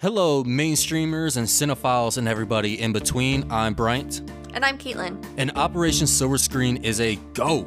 Hello, 0.00 0.42
mainstreamers 0.44 1.36
and 1.36 1.46
cinephiles 1.46 2.16
and 2.16 2.26
everybody 2.26 2.80
in 2.80 2.90
between. 2.90 3.50
I'm 3.52 3.74
Bryant, 3.74 4.22
And 4.54 4.64
I'm 4.64 4.78
Kaytlan. 4.78 5.22
and 5.36 5.50
Operation 5.56 6.06
Silver 6.06 6.38
Screen 6.38 6.78
is 6.78 7.00
a 7.02 7.16
go. 7.34 7.66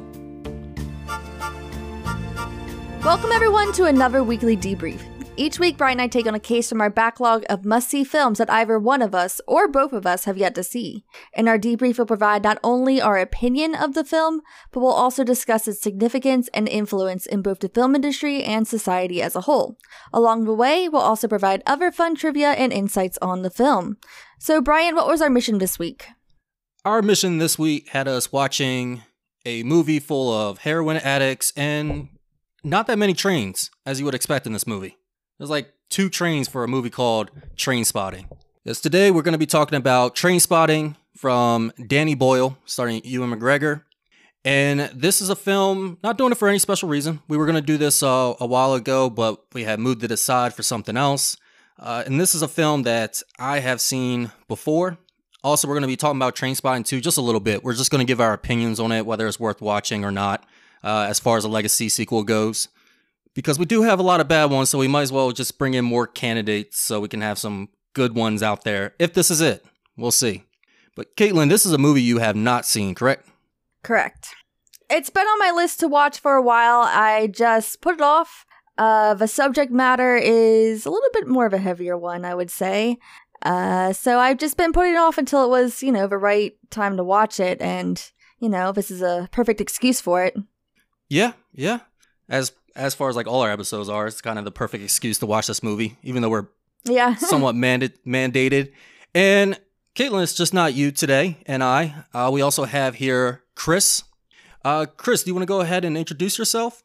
Welcome, 3.04 3.30
everyone, 3.32 3.72
to 3.74 3.84
another 3.84 4.24
weekly 4.24 4.56
debrief. 4.56 5.00
Each 5.36 5.58
week, 5.58 5.76
Brian 5.76 5.98
and 5.98 6.02
I 6.02 6.06
take 6.06 6.28
on 6.28 6.36
a 6.36 6.40
case 6.40 6.68
from 6.68 6.80
our 6.80 6.90
backlog 6.90 7.44
of 7.50 7.64
must 7.64 7.90
see 7.90 8.04
films 8.04 8.38
that 8.38 8.50
either 8.50 8.78
one 8.78 9.02
of 9.02 9.16
us 9.16 9.40
or 9.48 9.66
both 9.66 9.92
of 9.92 10.06
us 10.06 10.26
have 10.26 10.38
yet 10.38 10.54
to 10.54 10.62
see. 10.62 11.04
In 11.32 11.48
our 11.48 11.58
debrief, 11.58 11.98
we'll 11.98 12.06
provide 12.06 12.44
not 12.44 12.60
only 12.62 13.00
our 13.00 13.18
opinion 13.18 13.74
of 13.74 13.94
the 13.94 14.04
film, 14.04 14.42
but 14.70 14.78
we'll 14.78 14.92
also 14.92 15.24
discuss 15.24 15.66
its 15.66 15.80
significance 15.82 16.48
and 16.54 16.68
influence 16.68 17.26
in 17.26 17.42
both 17.42 17.58
the 17.58 17.68
film 17.68 17.96
industry 17.96 18.44
and 18.44 18.68
society 18.68 19.20
as 19.20 19.34
a 19.34 19.40
whole. 19.40 19.76
Along 20.12 20.44
the 20.44 20.54
way, 20.54 20.88
we'll 20.88 21.02
also 21.02 21.26
provide 21.26 21.64
other 21.66 21.90
fun 21.90 22.14
trivia 22.14 22.52
and 22.52 22.72
insights 22.72 23.18
on 23.20 23.42
the 23.42 23.50
film. 23.50 23.96
So, 24.38 24.60
Brian, 24.60 24.94
what 24.94 25.08
was 25.08 25.20
our 25.20 25.30
mission 25.30 25.58
this 25.58 25.80
week? 25.80 26.06
Our 26.84 27.02
mission 27.02 27.38
this 27.38 27.58
week 27.58 27.88
had 27.88 28.06
us 28.06 28.30
watching 28.30 29.02
a 29.44 29.64
movie 29.64 29.98
full 29.98 30.32
of 30.32 30.58
heroin 30.58 30.98
addicts 30.98 31.52
and 31.56 32.10
not 32.62 32.86
that 32.86 32.98
many 32.98 33.14
trains, 33.14 33.72
as 33.84 33.98
you 33.98 34.04
would 34.04 34.14
expect 34.14 34.46
in 34.46 34.52
this 34.52 34.66
movie. 34.66 34.96
There's 35.38 35.50
like 35.50 35.72
two 35.90 36.08
trains 36.08 36.46
for 36.46 36.62
a 36.62 36.68
movie 36.68 36.90
called 36.90 37.30
Trainspotting. 37.56 38.28
Yes, 38.62 38.80
today 38.80 39.10
we're 39.10 39.22
going 39.22 39.32
to 39.32 39.38
be 39.38 39.46
talking 39.46 39.76
about 39.76 40.14
Trainspotting 40.14 40.94
from 41.16 41.72
Danny 41.86 42.14
Boyle, 42.14 42.56
starring 42.66 43.00
Ewan 43.04 43.32
McGregor. 43.32 43.82
And 44.44 44.80
this 44.94 45.20
is 45.20 45.30
a 45.30 45.36
film, 45.36 45.98
not 46.04 46.18
doing 46.18 46.30
it 46.30 46.38
for 46.38 46.48
any 46.48 46.60
special 46.60 46.88
reason. 46.88 47.20
We 47.26 47.36
were 47.36 47.46
going 47.46 47.56
to 47.56 47.62
do 47.62 47.76
this 47.76 48.02
uh, 48.02 48.34
a 48.38 48.46
while 48.46 48.74
ago, 48.74 49.10
but 49.10 49.42
we 49.52 49.64
had 49.64 49.80
moved 49.80 50.04
it 50.04 50.12
aside 50.12 50.54
for 50.54 50.62
something 50.62 50.96
else. 50.96 51.36
Uh, 51.80 52.04
and 52.06 52.20
this 52.20 52.36
is 52.36 52.42
a 52.42 52.48
film 52.48 52.84
that 52.84 53.20
I 53.36 53.58
have 53.58 53.80
seen 53.80 54.30
before. 54.46 54.98
Also, 55.42 55.66
we're 55.66 55.74
going 55.74 55.82
to 55.82 55.88
be 55.88 55.96
talking 55.96 56.18
about 56.18 56.36
Trainspotting 56.36 56.86
too, 56.86 57.00
just 57.00 57.18
a 57.18 57.22
little 57.22 57.40
bit. 57.40 57.64
We're 57.64 57.74
just 57.74 57.90
going 57.90 58.06
to 58.06 58.10
give 58.10 58.20
our 58.20 58.34
opinions 58.34 58.78
on 58.78 58.92
it, 58.92 59.04
whether 59.04 59.26
it's 59.26 59.40
worth 59.40 59.60
watching 59.60 60.04
or 60.04 60.12
not, 60.12 60.46
uh, 60.84 61.06
as 61.08 61.18
far 61.18 61.36
as 61.36 61.44
a 61.44 61.48
legacy 61.48 61.88
sequel 61.88 62.22
goes. 62.22 62.68
Because 63.34 63.58
we 63.58 63.64
do 63.64 63.82
have 63.82 63.98
a 63.98 64.04
lot 64.04 64.20
of 64.20 64.28
bad 64.28 64.50
ones, 64.50 64.70
so 64.70 64.78
we 64.78 64.88
might 64.88 65.02
as 65.02 65.12
well 65.12 65.32
just 65.32 65.58
bring 65.58 65.74
in 65.74 65.84
more 65.84 66.06
candidates 66.06 66.80
so 66.80 67.00
we 67.00 67.08
can 67.08 67.20
have 67.20 67.38
some 67.38 67.68
good 67.92 68.14
ones 68.14 68.42
out 68.42 68.64
there. 68.64 68.94
If 68.98 69.14
this 69.14 69.30
is 69.30 69.40
it, 69.40 69.64
we'll 69.96 70.10
see. 70.10 70.44
But 70.94 71.16
Kaytlan, 71.16 71.48
this 71.48 71.66
is 71.66 71.72
a 71.72 71.78
movie 71.78 72.02
you 72.02 72.18
have 72.18 72.36
not 72.36 72.64
seen, 72.64 72.94
correct? 72.94 73.28
Correct. 73.82 74.28
It's 74.88 75.10
been 75.10 75.26
on 75.26 75.38
my 75.38 75.50
list 75.50 75.80
to 75.80 75.88
watch 75.88 76.20
for 76.20 76.34
a 76.34 76.42
while. 76.42 76.82
I 76.82 77.26
just 77.26 77.80
put 77.80 77.94
it 77.94 78.00
off. 78.00 78.46
Uh, 78.78 79.14
the 79.14 79.28
subject 79.28 79.72
matter 79.72 80.16
is 80.16 80.86
a 80.86 80.90
little 80.90 81.08
bit 81.12 81.26
more 81.26 81.46
of 81.46 81.52
a 81.52 81.58
heavier 81.58 81.96
one, 81.96 82.24
I 82.24 82.34
would 82.34 82.50
say. 82.50 82.98
Uh, 83.42 83.92
so 83.92 84.18
I've 84.18 84.38
just 84.38 84.56
been 84.56 84.72
putting 84.72 84.94
it 84.94 84.98
off 84.98 85.18
until 85.18 85.44
it 85.44 85.48
was, 85.48 85.82
you 85.82 85.92
know, 85.92 86.06
the 86.06 86.18
right 86.18 86.52
time 86.70 86.96
to 86.96 87.04
watch 87.04 87.40
it. 87.40 87.60
And, 87.60 88.02
you 88.38 88.48
know, 88.48 88.72
this 88.72 88.90
is 88.90 89.02
a 89.02 89.28
perfect 89.32 89.60
excuse 89.60 90.00
for 90.00 90.24
it. 90.24 90.36
Yeah, 91.08 91.32
yeah. 91.52 91.80
As 92.28 92.52
as 92.76 92.94
far 92.94 93.08
as 93.08 93.16
like 93.16 93.26
all 93.26 93.40
our 93.42 93.50
episodes 93.50 93.88
are, 93.88 94.06
it's 94.06 94.20
kind 94.20 94.38
of 94.38 94.44
the 94.44 94.50
perfect 94.50 94.82
excuse 94.84 95.18
to 95.18 95.26
watch 95.26 95.46
this 95.46 95.62
movie, 95.62 95.96
even 96.02 96.22
though 96.22 96.28
we're 96.30 96.46
Yeah. 96.84 97.14
somewhat 97.16 97.54
manda- 97.54 97.90
mandated. 98.06 98.72
And 99.14 99.58
Kaytlan, 99.94 100.22
it's 100.22 100.34
just 100.34 100.52
not 100.54 100.74
you 100.74 100.90
today 100.90 101.38
and 101.46 101.62
I. 101.62 102.04
Uh, 102.12 102.30
we 102.32 102.42
also 102.42 102.64
have 102.64 102.96
here 102.96 103.42
Chris. 103.54 104.02
Uh, 104.64 104.86
Chris, 104.96 105.22
do 105.22 105.30
you 105.30 105.34
want 105.34 105.42
to 105.42 105.46
go 105.46 105.60
ahead 105.60 105.84
and 105.84 105.96
introduce 105.96 106.38
yourself? 106.38 106.82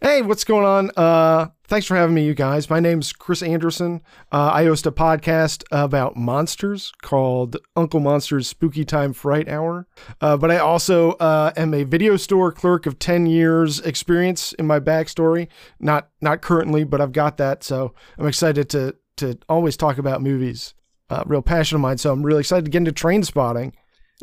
Hey, 0.00 0.22
what's 0.22 0.44
going 0.44 0.64
on? 0.64 0.90
Uh, 0.96 1.48
thanks 1.66 1.86
for 1.86 1.96
having 1.96 2.14
me, 2.14 2.24
you 2.24 2.34
guys. 2.34 2.68
My 2.68 2.78
name's 2.80 3.12
Chris 3.12 3.42
Anderson. 3.42 4.02
Uh, 4.30 4.50
I 4.52 4.64
host 4.64 4.86
a 4.86 4.92
podcast 4.92 5.64
about 5.70 6.16
monsters 6.16 6.92
called 7.02 7.56
Uncle 7.74 8.00
Monster's 8.00 8.46
Spooky 8.46 8.84
Time 8.84 9.12
Fright 9.12 9.48
Hour. 9.48 9.86
Uh, 10.20 10.36
but 10.36 10.50
I 10.50 10.58
also 10.58 11.12
uh, 11.12 11.52
am 11.56 11.72
a 11.72 11.84
video 11.84 12.16
store 12.16 12.52
clerk 12.52 12.86
of 12.86 12.98
10 12.98 13.26
years 13.26 13.80
experience 13.80 14.52
in 14.52 14.66
my 14.66 14.80
backstory. 14.80 15.48
Not 15.80 16.10
not 16.20 16.42
currently, 16.42 16.84
but 16.84 17.00
I've 17.00 17.12
got 17.12 17.36
that. 17.38 17.64
So 17.64 17.94
I'm 18.18 18.26
excited 18.26 18.68
to 18.70 18.96
to 19.16 19.38
always 19.48 19.76
talk 19.76 19.98
about 19.98 20.22
movies. 20.22 20.74
Uh, 21.08 21.22
real 21.26 21.42
passion 21.42 21.76
of 21.76 21.80
mine. 21.80 21.98
So 21.98 22.12
I'm 22.12 22.22
really 22.22 22.40
excited 22.40 22.64
to 22.64 22.70
get 22.70 22.78
into 22.78 22.92
Trainspotting. 22.92 23.72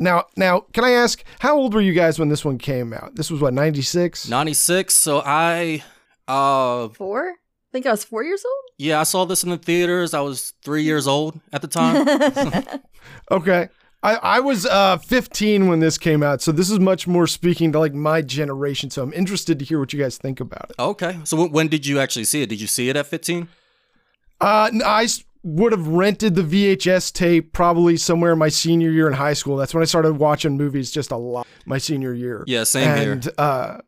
Now, 0.02 0.24
now, 0.36 0.60
can 0.72 0.84
I 0.84 0.90
ask, 0.90 1.22
how 1.38 1.56
old 1.56 1.74
were 1.74 1.80
you 1.80 1.92
guys 1.92 2.18
when 2.18 2.28
this 2.28 2.44
one 2.44 2.58
came 2.58 2.92
out? 2.92 3.14
This 3.14 3.30
was 3.30 3.40
what, 3.40 3.54
96? 3.54 4.28
96. 4.28 4.94
So 4.94 5.22
I, 5.24 5.82
uh, 6.28 6.88
four? 6.90 7.28
I 7.30 7.34
think 7.72 7.86
I 7.86 7.90
was 7.92 8.04
four 8.04 8.22
years 8.22 8.44
old. 8.44 8.64
yeah, 8.78 9.00
I 9.00 9.04
saw 9.04 9.24
this 9.24 9.42
in 9.44 9.50
the 9.50 9.56
theaters. 9.56 10.12
I 10.12 10.20
was 10.20 10.52
three 10.62 10.82
years 10.82 11.06
old 11.06 11.40
at 11.52 11.62
the 11.62 11.68
time. 11.68 12.80
Okay. 13.30 13.68
I, 14.04 14.14
I 14.16 14.40
was 14.40 14.66
uh, 14.66 14.96
15 14.98 15.68
when 15.68 15.78
this 15.80 15.96
came 15.96 16.22
out, 16.24 16.42
so 16.42 16.50
this 16.52 16.70
is 16.70 16.80
much 16.80 17.06
more 17.06 17.26
speaking 17.28 17.70
to 17.72 17.78
like 17.78 17.94
my 17.94 18.20
generation. 18.20 18.90
So 18.90 19.02
I'm 19.02 19.12
interested 19.12 19.58
to 19.60 19.64
hear 19.64 19.78
what 19.78 19.92
you 19.92 19.98
guys 20.00 20.18
think 20.18 20.40
about 20.40 20.70
it. 20.70 20.76
okay. 20.78 21.18
So 21.24 21.36
when, 21.36 21.50
when 21.52 21.68
did 21.68 21.86
you 21.86 21.98
actually 22.00 22.24
see 22.24 22.42
it? 22.42 22.48
Did 22.48 22.60
you 22.60 22.66
see 22.66 22.88
it 22.88 22.96
at 22.96 23.06
15? 23.06 23.48
Uh, 24.40 24.70
n- 24.72 24.82
I 24.84 25.04
s- 25.04 25.22
would 25.44 25.72
have 25.72 25.88
rented 25.88 26.34
the 26.36 26.42
VHS 26.42 27.12
tape 27.12 27.52
probably 27.52 27.96
somewhere 27.96 28.32
in 28.32 28.38
my 28.38 28.48
senior 28.48 28.90
year 28.90 29.06
in 29.08 29.12
high 29.14 29.32
school. 29.32 29.56
That's 29.56 29.74
when 29.74 29.82
I 29.82 29.86
started 29.86 30.18
watching 30.18 30.56
movies 30.56 30.90
just 30.90 31.10
a 31.10 31.16
lot. 31.16 31.46
My 31.66 31.78
senior 31.78 32.12
year. 32.14 32.44
Yeah, 32.46 32.64
same 32.64 32.96
here. 32.96 33.12
and, 33.12 33.28
Uh, 33.38 33.78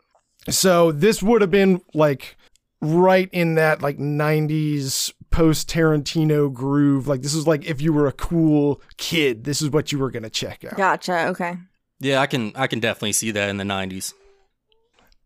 so 0.50 0.92
this 0.92 1.22
would 1.22 1.40
have 1.42 1.50
been 1.50 1.80
like 1.94 2.36
right 2.80 3.28
in 3.32 3.54
that 3.54 3.82
like 3.82 3.98
90s 3.98 5.12
post 5.30 5.68
Tarantino 5.70 6.52
groove. 6.52 7.06
Like 7.08 7.22
this 7.22 7.34
is 7.34 7.46
like 7.46 7.64
if 7.64 7.80
you 7.80 7.92
were 7.92 8.06
a 8.06 8.12
cool 8.12 8.82
kid, 8.96 9.44
this 9.44 9.62
is 9.62 9.70
what 9.70 9.90
you 9.92 9.98
were 9.98 10.10
gonna 10.10 10.30
check 10.30 10.64
out. 10.64 10.76
gotcha. 10.76 11.26
Okay. 11.28 11.56
Yeah, 12.00 12.20
I 12.20 12.26
can 12.26 12.52
I 12.56 12.66
can 12.66 12.80
definitely 12.80 13.12
see 13.12 13.30
that 13.30 13.48
in 13.48 13.56
the 13.56 13.64
90s. 13.64 14.12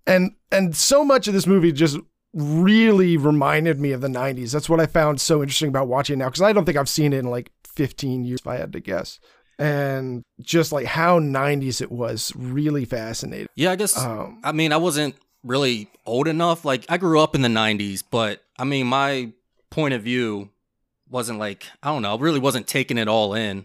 and 0.07 0.33
and 0.53 0.77
so 0.77 1.05
much 1.05 1.27
of 1.29 1.35
this 1.35 1.47
movie 1.47 1.73
just 1.73 1.99
really 2.35 3.17
reminded 3.17 3.81
me 3.81 3.93
of 3.93 4.01
the 4.01 4.09
90s 4.09 4.53
that's 4.53 4.69
what 4.69 4.81
i 4.81 4.87
found 4.87 5.21
so 5.21 5.41
interesting 5.43 5.69
about 5.69 5.89
watching 5.89 6.15
it 6.15 6.19
now 6.19 6.27
because 6.27 6.43
i 6.43 6.53
don't 6.53 6.65
think 6.67 6.77
i've 6.77 6.89
seen 6.89 7.13
it 7.13 7.19
in 7.21 7.31
like 7.31 7.51
15 7.65 8.25
years 8.25 8.41
if 8.41 8.47
i 8.47 8.57
had 8.57 8.73
to 8.73 8.81
guess 8.81 9.19
and 9.59 10.23
just 10.41 10.71
like 10.71 10.87
how 10.87 11.19
90s 11.19 11.81
it 11.81 11.91
was 11.91 12.33
really 12.37 12.85
fascinating 12.85 13.49
Yeah, 13.57 13.73
I 13.73 13.77
guess 13.77 13.99
um 13.99 14.41
I 14.45 14.53
mean, 14.53 14.73
I 14.73 14.77
wasn't 14.77 15.17
really 15.43 15.89
old 16.07 16.29
enough. 16.29 16.65
Like, 16.65 16.85
I 16.89 16.97
grew 16.99 17.19
up 17.21 17.35
in 17.35 17.43
the 17.43 17.49
90s, 17.49 18.03
but 18.09 18.43
I 18.59 18.65
mean, 18.65 18.87
my 18.87 19.33
point 19.71 19.95
of 19.95 20.03
view 20.03 20.51
wasn't 21.09 21.39
like, 21.39 21.65
I 21.83 21.89
don't 21.89 22.03
know, 22.03 22.15
I 22.15 22.21
really 22.21 22.39
wasn't 22.39 22.67
taking 22.69 22.99
it 22.99 23.09
all 23.09 23.35
in. 23.35 23.65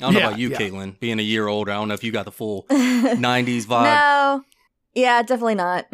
I 0.00 0.04
don't 0.04 0.14
know 0.14 0.20
about 0.20 0.38
you, 0.38 0.48
yeah. 0.50 0.58
Kaytlan, 0.58 0.98
being 0.98 1.18
a 1.18 1.22
year 1.22 1.46
older. 1.46 1.72
I 1.72 1.74
don't 1.76 1.88
know 1.88 1.94
if 1.94 2.04
you 2.04 2.12
got 2.12 2.24
the 2.24 2.32
full 2.32 2.62
90s 2.70 3.64
vibe. 3.66 3.84
no. 3.84 4.44
Yeah, 4.94 5.22
definitely 5.22 5.54
not. 5.56 5.86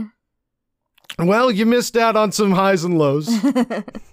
Well 1.19 1.51
you 1.51 1.67
missed 1.67 1.97
out 1.97 2.17
on 2.17 2.33
some 2.33 2.53
highs 2.53 2.85
and 2.85 2.99
lows 2.99 3.29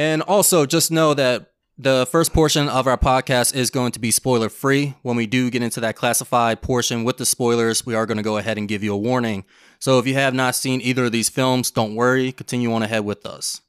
And 0.00 0.22
also, 0.22 0.64
just 0.64 0.90
know 0.90 1.12
that 1.12 1.52
the 1.76 2.08
first 2.10 2.32
portion 2.32 2.70
of 2.70 2.86
our 2.86 2.96
podcast 2.96 3.54
is 3.54 3.68
going 3.68 3.92
to 3.92 3.98
be 3.98 4.10
spoiler 4.10 4.48
free. 4.48 4.94
When 5.02 5.14
we 5.14 5.26
do 5.26 5.50
get 5.50 5.60
into 5.60 5.78
that 5.80 5.94
classified 5.94 6.62
portion 6.62 7.04
with 7.04 7.18
the 7.18 7.26
spoilers, 7.26 7.84
we 7.84 7.94
are 7.94 8.06
going 8.06 8.16
to 8.16 8.22
go 8.22 8.38
ahead 8.38 8.56
and 8.56 8.66
give 8.66 8.82
you 8.82 8.94
a 8.94 8.96
warning. 8.96 9.44
So 9.78 9.98
if 9.98 10.06
you 10.06 10.14
have 10.14 10.32
not 10.32 10.54
seen 10.54 10.80
either 10.80 11.04
of 11.04 11.12
these 11.12 11.28
films, 11.28 11.70
don't 11.70 11.94
worry, 11.94 12.32
continue 12.32 12.72
on 12.72 12.82
ahead 12.82 13.04
with 13.04 13.26
us. 13.26 13.60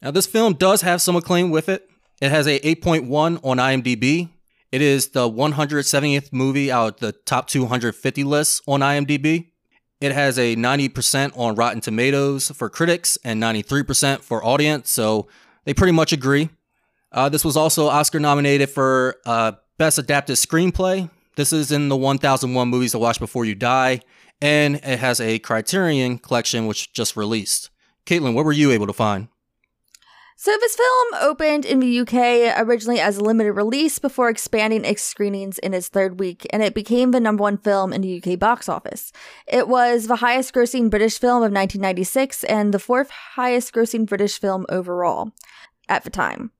Now, 0.00 0.12
this 0.12 0.26
film 0.26 0.54
does 0.54 0.80
have 0.80 1.02
some 1.02 1.14
acclaim 1.14 1.50
with 1.50 1.68
it. 1.68 1.90
It 2.22 2.30
has 2.30 2.46
a 2.46 2.58
8.1 2.60 3.40
on 3.44 3.58
IMDb. 3.58 4.30
It 4.72 4.80
is 4.80 5.08
the 5.08 5.28
170th 5.28 6.32
movie 6.32 6.72
out 6.72 6.94
of 6.94 7.00
the 7.00 7.12
top 7.12 7.48
250 7.48 8.24
list 8.24 8.62
on 8.66 8.80
IMDb. 8.80 9.50
It 10.00 10.12
has 10.12 10.38
a 10.38 10.56
90% 10.56 11.36
on 11.36 11.54
Rotten 11.54 11.80
Tomatoes 11.80 12.50
for 12.50 12.68
critics 12.68 13.16
and 13.24 13.42
93% 13.42 14.20
for 14.20 14.44
audience, 14.44 14.90
so 14.90 15.28
they 15.64 15.74
pretty 15.74 15.92
much 15.92 16.12
agree. 16.12 16.50
Uh, 17.12 17.28
this 17.28 17.44
was 17.44 17.56
also 17.56 17.86
Oscar 17.86 18.18
nominated 18.18 18.68
for 18.68 19.16
uh, 19.24 19.52
Best 19.78 19.98
Adapted 19.98 20.36
Screenplay. 20.36 21.08
This 21.36 21.52
is 21.52 21.72
in 21.72 21.88
the 21.88 21.96
1001 21.96 22.68
Movies 22.68 22.92
to 22.92 22.98
Watch 22.98 23.18
Before 23.18 23.44
You 23.44 23.54
Die, 23.54 24.00
and 24.40 24.76
it 24.76 24.98
has 24.98 25.20
a 25.20 25.38
Criterion 25.38 26.18
collection 26.18 26.66
which 26.66 26.92
just 26.92 27.16
released. 27.16 27.70
Kaytlan, 28.04 28.34
what 28.34 28.44
were 28.44 28.52
you 28.52 28.72
able 28.72 28.86
to 28.86 28.92
find? 28.92 29.28
So 30.36 30.50
this 30.60 30.74
film 30.74 31.22
opened 31.22 31.64
in 31.64 31.78
the 31.78 32.00
UK 32.00 32.58
originally 32.58 32.98
as 32.98 33.16
a 33.16 33.22
limited 33.22 33.52
release 33.52 34.00
before 34.00 34.28
expanding 34.28 34.84
its 34.84 35.02
screenings 35.02 35.58
in 35.60 35.72
its 35.72 35.88
third 35.88 36.18
week, 36.18 36.44
and 36.50 36.60
it 36.60 36.74
became 36.74 37.12
the 37.12 37.20
number 37.20 37.42
one 37.42 37.56
film 37.56 37.92
in 37.92 38.00
the 38.00 38.20
UK 38.20 38.38
box 38.38 38.68
office. 38.68 39.12
It 39.46 39.68
was 39.68 40.08
the 40.08 40.16
highest 40.16 40.52
grossing 40.52 40.90
British 40.90 41.18
film 41.18 41.36
of 41.36 41.52
1996 41.52 42.42
and 42.44 42.74
the 42.74 42.80
fourth 42.80 43.10
highest 43.10 43.72
grossing 43.72 44.06
British 44.06 44.40
film 44.40 44.66
overall 44.68 45.30
at 45.88 46.02
the 46.02 46.10
time. 46.10 46.50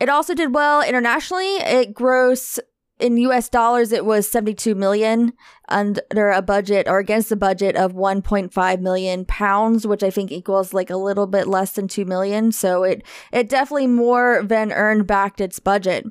It 0.00 0.08
also 0.08 0.34
did 0.34 0.52
well 0.52 0.82
internationally. 0.82 1.56
It 1.56 1.94
grossed 1.94 2.58
in 2.98 3.16
US 3.18 3.48
dollars 3.48 3.92
it 3.92 4.04
was 4.04 4.28
72 4.28 4.74
million 4.74 5.32
under 5.68 6.30
a 6.30 6.42
budget 6.42 6.88
or 6.88 6.98
against 6.98 7.32
a 7.32 7.36
budget 7.36 7.76
of 7.76 7.92
1.5 7.92 8.80
million 8.80 9.24
pounds 9.24 9.86
which 9.86 10.02
I 10.02 10.10
think 10.10 10.32
equals 10.32 10.74
like 10.74 10.90
a 10.90 10.96
little 10.96 11.26
bit 11.26 11.46
less 11.46 11.72
than 11.72 11.88
2 11.88 12.04
million 12.04 12.52
so 12.52 12.82
it 12.82 13.02
it 13.32 13.48
definitely 13.48 13.86
more 13.86 14.42
than 14.44 14.72
earned 14.72 15.06
back 15.06 15.40
its 15.40 15.58
budget. 15.58 16.06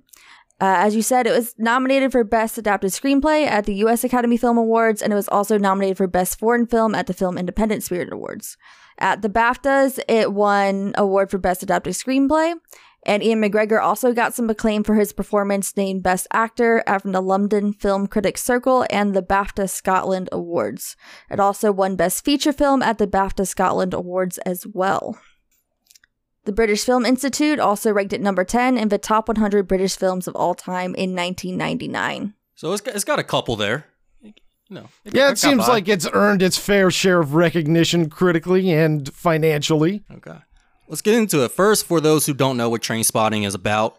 Uh, 0.60 0.74
as 0.80 0.95
you 0.95 1.04
said, 1.04 1.28
it 1.28 1.31
was 1.31 1.54
nominated 1.60 2.12
for 2.12 2.24
Best 2.24 2.57
Adapted 2.57 2.89
Screenplay 2.89 3.45
at 3.45 3.66
the 3.66 3.75
U.S. 3.75 4.04
Academy 4.04 4.38
Film 4.38 4.57
Awards, 4.57 5.04
and 5.04 5.13
it 5.13 5.16
was 5.16 5.28
also 5.28 5.56
nominated 5.60 5.98
for 5.98 6.07
Best 6.07 6.39
Foreign 6.39 6.66
Film 6.66 6.95
at 6.95 7.06
the 7.06 7.13
Film 7.13 7.38
Independent 7.38 7.84
Spirit 7.84 8.12
Awards. 8.12 8.57
At 8.98 9.22
the 9.22 9.30
BAFTAs, 9.30 10.00
it 10.07 10.34
won 10.34 10.94
award 10.98 11.30
for 11.30 11.38
Best 11.38 11.62
Adapted 11.62 11.94
Screenplay, 11.94 12.56
and 13.07 13.24
Ewan 13.24 13.42
McGregor 13.42 13.81
also 13.81 14.13
got 14.13 14.33
some 14.33 14.50
acclaim 14.50 14.83
for 14.83 14.95
his 14.95 15.13
performance 15.13 15.75
named 15.77 16.04
Best 16.04 16.27
Actor 16.33 16.83
from 17.01 17.13
the 17.13 17.21
London 17.21 17.71
Film 17.74 18.06
Critics 18.06 18.44
Circle 18.44 18.86
and 18.92 19.15
the 19.15 19.24
BAFTA 19.24 19.69
Scotland 19.69 20.27
Awards. 20.31 20.95
It 21.31 21.39
also 21.39 21.71
won 21.71 21.95
Best 21.95 22.24
Feature 22.25 22.54
Film 22.54 22.83
at 22.83 22.98
the 22.98 23.07
BAFTA 23.07 23.48
Scotland 23.48 23.94
Awards 23.94 24.38
as 24.39 24.68
well. 24.68 25.18
The 26.44 26.51
British 26.51 26.83
Film 26.83 27.06
Institute 27.06 27.59
also 27.59 27.92
ranked 27.92 28.13
it 28.13 28.21
number 28.21 28.44
10 28.44 28.77
in 28.77 28.89
the 28.89 28.98
top 28.98 29.27
100 29.27 29.68
British 29.68 29.95
films 29.98 30.27
of 30.27 30.36
all 30.36 30.53
time 30.53 30.94
in 30.95 31.15
1999. 31.15 32.33
So 32.56 32.71
it's 32.71 32.81
got, 32.81 32.95
it's 32.95 33.03
got 33.03 33.19
a 33.19 33.24
couple 33.24 33.56
there. 33.56 33.86
No. 34.69 34.81
know, 34.81 34.89
Yeah, 35.06 35.12
got 35.27 35.31
it 35.31 35.38
seems 35.38 35.65
by. 35.65 35.74
like 35.74 35.88
it's 35.88 36.07
earned 36.12 36.42
its 36.42 36.57
fair 36.57 36.92
share 36.92 37.19
of 37.19 37.36
recognition 37.36 38.10
critically 38.10 38.71
and 38.71 39.13
financially. 39.13 40.03
Okay. 40.12 40.38
Let's 40.88 41.01
get 41.01 41.16
into 41.16 41.44
it. 41.44 41.51
First, 41.51 41.86
for 41.86 42.00
those 42.00 42.25
who 42.25 42.34
don't 42.34 42.57
know 42.57 42.69
what 42.69 42.81
Trainspotting 42.81 43.45
is 43.45 43.54
about, 43.56 43.98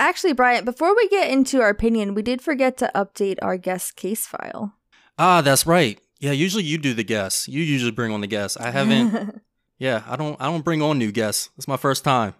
Actually, 0.00 0.34
Brian, 0.34 0.66
before 0.66 0.94
we 0.94 1.08
get 1.08 1.30
into 1.30 1.62
our 1.62 1.70
opinion, 1.70 2.12
we 2.14 2.20
did 2.20 2.42
forget 2.42 2.76
to 2.76 2.90
update 2.94 3.36
our 3.40 3.56
guest 3.56 3.96
case 3.96 4.26
file. 4.26 4.74
ah, 5.18 5.40
that's 5.40 5.66
right. 5.66 5.98
Yeah, 6.20 6.32
usually 6.32 6.64
you 6.64 6.76
do 6.76 6.92
the 6.92 7.04
guests. 7.04 7.48
You 7.48 7.62
usually 7.62 7.92
bring 7.92 8.12
on 8.12 8.20
the 8.20 8.26
guests. 8.26 8.58
I 8.58 8.70
haven't. 8.70 9.40
yeah, 9.78 10.02
I 10.06 10.16
don't. 10.16 10.36
I 10.40 10.44
don't 10.46 10.62
bring 10.64 10.82
on 10.82 10.98
new 10.98 11.10
guests. 11.10 11.48
It's 11.56 11.66
my 11.68 11.78
first 11.78 12.04
time. 12.04 12.34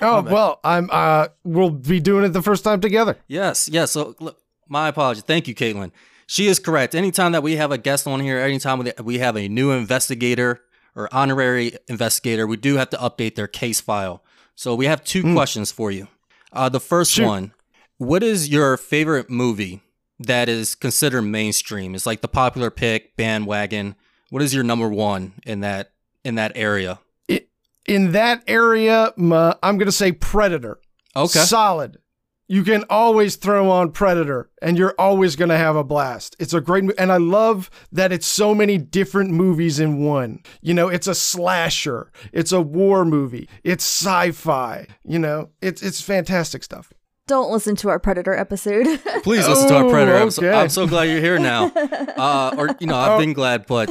Oh, 0.00 0.22
bad. 0.22 0.32
well, 0.32 0.58
I'm 0.64 0.88
uh 0.90 1.28
we'll 1.44 1.70
be 1.70 2.00
doing 2.00 2.24
it 2.24 2.30
the 2.30 2.42
first 2.42 2.64
time 2.64 2.80
together. 2.80 3.16
Yes, 3.28 3.68
yes. 3.68 3.92
So, 3.92 4.16
look, 4.18 4.38
my 4.68 4.88
apologies. 4.88 5.22
Thank 5.22 5.46
you, 5.46 5.54
Kaytlan. 5.54 5.92
She 6.26 6.48
is 6.48 6.58
correct. 6.58 6.96
Anytime 6.96 7.30
that 7.32 7.44
we 7.44 7.54
have 7.56 7.70
a 7.70 7.78
guest 7.78 8.08
on 8.08 8.18
here, 8.18 8.38
anytime 8.40 8.80
we- 8.80 8.92
we 9.04 9.18
have 9.18 9.36
a 9.36 9.46
new 9.48 9.70
investigator 9.70 10.62
or 10.96 11.08
honorary 11.12 11.76
investigator, 11.86 12.46
we 12.46 12.56
do 12.56 12.76
have 12.76 12.90
to 12.90 12.96
update 12.96 13.36
their 13.36 13.46
case 13.46 13.80
file. 13.80 14.24
So 14.56 14.74
we 14.74 14.86
have 14.86 15.04
two 15.04 15.34
questions 15.34 15.70
for 15.70 15.92
you. 15.92 16.08
Uh, 16.52 16.68
the 16.68 16.80
first 16.80 17.12
Shoot. 17.12 17.26
one: 17.26 17.52
What 17.98 18.22
is 18.22 18.48
your 18.48 18.76
favorite 18.76 19.30
movie 19.30 19.82
that 20.18 20.48
is 20.48 20.74
considered 20.74 21.22
mainstream? 21.22 21.94
It's 21.94 22.06
like 22.06 22.22
the 22.22 22.28
popular 22.28 22.70
pick, 22.70 23.16
bandwagon. 23.16 23.94
What 24.30 24.42
is 24.42 24.54
your 24.54 24.64
number 24.64 24.88
one 24.88 25.34
in 25.44 25.60
that 25.60 25.92
in 26.24 26.34
that 26.36 26.52
area? 26.56 26.98
In 27.86 28.12
that 28.12 28.42
area, 28.48 29.12
my, 29.16 29.54
I'm 29.62 29.78
going 29.78 29.86
to 29.86 29.92
say 29.92 30.10
Predator. 30.10 30.80
Okay. 31.14 31.38
Solid. 31.38 31.98
You 32.48 32.62
can 32.62 32.84
always 32.88 33.34
throw 33.36 33.68
on 33.70 33.90
Predator 33.90 34.48
and 34.62 34.78
you're 34.78 34.94
always 34.98 35.34
going 35.34 35.48
to 35.48 35.56
have 35.56 35.74
a 35.74 35.82
blast. 35.82 36.36
It's 36.38 36.54
a 36.54 36.60
great 36.60 36.84
mo- 36.84 36.92
and 36.96 37.10
I 37.10 37.16
love 37.16 37.70
that 37.90 38.12
it's 38.12 38.26
so 38.26 38.54
many 38.54 38.78
different 38.78 39.30
movies 39.32 39.80
in 39.80 40.04
one. 40.04 40.44
You 40.60 40.72
know, 40.74 40.86
it's 40.88 41.08
a 41.08 41.14
slasher, 41.14 42.12
it's 42.32 42.52
a 42.52 42.60
war 42.60 43.04
movie, 43.04 43.48
it's 43.64 43.84
sci-fi, 43.84 44.86
you 45.04 45.18
know. 45.18 45.50
It's 45.60 45.82
it's 45.82 46.00
fantastic 46.00 46.62
stuff. 46.62 46.92
Don't 47.26 47.50
listen 47.50 47.74
to 47.76 47.88
our 47.88 47.98
Predator 47.98 48.34
episode. 48.34 48.86
Please 49.24 49.48
listen 49.48 49.66
to 49.68 49.74
our 49.74 49.84
Oh, 49.86 49.90
Predator. 49.90 50.16
I'm, 50.18 50.30
so, 50.30 50.46
okay. 50.46 50.56
I'm 50.56 50.68
so 50.68 50.86
glad 50.86 51.04
you're 51.04 51.20
here 51.20 51.38
now. 51.40 51.72
Uh, 52.16 52.54
or 52.56 52.74
you 52.80 52.86
know, 52.86 52.96
I've 52.96 53.18
been 53.20 53.34
glad, 53.34 53.66
but 53.66 53.90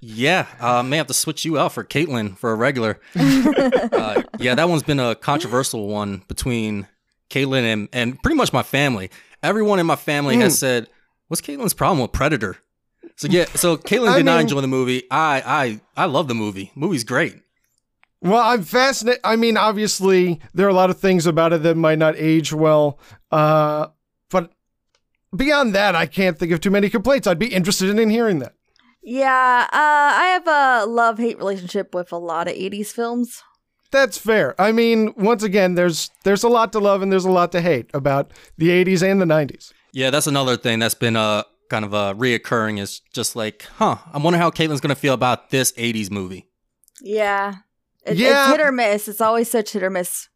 yeah, 0.00 0.46
uh, 0.60 0.82
may 0.84 0.96
have 0.98 1.08
to 1.08 1.14
switch 1.14 1.44
you 1.44 1.58
out 1.58 1.72
for 1.72 1.82
Kaytlan 1.82 2.36
for 2.38 2.52
a 2.52 2.54
regular. 2.54 3.00
uh, 3.16 4.22
yeah, 4.38 4.54
that 4.54 4.68
one's 4.68 4.84
been 4.84 5.00
a 5.00 5.14
controversial 5.16 5.88
one 5.88 6.22
between 6.28 6.86
Kaytlan 7.34 7.64
and 7.72 7.88
and 7.92 8.22
pretty 8.22 8.36
much 8.36 8.52
my 8.52 8.62
family. 8.62 9.10
Everyone 9.42 9.78
in 9.78 9.86
my 9.86 9.96
family 9.96 10.34
Hmm. 10.36 10.42
has 10.42 10.58
said, 10.58 10.88
"What's 11.28 11.40
Kaytlan's 11.42 11.74
problem 11.74 11.98
with 12.00 12.12
Predator?" 12.12 12.56
So 13.16 13.28
yeah, 13.28 13.46
so 13.54 13.76
Kaytlan 13.90 14.08
I 14.08 14.16
did 14.18 14.24
not 14.26 14.40
enjoy 14.40 14.60
the 14.60 14.68
movie. 14.68 15.02
I 15.10 15.80
I 15.96 16.02
I 16.02 16.06
love 16.06 16.28
the 16.28 16.34
movie. 16.34 16.70
movie's 16.74 17.04
great. 17.04 17.36
Well, 18.22 18.40
I'm 18.42 18.62
fascinated. 18.62 19.20
I 19.22 19.36
mean, 19.36 19.56
obviously, 19.58 20.40
there 20.54 20.64
are 20.66 20.70
a 20.70 20.74
lot 20.74 20.88
of 20.90 20.98
things 20.98 21.26
about 21.26 21.52
it 21.52 21.62
that 21.62 21.76
might 21.76 21.98
not 21.98 22.14
age 22.16 22.54
well. 22.54 22.98
Uh, 23.30 23.88
but 24.30 24.50
beyond 25.36 25.74
that, 25.74 25.94
I 25.94 26.06
can't 26.06 26.38
think 26.38 26.50
of 26.52 26.60
too 26.60 26.70
many 26.70 26.88
complaints. 26.88 27.26
I'd 27.26 27.38
be 27.38 27.52
interested 27.52 27.90
in 27.98 28.08
hearing 28.10 28.38
that. 28.38 28.54
yeah, 29.02 29.66
uh, 29.70 29.76
I 29.76 30.26
have 30.32 30.48
a 30.48 30.86
love 30.90 31.18
hate 31.18 31.36
relationship 31.36 31.94
with 31.94 32.12
a 32.12 32.16
lot 32.16 32.48
of 32.48 32.54
80s 32.54 32.92
films. 32.92 33.42
That's 33.94 34.18
fair. 34.18 34.60
I 34.60 34.72
mean, 34.72 35.14
once 35.16 35.44
again, 35.44 35.76
there's 35.76 36.10
there's 36.24 36.42
a 36.42 36.48
lot 36.48 36.72
to 36.72 36.80
love 36.80 37.00
and 37.00 37.12
there's 37.12 37.24
a 37.24 37.30
lot 37.30 37.52
to 37.52 37.60
hate 37.60 37.88
about 37.94 38.32
the 38.58 38.70
80s 38.70 39.08
and 39.08 39.22
the 39.22 39.24
90s. 39.24 39.72
Yeah, 39.92 40.10
that's 40.10 40.26
another 40.26 40.56
thing 40.56 40.80
that's 40.80 40.96
been 40.96 41.14
uh 41.14 41.44
kind 41.70 41.84
of 41.84 41.94
uh 41.94 42.12
reoccurring 42.14 42.80
is 42.80 43.02
just 43.12 43.36
like, 43.36 43.68
huh, 43.76 43.98
I'm 44.12 44.24
wondering 44.24 44.42
how 44.42 44.50
Kaytlan's 44.50 44.80
gonna 44.80 44.96
feel 44.96 45.14
about 45.14 45.50
this 45.50 45.70
'80s 45.74 46.10
movie. 46.10 46.48
Yeah. 47.00 47.58
It, 48.04 48.16
Yeah. 48.16 48.48
It's 48.50 48.56
hit 48.56 48.66
or 48.66 48.72
miss. 48.72 49.06
It's 49.06 49.20
always 49.20 49.48
such 49.48 49.74
hit 49.74 49.84
or 49.84 49.90
miss. 49.90 50.28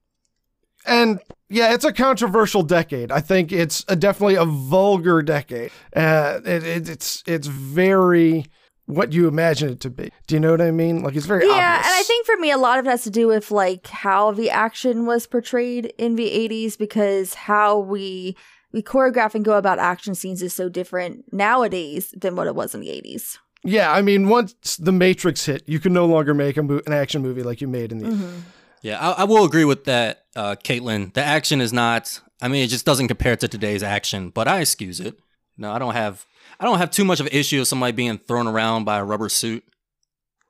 And 0.86 1.18
yeah, 1.50 1.74
it's 1.74 1.84
a 1.84 1.92
controversial 1.92 2.62
decade. 2.62 3.10
I 3.10 3.20
think 3.20 3.50
it's 3.50 3.84
a, 3.88 3.96
definitely 3.96 4.36
a 4.36 4.44
vulgar 4.44 5.20
decade. 5.20 5.72
Uh, 5.96 6.38
it, 6.44 6.62
it, 6.62 6.88
it's 6.88 7.24
it's 7.26 7.48
very 7.48 8.44
what 8.88 9.12
you 9.12 9.28
imagine 9.28 9.68
it 9.70 9.80
to 9.80 9.90
be. 9.90 10.10
Do 10.26 10.34
you 10.34 10.40
know 10.40 10.50
what 10.50 10.60
I 10.60 10.70
mean? 10.70 11.02
Like 11.02 11.14
it's 11.14 11.26
very 11.26 11.46
Yeah, 11.46 11.52
obvious. 11.52 11.86
and 11.86 11.94
I 11.94 12.02
think 12.04 12.26
for 12.26 12.36
me, 12.38 12.50
a 12.50 12.56
lot 12.58 12.78
of 12.78 12.86
it 12.86 12.90
has 12.90 13.04
to 13.04 13.10
do 13.10 13.28
with 13.28 13.50
like 13.50 13.86
how 13.86 14.32
the 14.32 14.50
action 14.50 15.06
was 15.06 15.26
portrayed 15.26 15.92
in 15.98 16.16
the 16.16 16.28
80s 16.30 16.76
because 16.76 17.34
how 17.34 17.78
we 17.78 18.36
we 18.72 18.82
choreograph 18.82 19.34
and 19.34 19.44
go 19.44 19.56
about 19.56 19.78
action 19.78 20.14
scenes 20.14 20.42
is 20.42 20.52
so 20.52 20.68
different 20.68 21.24
nowadays 21.32 22.12
than 22.16 22.34
what 22.36 22.46
it 22.46 22.54
was 22.54 22.74
in 22.74 22.80
the 22.80 22.88
80s. 22.88 23.38
Yeah, 23.64 23.90
I 23.92 24.02
mean, 24.02 24.28
once 24.28 24.76
the 24.76 24.92
Matrix 24.92 25.44
hit, 25.46 25.62
you 25.66 25.78
can 25.80 25.92
no 25.92 26.06
longer 26.06 26.32
make 26.34 26.56
a 26.56 26.62
mo- 26.62 26.80
an 26.86 26.92
action 26.92 27.22
movie 27.22 27.42
like 27.42 27.60
you 27.60 27.68
made 27.68 27.92
in 27.92 27.98
the. 27.98 28.06
Mm-hmm. 28.06 28.38
Yeah, 28.82 28.98
I, 29.00 29.22
I 29.22 29.24
will 29.24 29.44
agree 29.44 29.64
with 29.64 29.84
that, 29.86 30.24
uh, 30.36 30.54
Kaytlan. 30.62 31.12
The 31.14 31.22
action 31.22 31.60
is 31.60 31.72
not. 31.72 32.20
I 32.40 32.46
mean, 32.48 32.62
it 32.64 32.68
just 32.68 32.86
doesn't 32.86 33.08
compare 33.08 33.34
to 33.36 33.48
today's 33.48 33.82
action, 33.82 34.30
but 34.30 34.46
I 34.46 34.60
excuse 34.60 35.00
it. 35.00 35.18
No, 35.56 35.72
I 35.72 35.78
don't 35.80 35.94
have. 35.94 36.24
I 36.60 36.64
don't 36.64 36.78
have 36.78 36.90
too 36.90 37.04
much 37.04 37.20
of 37.20 37.26
an 37.26 37.32
issue 37.32 37.60
with 37.60 37.68
somebody 37.68 37.92
being 37.92 38.18
thrown 38.18 38.46
around 38.46 38.84
by 38.84 38.98
a 38.98 39.04
rubber 39.04 39.28
suit. 39.28 39.64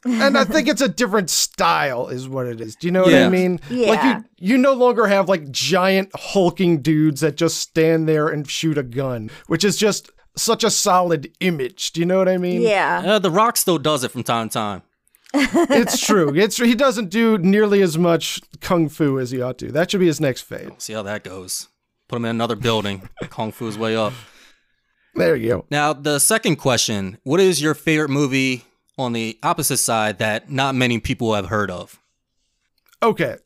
and 0.05 0.39
I 0.39 0.45
think 0.45 0.69
it's 0.73 0.81
a 0.81 0.89
different 0.89 1.29
style, 1.31 2.09
is 2.09 2.29
what 2.29 2.47
it 2.47 2.61
is. 2.61 2.77
Do 2.77 2.87
you 2.87 2.93
know 2.93 3.03
what 3.03 3.15
I 3.15 3.29
mean? 3.29 3.61
Yeah. 3.69 3.89
Like 3.89 4.05
you, 4.39 4.53
you 4.53 4.59
no 4.59 4.73
longer 4.73 5.07
have 5.07 5.29
like 5.29 5.51
giant 5.51 6.11
hulking 6.15 6.81
dudes 6.81 7.21
that 7.21 7.37
just 7.37 7.59
stand 7.59 8.09
there 8.09 8.29
and 8.29 8.49
shoot 8.49 8.79
a 8.79 8.83
gun, 8.83 9.31
which 9.49 9.65
is 9.65 9.77
just 9.77 10.11
such 10.37 10.65
a 10.65 10.71
solid 10.71 11.31
image. 11.41 11.93
Do 11.93 12.01
you 12.01 12.07
know 12.07 12.19
what 12.19 12.29
I 12.29 12.39
mean? 12.39 12.63
Yeah. 12.63 13.03
Uh, 13.05 13.19
the 13.19 13.31
Rock 13.31 13.57
still 13.57 13.79
does 13.79 14.05
it 14.05 14.11
from 14.11 14.23
time 14.23 14.49
to 14.49 14.53
time. 14.53 14.83
it's 15.35 16.01
true. 16.07 16.35
It's 16.35 16.57
he 16.57 16.75
doesn't 16.75 17.11
do 17.11 17.37
nearly 17.37 17.83
as 17.83 17.99
much 17.99 18.41
kung 18.61 18.89
fu 18.89 19.19
as 19.19 19.31
he 19.31 19.43
ought 19.43 19.59
to. 19.59 19.71
That 19.71 19.91
should 19.91 20.01
be 20.01 20.07
his 20.07 20.23
next 20.23 20.43
phase. 20.43 20.71
See 20.79 20.95
how 20.95 21.03
that 21.03 21.23
goes. 21.23 21.69
Put 22.09 22.17
him 22.17 22.25
in 22.25 22.31
another 22.31 22.57
building. 22.57 23.09
Kung 23.29 23.53
Fu's 23.53 23.77
way 23.77 23.95
up. 23.95 24.15
There 25.19 25.37
you 25.37 25.49
go. 25.49 25.67
Now, 25.71 25.93
the 25.93 26.19
second 26.19 26.57
question 26.57 27.19
What 27.25 27.41
is 27.41 27.61
your 27.61 27.75
favorite 27.75 28.11
movie 28.11 28.65
on 28.97 29.13
the 29.13 29.39
opposite 29.43 29.79
side 29.79 30.19
that 30.19 30.51
not 30.51 30.75
many 30.75 30.99
people 30.99 31.35
have 31.35 31.47
heard 31.47 31.71
of? 31.71 32.01
Okay. 33.03 33.37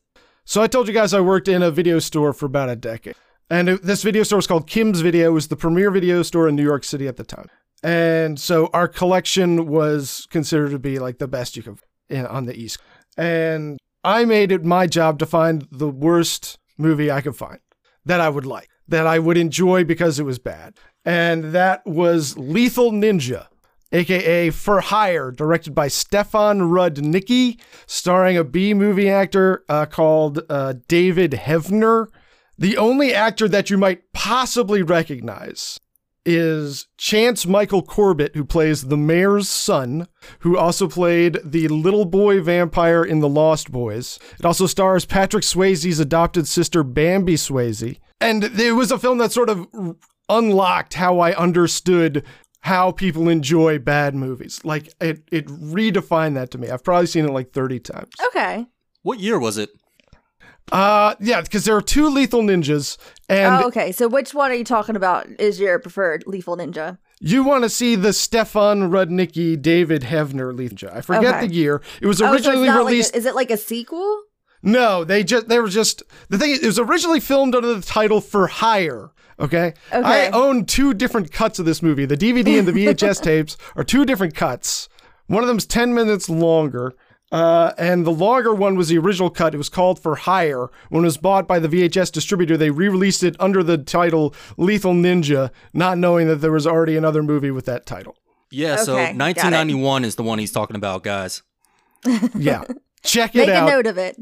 So 0.45 0.63
I 0.63 0.67
told 0.67 0.89
you 0.89 0.95
guys 0.95 1.15
I 1.15 1.21
worked 1.21 1.49
in 1.49 1.63
a 1.63 1.71
video 1.71 1.99
store 1.99 2.33
for 2.33 2.47
about 2.47 2.69
a 2.69 2.77
decade. 2.77 3.15
And 3.49 3.69
this 3.69 4.03
video 4.03 4.23
store 4.23 4.39
was 4.39 4.47
called 4.47 4.67
Kim's 4.67 5.01
Video. 5.01 5.29
It 5.29 5.33
was 5.33 5.49
the 5.49 5.57
premier 5.57 5.91
video 5.91 6.23
store 6.23 6.49
in 6.49 6.57
New 6.57 6.65
York 6.65 6.85
City 6.85 7.07
at 7.07 7.17
the 7.17 7.25
time. 7.25 7.49
And 7.83 8.41
so 8.41 8.71
our 8.73 8.89
collection 8.89 9.67
was 9.67 10.27
considered 10.31 10.71
to 10.71 10.79
be 10.79 10.99
like 10.99 11.19
the 11.19 11.29
best 11.29 11.57
you 11.57 11.63
could 11.63 11.79
in, 12.09 12.27
on 12.27 12.47
the 12.47 12.57
East. 12.57 12.79
And 13.17 13.79
I 14.05 14.25
made 14.25 14.53
it 14.53 14.65
my 14.65 14.87
job 14.87 15.19
to 15.19 15.27
find 15.27 15.67
the 15.71 15.89
worst 15.89 16.59
movie 16.79 17.11
I 17.11 17.21
could 17.21 17.37
find 17.37 17.59
that 18.05 18.21
I 18.21 18.29
would 18.29 18.47
like, 18.47 18.69
that 18.89 19.07
I 19.07 19.19
would 19.19 19.37
enjoy 19.37 19.85
because 19.85 20.19
it 20.19 20.25
was 20.25 20.39
bad. 20.39 20.75
And 21.05 21.53
that 21.53 21.85
was 21.85 22.39
Lethal 22.39 22.93
Ninja, 22.93 23.49
aka 23.91 24.51
For 24.51 24.81
Hire, 24.81 25.31
directed 25.31 25.75
by 25.75 25.89
Stefan 25.89 26.61
Rudnicki, 26.61 27.59
starring 27.87 28.37
a 28.37 28.45
B 28.45 28.73
movie 28.75 29.11
actor 29.11 29.65
uh, 29.69 29.87
called 29.87 30.43
uh, 30.49 30.75
David 30.89 31.33
Heavener. 31.33 32.07
The 32.57 32.77
only 32.77 33.13
actor 33.13 33.49
that 33.49 33.71
you 33.71 33.79
might 33.79 34.13
possibly 34.13 34.83
recognize 34.83 35.81
is 36.25 36.87
Chance 36.97 37.47
Michael 37.47 37.83
Corbett, 37.83 38.37
who 38.37 38.45
plays 38.45 38.83
the 38.83 38.97
mayor's 38.97 39.49
son, 39.49 40.07
who 40.41 40.57
also 40.57 40.87
played 40.87 41.39
the 41.45 41.67
little 41.69 42.05
boy 42.05 42.41
vampire 42.41 43.03
in 43.03 43.19
The 43.19 43.29
Lost 43.29 43.73
Boys. 43.73 44.19
It 44.39 44.45
also 44.45 44.67
stars 44.67 45.05
Patrick 45.05 45.43
Swayze's 45.43 45.99
adopted 45.99 46.47
sister, 46.47 46.85
Bambi 46.85 47.35
Swayze. 47.35 47.99
And 48.21 48.45
it 48.45 48.77
was 48.77 48.93
a 48.93 48.99
film 48.99 49.19
that 49.19 49.33
sort 49.33 49.51
of 49.51 49.67
unlocked 50.39 50.95
how 50.95 51.19
I 51.21 51.35
understood 51.35 52.25
how 52.61 52.93
people 52.93 53.29
enjoy 53.29 53.79
bad 53.79 54.15
movies. 54.15 54.61
Like 54.65 54.93
it 55.01 55.23
it 55.33 55.47
redefined 55.47 56.35
that 56.35 56.51
to 56.53 56.59
me. 56.59 56.71
I've 56.71 56.85
probably 56.85 57.07
seen 57.07 57.25
it 57.25 57.33
like 57.33 57.53
30 57.53 57.81
times. 57.81 58.13
Okay. 58.29 58.67
What 59.03 59.19
year 59.21 59.39
was 59.39 59.59
it? 59.59 59.71
Uh 60.71 61.15
yeah, 61.21 61.41
because 61.41 61.65
there 61.65 61.77
are 61.77 61.83
two 61.83 62.09
lethal 62.09 62.41
ninjas 62.43 62.97
and 63.29 63.63
oh, 63.65 63.67
okay. 63.69 63.91
So 63.93 64.07
which 64.09 64.33
one 64.33 64.51
are 64.51 64.55
you 64.55 64.65
talking 64.65 64.97
about 64.97 65.27
is 65.41 65.59
your 65.61 65.79
preferred 65.79 66.25
Lethal 66.27 66.57
Ninja? 66.57 66.99
you 67.25 67.45
want 67.45 67.63
to 67.63 67.69
see 67.71 67.95
the 67.95 68.13
Stefan 68.13 68.91
Rudnicki 68.91 69.61
David 69.61 70.03
Heavener 70.03 70.57
lethal 70.57 70.77
ninja. 70.89 70.97
I 70.97 71.01
forget 71.03 71.35
Okay. 71.37 71.47
the 71.47 71.55
year. 71.55 71.81
It 72.01 72.07
was 72.07 72.21
Oh, 72.23 72.27
so 72.27 72.33
it's 72.35 72.47
originally 72.47 72.69
like 72.69 72.77
a- 72.77 72.79
released 72.79 73.15
is 73.17 73.27
it 73.27 73.35
like 73.35 73.51
a 73.51 73.57
sequel? 73.57 74.23
No, 74.63 75.05
they 75.05 75.25
just 75.25 75.49
they 75.49 75.59
were 75.59 75.69
just 75.69 76.03
the 76.29 76.39
thing. 76.39 76.53
It 76.53 76.65
was 76.65 76.79
originally 76.79 77.21
filmed 77.21 77.55
under 77.55 77.75
the 77.75 77.83
title 77.83 78.21
For 78.21 78.47
Hire. 78.47 79.11
Okay, 79.41 79.75
Okay. 79.93 80.27
I 80.29 80.29
own 80.31 80.67
two 80.67 80.95
different 80.95 81.33
cuts 81.33 81.59
of 81.59 81.65
this 81.65 81.83
movie. 81.83 82.05
The 82.05 82.17
DVD 82.17 82.59
and 82.59 82.69
the 82.69 82.73
VHS 82.73 83.21
tapes 83.23 83.57
are 83.75 83.83
two 83.83 84.05
different 84.05 84.35
cuts. 84.37 84.89
One 85.27 85.43
of 85.43 85.49
them's 85.49 85.67
ten 85.67 85.95
minutes 85.95 86.29
longer, 86.29 86.95
uh, 87.33 87.73
and 87.77 88.07
the 88.07 88.13
longer 88.13 88.55
one 88.55 88.77
was 88.77 88.89
the 88.89 88.99
original 88.99 89.31
cut. 89.31 89.55
It 89.55 89.59
was 89.59 89.69
called 89.71 89.99
For 89.99 90.15
Hire. 90.15 90.69
When 90.91 91.03
it 91.03 91.07
was 91.07 91.17
bought 91.17 91.49
by 91.49 91.59
the 91.59 91.67
VHS 91.69 92.13
distributor, 92.13 92.57
they 92.57 92.71
re-released 92.71 93.23
it 93.25 93.35
under 93.41 93.63
the 93.65 93.79
title 93.79 94.33
Lethal 94.59 94.93
Ninja, 94.93 95.51
not 95.73 95.99
knowing 95.99 96.29
that 96.29 96.37
there 96.37 96.53
was 96.53 96.67
already 96.67 96.97
another 96.97 97.23
movie 97.23 97.51
with 97.51 97.65
that 97.65 97.85
title. 97.87 98.17
Yeah, 98.51 98.77
so 98.77 98.93
Okay, 98.93 99.07
got 99.07 99.15
it. 99.15 99.19
1991 99.19 100.05
is 100.05 100.15
the 100.17 100.23
one 100.23 100.39
he's 100.39 100.53
talking 100.53 100.77
about, 100.77 101.03
guys. 101.03 101.43
Yeah, 102.37 102.65
check 103.03 103.35
it 103.35 103.49
out. 103.49 103.65
Make 103.65 103.73
a 103.73 103.77
note 103.77 103.87
of 103.87 103.97
it. 103.99 104.19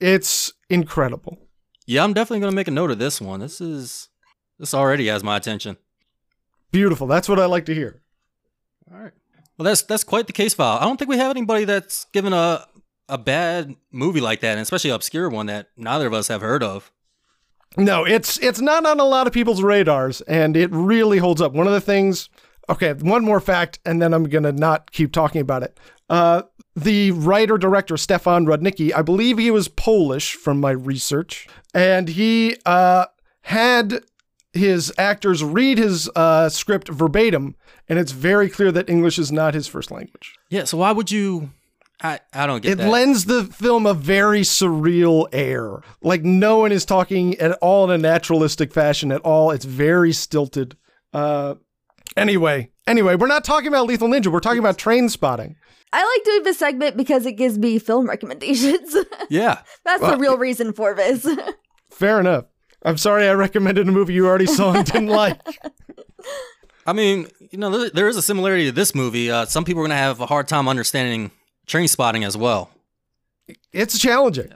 It's 0.00 0.52
incredible. 0.68 1.38
Yeah, 1.86 2.04
I'm 2.04 2.12
definitely 2.12 2.40
gonna 2.40 2.56
make 2.56 2.68
a 2.68 2.72
note 2.72 2.90
of 2.90 2.98
this 2.98 3.20
one. 3.20 3.40
This 3.40 3.60
is 3.60 4.08
this 4.58 4.74
already 4.74 5.06
has 5.08 5.22
my 5.22 5.36
attention. 5.36 5.76
Beautiful. 6.72 7.06
That's 7.06 7.28
what 7.28 7.40
I 7.40 7.46
like 7.46 7.66
to 7.66 7.74
hear. 7.74 8.02
All 8.92 8.98
right. 9.00 9.12
Well, 9.58 9.64
that's 9.64 9.82
that's 9.82 10.04
quite 10.04 10.26
the 10.26 10.32
case 10.32 10.54
file. 10.54 10.78
I 10.78 10.84
don't 10.84 10.96
think 10.96 11.10
we 11.10 11.18
have 11.18 11.30
anybody 11.30 11.64
that's 11.64 12.06
given 12.12 12.32
a 12.32 12.66
a 13.08 13.18
bad 13.18 13.74
movie 13.90 14.20
like 14.20 14.40
that, 14.40 14.52
and 14.52 14.60
especially 14.60 14.90
an 14.90 14.96
obscure 14.96 15.28
one 15.28 15.46
that 15.46 15.68
neither 15.76 16.06
of 16.06 16.14
us 16.14 16.28
have 16.28 16.40
heard 16.40 16.62
of. 16.62 16.90
No, 17.76 18.04
it's 18.04 18.38
it's 18.38 18.60
not 18.60 18.86
on 18.86 18.98
a 19.00 19.04
lot 19.04 19.26
of 19.26 19.32
people's 19.32 19.62
radars, 19.62 20.20
and 20.22 20.56
it 20.56 20.70
really 20.72 21.18
holds 21.18 21.40
up. 21.40 21.52
One 21.52 21.66
of 21.66 21.72
the 21.72 21.80
things, 21.80 22.28
okay, 22.68 22.92
one 22.94 23.24
more 23.24 23.40
fact, 23.40 23.78
and 23.84 24.00
then 24.00 24.14
I'm 24.14 24.24
gonna 24.24 24.52
not 24.52 24.90
keep 24.92 25.12
talking 25.12 25.40
about 25.40 25.62
it. 25.62 25.78
Uh, 26.08 26.42
the 26.76 27.10
writer 27.12 27.58
director 27.58 27.96
Stefan 27.96 28.46
Rudnicki, 28.46 28.92
I 28.94 29.02
believe 29.02 29.38
he 29.38 29.50
was 29.50 29.68
Polish 29.68 30.34
from 30.34 30.60
my 30.60 30.70
research, 30.70 31.48
and 31.74 32.08
he 32.08 32.56
uh, 32.64 33.06
had 33.42 34.02
his 34.52 34.92
actors 34.98 35.42
read 35.44 35.78
his 35.78 36.08
uh, 36.16 36.48
script 36.48 36.88
verbatim, 36.88 37.54
and 37.88 37.98
it's 37.98 38.12
very 38.12 38.48
clear 38.48 38.72
that 38.72 38.88
English 38.90 39.18
is 39.18 39.30
not 39.30 39.54
his 39.54 39.66
first 39.68 39.90
language. 39.90 40.34
Yeah. 40.48 40.64
So 40.64 40.78
why 40.78 40.92
would 40.92 41.10
you? 41.10 41.50
I 42.02 42.20
I 42.32 42.46
don't 42.46 42.62
get 42.62 42.72
It 42.72 42.78
that. 42.78 42.88
lends 42.88 43.26
the 43.26 43.44
film 43.44 43.84
a 43.86 43.92
very 43.94 44.40
surreal 44.40 45.28
air. 45.32 45.80
Like 46.02 46.22
no 46.24 46.58
one 46.58 46.72
is 46.72 46.84
talking 46.84 47.36
at 47.38 47.52
all 47.60 47.84
in 47.84 47.90
a 47.90 47.98
naturalistic 47.98 48.72
fashion 48.72 49.12
at 49.12 49.20
all. 49.20 49.50
It's 49.50 49.66
very 49.66 50.12
stilted. 50.12 50.76
Uh 51.12 51.56
anyway, 52.16 52.70
anyway, 52.90 53.14
we're 53.14 53.26
not 53.26 53.44
talking 53.44 53.68
about 53.68 53.86
Lethal 53.86 54.08
Ninja. 54.08 54.26
We're 54.26 54.40
talking 54.40 54.58
about 54.58 54.76
Trainspotting. 54.78 55.54
I 55.92 56.04
like 56.04 56.24
doing 56.24 56.42
this 56.44 56.58
segment 56.58 56.96
because 56.96 57.26
it 57.26 57.32
gives 57.32 57.58
me 57.58 57.78
film 57.78 58.06
recommendations. 58.08 58.94
yeah. 59.30 59.62
That's 59.84 60.02
Well, 60.02 60.12
the 60.12 60.18
real 60.18 60.38
reason 60.38 60.72
for 60.72 60.94
this. 60.94 61.26
Fair 61.90 62.20
enough. 62.20 62.44
I'm 62.84 62.96
sorry 62.96 63.28
I 63.28 63.32
recommended 63.32 63.88
a 63.88 63.92
movie 63.92 64.14
you 64.14 64.26
already 64.26 64.46
saw 64.46 64.72
and 64.72 64.86
didn't 64.86 65.08
like. 65.22 65.40
I 66.86 66.92
mean, 66.92 67.28
you 67.50 67.58
know, 67.58 67.70
there, 67.76 67.90
there 67.90 68.08
is 68.08 68.16
a 68.16 68.22
similarity 68.22 68.66
to 68.66 68.72
this 68.72 68.94
movie. 68.94 69.30
Uh, 69.30 69.46
some 69.46 69.64
people 69.64 69.82
are 69.82 69.84
gonna 69.84 69.96
have 69.96 70.20
a 70.20 70.26
hard 70.26 70.48
time 70.48 70.68
understanding 70.68 71.30
Trainspotting 71.66 72.24
as 72.24 72.36
well. 72.36 72.70
It's 73.72 73.98
challenging. 73.98 74.52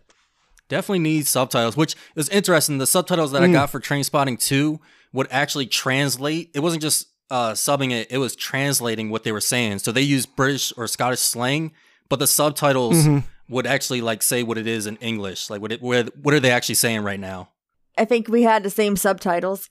Definitely 0.69 1.01
needs 1.01 1.29
subtitles, 1.29 1.77
which 1.77 1.95
is 2.17 2.29
interesting. 2.31 2.79
The 2.79 2.87
subtitles 2.87 3.33
that 3.33 3.43
I 3.43 3.53
got 3.53 3.71
for 3.71 3.79
Trainspotting 3.81 4.41
2 4.41 4.81
would 5.13 5.29
actually 5.31 5.67
translate. 5.67 6.51
It 6.55 6.61
wasn't 6.61 6.83
just 6.83 7.09
uh, 7.31 7.53
subbing 7.53 7.91
it, 7.93 8.09
it 8.11 8.19
was 8.19 8.37
translating 8.37 9.11
what 9.11 9.25
they 9.25 9.33
were 9.33 9.41
saying. 9.41 9.79
So 9.81 9.93
they 9.93 10.03
used 10.03 10.35
British 10.37 10.73
or 10.77 10.87
Scottish 10.87 11.21
slang, 11.21 11.73
but 12.09 12.19
the 12.19 12.27
subtitles 12.27 13.07
would 13.49 13.67
actually 13.67 14.01
like 14.01 14.23
say 14.23 14.43
what 14.43 14.59
it 14.59 14.67
is 14.67 14.87
in 14.87 14.97
English. 14.97 15.51
Like 15.51 15.61
what 15.61 15.73
it 15.73 15.83
what, 15.83 16.17
what 16.17 16.35
are 16.35 16.41
they 16.41 16.51
actually 16.51 16.77
saying 16.77 17.03
right 17.03 17.21
now? 17.21 17.51
I 17.97 18.05
think 18.05 18.29
we 18.29 18.43
had 18.43 18.63
the 18.63 18.71
same 18.71 18.97
subtitles. 18.97 19.71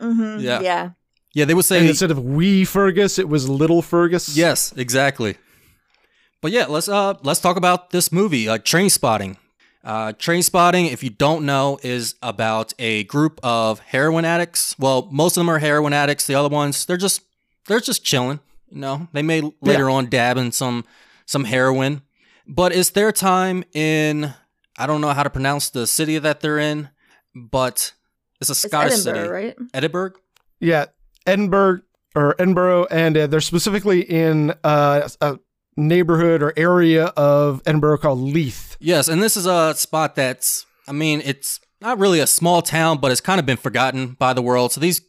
hmm 0.00 0.38
Yeah. 0.40 0.60
Yeah. 0.60 0.90
Yeah, 1.34 1.46
they 1.46 1.54
would 1.54 1.60
And 1.60 1.66
say 1.66 1.88
instead 1.88 2.10
of 2.10 2.22
wee 2.22 2.64
Fergus, 2.66 3.18
it 3.18 3.26
was 3.28 3.48
little 3.48 3.80
Fergus. 3.80 4.36
Yes, 4.36 4.74
exactly. 4.76 5.36
But 6.42 6.52
yeah, 6.52 6.66
let's 6.66 6.88
uh 6.88 7.14
let's 7.22 7.40
talk 7.40 7.56
about 7.56 7.90
this 7.90 8.12
movie, 8.12 8.48
uh, 8.48 8.58
Trainspotting. 8.58 9.36
Uh, 9.84 10.12
Trainspotting, 10.12 10.92
if 10.92 11.02
you 11.02 11.10
don't 11.10 11.44
know, 11.44 11.78
is 11.82 12.14
about 12.22 12.72
a 12.78 13.04
group 13.04 13.40
of 13.42 13.80
heroin 13.80 14.24
addicts. 14.24 14.78
Well, 14.78 15.08
most 15.10 15.36
of 15.36 15.40
them 15.40 15.48
are 15.48 15.58
heroin 15.58 15.92
addicts. 15.92 16.26
The 16.26 16.34
other 16.36 16.48
ones, 16.48 16.84
they're 16.86 16.96
just 16.96 17.22
they're 17.66 17.80
just 17.80 18.04
chilling. 18.04 18.38
You 18.70 18.78
know, 18.80 19.08
they 19.12 19.22
may 19.22 19.42
later 19.60 19.90
on 19.90 20.06
dab 20.06 20.36
in 20.38 20.52
some 20.52 20.84
some 21.26 21.44
heroin, 21.44 22.02
but 22.46 22.72
it's 22.74 22.90
their 22.90 23.10
time 23.12 23.64
in. 23.72 24.32
I 24.78 24.86
don't 24.86 25.00
know 25.00 25.10
how 25.12 25.22
to 25.24 25.30
pronounce 25.30 25.68
the 25.70 25.86
city 25.86 26.16
that 26.18 26.40
they're 26.40 26.58
in, 26.58 26.88
but 27.34 27.92
it's 28.40 28.50
a 28.50 28.52
It's 28.52 28.60
Scottish 28.60 28.92
Edinburgh, 29.04 29.14
city. 29.24 29.28
right? 29.28 29.56
Edinburgh. 29.74 30.12
Yeah, 30.60 30.86
Edinburgh 31.26 31.80
or 32.14 32.34
Edinburgh, 32.40 32.86
and 32.90 33.16
uh, 33.16 33.26
they're 33.26 33.40
specifically 33.40 34.00
in 34.02 34.54
uh, 34.64 35.08
a 35.20 35.38
neighborhood 35.76 36.42
or 36.42 36.52
area 36.56 37.06
of 37.16 37.62
Edinburgh 37.66 37.98
called 37.98 38.18
Leith. 38.20 38.76
Yes, 38.80 39.08
and 39.08 39.22
this 39.22 39.36
is 39.36 39.46
a 39.46 39.74
spot 39.74 40.14
that's 40.14 40.66
I 40.88 40.92
mean, 40.92 41.22
it's 41.24 41.60
not 41.80 41.98
really 41.98 42.20
a 42.20 42.26
small 42.26 42.62
town, 42.62 42.98
but 42.98 43.10
it's 43.10 43.20
kind 43.20 43.38
of 43.40 43.46
been 43.46 43.56
forgotten 43.56 44.08
by 44.18 44.32
the 44.32 44.42
world. 44.42 44.72
So 44.72 44.80
these 44.80 45.00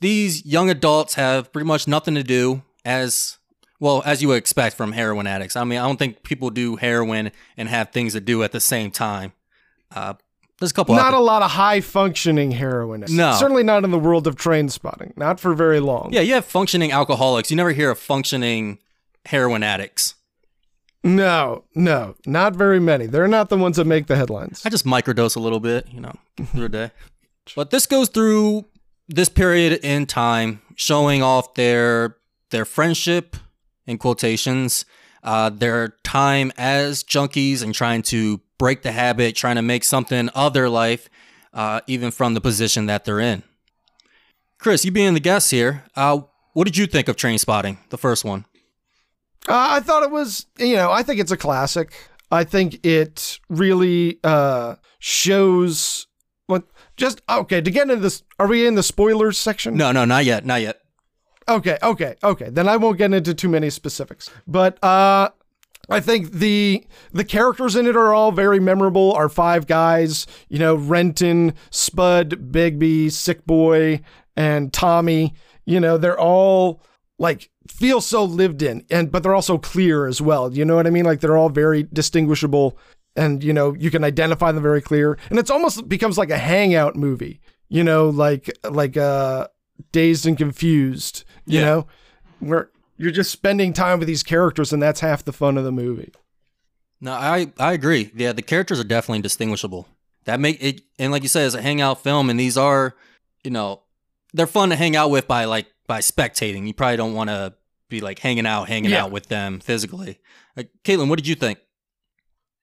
these 0.00 0.44
young 0.46 0.70
adults 0.70 1.14
have 1.14 1.52
pretty 1.52 1.66
much 1.66 1.86
nothing 1.86 2.14
to 2.14 2.22
do 2.22 2.62
as 2.84 3.38
well 3.78 4.02
as 4.04 4.20
you 4.22 4.28
would 4.28 4.36
expect 4.38 4.76
from 4.76 4.92
heroin 4.92 5.26
addicts. 5.26 5.56
I 5.56 5.64
mean, 5.64 5.78
I 5.78 5.86
don't 5.86 5.98
think 5.98 6.22
people 6.22 6.50
do 6.50 6.76
heroin 6.76 7.32
and 7.56 7.68
have 7.68 7.90
things 7.90 8.12
to 8.14 8.20
do 8.20 8.42
at 8.42 8.52
the 8.52 8.60
same 8.60 8.90
time. 8.90 9.32
Uh, 9.94 10.14
there's 10.58 10.70
a 10.70 10.74
couple. 10.74 10.94
Not 10.94 11.14
a 11.14 11.18
lot 11.18 11.42
of 11.42 11.52
high 11.52 11.80
functioning 11.80 12.52
heroinists. 12.52 13.10
No. 13.10 13.32
Certainly 13.32 13.62
not 13.62 13.82
in 13.84 13.90
the 13.90 13.98
world 13.98 14.26
of 14.26 14.36
Trainspotting. 14.36 15.16
Not 15.16 15.40
for 15.40 15.54
very 15.54 15.80
long. 15.80 16.10
yeah, 16.12 16.20
you 16.20 16.34
have 16.34 16.44
functioning 16.44 16.92
alcoholics. 16.92 17.50
You 17.50 17.56
never 17.56 17.72
hear 17.72 17.90
of 17.90 17.98
functioning 17.98 18.78
heroin 19.26 19.62
addicts. 19.62 20.14
No, 21.02 21.64
no, 21.74 22.16
not 22.26 22.54
very 22.54 22.78
many. 22.78 23.06
They're 23.06 23.28
not 23.28 23.48
the 23.48 23.56
ones 23.56 23.76
that 23.76 23.86
make 23.86 24.06
the 24.06 24.16
headlines. 24.16 24.62
I 24.66 24.68
just 24.68 24.84
microdose 24.84 25.34
a 25.34 25.40
little 25.40 25.60
bit, 25.60 25.86
you 25.90 26.00
know, 26.00 26.12
through 26.52 26.66
a 26.66 26.68
day. 26.68 26.90
But 27.56 27.70
this 27.70 27.86
goes 27.86 28.08
through 28.08 28.66
this 29.08 29.28
period 29.28 29.80
in 29.82 30.06
time, 30.06 30.60
showing 30.76 31.22
off 31.22 31.54
their 31.54 32.16
their 32.50 32.64
friendship 32.64 33.36
in 33.86 33.96
quotations, 33.96 34.84
uh, 35.22 35.50
their 35.50 35.96
time 36.04 36.52
as 36.58 37.02
junkies 37.02 37.62
and 37.62 37.74
trying 37.74 38.02
to 38.02 38.40
break 38.58 38.82
the 38.82 38.92
habit, 38.92 39.34
trying 39.34 39.56
to 39.56 39.62
make 39.62 39.84
something 39.84 40.28
of 40.30 40.52
their 40.52 40.68
life, 40.68 41.08
uh, 41.54 41.80
even 41.86 42.10
from 42.10 42.34
the 42.34 42.40
position 42.40 42.86
that 42.86 43.04
they're 43.04 43.20
in. 43.20 43.42
Chris, 44.58 44.84
you 44.84 44.90
being 44.90 45.14
the 45.14 45.20
guest 45.20 45.50
here, 45.50 45.84
uh, 45.96 46.20
what 46.52 46.64
did 46.64 46.76
you 46.76 46.86
think 46.86 47.08
of 47.08 47.16
Trainspotting, 47.16 47.78
the 47.88 47.96
first 47.96 48.24
one? 48.24 48.44
Uh, 49.48 49.54
I 49.70 49.80
thought 49.80 50.02
it 50.02 50.10
was, 50.10 50.46
you 50.58 50.76
know, 50.76 50.92
I 50.92 51.02
think 51.02 51.20
it's 51.20 51.32
a 51.32 51.36
classic. 51.36 51.94
I 52.30 52.44
think 52.44 52.84
it 52.84 53.40
really 53.48 54.20
uh, 54.22 54.76
shows 54.98 56.06
what 56.46 56.64
just 56.96 57.22
okay. 57.28 57.60
To 57.60 57.70
get 57.70 57.84
into 57.84 57.96
this, 57.96 58.22
are 58.38 58.46
we 58.46 58.66
in 58.66 58.74
the 58.74 58.82
spoilers 58.82 59.38
section? 59.38 59.76
No, 59.76 59.92
no, 59.92 60.04
not 60.04 60.24
yet, 60.24 60.44
not 60.44 60.60
yet. 60.60 60.80
Okay, 61.48 61.78
okay, 61.82 62.14
okay. 62.22 62.50
Then 62.50 62.68
I 62.68 62.76
won't 62.76 62.98
get 62.98 63.12
into 63.12 63.34
too 63.34 63.48
many 63.48 63.70
specifics. 63.70 64.30
But 64.46 64.82
uh 64.84 65.30
I 65.88 65.98
think 65.98 66.32
the 66.32 66.86
the 67.12 67.24
characters 67.24 67.74
in 67.74 67.86
it 67.86 67.96
are 67.96 68.14
all 68.14 68.30
very 68.30 68.60
memorable. 68.60 69.12
Our 69.14 69.28
five 69.28 69.66
guys, 69.66 70.26
you 70.48 70.58
know, 70.58 70.76
Renton, 70.76 71.54
Spud, 71.70 72.52
Begbie, 72.52 73.10
Sick 73.10 73.44
Boy, 73.44 74.02
and 74.36 74.72
Tommy, 74.72 75.34
you 75.64 75.80
know, 75.80 75.98
they're 75.98 76.18
all 76.18 76.82
like 77.20 77.50
feel 77.68 78.00
so 78.00 78.24
lived 78.24 78.62
in 78.62 78.84
and 78.90 79.12
but 79.12 79.22
they're 79.22 79.34
also 79.34 79.58
clear 79.58 80.06
as 80.06 80.20
well. 80.20 80.52
You 80.52 80.64
know 80.64 80.74
what 80.74 80.86
I 80.86 80.90
mean? 80.90 81.04
Like 81.04 81.20
they're 81.20 81.36
all 81.36 81.50
very 81.50 81.84
distinguishable 81.92 82.76
and 83.14 83.44
you 83.44 83.52
know, 83.52 83.74
you 83.74 83.90
can 83.90 84.02
identify 84.02 84.50
them 84.50 84.62
very 84.62 84.80
clear. 84.80 85.18
And 85.28 85.38
it's 85.38 85.50
almost 85.50 85.88
becomes 85.88 86.16
like 86.18 86.30
a 86.30 86.38
hangout 86.38 86.96
movie. 86.96 87.40
You 87.68 87.84
know, 87.84 88.08
like 88.08 88.50
like 88.68 88.96
uh 88.96 89.46
dazed 89.92 90.26
and 90.26 90.36
confused, 90.36 91.24
you 91.46 91.60
Yeah. 91.60 91.64
know, 91.66 91.86
where 92.40 92.70
you're 92.96 93.10
just 93.12 93.30
spending 93.30 93.72
time 93.72 93.98
with 93.98 94.08
these 94.08 94.22
characters 94.22 94.72
and 94.72 94.82
that's 94.82 95.00
half 95.00 95.24
the 95.24 95.32
fun 95.32 95.56
of 95.58 95.64
the 95.64 95.72
movie. 95.72 96.12
No, 97.02 97.12
I 97.12 97.52
I 97.58 97.72
agree. 97.74 98.10
Yeah, 98.14 98.32
the 98.32 98.42
characters 98.42 98.80
are 98.80 98.84
definitely 98.84 99.22
distinguishable. 99.22 99.86
That 100.24 100.40
make 100.40 100.62
it, 100.62 100.82
and 100.98 101.12
like 101.12 101.22
you 101.22 101.28
said, 101.30 101.46
it's 101.46 101.54
a 101.54 101.62
hangout 101.62 102.02
film, 102.02 102.28
and 102.28 102.38
these 102.38 102.58
are, 102.58 102.94
you 103.42 103.50
know, 103.50 103.82
they're 104.34 104.46
fun 104.46 104.68
to 104.68 104.76
hang 104.76 104.94
out 104.96 105.10
with 105.10 105.26
by 105.26 105.46
like 105.46 105.66
by 105.90 105.98
spectating. 105.98 106.68
You 106.68 106.72
probably 106.72 106.96
don't 106.98 107.14
want 107.14 107.30
to 107.30 107.52
be 107.88 108.00
like 108.00 108.20
hanging 108.20 108.46
out, 108.46 108.68
hanging 108.68 108.92
Yeah. 108.92 109.02
out 109.02 109.10
with 109.10 109.26
them 109.26 109.58
physically. 109.58 110.20
Uh, 110.56 110.62
Kaytlan, 110.84 111.08
what 111.08 111.18
did 111.18 111.26
you 111.26 111.34
think? 111.34 111.58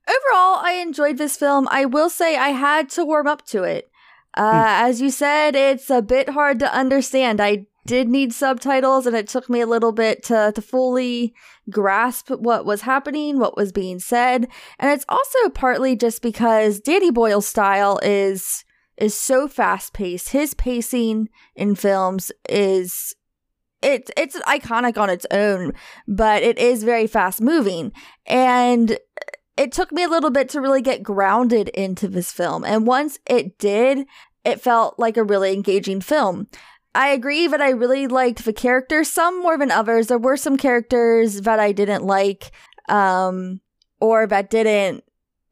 Overall, 0.08 0.60
I 0.64 0.80
enjoyed 0.82 1.18
this 1.18 1.36
film. 1.36 1.68
I 1.70 1.84
will 1.84 2.10
say 2.10 2.38
I 2.38 2.50
had 2.50 2.90
to 2.92 3.04
warm 3.04 3.28
up 3.28 3.46
to 3.48 3.64
it. 3.64 3.90
Uh, 4.38 4.64
As 4.88 5.02
you 5.02 5.10
said, 5.10 5.58
it's 5.58 5.90
a 5.90 6.02
bit 6.02 6.30
hard 6.30 6.58
to 6.60 6.74
understand. 6.74 7.42
I 7.42 7.66
did 7.86 8.08
need 8.08 8.32
subtitles, 8.32 9.06
and 9.06 9.16
it 9.16 9.28
took 9.28 9.50
me 9.50 9.60
a 9.60 9.68
little 9.68 9.92
bit 9.92 10.24
to, 10.26 10.54
to 10.56 10.62
fully 10.62 11.34
grasp 11.70 12.30
what 12.30 12.66
was 12.66 12.82
happening, 12.84 13.40
what 13.40 13.58
was 13.58 13.74
being 13.74 14.00
said. 14.00 14.48
And 14.80 14.90
it's 14.92 15.06
also 15.10 15.50
partly 15.50 15.98
just 15.98 16.22
because 16.22 16.80
Danny 16.80 17.12
Boyle's 17.12 17.48
style 17.48 18.00
is 18.02 18.64
is 18.98 19.14
so 19.14 19.48
fast 19.48 19.94
paced. 19.94 20.30
His 20.30 20.54
pacing 20.56 21.30
in 21.56 21.76
films 21.76 22.32
is 22.50 23.14
it's 23.88 24.12
it's 24.18 24.38
iconic 24.42 24.98
on 24.98 25.10
its 25.10 25.26
own, 25.32 25.74
but 26.08 26.44
it 26.44 26.58
is 26.60 26.84
very 26.84 27.08
fast 27.08 27.40
moving. 27.42 27.94
And 28.26 28.98
it 29.56 29.72
took 29.72 29.92
me 29.92 30.04
a 30.04 30.10
little 30.10 30.30
bit 30.30 30.50
to 30.50 30.62
really 30.62 30.82
get 30.82 31.02
grounded 31.02 31.70
into 31.70 32.08
this 32.08 32.32
film. 32.32 32.64
And 32.64 32.86
once 32.86 33.18
it 33.26 33.58
did, 33.58 34.06
it 34.44 34.62
felt 34.62 35.00
like 35.00 35.18
a 35.18 35.24
really 35.24 35.54
engaging 35.54 36.02
film. 36.02 36.48
I 36.94 37.10
agree 37.10 37.48
that 37.48 37.62
I 37.62 37.70
really 37.70 38.08
liked 38.08 38.44
the 38.44 38.54
characters, 38.54 39.12
some 39.12 39.42
more 39.42 39.58
than 39.58 39.72
others. 39.72 40.08
There 40.08 40.18
were 40.18 40.38
some 40.38 40.58
characters 40.58 41.42
that 41.42 41.60
I 41.60 41.72
didn't 41.72 42.04
like, 42.04 42.52
um, 42.90 43.62
or 44.00 44.28
that 44.28 44.50
didn't 44.50 45.04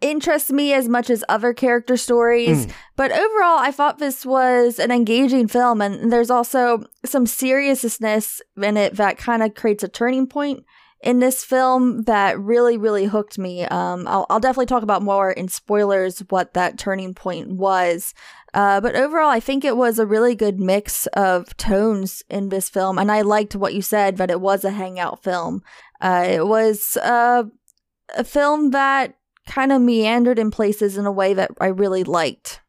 interest 0.02 0.52
me 0.52 0.74
as 0.74 0.88
much 0.88 1.10
as 1.10 1.24
other 1.30 1.54
character 1.54 1.98
stories. 1.98 2.66
Mm. 2.66 2.72
But 2.96 3.12
overall, 3.12 3.60
I 3.60 3.72
thought 3.72 3.98
this 3.98 4.26
was 4.26 4.80
an 4.80 4.92
engaging 4.92 5.48
film, 5.48 5.82
and 5.82 6.12
there's 6.12 6.30
also 6.30 6.84
some 7.06 7.26
seriousness 7.26 8.42
in 8.62 8.78
it 8.78 8.96
that 8.96 9.18
kind 9.18 9.44
of 9.44 9.56
creates 9.56 9.84
a 9.84 9.88
turning 9.88 10.28
point 10.28 10.66
in 11.02 11.20
this 11.20 11.44
film 11.44 12.04
that 12.04 12.40
really, 12.40 12.78
really 12.78 13.06
hooked 13.06 13.38
me. 13.38 13.64
Um, 13.66 14.08
I'll, 14.08 14.26
I'll 14.30 14.40
definitely 14.40 14.66
talk 14.66 14.84
about 14.84 15.04
more 15.04 15.32
in 15.32 15.48
spoilers 15.48 16.20
what 16.30 16.54
that 16.54 16.78
turning 16.78 17.14
point 17.14 17.50
was. 17.50 18.14
Uh, 18.56 18.80
but 18.80 18.96
overall, 18.96 19.30
I 19.30 19.40
think 19.40 19.66
it 19.66 19.76
was 19.76 20.00
a 20.00 20.06
really 20.06 20.34
good 20.34 20.60
mix 20.60 21.08
of 21.08 21.56
tones 21.58 22.24
in 22.30 22.50
this 22.50 22.70
film, 22.70 22.98
and 22.98 23.12
I 23.12 23.22
liked 23.22 23.56
what 23.56 23.74
you 23.74 23.82
said 23.82 24.18
that 24.18 24.32
it 24.32 24.40
was 24.40 24.64
a 24.64 24.72
hangout 24.72 25.24
film. 25.24 25.62
Uh, 26.02 26.26
it 26.28 26.48
was 26.48 26.98
uh, 26.98 27.44
a 28.18 28.24
film 28.24 28.72
that 28.72 29.16
kind 29.46 29.72
of 29.72 29.82
meandered 29.82 30.40
in 30.40 30.52
places 30.52 30.98
in 30.98 31.06
a 31.06 31.12
way 31.12 31.34
that 31.34 31.52
I 31.60 31.68
really 31.68 32.04
liked. 32.04 32.62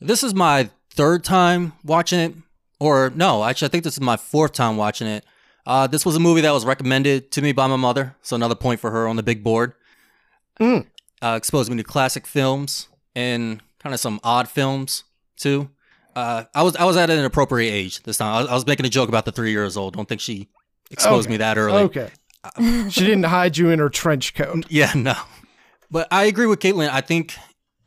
This 0.00 0.22
is 0.22 0.34
my 0.34 0.70
third 0.90 1.24
time 1.24 1.72
watching 1.84 2.18
it, 2.20 2.34
or 2.80 3.10
no, 3.14 3.44
actually, 3.44 3.66
I 3.66 3.70
think 3.70 3.84
this 3.84 3.94
is 3.94 4.00
my 4.00 4.16
fourth 4.16 4.52
time 4.52 4.76
watching 4.76 5.06
it. 5.06 5.24
Uh, 5.66 5.86
this 5.86 6.06
was 6.06 6.16
a 6.16 6.20
movie 6.20 6.40
that 6.40 6.50
was 6.52 6.64
recommended 6.64 7.30
to 7.32 7.42
me 7.42 7.52
by 7.52 7.66
my 7.66 7.76
mother, 7.76 8.16
so 8.22 8.34
another 8.36 8.54
point 8.54 8.80
for 8.80 8.90
her 8.90 9.06
on 9.06 9.16
the 9.16 9.22
big 9.22 9.44
board. 9.44 9.74
Mm. 10.60 10.86
Uh, 11.22 11.34
exposed 11.36 11.70
me 11.70 11.76
to 11.76 11.82
classic 11.84 12.26
films 12.26 12.88
and 13.14 13.60
kind 13.80 13.92
of 13.94 14.00
some 14.00 14.18
odd 14.24 14.48
films 14.48 15.04
too. 15.36 15.68
Uh, 16.16 16.44
I 16.54 16.62
was 16.62 16.74
I 16.76 16.84
was 16.84 16.96
at 16.96 17.10
an 17.10 17.24
appropriate 17.24 17.70
age 17.70 18.02
this 18.04 18.16
time. 18.18 18.34
I 18.34 18.40
was, 18.40 18.48
I 18.50 18.54
was 18.54 18.66
making 18.66 18.86
a 18.86 18.88
joke 18.88 19.08
about 19.08 19.24
the 19.24 19.32
three 19.32 19.50
years 19.50 19.76
old. 19.76 19.94
Don't 19.94 20.08
think 20.08 20.20
she 20.20 20.48
exposed 20.90 21.26
Okay. 21.26 21.34
me 21.34 21.36
that 21.38 21.58
early. 21.58 21.82
Okay. 21.82 22.10
she 22.88 23.00
didn't 23.04 23.24
hide 23.24 23.56
you 23.58 23.68
in 23.70 23.78
her 23.78 23.88
trench 23.90 24.34
coat. 24.34 24.64
Yeah, 24.70 24.92
no. 24.94 25.14
But 25.90 26.08
I 26.10 26.24
agree 26.24 26.46
with 26.46 26.60
Kaytlan. 26.60 26.90
I 26.90 27.00
think, 27.00 27.34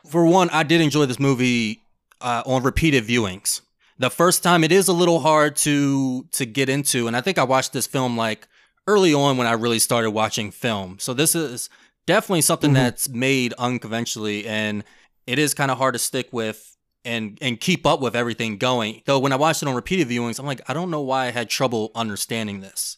for 0.09 0.25
one, 0.25 0.49
I 0.49 0.63
did 0.63 0.81
enjoy 0.81 1.05
this 1.05 1.19
movie 1.19 1.81
uh, 2.19 2.43
on 2.45 2.63
repeated 2.63 3.05
viewings. 3.05 3.61
The 3.99 4.09
first 4.09 4.41
time, 4.41 4.63
it 4.63 4.71
is 4.71 4.87
a 4.87 4.93
little 4.93 5.19
hard 5.19 5.55
to 5.57 6.23
to 6.31 6.45
get 6.45 6.69
into, 6.69 7.07
and 7.07 7.15
I 7.15 7.21
think 7.21 7.37
I 7.37 7.43
watched 7.43 7.73
this 7.73 7.85
film 7.85 8.17
like 8.17 8.47
early 8.87 9.13
on 9.13 9.37
when 9.37 9.45
I 9.45 9.51
really 9.51 9.77
started 9.77 10.09
watching 10.11 10.49
film. 10.49 10.97
So 10.99 11.13
this 11.13 11.35
is 11.35 11.69
definitely 12.07 12.41
something 12.41 12.71
Mhm. 12.71 12.75
that's 12.75 13.09
made 13.09 13.53
unconventionally, 13.59 14.47
and 14.47 14.83
it 15.27 15.37
is 15.37 15.53
kind 15.53 15.69
of 15.69 15.77
hard 15.77 15.93
to 15.93 15.99
stick 15.99 16.29
with 16.31 16.75
and 17.05 17.37
and 17.41 17.59
keep 17.59 17.85
up 17.85 17.99
with 18.01 18.15
everything 18.15 18.57
going. 18.57 19.03
Though 19.05 19.19
when 19.19 19.31
I 19.33 19.35
watched 19.35 19.61
it 19.61 19.67
on 19.67 19.75
repeated 19.75 20.07
viewings, 20.09 20.39
I'm 20.39 20.47
like, 20.47 20.61
I 20.67 20.73
don't 20.73 20.89
know 20.89 21.01
why 21.01 21.27
I 21.27 21.31
had 21.31 21.47
trouble 21.51 21.91
understanding 21.93 22.61
this. 22.61 22.97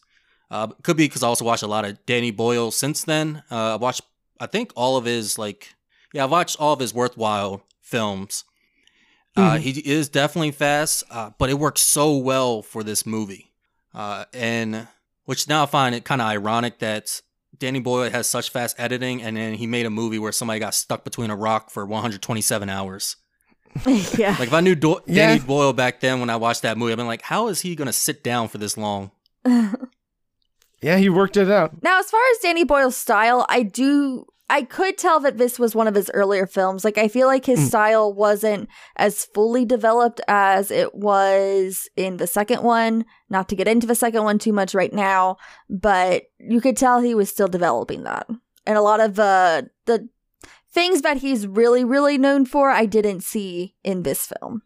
Uh, 0.50 0.68
could 0.82 0.96
be 0.96 1.06
because 1.06 1.22
I 1.22 1.26
also 1.28 1.44
watched 1.44 1.62
a 1.62 1.66
lot 1.66 1.84
of 1.84 1.98
Danny 2.06 2.30
Boyle 2.30 2.70
since 2.70 3.02
then. 3.04 3.42
Uh, 3.50 3.74
I 3.74 3.76
watched, 3.76 4.02
I 4.40 4.46
think, 4.46 4.72
all 4.74 4.96
of 4.96 5.04
his 5.04 5.38
like, 5.38 5.74
yeah, 6.12 6.24
I've 6.24 6.30
watched 6.30 6.60
all 6.60 6.72
of 6.72 6.80
his 6.80 6.92
worthwhile 6.94 7.62
films. 7.80 8.44
Uh, 9.36 9.54
Mhm. 9.56 9.60
he 9.60 9.70
is 9.80 10.08
definitely 10.08 10.52
fast, 10.52 11.02
uh, 11.10 11.30
but 11.38 11.50
it 11.50 11.58
works 11.58 11.82
so 11.82 12.16
well 12.16 12.62
for 12.62 12.84
this 12.84 13.04
movie. 13.04 13.50
Uh, 13.92 14.24
and 14.32 14.86
which 15.24 15.48
now 15.48 15.64
I 15.64 15.66
find 15.66 15.94
it 15.94 16.04
kind 16.04 16.20
of 16.20 16.28
ironic 16.28 16.78
that 16.80 17.20
Danny 17.58 17.80
Boyle 17.80 18.10
has 18.10 18.28
such 18.28 18.50
fast 18.50 18.76
editing, 18.78 19.22
and 19.22 19.36
then 19.36 19.54
he 19.54 19.66
made 19.66 19.86
a 19.86 19.90
movie 19.90 20.18
where 20.18 20.32
somebody 20.32 20.60
got 20.60 20.74
stuck 20.74 21.02
between 21.04 21.30
a 21.30 21.36
rock 21.36 21.70
for 21.70 21.84
127 21.86 22.68
hours. 22.68 23.16
yeah. 23.86 24.36
Like 24.38 24.48
if 24.48 24.52
I 24.52 24.60
knew 24.60 24.74
Do- 24.76 25.00
Yeah. 25.06 25.28
Danny 25.28 25.40
Boyle 25.40 25.72
back 25.72 25.98
then 26.00 26.20
when 26.20 26.30
I 26.30 26.36
watched 26.36 26.62
that 26.62 26.76
movie, 26.78 26.92
I've 26.92 26.98
been 26.98 27.06
like, 27.08 27.22
how 27.22 27.48
is 27.48 27.60
he 27.62 27.74
gonna 27.74 27.92
sit 27.92 28.22
down 28.22 28.48
for 28.48 28.58
this 28.58 28.76
long? 28.76 29.10
Yeah, 30.84 30.98
he 30.98 31.08
worked 31.08 31.38
it 31.38 31.50
out. 31.50 31.82
Now, 31.82 31.98
as 31.98 32.10
far 32.10 32.20
as 32.32 32.38
Danny 32.42 32.62
Boyle's 32.62 32.94
style, 32.96 33.46
I 33.48 33.62
do. 33.62 34.26
I 34.50 34.64
could 34.64 34.98
tell 34.98 35.18
that 35.20 35.38
this 35.38 35.58
was 35.58 35.74
one 35.74 35.88
of 35.88 35.94
his 35.94 36.10
earlier 36.12 36.46
films. 36.46 36.84
Like, 36.84 36.98
I 36.98 37.08
feel 37.08 37.26
like 37.26 37.46
his 37.46 37.58
Mm. 37.60 37.68
style 37.68 38.12
wasn't 38.12 38.68
as 38.96 39.24
fully 39.24 39.64
developed 39.64 40.20
as 40.28 40.70
it 40.70 40.94
was 40.94 41.88
in 41.96 42.18
the 42.18 42.26
second 42.26 42.62
one. 42.62 43.06
Not 43.30 43.48
to 43.48 43.56
get 43.56 43.66
into 43.66 43.86
the 43.86 43.94
second 43.94 44.24
one 44.24 44.38
too 44.38 44.52
much 44.52 44.74
right 44.74 44.92
now, 44.92 45.38
but 45.70 46.24
you 46.38 46.60
could 46.60 46.76
tell 46.76 47.00
he 47.00 47.14
was 47.14 47.30
still 47.30 47.48
developing 47.48 48.02
that. 48.02 48.26
And 48.66 48.76
a 48.76 48.82
lot 48.82 49.00
of 49.00 49.14
the 49.14 49.70
the 49.86 50.10
things 50.70 51.00
that 51.00 51.16
he's 51.18 51.46
really, 51.46 51.82
really 51.82 52.18
known 52.18 52.44
for, 52.44 52.68
I 52.68 52.84
didn't 52.84 53.22
see 53.22 53.74
in 53.82 54.02
this 54.02 54.26
film. 54.26 54.60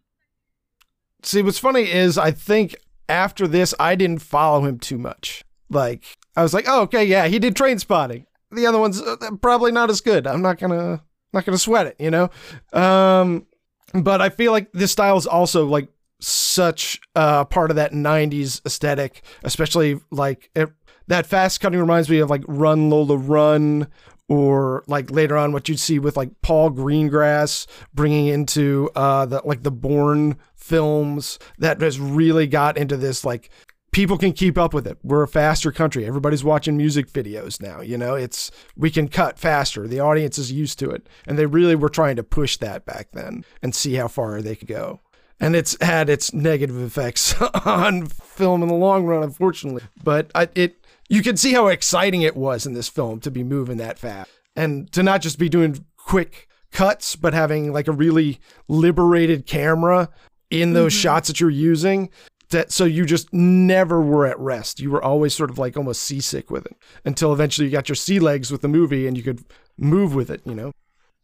See, 1.23 1.43
what's 1.43 1.59
funny 1.61 1.89
is 1.89 2.19
I 2.19 2.33
think 2.33 2.75
after 3.09 3.47
this, 3.47 3.73
I 3.79 3.95
didn't 3.95 4.23
follow 4.23 4.65
him 4.65 4.81
too 4.81 4.99
much. 4.99 5.45
Like, 5.71 6.05
I 6.37 6.43
was 6.43 6.55
like, 6.55 6.67
oh, 6.69 6.83
okay, 6.83 7.05
yeah, 7.05 7.27
he 7.27 7.39
did 7.39 7.55
Trainspotting. 7.55 8.27
The 8.51 8.67
other 8.67 8.79
one's 8.79 9.01
uh, 9.01 9.17
probably 9.43 9.73
not 9.73 9.91
as 9.91 10.01
good. 10.01 10.27
I'm 10.27 10.41
not 10.41 10.59
gonna 10.59 11.03
not 11.33 11.45
gonna 11.45 11.59
sweat 11.59 11.87
it, 11.87 11.97
you 11.99 12.11
know. 12.11 12.31
Um, 12.73 13.47
but 13.93 14.23
I 14.23 14.31
feel 14.31 14.53
like 14.53 14.73
this 14.73 14.93
style 14.93 15.19
is 15.19 15.27
also 15.27 15.67
like 15.67 15.89
such 16.21 17.01
a 17.15 17.45
part 17.45 17.71
of 17.71 17.77
that 17.77 17.93
'90s 17.93 18.65
aesthetic, 18.65 19.23
especially 19.45 20.01
like 20.11 20.51
it, 20.55 20.71
that 21.09 21.27
fast 21.27 21.61
cutting 21.61 21.79
reminds 21.79 22.09
me 22.09 22.19
of 22.21 22.31
like 22.31 22.43
Run 22.47 22.89
Lola 22.89 23.19
Run, 23.19 23.89
or 24.29 24.85
like 24.87 25.11
later 25.11 25.37
on 25.37 25.53
what 25.53 25.69
you'd 25.69 25.81
see 25.81 25.99
with 25.99 26.17
like 26.17 26.31
Paul 26.43 26.71
Greengrass 26.71 27.67
bringing 27.95 28.27
into 28.27 28.91
uh 28.95 29.27
the 29.27 29.43
like 29.45 29.63
the 29.63 29.71
Bourne 29.71 30.37
films 30.55 31.39
that 31.59 31.81
has 31.81 31.99
really 31.99 32.47
got 32.47 32.77
into 32.77 32.97
this 32.97 33.25
like 33.25 33.51
people 33.93 34.19
can 34.19 34.33
keep 34.33 34.59
up 34.59 34.75
with 34.75 34.87
it. 34.87 34.99
We're 35.03 35.23
a 35.23 35.29
faster 35.29 35.73
country. 35.73 36.05
Everybody's 36.05 36.45
watching 36.45 36.77
music 36.77 37.11
videos 37.11 37.61
now, 37.61 37.81
you 37.81 37.97
know. 37.97 38.15
It's 38.15 38.51
we 38.77 38.91
can 38.91 39.09
cut 39.09 39.39
faster. 39.39 39.87
The 39.87 40.01
audience 40.01 40.39
is 40.39 40.53
used 40.53 40.79
to 40.81 40.91
it. 40.91 41.09
And 41.27 41.39
they 41.39 41.47
really 41.47 41.75
were 41.75 41.89
trying 41.89 42.17
to 42.17 42.23
push 42.23 42.57
that 42.59 42.85
back 42.85 43.13
then 43.13 43.45
and 43.63 43.75
see 43.75 43.95
how 43.95 44.09
far 44.09 44.41
they 44.43 44.57
could 44.57 44.69
go. 44.69 45.01
And 45.41 45.55
it's 45.55 45.77
had 45.81 46.11
its 46.11 46.33
negative 46.35 46.81
effects 46.83 47.41
on 47.65 48.07
film 48.07 48.63
in 48.63 48.69
the 48.69 48.75
long 48.75 49.05
run, 49.05 49.23
unfortunately. 49.23 49.83
But 50.03 50.31
I, 50.35 50.49
it 50.55 50.85
you 51.09 51.23
can 51.23 51.37
see 51.37 51.53
how 51.53 51.69
exciting 51.69 52.23
it 52.23 52.37
was 52.37 52.67
in 52.67 52.75
this 52.75 52.89
film 52.89 53.21
to 53.21 53.31
be 53.31 53.43
moving 53.43 53.79
that 53.79 53.99
fast 53.99 54.31
and 54.55 54.91
to 54.93 55.03
not 55.03 55.23
just 55.23 55.39
be 55.39 55.49
doing 55.49 55.85
quick 55.97 56.49
cuts, 56.71 57.17
but 57.17 57.33
having 57.33 57.73
like 57.73 57.89
a 57.89 57.93
really 57.93 58.41
liberated 58.67 59.47
camera 59.47 60.11
in 60.51 60.73
those 60.73 60.93
mm-hmm. 60.93 61.01
shots 61.01 61.29
that 61.29 61.41
you're 61.41 61.51
using. 61.51 62.11
That 62.51 62.73
so 62.73 62.85
you 62.85 63.05
just 63.05 63.33
never 63.33 64.01
were 64.01 64.27
at 64.27 64.39
rest. 64.39 64.81
You 64.81 64.91
were 64.91 65.03
always 65.03 65.35
sort 65.35 65.51
of 65.51 65.59
like 65.59 65.77
almost 65.77 66.03
seasick 66.03 66.51
with 66.51 66.65
it 66.65 66.77
until 67.05 67.33
eventually 67.33 67.67
you 67.67 67.73
got 67.73 67.89
your 67.89 67.97
sea 67.97 68.19
legs 68.19 68.51
with 68.51 68.63
the 68.63 68.69
movie 68.69 69.07
and 69.07 69.17
you 69.17 69.23
could 69.23 69.45
move 69.77 70.15
with 70.15 70.31
it. 70.31 70.41
You 70.47 70.55
know. 70.55 70.73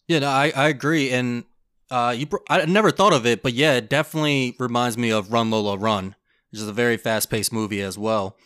Yeah, 0.06 0.18
no, 0.18 0.28
I, 0.28 0.52
I 0.54 0.68
agree, 0.68 1.10
and 1.10 1.44
uh, 1.90 2.14
you 2.16 2.26
I 2.50 2.64
never 2.66 2.90
thought 2.90 3.14
of 3.14 3.24
it, 3.24 3.42
but 3.42 3.54
yeah, 3.54 3.74
it 3.74 3.88
definitely 3.88 4.54
reminds 4.58 4.98
me 4.98 5.10
of 5.10 5.32
Run 5.32 5.50
Lola 5.50 5.78
Run, 5.78 6.14
which 6.50 6.60
is 6.60 6.68
a 6.68 6.72
very 6.72 6.98
fast 6.98 7.30
paced 7.30 7.52
movie 7.52 7.80
as 7.80 7.96
well. 7.96 8.36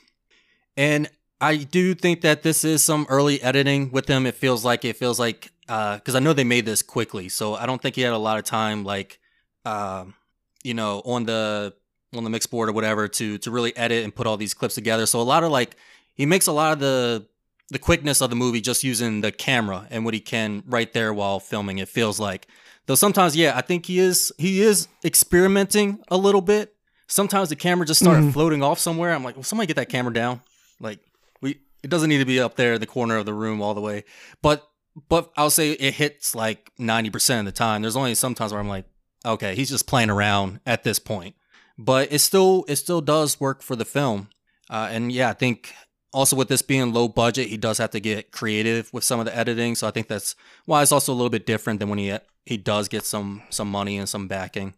And 0.77 1.11
I 1.41 1.57
do 1.57 1.95
think 1.95 2.21
that 2.21 2.43
this 2.43 2.65
is 2.65 2.83
some 2.83 3.07
early 3.09 3.43
editing 3.43 3.91
with 3.91 4.07
him. 4.07 4.25
It 4.27 4.37
feels 4.37 4.65
like 4.65 4.85
it 4.85 4.97
feels 4.97 5.19
like 5.19 5.51
because 5.67 6.15
I 6.15 6.21
know 6.21 6.33
they 6.33 6.45
made 6.45 6.65
this 6.65 6.83
quickly, 6.83 7.29
so 7.29 7.55
I 7.55 7.67
don't 7.67 7.83
think 7.83 7.97
he 7.97 8.03
had 8.03 8.13
a 8.13 8.19
lot 8.19 8.39
of 8.39 8.45
time, 8.45 8.85
like 8.85 9.19
um, 9.65 10.15
you 10.63 10.75
know, 10.75 11.03
on 11.05 11.25
the 11.25 11.75
on 12.15 12.25
the 12.25 12.31
mix 12.31 12.47
board 12.47 12.69
or 12.69 12.73
whatever, 12.73 13.09
to 13.09 13.39
to 13.39 13.51
really 13.51 13.77
edit 13.77 14.05
and 14.05 14.15
put 14.15 14.27
all 14.27 14.37
these 14.37 14.55
clips 14.55 14.75
together. 14.75 15.07
So 15.07 15.21
a 15.21 15.23
lot 15.23 15.45
of 15.45 15.51
like 15.51 15.77
he 16.15 16.27
makes 16.27 16.47
a 16.47 16.53
lot 16.53 16.73
of 16.73 16.79
the 16.79 17.27
the 17.71 17.79
quickness 17.79 18.21
of 18.21 18.31
the 18.31 18.37
movie 18.37 18.61
just 18.61 18.83
using 18.83 19.21
the 19.21 19.31
camera 19.31 19.87
and 19.91 20.05
what 20.05 20.15
he 20.15 20.21
can 20.21 20.63
right 20.67 20.93
there 20.93 21.13
while 21.13 21.39
filming. 21.39 21.79
It 21.79 21.89
feels 21.89 22.19
like 22.19 22.47
though 22.87 22.95
sometimes, 22.95 23.37
yeah, 23.37 23.57
I 23.57 23.61
think 23.61 23.87
he 23.87 23.99
is 23.99 24.33
he 24.39 24.63
is 24.63 24.89
experimenting 25.05 25.99
a 26.09 26.17
little 26.17 26.41
bit. 26.41 26.75
sometimes 27.09 27.49
the 27.49 27.57
camera 27.57 27.87
just 27.87 28.01
started 28.01 28.21
mm-hmm. 28.21 28.31
floating 28.31 28.63
off 28.63 28.79
somewhere. 28.79 29.13
I'm 29.13 29.25
like, 29.25 29.35
well, 29.35 29.43
somebody 29.43 29.67
get 29.67 29.77
that 29.77 29.89
camera 29.89 30.13
down. 30.13 30.43
Like 30.79 31.01
we, 31.41 31.61
it 31.83 31.91
doesn't 31.91 32.09
need 32.09 32.19
to 32.19 32.25
be 32.25 32.39
up 32.39 32.55
there 32.57 32.75
in 32.75 32.81
the 32.81 32.87
corner 32.87 33.17
of 33.17 33.27
the 33.27 33.35
room 33.35 33.61
all 33.61 33.75
the 33.75 33.81
way. 33.81 34.05
But 34.43 34.69
but 35.09 35.33
I'll 35.37 35.51
say 35.51 35.73
it 35.73 35.95
hits 35.95 36.35
like 36.35 36.71
ninety 36.79 37.11
percent 37.11 37.41
of 37.47 37.53
the 37.53 37.57
time. 37.57 37.83
There's 37.83 37.97
only 37.97 38.15
sometimes 38.15 38.53
where 38.53 38.61
I'm 38.61 38.69
like, 38.69 38.85
okay, 39.25 39.55
he's 39.55 39.71
just 39.71 39.87
playing 39.87 40.11
around 40.11 40.61
at 40.67 40.85
this 40.85 40.99
point. 40.99 41.35
But 41.79 42.13
it 42.13 42.19
still 42.19 42.65
it 42.69 42.77
still 42.77 43.01
does 43.01 43.41
work 43.41 43.63
for 43.63 43.77
the 43.77 43.85
film. 43.85 44.29
Uh, 44.69 44.89
and 44.91 45.13
yeah, 45.13 45.31
I 45.31 45.35
think 45.35 45.73
also 46.13 46.37
with 46.37 46.49
this 46.49 46.63
being 46.63 46.93
low 46.93 47.09
budget, 47.09 47.49
he 47.49 47.57
does 47.57 47.79
have 47.79 47.91
to 47.91 48.01
get 48.01 48.33
creative 48.33 48.93
with 48.93 49.05
some 49.05 49.21
of 49.21 49.27
the 49.27 49.37
editing. 49.37 49.75
So 49.75 49.87
I 49.87 49.91
think 49.91 50.09
that's 50.09 50.35
why 50.65 50.83
it's 50.83 50.93
also 50.93 51.13
a 51.13 51.15
little 51.15 51.31
bit 51.31 51.47
different 51.47 51.79
than 51.81 51.89
when 51.89 51.99
he 51.99 52.17
he 52.45 52.57
does 52.57 52.89
get 52.89 53.05
some 53.05 53.43
some 53.51 53.71
money 53.71 53.97
and 53.97 54.09
some 54.09 54.27
backing. 54.27 54.75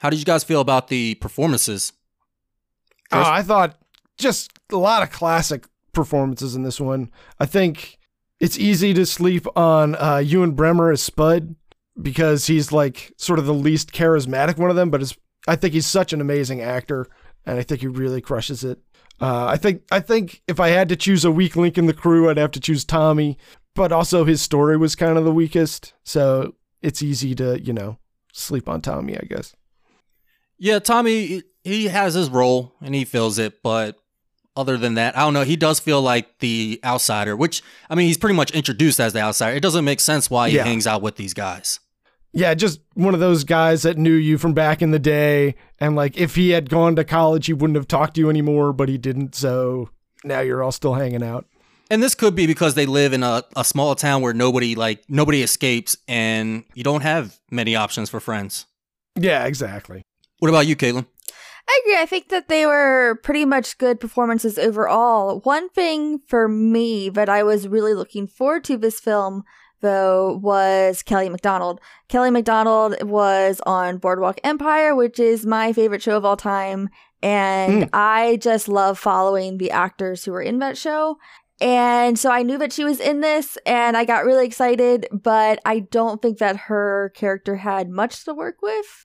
How 0.00 0.10
did 0.10 0.18
you 0.18 0.24
guys 0.24 0.42
feel 0.42 0.60
about 0.60 0.88
the 0.88 1.14
performances? 1.16 1.92
Oh, 3.12 3.22
I 3.22 3.42
thought 3.42 3.78
just 4.18 4.50
a 4.72 4.76
lot 4.76 5.02
of 5.02 5.10
classic 5.10 5.66
performances 5.92 6.56
in 6.56 6.62
this 6.62 6.80
one. 6.80 7.10
I 7.38 7.46
think 7.46 7.98
it's 8.40 8.58
easy 8.58 8.94
to 8.94 9.06
sleep 9.06 9.46
on 9.56 9.94
uh, 9.94 10.16
Ewen 10.16 10.52
Bremner 10.52 10.90
as 10.90 11.02
Spud 11.02 11.54
because 12.00 12.46
he's 12.46 12.72
like 12.72 13.12
sort 13.16 13.38
of 13.38 13.46
the 13.46 13.54
least 13.54 13.92
charismatic 13.92 14.58
one 14.58 14.70
of 14.70 14.76
them, 14.76 14.90
but 14.90 15.02
it's, 15.02 15.16
I 15.46 15.56
think 15.56 15.74
he's 15.74 15.86
such 15.86 16.12
an 16.12 16.20
amazing 16.20 16.60
actor, 16.60 17.06
and 17.46 17.58
I 17.58 17.62
think 17.62 17.80
he 17.80 17.86
really 17.88 18.20
crushes 18.20 18.62
it. 18.64 18.78
Uh, 19.20 19.46
I 19.46 19.56
think 19.56 19.82
I 19.90 20.00
think 20.00 20.42
if 20.48 20.58
I 20.60 20.68
had 20.68 20.88
to 20.88 20.96
choose 20.96 21.24
a 21.24 21.30
weak 21.30 21.56
link 21.56 21.76
in 21.78 21.86
the 21.86 21.92
crew, 21.94 22.28
I'd 22.30 22.36
have 22.38 22.50
to 22.52 22.60
choose 22.60 22.84
Tommy, 22.84 23.38
but 23.74 23.92
also 23.92 24.24
his 24.24 24.40
story 24.42 24.76
was 24.76 24.94
kind 24.96 25.16
of 25.18 25.24
the 25.24 25.32
weakest, 25.32 25.94
so 26.04 26.54
it's 26.80 27.02
easy 27.02 27.34
to 27.36 27.60
you 27.62 27.72
know 27.72 27.98
sleep 28.32 28.68
on 28.68 28.80
Tommy, 28.80 29.16
I 29.16 29.24
guess. 29.28 29.54
Yeah, 30.58 30.78
Tommy, 30.78 31.42
he 31.64 31.88
has 31.88 32.14
his 32.14 32.30
role 32.30 32.72
and 32.80 32.94
he 32.94 33.04
fills 33.04 33.38
it, 33.38 33.62
but 33.62 33.96
other 34.56 34.76
than 34.76 34.94
that, 34.94 35.16
I 35.16 35.20
don't 35.22 35.34
know. 35.34 35.44
He 35.44 35.56
does 35.56 35.80
feel 35.80 36.00
like 36.02 36.38
the 36.38 36.80
outsider, 36.84 37.34
which 37.36 37.62
I 37.90 37.94
mean, 37.94 38.06
he's 38.06 38.18
pretty 38.18 38.36
much 38.36 38.50
introduced 38.52 39.00
as 39.00 39.12
the 39.12 39.20
outsider. 39.20 39.56
It 39.56 39.62
doesn't 39.62 39.84
make 39.84 40.00
sense 40.00 40.30
why 40.30 40.50
he 40.50 40.56
Yeah. 40.56 40.64
hangs 40.64 40.86
out 40.86 41.02
with 41.02 41.16
these 41.16 41.34
guys. 41.34 41.80
Yeah, 42.32 42.54
just 42.54 42.80
one 42.94 43.14
of 43.14 43.20
those 43.20 43.44
guys 43.44 43.82
that 43.82 43.98
knew 43.98 44.14
you 44.14 44.38
from 44.38 44.54
back 44.54 44.80
in 44.80 44.90
the 44.90 44.98
day. 44.98 45.54
And 45.78 45.94
like, 45.94 46.16
if 46.16 46.34
he 46.34 46.50
had 46.50 46.70
gone 46.70 46.96
to 46.96 47.04
college, 47.04 47.46
he 47.46 47.52
wouldn't 47.52 47.76
have 47.76 47.88
talked 47.88 48.14
to 48.14 48.20
you 48.20 48.30
anymore, 48.30 48.72
but 48.72 48.88
he 48.88 48.96
didn't. 48.96 49.34
So 49.34 49.90
now 50.24 50.40
you're 50.40 50.62
all 50.62 50.72
still 50.72 50.94
hanging 50.94 51.22
out. 51.22 51.46
And 51.90 52.02
this 52.02 52.14
could 52.14 52.34
be 52.34 52.46
because 52.46 52.74
they 52.74 52.86
live 52.86 53.12
in 53.12 53.22
a, 53.22 53.44
a 53.54 53.64
small 53.64 53.94
town 53.94 54.22
where 54.22 54.32
nobody 54.32 54.74
like 54.74 55.02
nobody 55.10 55.42
escapes 55.42 55.94
and 56.08 56.64
you 56.72 56.82
don't 56.82 57.02
have 57.02 57.38
many 57.50 57.76
options 57.76 58.08
for 58.08 58.18
friends. 58.18 58.64
Yeah, 59.14 59.44
exactly. 59.44 60.02
What 60.38 60.48
about 60.48 60.66
you, 60.66 60.74
Kaytlan? 60.74 61.06
I 61.68 61.80
agree. 61.84 61.98
I 61.98 62.06
think 62.06 62.28
that 62.30 62.48
they 62.48 62.66
were 62.66 63.20
pretty 63.22 63.44
much 63.44 63.78
good 63.78 64.00
performances 64.00 64.58
overall. 64.58 65.40
One 65.40 65.68
thing 65.68 66.20
for 66.26 66.48
me 66.48 67.08
that 67.10 67.28
I 67.28 67.42
was 67.42 67.68
really 67.68 67.94
looking 67.94 68.26
forward 68.26 68.64
to 68.64 68.76
this 68.76 68.98
film, 68.98 69.44
though, 69.82 70.40
was 70.42 71.02
Kelly 71.02 71.28
Macdonald. 71.28 71.80
Kelly 72.08 72.30
Macdonald 72.30 73.02
was 73.02 73.60
on 73.66 73.98
Boardwalk 73.98 74.40
Empire, 74.42 74.94
which 74.94 75.20
is 75.20 75.44
my 75.44 75.72
favorite 75.74 76.02
show 76.02 76.16
of 76.16 76.24
all 76.24 76.36
time. 76.36 76.88
And 77.22 77.84
Mm. 77.84 77.90
I 77.92 78.36
just 78.40 78.66
love 78.66 78.98
following 78.98 79.58
the 79.58 79.70
actors 79.70 80.24
who 80.24 80.32
were 80.32 80.42
in 80.42 80.58
that 80.60 80.76
show. 80.78 81.18
And 81.60 82.18
so 82.18 82.30
I 82.30 82.42
knew 82.42 82.58
that 82.58 82.72
she 82.72 82.82
was 82.82 82.98
in 82.98 83.20
this 83.20 83.56
and 83.66 83.96
I 83.96 84.04
got 84.04 84.24
really 84.24 84.46
excited, 84.46 85.06
but 85.12 85.60
I 85.64 85.80
don't 85.80 86.20
think 86.20 86.38
that 86.38 86.56
her 86.56 87.12
character 87.14 87.56
had 87.56 87.88
much 87.90 88.24
to 88.24 88.34
work 88.34 88.56
with 88.62 89.04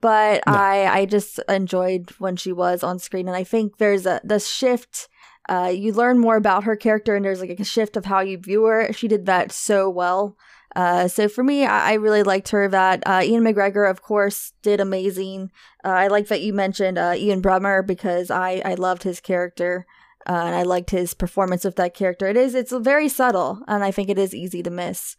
but 0.00 0.42
No. 0.46 0.52
I 0.52 0.98
I 1.00 1.04
just 1.06 1.40
enjoyed 1.48 2.10
when 2.18 2.36
she 2.36 2.52
was 2.52 2.82
on 2.84 2.98
screen, 2.98 3.26
and 3.26 3.36
I 3.36 3.42
think 3.42 3.78
there's 3.78 4.04
a 4.06 4.20
the 4.22 4.38
shift. 4.38 5.08
Uh, 5.48 5.72
you 5.74 5.92
learn 5.92 6.18
more 6.18 6.36
about 6.36 6.64
her 6.64 6.76
character, 6.76 7.16
and 7.16 7.24
there's 7.24 7.40
like 7.40 7.58
a 7.58 7.64
shift 7.64 7.96
of 7.96 8.04
how 8.04 8.20
you 8.20 8.38
view 8.38 8.64
her. 8.64 8.92
She 8.92 9.08
did 9.08 9.26
that 9.26 9.52
so 9.52 9.88
well. 9.88 10.36
Uh, 10.76 11.08
so 11.08 11.28
for 11.28 11.42
me, 11.42 11.64
I, 11.64 11.90
I 11.90 11.94
really 11.94 12.22
liked 12.22 12.50
her. 12.50 12.68
That 12.68 13.02
uh, 13.06 13.22
Ewan 13.24 13.44
McGregor, 13.44 13.90
of 13.90 14.02
course, 14.02 14.52
did 14.62 14.80
amazing. 14.80 15.50
Uh, 15.84 15.88
I 15.88 16.06
like 16.08 16.28
that 16.28 16.42
you 16.42 16.52
mentioned 16.52 16.98
uh, 16.98 17.14
Ewen 17.16 17.40
Bremner 17.40 17.82
because 17.82 18.30
I 18.30 18.62
I 18.64 18.74
loved 18.74 19.02
his 19.02 19.20
character. 19.20 19.86
Uh, 20.26 20.44
and 20.44 20.54
I 20.54 20.62
liked 20.62 20.90
his 20.90 21.14
performance 21.14 21.64
of 21.64 21.76
that 21.76 21.94
character. 21.94 22.26
It 22.26 22.36
is, 22.36 22.54
it's 22.54 22.72
very 22.72 23.08
subtle, 23.08 23.62
and 23.66 23.82
I 23.82 23.90
think 23.90 24.10
it 24.10 24.18
is 24.18 24.34
easy 24.34 24.62
to 24.62 24.68
miss. 24.68 25.16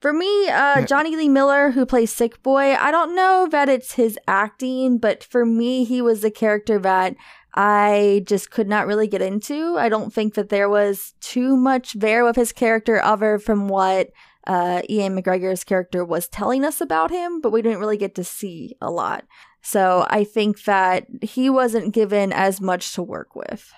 For 0.00 0.12
me, 0.12 0.48
uh, 0.48 0.86
Jonny 0.86 1.14
Lee 1.14 1.28
Miller, 1.28 1.70
who 1.70 1.86
plays 1.86 2.12
Sick 2.12 2.42
Boy, 2.42 2.74
I 2.74 2.90
don't 2.90 3.14
know 3.14 3.48
that 3.50 3.68
it's 3.68 3.94
his 3.94 4.18
acting, 4.26 4.98
but 4.98 5.22
for 5.22 5.46
me, 5.46 5.84
he 5.84 6.02
was 6.02 6.20
the 6.20 6.30
character 6.30 6.78
that 6.78 7.16
I 7.62 8.22
just 8.24 8.50
could 8.50 8.68
not 8.68 8.86
really 8.86 9.06
get 9.06 9.20
into. 9.20 9.76
I 9.76 9.90
don't 9.90 10.14
think 10.14 10.32
that 10.32 10.48
there 10.48 10.70
was 10.70 11.12
too 11.20 11.58
much 11.58 11.92
there 11.92 12.24
with 12.24 12.34
his 12.34 12.52
character, 12.52 13.02
other 13.04 13.38
from 13.38 13.68
what 13.68 14.08
uh, 14.46 14.80
Ewan 14.88 15.14
McGregor's 15.14 15.62
character 15.62 16.02
was 16.02 16.26
telling 16.26 16.64
us 16.64 16.80
about 16.80 17.10
him, 17.10 17.42
but 17.42 17.52
we 17.52 17.60
didn't 17.60 17.80
really 17.80 17.98
get 17.98 18.14
to 18.14 18.24
see 18.24 18.76
a 18.80 18.90
lot. 18.90 19.26
So 19.60 20.06
I 20.08 20.24
think 20.24 20.64
that 20.64 21.04
he 21.20 21.50
wasn't 21.50 21.92
given 21.92 22.32
as 22.32 22.62
much 22.62 22.94
to 22.94 23.02
work 23.02 23.36
with. 23.36 23.70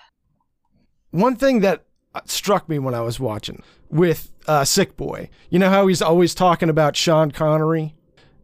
One 1.11 1.35
thing 1.35 1.59
that 1.59 1.83
struck 2.23 2.69
me 2.69 2.79
when 2.79 2.93
I 2.93 3.01
was 3.01 3.19
watching 3.19 3.61
with 3.89 4.31
uh, 4.47 4.63
Sick 4.63 4.95
Boy, 4.95 5.29
you 5.49 5.59
know 5.59 5.69
how 5.69 5.87
he's 5.87 6.01
always 6.01 6.33
talking 6.33 6.69
about 6.69 6.95
Sean 6.95 7.31
Connery? 7.31 7.95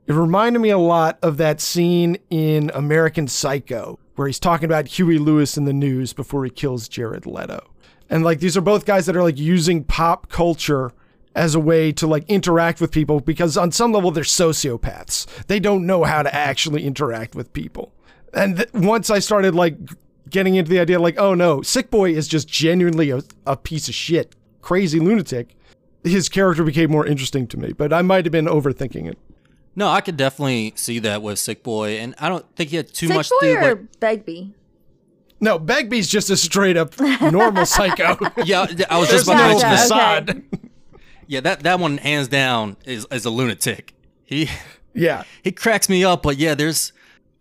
It 0.06 0.14
reminded 0.14 0.60
me 0.60 0.70
a 0.70 0.78
lot 0.78 1.18
of 1.22 1.38
that 1.38 1.62
scene 1.62 2.18
in 2.30 2.72
American 2.74 3.30
Psycho 3.30 4.00
where 4.20 4.28
he's 4.28 4.38
talking 4.38 4.66
about 4.66 4.86
Huey 4.86 5.18
Lewis 5.18 5.56
in 5.56 5.64
the 5.64 5.72
news 5.72 6.12
before 6.12 6.44
he 6.44 6.52
kills 6.52 6.90
Jared 6.90 7.26
Leto. 7.26 7.72
And 8.10 8.22
like 8.22 8.42
these 8.42 8.58
are 8.58 8.62
both 8.62 8.86
guys 8.86 9.06
that 9.06 9.16
are 9.16 9.24
like 9.24 9.38
using 9.38 9.86
pop 9.86 10.28
culture 10.28 10.92
as 11.36 11.56
a 11.56 11.60
way 11.60 11.94
to 11.94 12.06
like 12.06 12.26
interact 12.28 12.82
with 12.82 12.92
people 12.92 13.22
because 13.22 13.56
on 13.56 13.72
some 13.72 13.94
level 13.94 14.12
they're 14.12 14.26
sociopaths. 14.26 15.26
They 15.46 15.62
don't 15.62 15.88
know 15.88 16.04
how 16.04 16.22
to 16.22 16.36
actually 16.36 16.84
interact 16.84 17.34
with 17.34 17.54
people. 17.54 17.94
And 18.34 18.58
th- 18.58 18.74
once 18.74 19.10
I 19.10 19.20
started 19.20 19.56
like 19.56 19.78
getting 20.30 20.56
into 20.56 20.70
the 20.70 20.80
idea 20.80 21.00
like, 21.00 21.18
oh 21.18 21.34
no, 21.34 21.62
Sick 21.62 21.90
Boy 21.90 22.12
is 22.12 22.28
just 22.28 22.50
genuinely 22.50 23.12
a, 23.12 23.22
a 23.48 23.56
piece 23.56 23.88
of 23.88 23.96
shit, 23.96 24.36
crazy 24.62 25.00
lunatic, 25.00 25.56
his 26.04 26.28
character 26.28 26.66
became 26.66 26.92
more 26.92 27.08
interesting 27.08 27.48
to 27.48 27.58
me. 27.58 27.72
But 27.72 27.94
I 27.94 28.02
might 28.02 28.26
have 28.26 28.34
been 28.34 28.48
overthinking 28.48 29.08
it. 29.08 29.18
No, 29.80 29.88
I 29.88 30.02
could 30.02 30.18
definitely 30.18 30.74
see 30.76 31.00
that 31.00 31.22
with 31.22 31.40
Sick 31.40 31.64
Boy, 31.64 32.00
and 32.00 32.14
I 32.20 32.28
don't 32.28 32.46
think 32.58 32.70
he 32.72 32.76
had 32.76 32.94
too 32.94 33.08
Sick 33.08 33.16
much 33.16 33.30
Boy 33.30 33.38
to 33.40 33.48
do. 33.54 33.58
or 33.66 33.76
Like, 33.76 34.00
Begbie? 34.02 34.54
No, 35.40 35.58
Begbie's 35.58 36.10
just 36.10 36.30
a 36.30 36.36
straight 36.36 36.76
up 36.76 37.00
normal 37.00 37.66
psycho. 37.78 38.18
yeah, 38.44 38.68
I 38.90 39.00
was 39.00 39.10
just 39.10 39.26
about 39.26 39.38
to 39.38 39.40
no 39.40 39.48
mention 39.48 39.70
Gotcha, 39.70 39.88
that. 39.90 40.30
okay. 40.30 40.40
facade. 40.42 40.44
Yeah, 41.28 41.42
that 41.42 41.60
that 41.62 41.80
one 41.80 41.98
hands 42.00 42.28
down 42.28 42.76
is 42.86 43.06
is 43.12 43.24
a 43.24 43.30
lunatic. 43.30 43.94
He 44.26 44.50
Yeah. 44.96 45.24
he 45.44 45.52
cracks 45.52 45.88
me 45.88 46.04
up, 46.04 46.24
but 46.24 46.38
yeah, 46.38 46.56
there's 46.56 46.92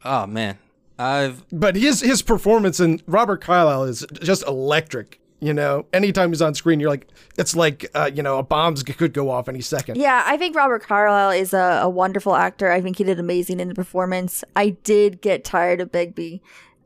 oh 0.05 0.27
man, 0.27 0.59
I've 0.98 1.42
But 1.51 1.74
his 1.74 2.01
his 2.03 2.20
performance 2.22 2.79
in 2.81 3.01
Robert 3.07 3.40
Carlyle 3.40 3.85
is 3.85 4.05
just 4.22 4.46
electric. 4.46 5.20
You 5.40 5.55
know, 5.55 5.87
anytime 5.92 6.31
he's 6.31 6.42
on 6.42 6.55
screen, 6.55 6.81
you're 6.81 6.90
like, 6.90 7.07
it's 7.37 7.55
like, 7.55 7.88
uh, 7.94 8.11
you 8.12 8.24
know, 8.24 8.38
a 8.38 8.42
bombs 8.42 8.83
could 8.83 9.12
go 9.12 9.31
off 9.31 9.48
any 9.48 9.61
second. 9.61 9.96
Yeah, 9.96 10.24
I 10.27 10.37
think 10.37 10.57
Robert 10.57 10.83
Carlyle 10.83 11.31
is 11.31 11.55
a, 11.55 11.81
a 11.83 11.88
wonderful 11.88 12.35
actor. 12.35 12.72
I 12.72 12.81
think 12.81 12.98
he 12.98 13.05
did 13.05 13.20
amazing 13.20 13.61
in 13.61 13.68
the 13.68 13.74
performance. 13.74 14.42
I 14.57 14.70
did 14.70 15.20
get 15.20 15.44
tired 15.44 15.81
of 15.81 15.92
Begbie. 15.92 16.42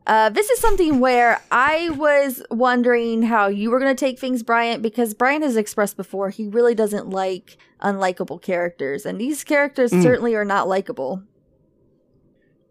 Uh, 0.06 0.28
this 0.28 0.50
is 0.50 0.58
something 0.58 1.00
where 1.00 1.40
I 1.50 1.90
was 1.90 2.42
wondering 2.50 3.22
how 3.22 3.46
you 3.46 3.70
were 3.70 3.78
going 3.78 3.94
to 3.94 3.98
take 3.98 4.18
things, 4.18 4.42
Bryant, 4.42 4.82
because 4.82 5.14
Bryant 5.14 5.44
has 5.44 5.56
expressed 5.56 5.96
before 5.96 6.28
he 6.30 6.48
really 6.48 6.74
doesn't 6.74 7.08
like 7.08 7.56
unlikable 7.80 8.42
characters, 8.42 9.06
and 9.06 9.20
these 9.20 9.44
characters 9.44 9.92
certainly 9.92 10.34
are 10.34 10.44
not 10.44 10.68
likable. 10.68 11.22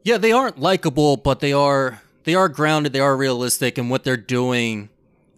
yeah, 0.04 0.18
they 0.18 0.32
aren't 0.32 0.60
likable, 0.60 1.16
but 1.18 1.40
they 1.40 1.54
are 1.54 2.02
they 2.24 2.36
are 2.36 2.50
grounded, 2.50 2.94
they 2.94 3.00
are 3.00 3.16
realistic, 3.18 3.78
and 3.78 3.90
what 3.90 4.04
they're 4.04 4.18
doing. 4.18 4.90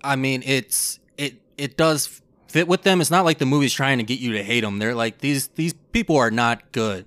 I 0.04 0.16
mean, 0.16 0.44
it's 0.46 1.00
it 1.18 1.36
it 1.58 1.78
does 1.78 2.22
fit 2.48 2.68
with 2.68 2.84
them. 2.84 3.02
It's 3.02 3.12
not 3.12 3.26
like 3.26 3.40
the 3.40 3.46
movie's 3.46 3.74
trying 3.74 3.98
to 3.98 4.04
get 4.04 4.20
you 4.20 4.34
to 4.34 4.44
hate 4.44 4.62
them. 4.62 4.80
They're 4.80 4.96
like 4.96 5.20
these 5.20 5.48
these 5.50 5.74
people 5.92 6.18
are 6.18 6.32
not 6.32 6.72
good, 6.72 7.06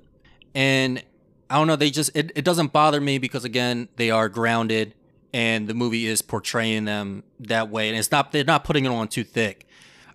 and 0.55 1.03
I 1.51 1.57
don't 1.57 1.67
know. 1.67 1.77
They 1.77 1.91
just 1.91 2.11
it, 2.15 2.33
it 2.35 2.45
doesn't 2.45 2.73
bother 2.73 3.01
me 3.01 3.19
because 3.19 3.45
again 3.45 3.89
they 3.97 4.11
are 4.11 4.29
grounded, 4.29 4.95
and 5.33 5.69
the 5.69 5.75
movie 5.75 6.07
is 6.07 6.23
portraying 6.23 6.85
them 6.85 7.23
that 7.41 7.71
way, 7.71 7.89
and 7.89 7.99
it's 7.99 8.11
not 8.11 8.33
they're 8.33 8.45
not 8.45 8.65
putting 8.65 8.85
it 8.85 8.89
on 8.89 9.09
too 9.09 9.25
thick. 9.25 9.67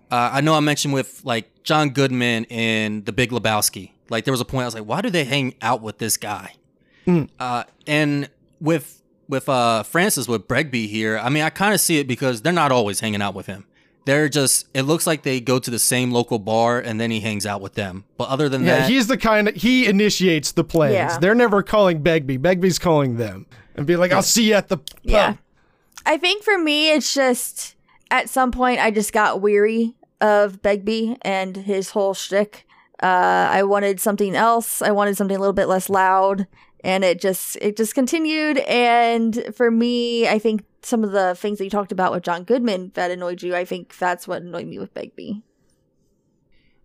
Uh, 0.09 0.29
I 0.33 0.41
know 0.41 0.55
I 0.55 0.59
mentioned 0.59 0.93
with 0.93 1.21
like 1.23 1.63
John 1.63 1.91
Goodman 1.91 2.43
in 2.45 3.05
The 3.05 3.13
Big 3.13 3.31
Lebowski. 3.31 3.91
Like 4.09 4.25
there 4.25 4.33
was 4.33 4.41
a 4.41 4.45
point 4.45 4.63
I 4.63 4.65
was 4.65 4.75
like, 4.75 4.83
why 4.83 4.99
do 5.01 5.09
they 5.09 5.23
hang 5.23 5.55
out 5.61 5.81
with 5.81 5.99
this 5.99 6.17
guy? 6.17 6.55
Uh, 7.39 7.63
and 7.87 8.29
with 8.59 9.00
with 9.31 9.49
uh 9.49 9.81
Francis 9.83 10.27
with 10.27 10.47
Begbie 10.47 10.87
here, 10.87 11.17
I 11.17 11.29
mean, 11.29 11.41
I 11.41 11.49
kind 11.49 11.73
of 11.73 11.79
see 11.79 11.97
it 11.97 12.07
because 12.07 12.43
they're 12.43 12.53
not 12.53 12.71
always 12.71 12.99
hanging 12.99 13.21
out 13.23 13.33
with 13.33 13.47
him. 13.47 13.65
They're 14.05 14.29
just 14.29 14.67
it 14.75 14.83
looks 14.83 15.07
like 15.07 15.23
they 15.23 15.39
go 15.39 15.57
to 15.57 15.71
the 15.71 15.79
same 15.79 16.11
local 16.11 16.37
bar 16.37 16.79
and 16.79 16.99
then 17.01 17.09
he 17.11 17.19
hangs 17.21 17.45
out 17.47 17.61
with 17.61 17.73
them. 17.73 18.03
But 18.17 18.29
other 18.29 18.47
than 18.49 18.63
Yeah, 18.63 18.79
that, 18.81 18.89
he's 18.89 19.07
the 19.07 19.17
kind 19.17 19.47
of, 19.47 19.55
he 19.55 19.87
initiates 19.87 20.51
the 20.51 20.63
plans. 20.63 20.93
Yeah. 20.93 21.17
They're 21.19 21.35
never 21.35 21.63
calling 21.63 22.03
Begbie. 22.03 22.37
Begbie's 22.37 22.77
calling 22.79 23.17
them. 23.17 23.47
and 23.75 23.87
be 23.87 23.95
like, 23.95 24.11
"I'll 24.11 24.21
see 24.21 24.49
you 24.49 24.53
at 24.55 24.67
the 24.67 24.77
pub." 24.77 24.97
Yeah. 25.03 25.35
I 26.05 26.17
think 26.17 26.43
for 26.43 26.57
me, 26.57 26.91
it's 26.91 27.13
just 27.13 27.75
at 28.09 28.27
some 28.29 28.51
point 28.51 28.79
I 28.79 28.91
just 28.91 29.13
got 29.13 29.39
weary 29.41 29.95
of 30.19 30.61
Begbie 30.61 31.17
and 31.21 31.55
his 31.55 31.91
whole 31.91 32.13
shtick. 32.13 32.65
Uh, 33.01 33.49
I 33.51 33.63
wanted 33.63 33.99
something 33.99 34.35
else. 34.35 34.81
I 34.81 34.91
wanted 34.91 35.15
something 35.17 35.35
a 35.37 35.39
little 35.39 35.53
bit 35.53 35.67
less 35.67 35.89
loud, 35.89 36.47
and 36.83 37.03
it 37.03 37.21
just 37.21 37.57
it 37.61 37.77
just 37.77 37.95
continued. 37.95 38.57
And 38.59 39.53
for 39.55 39.71
me, 39.71 40.27
I 40.27 40.39
think 40.39 40.63
some 40.81 41.03
of 41.03 41.11
the 41.11 41.35
things 41.35 41.59
that 41.59 41.63
you 41.63 41.69
talked 41.69 41.91
about 41.91 42.11
with 42.11 42.23
John 42.23 42.43
Goodman 42.43 42.91
that 42.95 43.11
annoyed 43.11 43.41
you, 43.43 43.55
I 43.55 43.65
think 43.65 43.97
that's 43.97 44.27
what 44.27 44.41
annoyed 44.41 44.67
me 44.67 44.79
with 44.79 44.93
Begbie. 44.93 45.43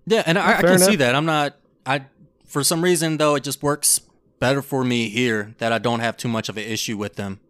Yeah, 0.06 0.22
and 0.26 0.38
I, 0.38 0.58
I 0.58 0.60
Fair 0.60 0.70
can 0.70 0.78
see 0.78 0.96
that. 0.96 1.14
I'm 1.14 1.24
not. 1.24 1.56
I 1.84 2.04
for 2.44 2.62
some 2.62 2.82
reason 2.82 3.16
though, 3.16 3.34
it 3.34 3.42
just 3.42 3.62
works 3.62 4.00
better 4.38 4.62
for 4.62 4.84
me 4.84 5.08
here 5.08 5.54
that 5.58 5.72
I 5.72 5.78
don't 5.78 6.00
have 6.00 6.16
too 6.16 6.28
much 6.28 6.48
of 6.48 6.56
an 6.56 6.64
issue 6.64 6.96
with 6.96 7.16
them. 7.16 7.40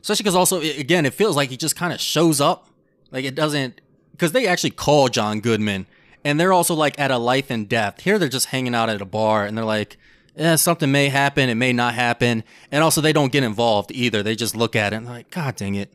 Especially 0.00 0.22
because 0.22 0.34
also 0.36 0.60
again, 0.60 1.04
it 1.04 1.14
feels 1.14 1.36
like 1.36 1.50
he 1.50 1.56
just 1.56 1.76
kind 1.76 1.92
of 1.92 2.00
shows 2.00 2.40
up. 2.40 2.68
Like 3.10 3.24
it 3.24 3.34
doesn't 3.34 3.80
because 4.12 4.32
they 4.32 4.46
actually 4.46 4.70
call 4.70 5.08
John 5.08 5.40
Goodman, 5.40 5.86
and 6.24 6.40
they're 6.40 6.52
also 6.52 6.74
like 6.74 6.98
at 6.98 7.10
a 7.10 7.18
life 7.18 7.50
and 7.50 7.68
death. 7.68 8.00
Here 8.00 8.18
they're 8.18 8.28
just 8.28 8.46
hanging 8.46 8.74
out 8.74 8.88
at 8.88 9.02
a 9.02 9.06
bar, 9.06 9.44
and 9.44 9.56
they're 9.56 9.64
like. 9.64 9.98
Yeah, 10.40 10.56
something 10.56 10.90
may 10.90 11.10
happen, 11.10 11.50
it 11.50 11.56
may 11.56 11.74
not 11.74 11.94
happen. 11.94 12.44
And 12.72 12.82
also 12.82 13.02
they 13.02 13.12
don't 13.12 13.30
get 13.30 13.44
involved 13.44 13.92
either. 13.92 14.22
They 14.22 14.34
just 14.34 14.56
look 14.56 14.74
at 14.74 14.94
it 14.94 14.96
and 14.96 15.06
like, 15.06 15.30
God 15.30 15.56
dang 15.56 15.74
it. 15.74 15.92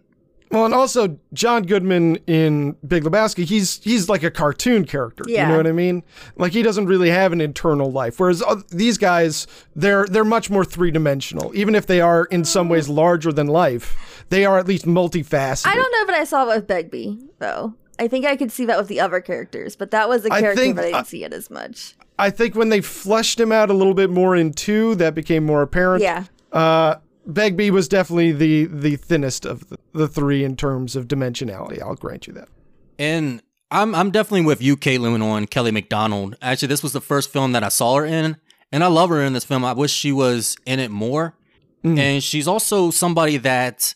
Well, 0.52 0.66
and 0.66 0.74
also 0.74 1.18
John 1.34 1.64
Goodman 1.64 2.18
in 2.28 2.74
Big 2.88 3.04
Lebowski, 3.04 3.44
he's 3.44 3.84
he's 3.84 4.08
like 4.08 4.22
a 4.22 4.30
cartoon 4.30 4.86
character. 4.86 5.24
Yeah. 5.28 5.48
You 5.48 5.52
know 5.52 5.58
what 5.58 5.68
I 5.68 5.72
mean? 5.72 6.04
Like 6.38 6.52
he 6.52 6.62
doesn't 6.62 6.86
really 6.86 7.10
have 7.10 7.34
an 7.34 7.42
internal 7.42 7.92
life. 7.92 8.20
Whereas 8.20 8.44
oth- 8.44 8.68
these 8.70 9.00
guys, 9.00 9.48
they're 9.76 10.06
they're 10.06 10.24
much 10.24 10.52
more 10.52 10.64
three 10.64 10.92
dimensional. 10.92 11.52
Even 11.56 11.74
if 11.74 11.88
they 11.88 12.00
are 12.00 12.26
in 12.26 12.46
some 12.46 12.70
ways 12.70 12.88
larger 12.88 13.34
than 13.34 13.48
life, 13.48 14.24
they 14.30 14.46
are 14.46 14.60
at 14.60 14.68
least 14.68 14.86
multifaceted. 14.86 15.66
I 15.66 15.76
don't 15.76 15.92
know 15.92 16.06
but 16.06 16.14
I 16.14 16.24
saw 16.24 16.44
it 16.44 16.56
with 16.56 16.68
Begbie 16.68 17.18
though. 17.40 17.74
I 17.98 18.08
think 18.08 18.26
I 18.26 18.36
could 18.36 18.52
see 18.52 18.66
that 18.66 18.78
with 18.78 18.90
the 18.90 19.00
other 19.00 19.22
characters, 19.22 19.76
but 19.76 19.90
that 19.92 20.08
was 20.08 20.24
a 20.26 20.30
character 20.30 20.62
think- 20.62 20.76
that 20.76 20.84
I 20.84 20.90
didn't 20.90 21.00
uh, 21.00 21.04
see 21.06 21.24
it 21.24 21.34
as 21.34 21.50
much. 21.50 21.96
I 22.18 22.30
think 22.30 22.56
when 22.56 22.70
they 22.70 22.82
fleshed 22.82 23.40
him 23.40 23.52
out 23.52 23.70
a 23.70 23.74
little 23.74 23.94
bit 23.94 24.10
more 24.10 24.36
in 24.36 24.54
two, 24.54 24.96
that 24.96 25.16
became 25.16 25.46
more 25.46 25.62
apparent. 25.62 26.02
Yeah. 26.02 26.26
Uh, 26.52 26.96
Begbie 27.28 27.72
was 27.72 27.88
definitely 27.88 28.32
the 28.32 28.66
the 28.66 28.96
thinnest 28.96 29.46
of 29.46 29.68
the, 29.70 29.78
the 29.94 30.08
three 30.08 30.44
in 30.44 30.56
terms 30.56 30.96
of 30.96 31.08
dimensionality. 31.08 31.82
I'll 31.82 31.96
grant 31.96 32.28
you 32.28 32.34
that. 32.34 32.50
And 32.98 33.42
I'm 33.72 33.96
I'm 33.96 34.12
definitely 34.12 34.46
with 34.46 34.62
you, 34.62 34.78
Kaytlan, 34.78 35.24
on 35.24 35.48
Kelly 35.48 35.72
Macdonald. 35.72 36.38
Actually, 36.42 36.68
this 36.70 36.84
was 36.84 36.94
the 36.94 37.02
first 37.02 37.32
film 37.32 37.52
that 37.54 37.64
I 37.64 37.70
saw 37.70 37.96
her 37.96 38.06
in, 38.06 38.38
and 38.72 38.84
I 38.84 38.88
love 38.88 39.10
her 39.10 39.22
in 39.22 39.34
this 39.34 39.44
film. 39.44 39.66
I 39.66 39.74
wish 39.74 39.92
she 39.92 40.12
was 40.12 40.56
in 40.66 40.80
it 40.80 40.92
more. 40.92 41.36
And 41.84 42.24
she's 42.24 42.48
also 42.48 42.90
somebody 42.90 43.38
that 43.38 43.94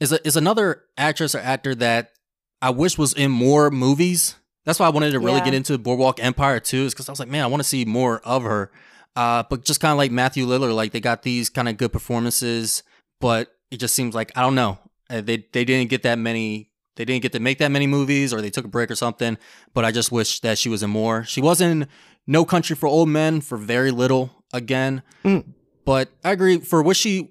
is 0.00 0.10
a, 0.10 0.26
is 0.26 0.36
another 0.36 0.84
actress 0.96 1.34
or 1.34 1.38
actor 1.38 1.74
that 1.74 2.12
I 2.62 2.70
wish 2.70 2.96
was 2.96 3.12
in 3.12 3.30
more 3.30 3.70
movies. 3.70 4.36
That's 4.66 4.78
why 4.78 4.86
I 4.86 4.90
wanted 4.90 5.12
to 5.12 5.20
really 5.20 5.38
Yeah. 5.38 5.44
get 5.46 5.54
into 5.54 5.78
Boardwalk 5.78 6.22
Empire 6.22 6.60
too, 6.60 6.84
is 6.84 6.92
because 6.92 7.08
I 7.08 7.12
was 7.12 7.18
like, 7.20 7.28
man, 7.30 7.42
I 7.42 7.46
want 7.46 7.62
to 7.62 7.68
see 7.68 7.84
more 7.86 8.20
of 8.24 8.42
her. 8.42 8.70
Uh, 9.14 9.44
but 9.48 9.64
just 9.64 9.80
kind 9.80 9.92
of 9.92 9.96
like 9.96 10.10
Matthew 10.10 10.44
Lillard, 10.46 10.74
like 10.74 10.92
they 10.92 11.00
got 11.00 11.22
these 11.22 11.48
kind 11.48 11.68
of 11.70 11.78
good 11.78 11.92
performances, 11.92 12.82
but 13.20 13.48
it 13.70 13.78
just 13.78 13.94
seems 13.94 14.14
like 14.14 14.30
I 14.36 14.42
don't 14.42 14.54
know. 14.54 14.78
Uh, 15.08 15.22
They 15.22 15.46
they 15.52 15.64
didn't 15.64 15.88
get 15.88 16.02
that 16.02 16.18
many. 16.18 16.70
They 16.96 17.04
didn't 17.04 17.22
get 17.22 17.32
to 17.32 17.40
make 17.40 17.58
that 17.58 17.70
many 17.70 17.86
movies, 17.86 18.32
or 18.34 18.40
they 18.42 18.50
took 18.50 18.64
a 18.64 18.68
break 18.68 18.90
or 18.90 18.94
something. 18.96 19.38
But 19.74 19.84
I 19.84 19.90
just 19.92 20.10
wish 20.12 20.40
that 20.40 20.58
she 20.58 20.68
was 20.68 20.82
in 20.82 20.90
more. 20.90 21.24
She 21.24 21.40
was 21.40 21.60
in 21.60 21.86
No 22.26 22.44
Country 22.44 22.74
for 22.76 22.86
Old 22.88 23.08
Men 23.08 23.40
for 23.40 23.56
very 23.58 23.90
little 23.90 24.44
again. 24.52 25.02
But 25.84 26.10
I 26.24 26.32
agree 26.32 26.58
for 26.58 26.82
what 26.82 26.96
she 26.96 27.30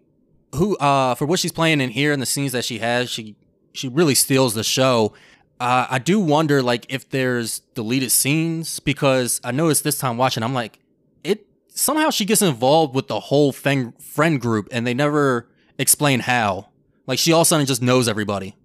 who 0.56 0.78
uh 0.78 1.16
for 1.16 1.26
what 1.26 1.40
she's 1.40 1.52
playing 1.52 1.82
in 1.82 1.90
here 1.90 2.14
and 2.14 2.22
the 2.22 2.26
scenes 2.26 2.52
that 2.54 2.64
she 2.64 2.80
has, 2.80 3.10
she 3.10 3.36
she 3.74 3.88
really 3.90 4.16
steals 4.16 4.54
the 4.54 4.64
show. 4.64 5.14
Uh, 5.60 5.88
I 5.90 6.00
do 6.00 6.20
wonder 6.20 6.62
like 6.62 6.86
if 6.90 7.10
there's 7.10 7.60
deleted 7.76 8.12
scenes 8.12 8.80
because 8.80 9.40
I 9.44 9.52
noticed 9.52 9.84
this 9.84 9.98
time 9.98 10.18
watching, 10.18 10.44
I'm 10.44 10.54
like, 10.54 10.80
it 11.24 11.48
somehow 11.70 12.10
she 12.10 12.26
gets 12.26 12.42
involved 12.42 12.94
with 12.94 13.08
the 13.08 13.20
whole 13.20 13.52
thing, 13.52 13.94
friend 13.94 14.40
group, 14.40 14.68
and 14.72 14.86
they 14.86 14.94
never 14.94 15.50
explain 15.78 16.22
how. 16.22 16.70
Like 17.08 17.20
she 17.20 17.32
all 17.32 17.42
of 17.42 17.46
a 17.46 17.48
sudden 17.48 17.66
just 17.66 17.82
knows 17.82 18.08
everybody. 18.08 18.56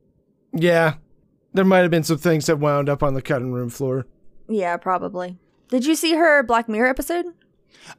Yeah, 0.52 0.94
there 1.52 1.64
might 1.64 1.80
have 1.80 1.90
been 1.90 2.02
some 2.02 2.18
things 2.18 2.46
that 2.46 2.58
wound 2.58 2.88
up 2.88 3.02
on 3.02 3.14
the 3.14 3.22
cutting 3.22 3.52
room 3.52 3.70
floor. 3.70 4.06
Yeah, 4.48 4.76
probably. 4.76 5.38
Did 5.68 5.86
you 5.86 5.94
see 5.94 6.14
her 6.14 6.42
Black 6.42 6.68
Mirror 6.68 6.88
episode? 6.88 7.26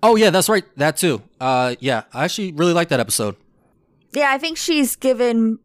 Oh 0.03 0.15
yeah, 0.15 0.29
that's 0.29 0.49
right, 0.49 0.65
that 0.77 0.97
too. 0.97 1.21
Uh, 1.39 1.75
yeah, 1.79 2.03
I 2.13 2.25
actually 2.25 2.51
really 2.51 2.73
like 2.73 2.89
that 2.89 2.99
episode. 2.99 3.37
Yeah, 4.13 4.31
I 4.31 4.37
think 4.37 4.57
she's 4.57 4.97
given 4.97 5.59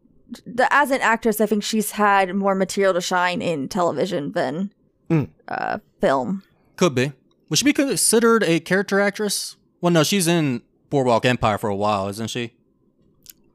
the 0.45 0.67
as 0.73 0.91
an 0.91 1.01
actress, 1.01 1.39
I 1.41 1.45
think 1.45 1.63
she's 1.63 1.91
had 1.91 2.33
more 2.35 2.55
material 2.55 2.93
to 2.93 3.01
shine 3.01 3.41
in 3.41 3.67
television 3.69 4.31
than 4.33 4.71
Mm. 5.09 5.29
uh, 5.47 5.77
film. 6.01 6.43
Could 6.75 6.93
be. 6.95 7.13
Would 7.49 7.59
she 7.59 7.63
be 7.65 7.71
considered 7.71 8.43
a 8.43 8.59
character 8.59 8.99
actress? 8.99 9.55
Well, 9.79 9.91
no, 9.93 10.03
she's 10.03 10.27
in 10.27 10.63
Boardwalk 10.89 11.23
Empire 11.25 11.57
for 11.57 11.69
a 11.69 11.75
while, 11.75 12.09
isn't 12.09 12.29
she? 12.29 12.51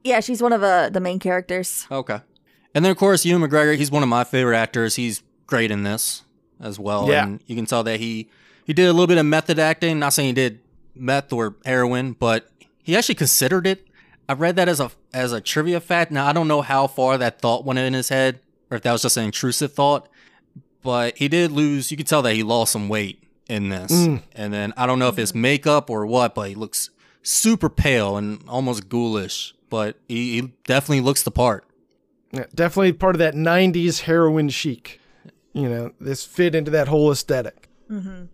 Yeah, 0.02 0.20
she's 0.20 0.42
one 0.42 0.52
of 0.54 0.62
uh, 0.62 0.88
the 0.88 1.00
main 1.00 1.18
characters. 1.18 1.86
Okay. 1.90 2.20
And 2.74 2.84
then 2.84 2.90
of 2.90 2.96
course 2.96 3.24
Ewan 3.26 3.42
McGregor, 3.48 3.76
he's 3.76 3.90
one 3.90 4.02
of 4.02 4.08
my 4.08 4.24
favorite 4.24 4.56
actors. 4.56 4.96
He's 4.96 5.22
great 5.46 5.70
in 5.70 5.82
this 5.82 6.22
as 6.58 6.78
well. 6.78 7.08
Yeah. 7.08 7.24
And 7.24 7.40
you 7.46 7.54
can 7.54 7.66
tell 7.66 7.84
that 7.84 8.00
he 8.00 8.30
he 8.64 8.72
did 8.72 8.86
a 8.88 8.92
little 8.92 9.06
bit 9.06 9.18
of 9.18 9.26
method 9.26 9.58
acting. 9.58 9.98
Not 9.98 10.14
saying 10.14 10.28
he 10.28 10.32
did 10.32 10.60
meth 10.94 11.32
or 11.34 11.56
heroin, 11.66 12.12
but 12.14 12.48
he 12.82 12.96
actually 12.96 13.16
considered 13.16 13.66
it. 13.66 13.86
I 14.28 14.32
read 14.32 14.56
that 14.56 14.68
as 14.68 14.80
a 14.80 14.90
as 15.12 15.32
a 15.32 15.40
trivia 15.40 15.80
fact. 15.80 16.10
Now 16.10 16.26
I 16.26 16.32
don't 16.32 16.48
know 16.48 16.62
how 16.62 16.86
far 16.86 17.18
that 17.18 17.40
thought 17.40 17.64
went 17.64 17.78
in 17.78 17.94
his 17.94 18.08
head, 18.08 18.40
or 18.70 18.76
if 18.76 18.82
that 18.82 18.92
was 18.92 19.02
just 19.02 19.16
an 19.16 19.24
intrusive 19.24 19.72
thought. 19.72 20.08
But 20.82 21.16
he 21.16 21.28
did 21.28 21.52
lose. 21.52 21.90
You 21.90 21.96
could 21.96 22.06
tell 22.06 22.22
that 22.22 22.34
he 22.34 22.42
lost 22.42 22.72
some 22.72 22.88
weight 22.88 23.22
in 23.48 23.68
this. 23.68 23.92
Mm. 23.92 24.22
And 24.34 24.52
then 24.52 24.72
I 24.76 24.86
don't 24.86 24.98
know 24.98 25.08
if 25.08 25.18
it's 25.18 25.34
makeup 25.34 25.90
or 25.90 26.06
what, 26.06 26.34
but 26.34 26.48
he 26.48 26.54
looks 26.54 26.90
super 27.22 27.68
pale 27.68 28.16
and 28.16 28.42
almost 28.48 28.88
ghoulish. 28.88 29.54
But 29.70 29.96
he, 30.08 30.40
he 30.40 30.52
definitely 30.64 31.02
looks 31.02 31.22
the 31.22 31.30
part. 31.30 31.64
Yeah, 32.32 32.46
definitely 32.54 32.94
part 32.94 33.14
of 33.14 33.18
that 33.20 33.34
90s 33.34 34.00
heroin 34.00 34.48
chic. 34.48 35.00
You 35.52 35.68
know, 35.68 35.92
this 36.00 36.24
fit 36.24 36.54
into 36.54 36.70
that 36.72 36.88
whole 36.88 37.12
aesthetic. 37.12 37.68
Mm-hmm. 37.90 38.24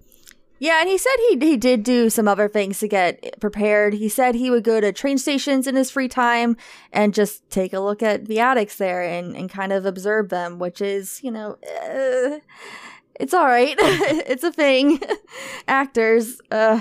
Yeah, 0.58 0.80
and 0.80 0.88
he 0.88 0.98
said 0.98 1.14
he 1.28 1.38
he 1.38 1.56
did 1.56 1.82
do 1.82 2.10
some 2.10 2.26
other 2.26 2.48
things 2.48 2.80
to 2.80 2.88
get 2.88 3.40
prepared. 3.40 3.94
He 3.94 4.08
said 4.08 4.34
he 4.34 4.50
would 4.50 4.64
go 4.64 4.80
to 4.80 4.92
train 4.92 5.18
stations 5.18 5.66
in 5.66 5.76
his 5.76 5.90
free 5.90 6.08
time 6.08 6.56
and 6.92 7.14
just 7.14 7.48
take 7.50 7.72
a 7.72 7.80
look 7.80 8.02
at 8.02 8.26
the 8.26 8.40
addicts 8.40 8.76
there 8.76 9.02
and, 9.02 9.36
and 9.36 9.48
kind 9.48 9.72
of 9.72 9.86
observe 9.86 10.28
them, 10.30 10.58
which 10.58 10.80
is, 10.80 11.22
you 11.22 11.30
know, 11.30 11.58
uh, 11.84 12.38
it's 13.20 13.34
all 13.34 13.46
right. 13.46 13.76
it's 13.80 14.44
a 14.44 14.52
thing. 14.52 15.00
Actors. 15.68 16.40
Uh, 16.50 16.80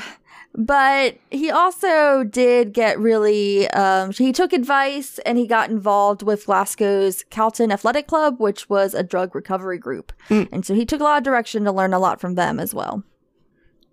but 0.55 1.17
he 1.29 1.51
also 1.51 2.23
did 2.23 2.73
get 2.73 2.97
really, 2.97 3.69
um, 3.71 4.11
he 4.11 4.31
took 4.31 4.53
advice 4.53 5.19
and 5.19 5.37
he 5.37 5.45
got 5.45 5.69
involved 5.69 6.23
with 6.23 6.47
Glasgow's 6.47 7.23
Calton 7.29 7.71
Athletic 7.71 8.07
Club, 8.07 8.39
which 8.39 8.67
was 8.67 8.95
a 8.95 9.03
drug 9.03 9.35
recovery 9.35 9.77
group. 9.77 10.11
And 10.51 10.65
so 10.65 10.73
he 10.73 10.83
took 10.83 10.99
a 10.99 11.03
lot 11.03 11.19
of 11.19 11.23
direction 11.23 11.63
to 11.65 11.71
learn 11.71 11.93
a 11.93 11.99
lot 11.99 12.19
from 12.19 12.33
them 12.33 12.59
as 12.59 12.73
well. 12.73 13.03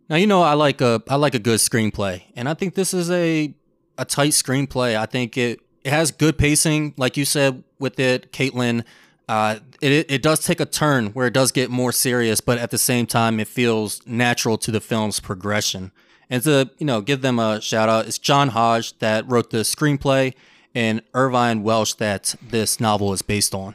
Now 0.08 0.16
you 0.16 0.26
know 0.26 0.42
I 0.42 0.54
like 0.54 0.80
a 0.80 1.02
I 1.08 1.16
like 1.16 1.34
a 1.34 1.38
good 1.38 1.60
screenplay, 1.60 2.22
and 2.36 2.48
I 2.48 2.54
think 2.54 2.74
this 2.74 2.92
is 2.92 3.10
a 3.10 3.54
a 3.96 4.04
tight 4.04 4.32
screenplay. 4.32 4.96
I 4.96 5.06
think 5.06 5.36
it 5.36 5.60
it 5.82 5.90
has 5.90 6.10
good 6.10 6.38
pacing, 6.38 6.94
like 6.96 7.16
you 7.16 7.24
said 7.24 7.62
with 7.78 7.98
it, 7.98 8.32
Kaytlan. 8.32 8.84
Uh, 9.28 9.60
it 9.80 10.10
it 10.10 10.22
does 10.22 10.40
take 10.40 10.60
a 10.60 10.66
turn 10.66 11.08
where 11.08 11.26
it 11.26 11.32
does 11.32 11.52
get 11.52 11.70
more 11.70 11.92
serious, 11.92 12.40
but 12.40 12.58
at 12.58 12.70
the 12.70 12.78
same 12.78 13.06
time, 13.06 13.40
it 13.40 13.48
feels 13.48 14.06
natural 14.06 14.58
to 14.58 14.70
the 14.70 14.80
film's 14.80 15.20
progression. 15.20 15.92
And 16.28 16.42
to 16.42 16.70
you 16.78 16.86
know 16.86 17.00
give 17.00 17.22
them 17.22 17.38
a 17.38 17.60
shout 17.60 17.88
out, 17.88 18.06
it's 18.06 18.18
John 18.18 18.50
Hodge 18.50 18.98
that 18.98 19.28
wrote 19.28 19.50
the 19.50 19.58
screenplay, 19.58 20.34
and 20.74 21.02
Irvine 21.14 21.62
Welsh 21.62 21.94
that 21.94 22.34
this 22.42 22.80
novel 22.80 23.12
is 23.14 23.22
based 23.22 23.54
on. 23.54 23.74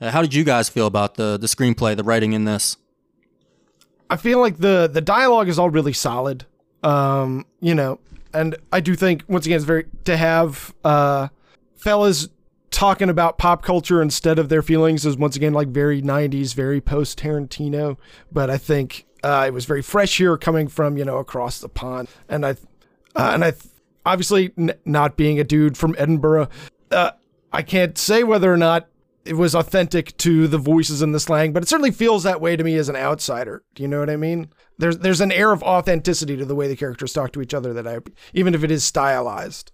Uh, 0.00 0.10
how 0.10 0.22
did 0.22 0.32
you 0.34 0.44
guys 0.44 0.70
feel 0.70 0.86
about 0.86 1.16
the 1.16 1.36
the 1.38 1.46
screenplay, 1.46 1.94
the 1.94 2.04
writing 2.04 2.32
in 2.32 2.44
this? 2.44 2.78
I 4.14 4.16
feel 4.16 4.38
like 4.38 4.58
the 4.58 4.88
the 4.90 5.00
dialogue 5.00 5.48
is 5.48 5.58
all 5.58 5.70
really 5.70 5.92
solid. 5.92 6.46
Um, 6.84 7.46
you 7.58 7.74
know, 7.74 7.98
and 8.32 8.54
I 8.72 8.78
do 8.78 8.94
think 8.94 9.24
once 9.26 9.44
again 9.44 9.56
it's 9.56 9.64
very 9.64 9.86
to 10.04 10.16
have 10.16 10.72
uh 10.84 11.28
fellas 11.74 12.28
talking 12.70 13.10
about 13.10 13.38
pop 13.38 13.64
culture 13.64 14.00
instead 14.00 14.38
of 14.38 14.48
their 14.48 14.62
feelings 14.62 15.04
is 15.04 15.16
once 15.16 15.34
again 15.34 15.52
like 15.52 15.66
very 15.66 16.00
90s, 16.00 16.54
very 16.54 16.80
post 16.80 17.18
Tarantino, 17.18 17.96
but 18.30 18.50
I 18.50 18.56
think 18.56 19.04
uh, 19.24 19.44
it 19.48 19.52
was 19.52 19.64
very 19.64 19.82
fresh 19.82 20.18
here 20.18 20.36
coming 20.38 20.68
from, 20.68 20.96
you 20.96 21.04
know, 21.04 21.18
across 21.18 21.58
the 21.58 21.68
pond. 21.68 22.08
And 22.28 22.46
I 22.46 22.50
uh, 23.16 23.32
and 23.34 23.44
I 23.44 23.54
obviously 24.06 24.52
n- 24.56 24.74
not 24.84 25.16
being 25.16 25.40
a 25.40 25.44
dude 25.44 25.76
from 25.76 25.96
Edinburgh, 25.98 26.48
uh, 26.92 27.10
I 27.52 27.62
can't 27.62 27.98
say 27.98 28.22
whether 28.22 28.52
or 28.52 28.56
not 28.56 28.88
it 29.24 29.34
was 29.34 29.54
authentic 29.54 30.16
to 30.18 30.46
the 30.46 30.58
voices 30.58 31.02
and 31.02 31.14
the 31.14 31.20
slang, 31.20 31.52
but 31.52 31.62
it 31.62 31.68
certainly 31.68 31.90
feels 31.90 32.22
that 32.22 32.40
way 32.40 32.56
to 32.56 32.64
me 32.64 32.76
as 32.76 32.88
an 32.88 32.96
outsider. 32.96 33.64
Do 33.74 33.82
you 33.82 33.88
know 33.88 34.00
what 34.00 34.10
I 34.10 34.16
mean? 34.16 34.48
There's 34.78 34.98
there's 34.98 35.20
an 35.20 35.32
air 35.32 35.52
of 35.52 35.62
authenticity 35.62 36.36
to 36.36 36.44
the 36.44 36.54
way 36.54 36.68
the 36.68 36.76
characters 36.76 37.12
talk 37.12 37.32
to 37.32 37.42
each 37.42 37.54
other 37.54 37.72
that 37.72 37.86
I 37.86 37.98
even 38.32 38.54
if 38.54 38.62
it 38.64 38.70
is 38.70 38.84
stylized. 38.84 39.72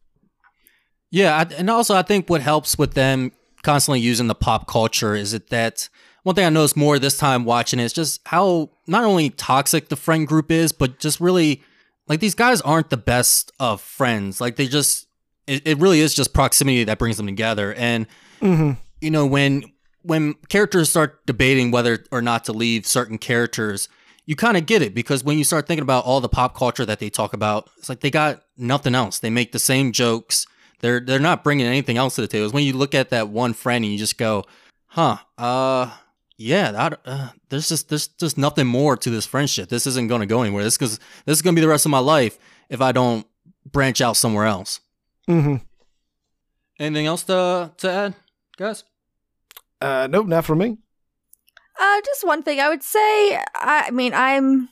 Yeah, 1.11 1.37
I, 1.37 1.55
and 1.55 1.69
also 1.69 1.95
I 1.97 2.03
think 2.03 2.31
what 2.31 2.41
helps 2.41 2.79
with 2.79 2.95
them 2.95 3.33
constantly 3.63 4.01
using 4.01 4.29
the 4.29 4.35
pop 4.35 4.67
culture 4.69 5.15
is 5.15 5.35
it 5.35 5.51
that 5.51 5.89
one 6.23 6.35
thing 6.35 6.45
I 6.45 6.51
noticed 6.51 6.77
more 6.77 6.99
this 6.99 7.19
time 7.19 7.45
watching 7.45 7.81
is 7.81 7.93
just 7.93 8.21
how 8.27 8.71
not 8.87 9.05
only 9.05 9.31
toxic 9.31 9.89
the 9.89 9.97
friend 9.97 10.27
group 10.27 10.51
is, 10.51 10.73
but 10.73 10.99
just 10.99 11.19
really 11.21 11.63
like 12.09 12.21
these 12.21 12.35
guys 12.35 12.61
aren't 12.61 12.91
the 12.91 12.97
best 12.97 13.51
of 13.59 13.81
friends. 13.81 14.41
Like 14.41 14.57
they 14.57 14.67
just 14.67 15.09
it, 15.47 15.67
it 15.67 15.79
really 15.79 16.01
is 16.01 16.15
just 16.15 16.33
proximity 16.33 16.85
that 16.85 16.99
brings 16.99 17.17
them 17.17 17.27
together. 17.27 17.75
And 17.75 18.07
Mm-hmm. 18.41 18.73
You 19.01 19.11
know 19.11 19.27
when 19.27 19.65
when 20.03 20.35
characters 20.49 20.89
start 20.91 21.25
debating 21.27 21.71
whether 21.71 22.05
or 22.11 22.23
not 22.23 22.45
to 22.45 22.53
leave 22.53 22.87
certain 22.87 23.19
characters 23.19 23.89
you 24.27 24.37
kind 24.37 24.57
of 24.57 24.67
get 24.67 24.81
it 24.83 24.95
because 24.95 25.25
when 25.25 25.39
you 25.39 25.45
start 25.45 25.67
thinking 25.67 25.83
about 25.83 26.05
all 26.05 26.21
the 26.21 26.29
pop 26.29 26.55
culture 26.55 26.87
that 26.87 27.01
they 27.01 27.11
talk 27.11 27.33
about 27.33 27.69
it's 27.79 27.89
like 27.89 28.01
they 28.01 28.11
got 28.11 28.43
nothing 28.57 28.95
else. 28.95 29.19
They 29.19 29.31
make 29.31 29.53
the 29.53 29.59
same 29.59 29.93
jokes. 29.93 30.47
They're 30.81 31.01
they're 31.01 31.19
not 31.19 31.43
bringing 31.43 31.67
anything 31.67 31.97
else 31.97 32.15
to 32.15 32.21
the 32.21 32.29
table. 32.29 32.45
It's 32.45 32.55
when 32.55 32.65
you 32.65 32.75
look 32.75 32.95
at 32.95 33.11
that 33.11 33.29
one 33.29 33.55
friend 33.55 33.85
and 33.85 33.93
you 33.93 33.99
just 33.99 34.19
go 34.19 34.45
huh 34.87 35.19
uh 35.39 35.91
yeah 36.37 36.71
that, 36.73 37.01
uh, 37.05 37.29
there's 37.49 37.69
just 37.69 37.89
there's 37.89 38.09
just 38.09 38.39
nothing 38.39 38.67
more 38.67 38.97
to 38.97 39.11
this 39.11 39.27
friendship. 39.27 39.69
This 39.69 39.87
isn't 39.87 40.09
going 40.09 40.21
to 40.21 40.27
go 40.27 40.43
anywhere. 40.43 40.63
This 40.63 40.77
because 40.79 40.99
this 41.25 41.39
is 41.39 41.43
going 41.43 41.55
to 41.55 41.61
be 41.61 41.65
the 41.65 41.69
rest 41.69 41.87
of 41.87 41.91
my 41.91 41.99
life 41.99 42.39
if 42.69 42.81
i 42.81 42.93
don't 42.93 43.27
branch 43.71 44.01
out 44.01 44.17
somewhere 44.17 44.47
else. 44.47 44.81
Mm-hmm. 45.29 45.57
anything 46.79 47.07
else 47.07 47.23
to 47.25 47.73
to 47.77 47.91
add 47.91 48.15
guys 48.61 48.85
Uh, 49.81 50.07
nope, 50.11 50.27
not 50.27 50.45
for 50.45 50.55
me. 50.55 50.77
Uh, 51.81 52.01
just 52.05 52.27
one 52.27 52.43
thing 52.43 52.61
I 52.61 52.69
would 52.69 52.83
say. 52.83 53.43
I 53.55 53.91
mean, 53.91 54.13
I'm 54.13 54.69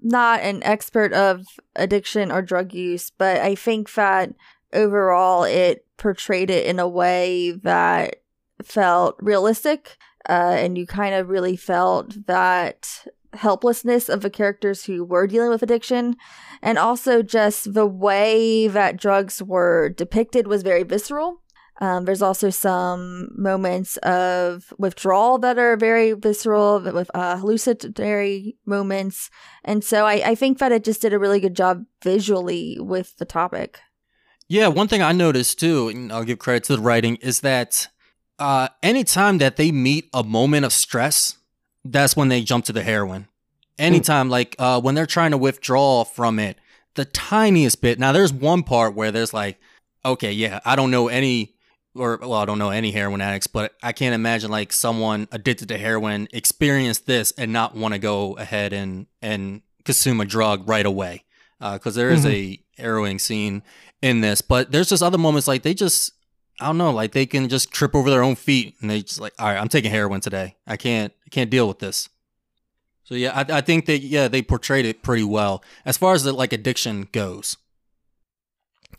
not 0.00 0.40
an 0.40 0.62
expert 0.62 1.14
of 1.14 1.46
addiction 1.74 2.30
or 2.30 2.42
drug 2.42 2.74
use, 2.74 3.10
but 3.10 3.38
I 3.38 3.54
think 3.54 3.94
that 3.94 4.34
overall 4.74 5.44
it 5.44 5.86
portrayed 5.96 6.50
it 6.50 6.66
in 6.66 6.78
a 6.78 6.86
way 6.86 7.52
that 7.52 8.16
felt 8.62 9.16
realistic, 9.20 9.96
uh, 10.28 10.56
and 10.58 10.76
you 10.76 10.86
kind 10.86 11.14
of 11.14 11.30
really 11.30 11.56
felt 11.56 12.26
that 12.26 13.06
helplessness 13.32 14.10
of 14.10 14.20
the 14.20 14.30
characters 14.30 14.84
who 14.84 15.02
were 15.02 15.26
dealing 15.26 15.48
with 15.48 15.62
addiction, 15.62 16.16
and 16.60 16.76
also 16.76 17.22
just 17.22 17.72
the 17.72 17.86
way 17.86 18.68
that 18.68 18.98
drugs 18.98 19.42
were 19.42 19.88
depicted 19.88 20.46
was 20.46 20.62
very 20.62 20.82
visceral. 20.82 21.40
Um, 21.78 22.06
there's 22.06 22.22
also 22.22 22.48
some 22.50 23.30
moments 23.36 23.98
of 23.98 24.72
withdrawal 24.78 25.38
that 25.38 25.58
are 25.58 25.76
very 25.76 26.12
visceral 26.12 26.80
with 26.80 27.10
uh, 27.14 27.36
hallucinatory 27.36 28.56
moments. 28.64 29.30
And 29.64 29.84
so 29.84 30.06
I, 30.06 30.30
I 30.30 30.34
think 30.34 30.58
that 30.58 30.72
it 30.72 30.84
just 30.84 31.02
did 31.02 31.12
a 31.12 31.18
really 31.18 31.40
good 31.40 31.54
job 31.54 31.84
visually 32.02 32.78
with 32.80 33.16
the 33.18 33.26
topic. 33.26 33.80
Yeah, 34.48 34.68
one 34.68 34.88
thing 34.88 35.02
I 35.02 35.12
noticed 35.12 35.60
too, 35.60 35.88
and 35.88 36.12
I'll 36.12 36.24
give 36.24 36.38
credit 36.38 36.64
to 36.64 36.76
the 36.76 36.82
writing, 36.82 37.16
is 37.16 37.40
that 37.40 37.88
uh, 38.38 38.68
anytime 38.82 39.38
that 39.38 39.56
they 39.56 39.72
meet 39.72 40.08
a 40.14 40.22
moment 40.22 40.64
of 40.64 40.72
stress, 40.72 41.36
that's 41.84 42.16
when 42.16 42.28
they 42.28 42.42
jump 42.42 42.64
to 42.66 42.72
the 42.72 42.82
heroin. 42.82 43.28
Anytime, 43.78 44.30
like 44.30 44.56
uh, 44.58 44.80
when 44.80 44.94
they're 44.94 45.04
trying 45.04 45.32
to 45.32 45.36
withdraw 45.36 46.04
from 46.04 46.38
it, 46.38 46.56
the 46.94 47.04
tiniest 47.04 47.82
bit. 47.82 47.98
Now, 47.98 48.12
there's 48.12 48.32
one 48.32 48.62
part 48.62 48.94
where 48.94 49.12
there's 49.12 49.34
like, 49.34 49.58
okay, 50.04 50.32
yeah, 50.32 50.60
I 50.64 50.76
don't 50.76 50.90
know 50.90 51.08
any, 51.08 51.55
or 51.96 52.18
well, 52.20 52.34
I 52.34 52.44
don't 52.44 52.58
know 52.58 52.70
any 52.70 52.90
heroin 52.90 53.20
addicts, 53.20 53.46
but 53.46 53.74
I 53.82 53.92
can't 53.92 54.14
imagine 54.14 54.50
like 54.50 54.72
someone 54.72 55.28
addicted 55.32 55.68
to 55.68 55.78
heroin 55.78 56.28
experience 56.32 56.98
this 57.00 57.32
and 57.32 57.52
not 57.52 57.74
want 57.74 57.94
to 57.94 57.98
go 57.98 58.36
ahead 58.36 58.72
and 58.72 59.06
and 59.22 59.62
consume 59.84 60.20
a 60.20 60.24
drug 60.24 60.68
right 60.68 60.86
away, 60.86 61.24
uh, 61.60 61.74
because 61.74 61.94
there 61.94 62.10
is 62.10 62.24
mm-hmm. 62.24 62.60
a 62.80 62.82
harrowing 62.82 63.18
scene 63.18 63.62
in 64.02 64.20
this. 64.20 64.40
But 64.40 64.72
there's 64.72 64.88
just 64.88 65.02
other 65.02 65.18
moments 65.18 65.48
like 65.48 65.62
they 65.62 65.74
just 65.74 66.12
I 66.60 66.66
don't 66.66 66.78
know, 66.78 66.90
like 66.90 67.12
they 67.12 67.26
can 67.26 67.48
just 67.48 67.70
trip 67.70 67.94
over 67.94 68.10
their 68.10 68.22
own 68.22 68.36
feet 68.36 68.76
and 68.80 68.90
they 68.90 69.02
just 69.02 69.20
like, 69.20 69.34
all 69.38 69.46
right, 69.46 69.58
I'm 69.58 69.68
taking 69.68 69.90
heroin 69.90 70.20
today. 70.20 70.56
I 70.66 70.76
can't 70.76 71.12
I 71.26 71.28
can't 71.30 71.50
deal 71.50 71.68
with 71.68 71.78
this. 71.78 72.08
So 73.04 73.14
yeah, 73.14 73.32
I, 73.34 73.58
I 73.58 73.60
think 73.60 73.86
that 73.86 74.00
yeah, 74.00 74.28
they 74.28 74.42
portrayed 74.42 74.84
it 74.84 75.02
pretty 75.02 75.24
well 75.24 75.62
as 75.84 75.96
far 75.96 76.14
as 76.14 76.24
the 76.24 76.32
like 76.32 76.52
addiction 76.52 77.08
goes. 77.12 77.56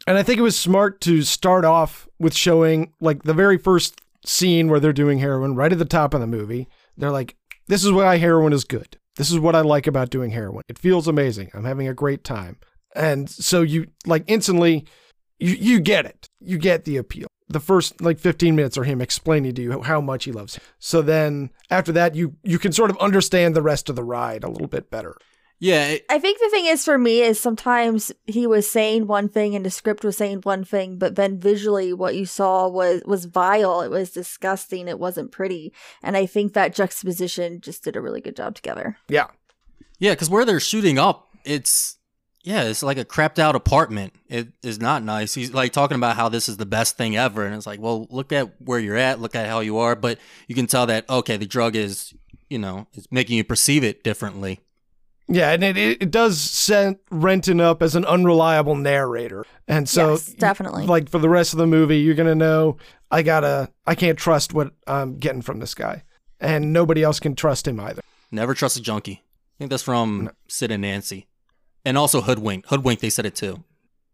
And 0.08 0.18
I 0.18 0.24
think 0.24 0.40
it 0.40 0.44
was 0.44 0.58
smart 0.58 1.02
to 1.02 1.22
start 1.22 1.66
off 1.66 2.08
with 2.18 2.34
showing 2.34 2.94
like 3.02 3.24
the 3.24 3.34
very 3.34 3.58
first 3.58 4.00
scene 4.26 4.70
where 4.70 4.80
they're 4.80 4.94
doing 4.94 5.20
heroin 5.20 5.54
right 5.54 5.72
at 5.72 5.78
the 5.78 5.86
top 5.86 6.14
of 6.14 6.22
the 6.22 6.28
movie. 6.28 6.70
They're 6.96 7.12
like, 7.12 7.36
this 7.68 7.84
is 7.84 7.92
why 7.92 8.18
heroin 8.18 8.54
is 8.54 8.64
good. 8.64 8.98
This 9.18 9.30
is 9.30 9.40
what 9.40 9.56
I 9.56 9.62
like 9.62 9.86
about 9.86 10.10
doing 10.10 10.32
heroin. 10.32 10.64
It 10.70 10.80
feels 10.80 11.08
amazing. 11.08 11.52
I'm 11.54 11.66
having 11.66 11.90
a 11.90 11.94
great 11.94 12.24
time. 12.24 12.58
And 12.96 13.30
so 13.30 13.62
you 13.62 13.88
like 14.06 14.24
instantly 14.28 14.86
you 15.40 15.54
you 15.54 15.80
get 15.82 16.06
it. 16.06 16.28
You 16.40 16.58
get 16.58 16.86
the 16.86 16.98
appeal. 16.98 17.28
The 17.50 17.60
first 17.60 18.00
like 18.02 18.18
15 18.20 18.56
minutes 18.56 18.78
are 18.78 18.84
him 18.86 19.02
explaining 19.02 19.56
to 19.56 19.62
you 19.62 19.82
how 19.82 20.00
much 20.00 20.24
he 20.24 20.32
loves. 20.32 20.56
It. 20.56 20.64
So 20.80 21.02
then 21.02 21.50
after 21.70 21.92
that 21.92 22.16
you 22.16 22.38
you 22.44 22.60
can 22.60 22.72
sort 22.72 22.92
of 22.92 22.98
understand 23.00 23.56
the 23.56 23.62
rest 23.62 23.90
of 23.90 23.96
the 23.96 24.04
ride 24.04 24.44
a 24.44 24.50
little 24.50 24.68
bit 24.68 24.90
better. 24.90 25.18
Yeah, 25.60 25.88
it, 25.88 26.06
I 26.10 26.20
think 26.20 26.40
the 26.40 26.50
thing 26.50 26.66
is 26.66 26.86
for 26.86 26.98
me 26.98 27.22
is 27.22 27.40
sometimes 27.40 28.12
he 28.26 28.46
was 28.46 28.70
saying 28.70 29.08
one 29.08 29.28
thing 29.28 29.56
and 29.56 29.66
the 29.66 29.72
script 29.72 30.04
was 30.04 30.16
saying 30.16 30.42
one 30.44 30.64
thing, 30.64 30.98
but 30.98 31.16
then 31.16 31.40
visually 31.40 31.94
what 31.94 32.16
you 32.16 32.26
saw 32.26 32.68
was 32.68 33.02
was 33.06 33.26
vile. 33.26 33.82
It 33.82 33.90
was 33.90 34.12
disgusting. 34.12 34.88
It 34.88 35.00
wasn't 35.00 35.32
pretty. 35.32 35.74
And 36.04 36.16
I 36.16 36.28
think 36.28 36.54
that 36.54 36.76
juxtaposition 36.76 37.62
just 37.62 37.84
did 37.84 37.96
a 37.96 38.02
really 38.02 38.22
good 38.22 38.36
job 38.36 38.54
together. 38.54 38.98
Yeah. 39.08 39.28
yeah, 39.98 40.12
because 40.12 40.30
where 40.30 40.46
they're 40.46 40.60
shooting 40.60 41.00
up, 41.00 41.30
it's 41.44 41.98
yeah, 42.44 42.64
it's 42.64 42.84
like 42.84 43.00
a 43.00 43.06
crapped 43.06 43.40
out 43.40 43.56
apartment. 43.56 44.14
It 44.30 44.50
is 44.62 44.80
not 44.80 45.04
nice. 45.04 45.34
He's 45.34 45.54
like 45.54 45.74
talking 45.74 45.98
about 45.98 46.16
how 46.16 46.30
this 46.30 46.48
is 46.48 46.58
the 46.58 46.66
best 46.68 46.98
thing 46.98 47.18
ever, 47.18 47.46
and 47.46 47.56
it's 47.56 47.66
like, 47.66 47.82
well, 47.82 48.06
look 48.12 48.32
at 48.32 48.62
where 48.62 48.80
you're 48.80 48.96
at, 48.96 49.20
look 49.20 49.36
at 49.36 49.48
how 49.48 49.62
you 49.62 49.80
are, 49.80 49.96
but 49.96 50.20
you 50.48 50.54
can 50.54 50.68
tell 50.68 50.86
that 50.86 51.10
okay, 51.10 51.36
the 51.36 51.48
drug 51.48 51.76
is 51.76 52.14
you 52.48 52.60
know 52.60 52.86
it's 52.94 53.12
making 53.12 53.38
you 53.38 53.44
perceive 53.44 53.84
it 53.84 54.04
differently. 54.04 54.60
Yeah, 55.30 55.52
and 55.52 55.64
it, 55.64 55.78
it, 55.78 56.02
it 56.04 56.12
does 56.12 56.40
set 56.40 57.00
Renton 57.12 57.60
up 57.60 57.82
as 57.82 57.96
an 57.96 58.06
unreliable 58.06 58.76
narrator. 58.76 59.46
And 59.68 59.88
so 59.90 60.12
yes, 60.12 60.28
definitely. 60.34 60.86
like 60.86 61.10
for 61.10 61.20
the 61.20 61.30
rest 61.30 61.54
of 61.54 61.60
the 61.60 61.68
movie, 61.68 62.00
you're 62.00 62.16
gonna 62.16 62.36
know 62.36 62.78
I 63.12 63.24
gotta 63.24 63.70
I 63.86 63.96
can't 63.96 64.18
trust 64.18 64.54
what 64.54 64.72
I'm 64.88 65.18
getting 65.18 65.42
from 65.42 65.60
this 65.60 65.76
guy. 65.76 66.04
And 66.40 66.72
nobody 66.72 67.04
else 67.04 67.20
can 67.20 67.36
trust 67.36 67.68
him 67.68 67.80
either. 67.80 68.02
Never 68.32 68.54
trust 68.54 68.78
a 68.78 68.82
junkie. 68.82 69.24
I 69.24 69.58
think 69.58 69.72
that's 69.72 69.84
from 69.84 70.32
Sid 70.48 70.72
and 70.72 70.82
Nancy. 70.82 71.28
And 71.84 71.98
also 71.98 72.22
Hoodwink. 72.22 72.68
Hoodwink, 72.68 73.00
they 73.00 73.10
said 73.10 73.26
it 73.26 73.36
too. 73.36 73.64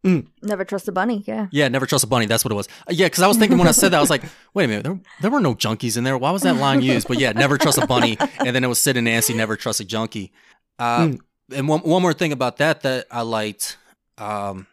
Never 0.06 0.66
trust 0.66 0.90
a 0.90 0.92
bunny. 0.92 1.24
Yeah. 1.26 1.48
Yeah, 1.52 1.70
never 1.70 1.86
trust 1.86 2.04
a 2.04 2.08
bunny. 2.08 2.26
That's 2.26 2.44
what 2.44 2.52
it 2.52 2.56
was. 2.56 2.68
Uh, 2.82 2.92
yeah, 2.92 3.06
because 3.06 3.24
I 3.24 3.28
was 3.28 3.38
thinking 3.38 3.58
when 3.58 3.70
I 3.70 3.72
said 3.72 3.92
that, 3.92 3.98
I 3.98 4.02
was 4.02 4.10
like, 4.10 4.24
wait 4.54 4.66
a 4.66 4.68
minute, 4.68 4.84
there, 4.84 5.00
there 5.22 5.32
were 5.32 5.40
no 5.40 5.56
junkies 5.56 5.96
in 5.96 6.04
there. 6.04 6.18
Why 6.18 6.32
was 6.32 6.42
that 6.42 6.58
line 6.58 6.82
used? 6.82 7.08
But 7.08 7.20
yeah, 7.20 7.32
never 7.32 7.58
trust 7.58 7.78
a 7.78 7.88
bunny. 7.88 8.18
And 8.40 8.54
then 8.54 8.64
it 8.64 8.68
was 8.68 8.80
Sid 8.80 8.98
and 8.98 9.06
Nancy, 9.06 9.34
never 9.34 9.56
trust 9.56 9.80
a 9.80 9.86
junkie. 9.86 10.34
Uh, 10.80 11.14
And 11.54 11.68
one, 11.68 11.82
one 11.82 12.02
more 12.02 12.14
thing 12.14 12.32
about 12.32 12.58
that 12.58 12.82
that 12.82 13.06
I 13.12 13.22
liked. 13.22 13.78
Um, 14.18 14.66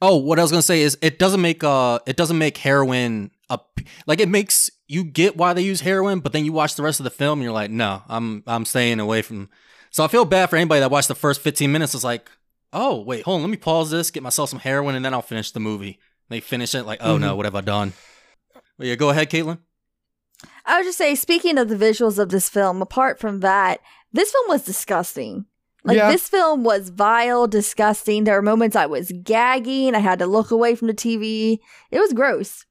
oh, 0.00 0.16
what 0.16 0.38
I 0.38 0.42
was 0.42 0.50
gonna 0.50 0.62
say 0.62 0.80
is 0.82 0.96
it 1.02 1.18
doesn't 1.18 1.40
make 1.40 1.62
uh 1.64 1.98
it 2.06 2.16
doesn't 2.16 2.38
make 2.38 2.56
heroin 2.58 3.30
a 3.50 3.58
like 4.06 4.20
it 4.20 4.28
makes 4.28 4.70
you 4.88 5.04
get 5.04 5.36
why 5.36 5.52
they 5.52 5.62
use 5.62 5.80
heroin, 5.80 6.20
but 6.20 6.32
then 6.32 6.44
you 6.44 6.52
watch 6.52 6.76
the 6.76 6.82
rest 6.82 7.00
of 7.00 7.04
the 7.04 7.10
film 7.10 7.40
and 7.40 7.44
you're 7.44 7.52
like, 7.52 7.70
no, 7.70 8.02
I'm 8.08 8.42
I'm 8.46 8.64
staying 8.64 9.00
away 9.00 9.22
from. 9.22 9.50
So 9.90 10.04
I 10.04 10.08
feel 10.08 10.24
bad 10.24 10.50
for 10.50 10.56
anybody 10.56 10.80
that 10.80 10.90
watched 10.90 11.08
the 11.08 11.14
first 11.14 11.40
15 11.40 11.70
minutes. 11.70 11.94
It's 11.94 12.04
like, 12.04 12.30
oh 12.72 13.00
wait, 13.00 13.24
hold 13.24 13.36
on, 13.36 13.42
let 13.42 13.50
me 13.50 13.56
pause 13.56 13.90
this, 13.90 14.10
get 14.10 14.22
myself 14.22 14.50
some 14.50 14.60
heroin, 14.60 14.94
and 14.94 15.04
then 15.04 15.12
I'll 15.14 15.22
finish 15.22 15.50
the 15.50 15.60
movie. 15.60 15.98
They 16.30 16.40
finish 16.40 16.74
it 16.74 16.84
like, 16.84 17.00
oh 17.02 17.18
no, 17.18 17.36
what 17.36 17.44
have 17.44 17.54
I 17.54 17.60
done? 17.60 17.92
Well, 18.78 18.88
yeah, 18.88 18.94
go 18.94 19.10
ahead, 19.10 19.30
Kaytlan. 19.30 19.58
I 20.66 20.78
would 20.78 20.84
just 20.84 20.98
say, 20.98 21.14
speaking 21.14 21.58
of 21.58 21.68
the 21.68 21.76
visuals 21.76 22.18
of 22.18 22.30
this 22.30 22.48
film, 22.48 22.80
apart 22.82 23.18
from 23.20 23.40
that, 23.40 23.80
this 24.14 24.30
film 24.32 24.48
was 24.48 24.64
disgusting. 24.64 25.44
Like 25.84 25.98
Yeah. 25.98 26.10
this 26.10 26.26
film 26.30 26.64
was 26.64 26.88
vile, 26.88 27.46
disgusting. 27.46 28.24
There 28.24 28.36
were 28.36 28.42
moments 28.42 28.74
I 28.74 28.86
was 28.86 29.12
gagging. 29.22 29.94
I 29.94 29.98
had 29.98 30.18
to 30.20 30.26
look 30.26 30.50
away 30.50 30.74
from 30.74 30.88
the 30.88 30.94
TV. 30.94 31.58
It 31.90 32.00
was 32.00 32.14
gross. 32.14 32.64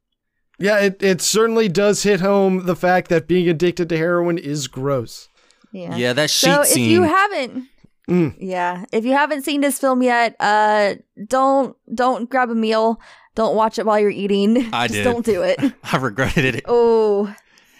Yeah, 0.57 0.79
it, 0.79 1.03
it 1.03 1.21
certainly 1.21 1.67
does 1.69 2.01
hit 2.03 2.21
home 2.21 2.65
the 2.65 2.75
fact 2.75 3.09
that 3.09 3.27
being 3.27 3.47
addicted 3.47 3.89
to 3.89 3.97
heroin 3.97 4.37
is 4.39 4.67
gross. 4.67 5.29
Yeah. 5.71 5.95
Yeah, 5.95 6.13
that 6.13 6.29
sheet 6.31 6.47
So 6.49 6.61
if 6.63 6.77
you 6.77 7.03
haven't, 7.03 7.67
Mm. 8.09 8.35
yeah, 8.37 8.83
if 8.91 9.05
you 9.05 9.13
haven't 9.13 9.43
seen 9.43 9.61
this 9.61 9.79
film 9.79 10.03
yet, 10.03 10.35
uh, 10.41 10.95
don't 11.27 11.75
don't 11.95 12.29
grab 12.29 12.49
a 12.49 12.55
meal. 12.55 12.99
Don't 13.33 13.55
watch 13.55 13.79
it 13.79 13.85
while 13.85 13.97
you're 13.97 14.09
eating. 14.09 14.69
I 14.73 14.87
Just 14.87 14.95
did. 14.97 15.03
don't 15.05 15.25
do 15.25 15.41
it. 15.41 15.57
I 15.91 15.97
regretted 15.97 16.55
it. 16.55 16.65
oh, 16.67 17.33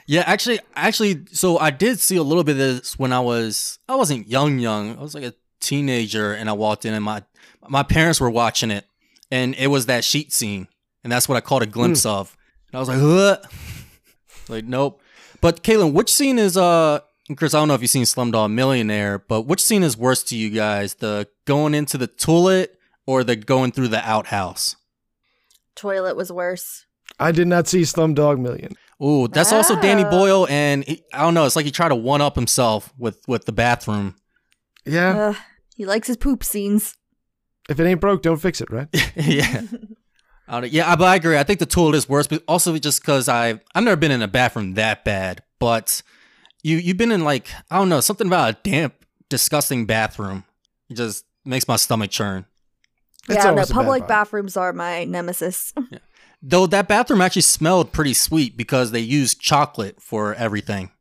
Yeah, 0.06 0.24
actually, 0.26 0.60
actually, 0.76 1.26
so 1.32 1.58
I 1.58 1.70
did 1.70 1.99
see 1.99 2.18
a 2.18 2.24
little 2.24 2.43
bit 2.43 2.54
of 2.54 2.58
this 2.58 2.99
when 2.99 3.14
I 3.14 3.20
was, 3.20 3.80
I 3.88 3.95
wasn't 3.95 4.28
young, 4.28 4.60
young. 4.60 4.97
I 4.97 5.01
was 5.01 5.16
like 5.16 5.24
a 5.24 5.34
teenager, 5.62 6.34
and 6.34 6.49
I 6.49 6.54
walked 6.54 6.86
in, 6.86 6.93
and 6.93 7.04
my 7.04 7.24
my 7.68 7.84
parents 7.84 8.20
were 8.20 8.30
watching 8.30 8.72
it, 8.72 8.86
and 9.32 9.56
it 9.56 9.68
was 9.68 9.86
that 9.86 10.04
sheet 10.04 10.34
scene, 10.34 10.68
and 11.04 11.12
that's 11.12 11.30
what 11.30 11.38
I 11.38 11.41
caught 11.41 11.62
a 11.62 11.66
glimpse 11.66 12.06
of, 12.06 12.36
and 12.72 12.78
I 12.78 12.80
was 12.80 12.89
like, 12.89 13.01
what? 13.01 13.51
like, 14.49 14.66
nope. 14.66 15.01
But 15.39 15.64
Kaytlan, 15.64 15.93
which 15.93 16.14
scene 16.14 16.39
is 16.39 16.58
uh? 16.58 16.99
Chris, 17.38 17.54
I 17.54 17.60
don't 17.60 17.70
know 17.70 17.74
if 17.74 17.82
you've 17.82 17.89
seen 17.89 18.04
Slumdog 18.04 18.51
Millionaire, 18.51 19.18
but 19.18 19.43
which 19.43 19.64
scene 19.64 19.82
is 19.82 19.95
worse 19.95 20.24
to 20.24 20.36
you 20.36 20.49
guys? 20.49 20.95
The 20.95 21.30
going 21.45 21.74
into 21.74 21.97
the 21.97 22.08
toilet 22.08 22.78
or 23.06 23.24
the 23.24 23.38
going 23.38 23.72
through 23.72 23.88
the 23.88 24.06
outhouse? 24.08 24.76
toilet 25.76 26.16
was 26.16 26.32
worse. 26.32 26.86
I 27.20 27.32
did 27.32 27.47
not 27.47 27.68
see 27.68 27.82
Slumdog 27.82 28.39
Million. 28.39 28.76
Ooh, 29.04 29.28
that's 29.28 29.51
also 29.51 29.80
Danny. 29.80 30.04
Boyle, 30.04 30.47
and 30.49 30.84
he, 30.86 31.04
I 31.14 31.22
don't 31.22 31.34
know. 31.34 31.45
It's 31.45 31.56
like 31.56 31.66
he 31.66 31.72
tried 31.72 31.89
to 31.89 31.95
one 31.95 32.22
up 32.22 32.36
himself 32.36 32.93
with 32.97 33.20
with 33.28 33.45
the 33.45 33.51
bathroom. 33.51 34.16
Yeah. 34.86 35.18
Ugh, 35.30 35.36
he 35.76 35.86
likes 35.86 36.08
his 36.08 36.18
poop 36.18 36.43
scenes. 36.43 36.95
if 37.70 37.80
it 37.80 37.86
ain't 37.86 37.99
broke, 38.01 38.22
don't 38.22 38.38
fix 38.38 38.62
it, 38.62 38.70
right? 38.72 38.88
yeah. 39.16 39.62
I 40.47 40.60
don't- 40.62 40.72
yeah, 40.72 40.95
but 40.95 41.06
I 41.06 41.16
agree. 41.16 41.38
I 41.38 41.43
think 41.43 41.60
the 41.60 41.66
toilet 41.66 41.95
is 41.95 42.08
worse, 42.10 42.28
but 42.28 42.43
also 42.47 42.78
just 42.78 43.01
because 43.01 43.28
I 43.30 43.60
I've 43.76 43.84
never 43.84 43.95
been 43.95 44.12
in 44.12 44.22
a 44.22 44.28
bathroom 44.28 44.74
that 44.76 45.04
bad. 45.06 45.41
But 45.60 46.01
you 46.64 46.78
you've 46.78 46.97
been 46.97 47.12
in 47.12 47.24
like 47.24 47.49
I 47.72 47.78
don't 47.78 47.89
know 47.89 47.99
something 48.01 48.28
about 48.28 48.49
a 48.49 48.58
damp, 48.64 48.93
disgusting 49.30 49.86
bathroom. 49.86 50.43
It 50.89 50.95
just 50.95 51.26
makes 51.45 51.68
my 51.68 51.76
stomach 51.78 52.12
churn. 52.12 52.45
It's 53.30 53.38
yeah, 53.38 53.43
no, 53.45 53.49
always 53.51 53.70
a 53.70 53.74
bad 53.74 53.80
public 53.82 54.08
bathrooms 54.08 54.58
are 54.58 54.74
my 54.74 55.06
nemesis. 55.06 55.74
Though 56.46 56.68
that 56.68 56.89
bathroom 56.89 57.22
actually 57.22 57.44
smelled 57.44 57.94
pretty 57.94 58.14
sweet 58.14 58.58
because 58.58 58.91
they 58.91 59.00
used 59.00 59.39
chocolate 59.39 60.02
for 60.02 60.36
everything. 60.36 60.91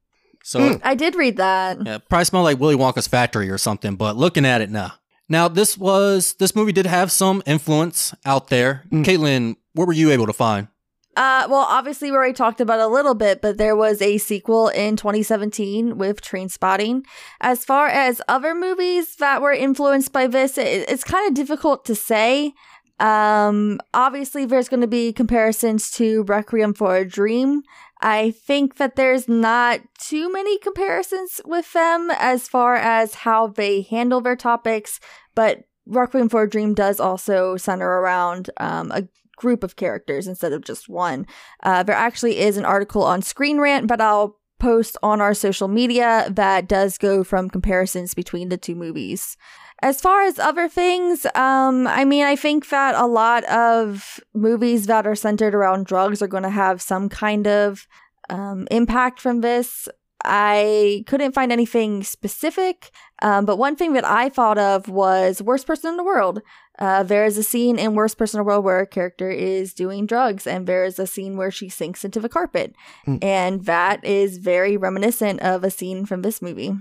So 0.44 0.60
Mm. 0.60 0.80
I 0.84 0.94
did 0.94 1.16
read 1.16 1.36
that. 1.36 1.78
Yeah, 1.84 1.98
probably 1.98 2.24
smell 2.26 2.42
like 2.44 2.60
Willy 2.60 2.76
Wonka's 2.76 3.08
factory 3.08 3.50
or 3.50 3.58
something, 3.58 3.96
but 3.96 4.16
looking 4.16 4.46
at 4.46 4.60
it 4.60 4.70
now. 4.70 4.92
Now 5.28 5.48
this 5.48 5.76
was 5.76 6.34
this 6.34 6.54
movie 6.54 6.72
did 6.72 6.86
have 6.86 7.10
some 7.10 7.42
influence 7.44 8.14
out 8.24 8.48
there. 8.48 8.84
Mm. 8.92 9.04
Kaytlan, 9.04 9.56
what 9.72 9.86
were 9.88 9.92
you 9.92 10.10
able 10.12 10.26
to 10.26 10.32
find? 10.32 10.68
Uh, 11.14 11.46
well, 11.50 11.66
obviously, 11.68 12.10
we 12.10 12.16
already 12.16 12.32
talked 12.32 12.58
about 12.58 12.80
a 12.80 12.86
little 12.86 13.14
bit, 13.14 13.42
but 13.42 13.58
there 13.58 13.76
was 13.76 14.00
a 14.00 14.16
sequel 14.16 14.68
in 14.68 14.96
2017 14.96 15.98
with 15.98 16.22
Trainspotting. 16.22 17.02
As 17.42 17.66
far 17.66 17.88
as 17.88 18.22
other 18.28 18.54
movies 18.54 19.16
that 19.16 19.42
were 19.42 19.52
influenced 19.52 20.10
by 20.10 20.26
this, 20.26 20.56
it, 20.56 20.88
it's 20.88 21.04
kind 21.04 21.28
of 21.28 21.34
difficult 21.34 21.84
to 21.84 21.94
say. 21.94 22.54
Um, 23.02 23.80
obviously, 23.92 24.44
there's 24.44 24.68
going 24.68 24.80
to 24.80 24.86
be 24.86 25.12
comparisons 25.12 25.90
to 25.92 26.22
Requiem 26.22 26.72
for 26.72 26.96
a 26.96 27.04
Dream. 27.04 27.62
I 28.00 28.30
think 28.30 28.76
that 28.76 28.94
there's 28.94 29.28
not 29.28 29.80
too 29.98 30.32
many 30.32 30.56
comparisons 30.58 31.40
with 31.44 31.72
them 31.72 32.10
as 32.16 32.46
far 32.46 32.76
as 32.76 33.14
how 33.14 33.48
they 33.48 33.82
handle 33.82 34.20
their 34.20 34.36
topics, 34.36 35.00
but 35.34 35.64
Requiem 35.84 36.28
for 36.28 36.42
a 36.42 36.48
Dream 36.48 36.74
does 36.74 37.00
also 37.00 37.56
center 37.56 37.88
around 37.88 38.50
um, 38.58 38.92
a 38.92 39.08
group 39.36 39.64
of 39.64 39.74
characters 39.74 40.28
instead 40.28 40.52
of 40.52 40.64
just 40.64 40.88
one. 40.88 41.26
Uh, 41.64 41.82
there 41.82 41.96
actually 41.96 42.38
is 42.38 42.56
an 42.56 42.64
article 42.64 43.02
on 43.02 43.20
Screen 43.20 43.58
Rant, 43.58 43.88
but 43.88 44.00
I'll 44.00 44.38
post 44.60 44.96
on 45.02 45.20
our 45.20 45.34
social 45.34 45.66
media 45.66 46.28
that 46.30 46.68
does 46.68 46.96
go 46.96 47.24
from 47.24 47.50
comparisons 47.50 48.14
between 48.14 48.48
the 48.48 48.56
two 48.56 48.76
movies. 48.76 49.36
As 49.82 50.00
far 50.00 50.22
as 50.22 50.38
other 50.38 50.68
things, 50.68 51.26
um, 51.34 51.88
I 51.88 52.04
mean, 52.04 52.24
I 52.24 52.36
think 52.36 52.68
that 52.68 52.94
a 52.94 53.06
lot 53.06 53.44
of 53.44 54.20
movies 54.32 54.86
that 54.86 55.06
are 55.06 55.16
centered 55.16 55.54
around 55.54 55.86
drugs 55.86 56.22
are 56.22 56.28
going 56.28 56.44
to 56.44 56.50
have 56.50 56.80
some 56.80 57.08
kind 57.08 57.48
of 57.48 57.88
um, 58.30 58.68
impact 58.70 59.20
from 59.20 59.40
this. 59.40 59.88
I 60.24 61.02
couldn't 61.08 61.34
find 61.34 61.50
anything 61.50 62.04
specific, 62.04 62.92
um, 63.22 63.44
but 63.44 63.58
one 63.58 63.74
thing 63.74 63.94
that 63.94 64.04
I 64.04 64.28
thought 64.28 64.56
of 64.56 64.88
was 64.88 65.42
Worst 65.42 65.66
Person 65.66 65.90
in 65.90 65.96
the 65.96 66.04
World. 66.04 66.42
Uh, 66.78 67.02
there 67.02 67.24
is 67.24 67.36
a 67.36 67.42
scene 67.42 67.76
in 67.76 67.94
Worst 67.94 68.18
Person 68.18 68.38
in 68.38 68.44
the 68.44 68.46
World 68.46 68.64
where 68.64 68.80
a 68.80 68.86
character 68.86 69.30
is 69.30 69.74
doing 69.74 70.06
drugs, 70.06 70.46
and 70.46 70.68
there 70.68 70.84
is 70.84 71.00
a 71.00 71.08
scene 71.08 71.36
where 71.36 71.50
she 71.50 71.68
sinks 71.68 72.04
into 72.04 72.20
the 72.20 72.28
carpet. 72.28 72.74
Mm. 73.04 73.22
And 73.22 73.64
that 73.64 74.04
is 74.04 74.38
very 74.38 74.76
reminiscent 74.76 75.40
of 75.40 75.64
a 75.64 75.70
scene 75.70 76.06
from 76.06 76.22
this 76.22 76.40
movie. 76.40 76.72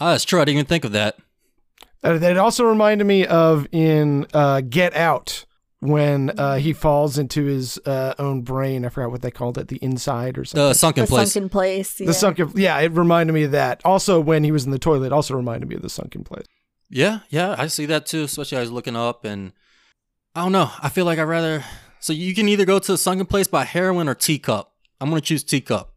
Ah, 0.00 0.10
that's 0.10 0.24
true. 0.24 0.40
I 0.40 0.44
didn't 0.44 0.58
even 0.58 0.66
think 0.66 0.84
of 0.84 0.92
that. 0.92 1.16
Uh, 2.02 2.18
that 2.18 2.36
also 2.36 2.64
reminded 2.64 3.04
me 3.04 3.26
of 3.26 3.66
in 3.72 4.26
uh, 4.32 4.60
Get 4.60 4.94
Out 4.94 5.44
when 5.80 6.30
uh, 6.30 6.56
he 6.56 6.72
falls 6.72 7.18
into 7.18 7.44
his 7.44 7.78
uh, 7.86 8.14
own 8.18 8.42
brain. 8.42 8.84
I 8.84 8.88
forgot 8.88 9.10
what 9.10 9.22
they 9.22 9.30
called 9.30 9.58
it, 9.58 9.68
the 9.68 9.76
inside 9.76 10.38
or 10.38 10.44
something. 10.44 10.68
The 10.68 10.74
sunken 10.74 11.04
the 11.04 11.08
place. 11.08 11.32
sunken 11.32 11.48
place. 11.48 12.00
Yeah. 12.00 12.06
the 12.06 12.14
sunken. 12.14 12.52
Yeah, 12.54 12.78
it 12.80 12.92
reminded 12.92 13.32
me 13.32 13.44
of 13.44 13.52
that. 13.52 13.80
Also, 13.84 14.20
when 14.20 14.44
he 14.44 14.52
was 14.52 14.64
in 14.64 14.70
the 14.70 14.78
toilet, 14.78 15.12
also 15.12 15.34
reminded 15.34 15.68
me 15.68 15.76
of 15.76 15.82
the 15.82 15.90
sunken 15.90 16.24
place. 16.24 16.46
Yeah, 16.88 17.20
yeah, 17.30 17.54
I 17.58 17.66
see 17.66 17.86
that 17.86 18.06
too. 18.06 18.24
Especially 18.24 18.58
I 18.58 18.60
was 18.60 18.70
looking 18.70 18.96
up, 18.96 19.24
and 19.24 19.52
I 20.34 20.42
don't 20.42 20.52
know. 20.52 20.70
I 20.80 20.88
feel 20.88 21.04
like 21.04 21.18
I'd 21.18 21.24
rather. 21.24 21.64
So 22.00 22.12
you 22.12 22.34
can 22.34 22.48
either 22.48 22.64
go 22.64 22.78
to 22.78 22.92
the 22.92 22.98
sunken 22.98 23.26
place 23.26 23.48
by 23.48 23.64
heroin 23.64 24.08
or 24.08 24.14
teacup. 24.14 24.72
I'm 25.00 25.08
gonna 25.08 25.20
choose 25.20 25.42
teacup. 25.42 25.92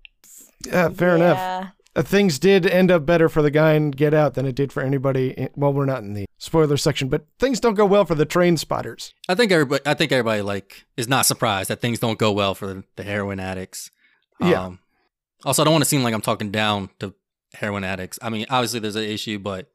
Yeah, 0.66 0.90
fair 0.90 1.16
enough. 1.16 1.38
Yeah. 1.38 1.68
Uh, 1.68 1.68
things 2.08 2.40
did 2.40 2.66
end 2.66 2.92
up 2.92 3.06
better 3.06 3.30
for 3.30 3.42
the 3.42 3.52
guy 3.52 3.74
in 3.74 3.92
Get 3.92 4.14
Out 4.14 4.34
than 4.34 4.46
it 4.46 4.56
did 4.56 4.72
for 4.72 4.82
anybody. 4.82 5.32
In, 5.32 5.50
well, 5.56 5.74
we're 5.74 5.86
not 5.86 6.04
in 6.04 6.14
the 6.14 6.26
spoiler 6.38 6.78
section, 6.78 7.10
but 7.10 7.26
things 7.40 7.60
don't 7.60 7.76
go 7.76 7.86
well 7.86 8.06
for 8.06 8.16
the 8.16 8.26
train 8.26 8.58
spotters. 8.58 9.14
I 9.28 9.36
think 9.36 9.52
everybody. 9.52 9.82
I 9.86 9.94
think 9.94 10.12
everybody 10.12 10.42
like 10.42 10.86
is 10.98 11.08
not 11.08 11.26
surprised 11.26 11.70
that 11.70 11.82
things 11.82 12.00
don't 12.00 12.20
go 12.20 12.32
well 12.32 12.56
for 12.56 12.84
the 12.96 13.04
heroin 13.04 13.40
addicts. 13.40 13.92
Yeah. 14.40 14.66
Um, 14.66 14.80
also, 15.46 15.62
I 15.62 15.66
don't 15.66 15.74
want 15.74 15.84
to 15.84 15.90
seem 15.90 16.04
like 16.04 16.14
I'm 16.14 16.22
talking 16.22 16.52
down 16.52 16.90
to 17.00 17.14
heroin 17.54 17.84
addicts. 17.84 18.20
I 18.22 18.30
mean, 18.30 18.46
obviously 18.50 18.80
there's 18.80 18.96
an 18.96 19.04
issue, 19.04 19.40
but 19.40 19.72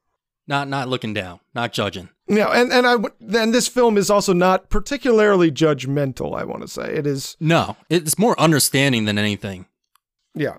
not 0.47 0.69
not 0.69 0.89
looking 0.89 1.15
down, 1.15 1.41
not 1.55 1.73
judging. 1.73 2.11
Yeah, 2.29 2.49
and 2.49 2.73
and 2.73 2.87
I 2.87 2.97
then 3.21 3.53
this 3.53 3.69
film 3.69 3.97
is 3.97 4.11
also 4.11 4.33
not 4.33 4.71
particularly 4.71 5.51
judgmental. 5.51 6.39
I 6.39 6.45
want 6.45 6.63
to 6.63 6.69
say 6.69 6.95
it 6.95 7.07
is. 7.07 7.37
No, 7.41 7.77
it's 7.89 8.19
more 8.19 8.39
understanding 8.41 9.05
than 9.05 9.19
anything. 9.19 9.67
Yeah, 10.35 10.57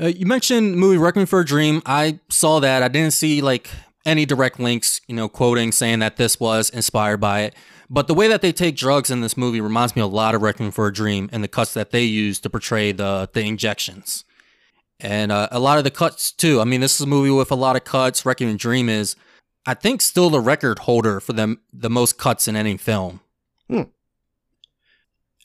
Uh, 0.00 0.06
you 0.06 0.26
mentioned 0.26 0.76
movie 0.76 0.96
Requiem 0.96 1.26
for 1.26 1.40
a 1.40 1.44
Dream. 1.44 1.82
I 1.84 2.20
saw 2.28 2.60
that. 2.60 2.82
I 2.82 2.88
didn't 2.88 3.12
see 3.12 3.42
like 3.42 3.68
any 4.06 4.24
direct 4.24 4.60
links, 4.60 5.00
you 5.08 5.16
know, 5.16 5.28
quoting 5.28 5.72
saying 5.72 5.98
that 5.98 6.16
this 6.16 6.38
was 6.38 6.70
inspired 6.70 7.18
by 7.18 7.40
it. 7.40 7.54
But 7.90 8.06
the 8.06 8.14
way 8.14 8.28
that 8.28 8.42
they 8.42 8.52
take 8.52 8.76
drugs 8.76 9.10
in 9.10 9.22
this 9.22 9.36
movie 9.36 9.60
reminds 9.60 9.96
me 9.96 10.02
a 10.02 10.06
lot 10.06 10.34
of 10.34 10.42
Requiem 10.42 10.70
for 10.70 10.86
a 10.86 10.92
Dream 10.92 11.28
and 11.32 11.42
the 11.42 11.48
cuts 11.48 11.74
that 11.74 11.90
they 11.90 12.04
use 12.04 12.38
to 12.40 12.50
portray 12.50 12.92
the 12.92 13.28
the 13.32 13.42
injections. 13.42 14.24
And 15.00 15.32
uh, 15.32 15.48
a 15.50 15.58
lot 15.58 15.78
of 15.78 15.84
the 15.84 15.90
cuts 15.90 16.30
too. 16.32 16.60
I 16.60 16.64
mean, 16.64 16.80
this 16.80 16.94
is 16.96 17.00
a 17.00 17.06
movie 17.06 17.30
with 17.30 17.50
a 17.50 17.56
lot 17.56 17.76
of 17.76 17.84
cuts. 17.84 18.24
Requiem 18.24 18.50
for 18.50 18.54
a 18.54 18.58
Dream 18.58 18.88
is, 18.88 19.16
I 19.66 19.74
think, 19.74 20.00
still 20.00 20.30
the 20.30 20.40
record 20.40 20.80
holder 20.80 21.18
for 21.18 21.32
them 21.32 21.60
the 21.72 21.90
most 21.90 22.18
cuts 22.18 22.46
in 22.46 22.56
any 22.56 22.76
film. 22.76 23.20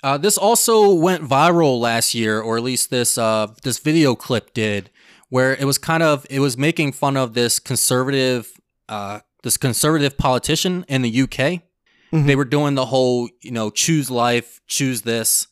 Uh, 0.03 0.17
this 0.17 0.37
also 0.37 0.93
went 0.93 1.23
viral 1.23 1.79
last 1.79 2.13
year, 2.13 2.41
or 2.41 2.57
at 2.57 2.63
least 2.63 2.89
this 2.89 3.17
uh, 3.17 3.47
this 3.63 3.79
video 3.79 4.15
clip 4.15 4.53
did, 4.53 4.89
where 5.29 5.55
it 5.55 5.63
was 5.63 5.77
kind 5.77 6.03
of 6.03 6.27
it 6.29 6.39
was 6.39 6.57
making 6.57 6.91
fun 6.91 7.15
of 7.15 7.33
this 7.33 7.57
conservative 7.57 8.51
uh, 8.89 9.21
this 9.43 9.55
conservative 9.55 10.17
politician 10.17 10.85
in 10.89 11.01
the 11.03 11.21
UK. 11.21 11.61
Mhm. 12.11 12.27
They 12.27 12.35
were 12.35 12.45
doing 12.45 12.75
the 12.75 12.87
whole 12.87 13.29
you 13.41 13.51
know 13.51 13.69
choose 13.69 14.11
life, 14.11 14.59
choose 14.67 15.03
this, 15.03 15.47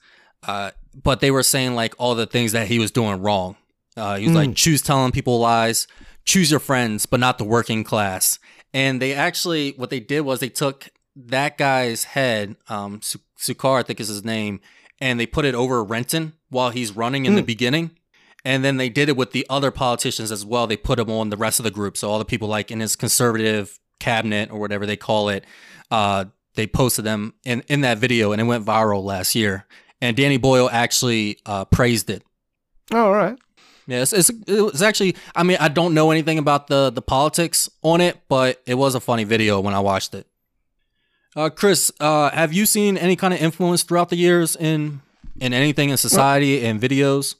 uh, 0.45 0.71
but 1.01 1.21
they 1.21 1.31
were 1.31 1.43
saying 1.43 1.73
like 1.75 1.95
all 1.97 2.13
the 2.13 2.27
things 2.27 2.51
that 2.51 2.67
he 2.67 2.77
was 2.77 2.91
doing 2.91 3.21
wrong. 3.21 3.55
Uh, 3.95 4.17
he 4.17 4.27
was 4.27 4.35
like 4.35 4.55
choose 4.55 4.81
telling 4.81 5.11
people 5.13 5.39
lies, 5.39 5.87
choose 6.25 6.51
your 6.51 6.59
friends, 6.59 7.05
but 7.05 7.19
not 7.19 7.37
the 7.37 7.43
working 7.45 7.83
class. 7.83 8.37
And 8.73 9.01
they 9.01 9.13
actually 9.13 9.71
what 9.77 9.89
they 9.89 9.99
did 10.01 10.21
was 10.21 10.39
they 10.41 10.49
took 10.49 10.89
that 11.15 11.57
guy's 11.57 12.05
head, 12.05 12.55
um, 12.69 12.99
Sunak, 12.99 13.79
I 13.79 13.83
think 13.83 13.99
is 13.99 14.07
his 14.07 14.23
name, 14.23 14.61
and 14.99 15.19
they 15.19 15.25
put 15.25 15.45
it 15.45 15.55
over 15.55 15.83
Renton 15.83 16.33
while 16.49 16.69
he's 16.69 16.95
running 16.95 17.25
in 17.25 17.35
the 17.35 17.41
beginning. 17.41 17.91
And 18.43 18.63
then 18.63 18.77
they 18.77 18.89
did 18.89 19.07
it 19.07 19.15
with 19.15 19.31
the 19.31 19.45
other 19.49 19.71
politicians 19.71 20.31
as 20.31 20.45
well. 20.45 20.65
They 20.65 20.77
put 20.77 20.99
him 20.99 21.11
on 21.11 21.29
the 21.29 21.37
rest 21.37 21.59
of 21.59 21.63
the 21.63 21.71
group. 21.71 21.95
So 21.95 22.09
all 22.09 22.19
the 22.19 22.25
people 22.25 22.47
like 22.47 22.71
in 22.71 22.79
his 22.79 22.95
conservative 22.95 23.79
cabinet 23.99 24.51
or 24.51 24.59
whatever 24.59 24.85
they 24.85 24.97
call 24.97 25.29
it, 25.29 25.45
uh, 25.91 26.25
they 26.55 26.67
posted 26.67 27.05
them 27.05 27.35
in, 27.43 27.63
in 27.67 27.81
that 27.81 27.99
video 27.99 28.31
and 28.31 28.41
it 28.41 28.45
went 28.45 28.65
viral 28.65 29.03
last 29.03 29.35
year. 29.35 29.65
And 30.01 30.17
Danny 30.17 30.37
Boyle 30.37 30.69
actually 30.71 31.39
uh, 31.45 31.65
praised 31.65 32.09
it. 32.09 32.23
Oh, 32.91 33.05
all 33.05 33.13
right. 33.13 33.37
Yeah, 33.85 34.01
it's, 34.01 34.13
it's, 34.13 34.29
it 34.29 34.61
was 34.61 34.81
actually, 34.81 35.15
I 35.35 35.43
mean, 35.43 35.57
I 35.59 35.67
don't 35.67 35.93
know 35.93 36.11
anything 36.11 36.39
about 36.39 36.67
the, 36.67 36.89
the 36.89 37.01
politics 37.01 37.69
on 37.83 38.01
it, 38.01 38.21
but 38.27 38.61
it 38.65 38.75
was 38.75 38.95
a 38.95 38.99
funny 38.99 39.23
video 39.23 39.59
when 39.59 39.73
I 39.73 39.79
watched 39.79 40.15
it. 40.15 40.27
Uh, 41.35 41.49
Chris, 41.49 41.91
uh, 41.99 42.29
have 42.31 42.51
you 42.53 42.65
seen 42.65 42.97
any 42.97 43.15
kind 43.15 43.33
of 43.33 43.41
influence 43.41 43.83
throughout 43.83 44.09
the 44.09 44.17
years 44.17 44.55
in 44.55 45.01
in 45.39 45.53
anything 45.53 45.89
in 45.89 45.97
society 45.97 46.65
and 46.65 46.79
videos? 46.79 47.35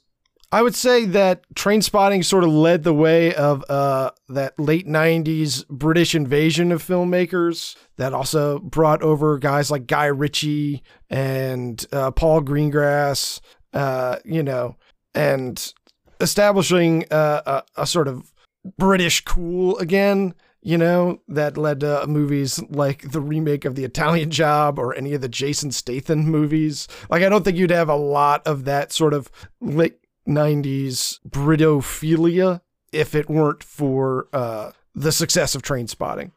I 0.50 0.60
would 0.60 0.74
say 0.74 1.06
that 1.06 1.42
Trainspotting 1.54 2.24
sort 2.26 2.44
of 2.44 2.50
led 2.50 2.84
the 2.84 2.92
way 2.92 3.34
of 3.34 3.64
uh, 3.68 4.10
that 4.28 4.58
late 4.58 4.86
'90s 4.86 5.66
British 5.68 6.14
invasion 6.14 6.72
of 6.72 6.82
filmmakers. 6.82 7.76
That 7.96 8.12
also 8.14 8.58
brought 8.58 9.02
over 9.02 9.38
guys 9.38 9.70
like 9.70 9.86
Guy 9.86 10.06
Ritchie 10.06 10.82
and 11.10 11.84
uh, 11.92 12.10
Paul 12.10 12.42
Greengrass. 12.42 13.40
Uh, 13.72 14.16
you 14.24 14.42
know, 14.42 14.76
and 15.14 15.72
establishing 16.20 17.06
uh, 17.10 17.62
a, 17.76 17.82
a 17.82 17.86
sort 17.86 18.08
of 18.08 18.32
British 18.78 19.22
cool 19.22 19.78
again. 19.78 20.34
You 20.64 20.78
know, 20.78 21.20
that 21.26 21.58
led 21.58 21.80
to 21.80 22.06
movies 22.06 22.62
like 22.70 23.10
the 23.10 23.20
remake 23.20 23.64
of 23.64 23.74
The 23.74 23.84
Italian 23.84 24.30
Job 24.30 24.78
or 24.78 24.94
any 24.94 25.12
of 25.12 25.20
the 25.20 25.28
Jason 25.28 25.72
Statham 25.72 26.20
movies. 26.20 26.86
Like, 27.10 27.24
I 27.24 27.28
don't 27.28 27.44
think 27.44 27.56
you'd 27.56 27.70
have 27.70 27.88
a 27.88 27.96
lot 27.96 28.46
of 28.46 28.64
that 28.64 28.92
sort 28.92 29.12
of 29.12 29.28
late 29.60 29.98
90s 30.28 31.18
Britophilia 31.28 32.60
if 32.92 33.14
it 33.14 33.28
weren't 33.28 33.64
for 33.64 34.28
uh, 34.32 34.70
the 34.94 35.10
success 35.10 35.54
of 35.54 35.62
Trainspotting. 35.62 36.30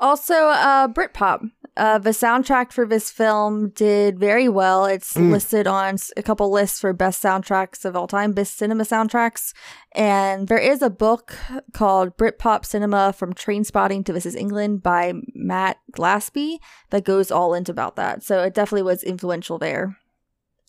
Also, 0.00 0.34
uh, 0.34 0.88
Britpop. 0.88 1.48
Uh, 1.74 1.96
the 1.96 2.10
soundtrack 2.10 2.70
for 2.70 2.84
this 2.86 3.10
film 3.10 3.70
did 3.70 4.18
very 4.18 4.46
well. 4.46 4.84
It's 4.84 5.14
Mm. 5.14 5.30
listed 5.30 5.66
on 5.66 5.96
a 6.18 6.22
couple 6.22 6.50
lists 6.52 6.78
for 6.80 6.92
best 6.92 7.22
soundtracks 7.22 7.86
of 7.86 7.96
all 7.96 8.06
time, 8.06 8.32
best 8.32 8.58
cinema 8.58 8.84
soundtracks. 8.84 9.54
And 9.92 10.48
there 10.48 10.58
is 10.58 10.82
a 10.82 10.90
book 10.90 11.34
called 11.72 12.18
Britpop 12.18 12.66
Cinema 12.66 13.14
from 13.14 13.32
Trainspotting 13.32 14.04
to 14.04 14.12
This 14.12 14.26
Is 14.26 14.34
England 14.34 14.82
by 14.82 15.14
Matt 15.34 15.78
Glasby 15.92 16.58
that 16.90 17.04
goes 17.04 17.30
all 17.30 17.54
into 17.54 17.72
about 17.72 17.96
that. 17.96 18.22
So 18.22 18.42
it 18.42 18.52
definitely 18.52 18.82
was 18.82 19.02
influential 19.02 19.56
there. 19.58 19.96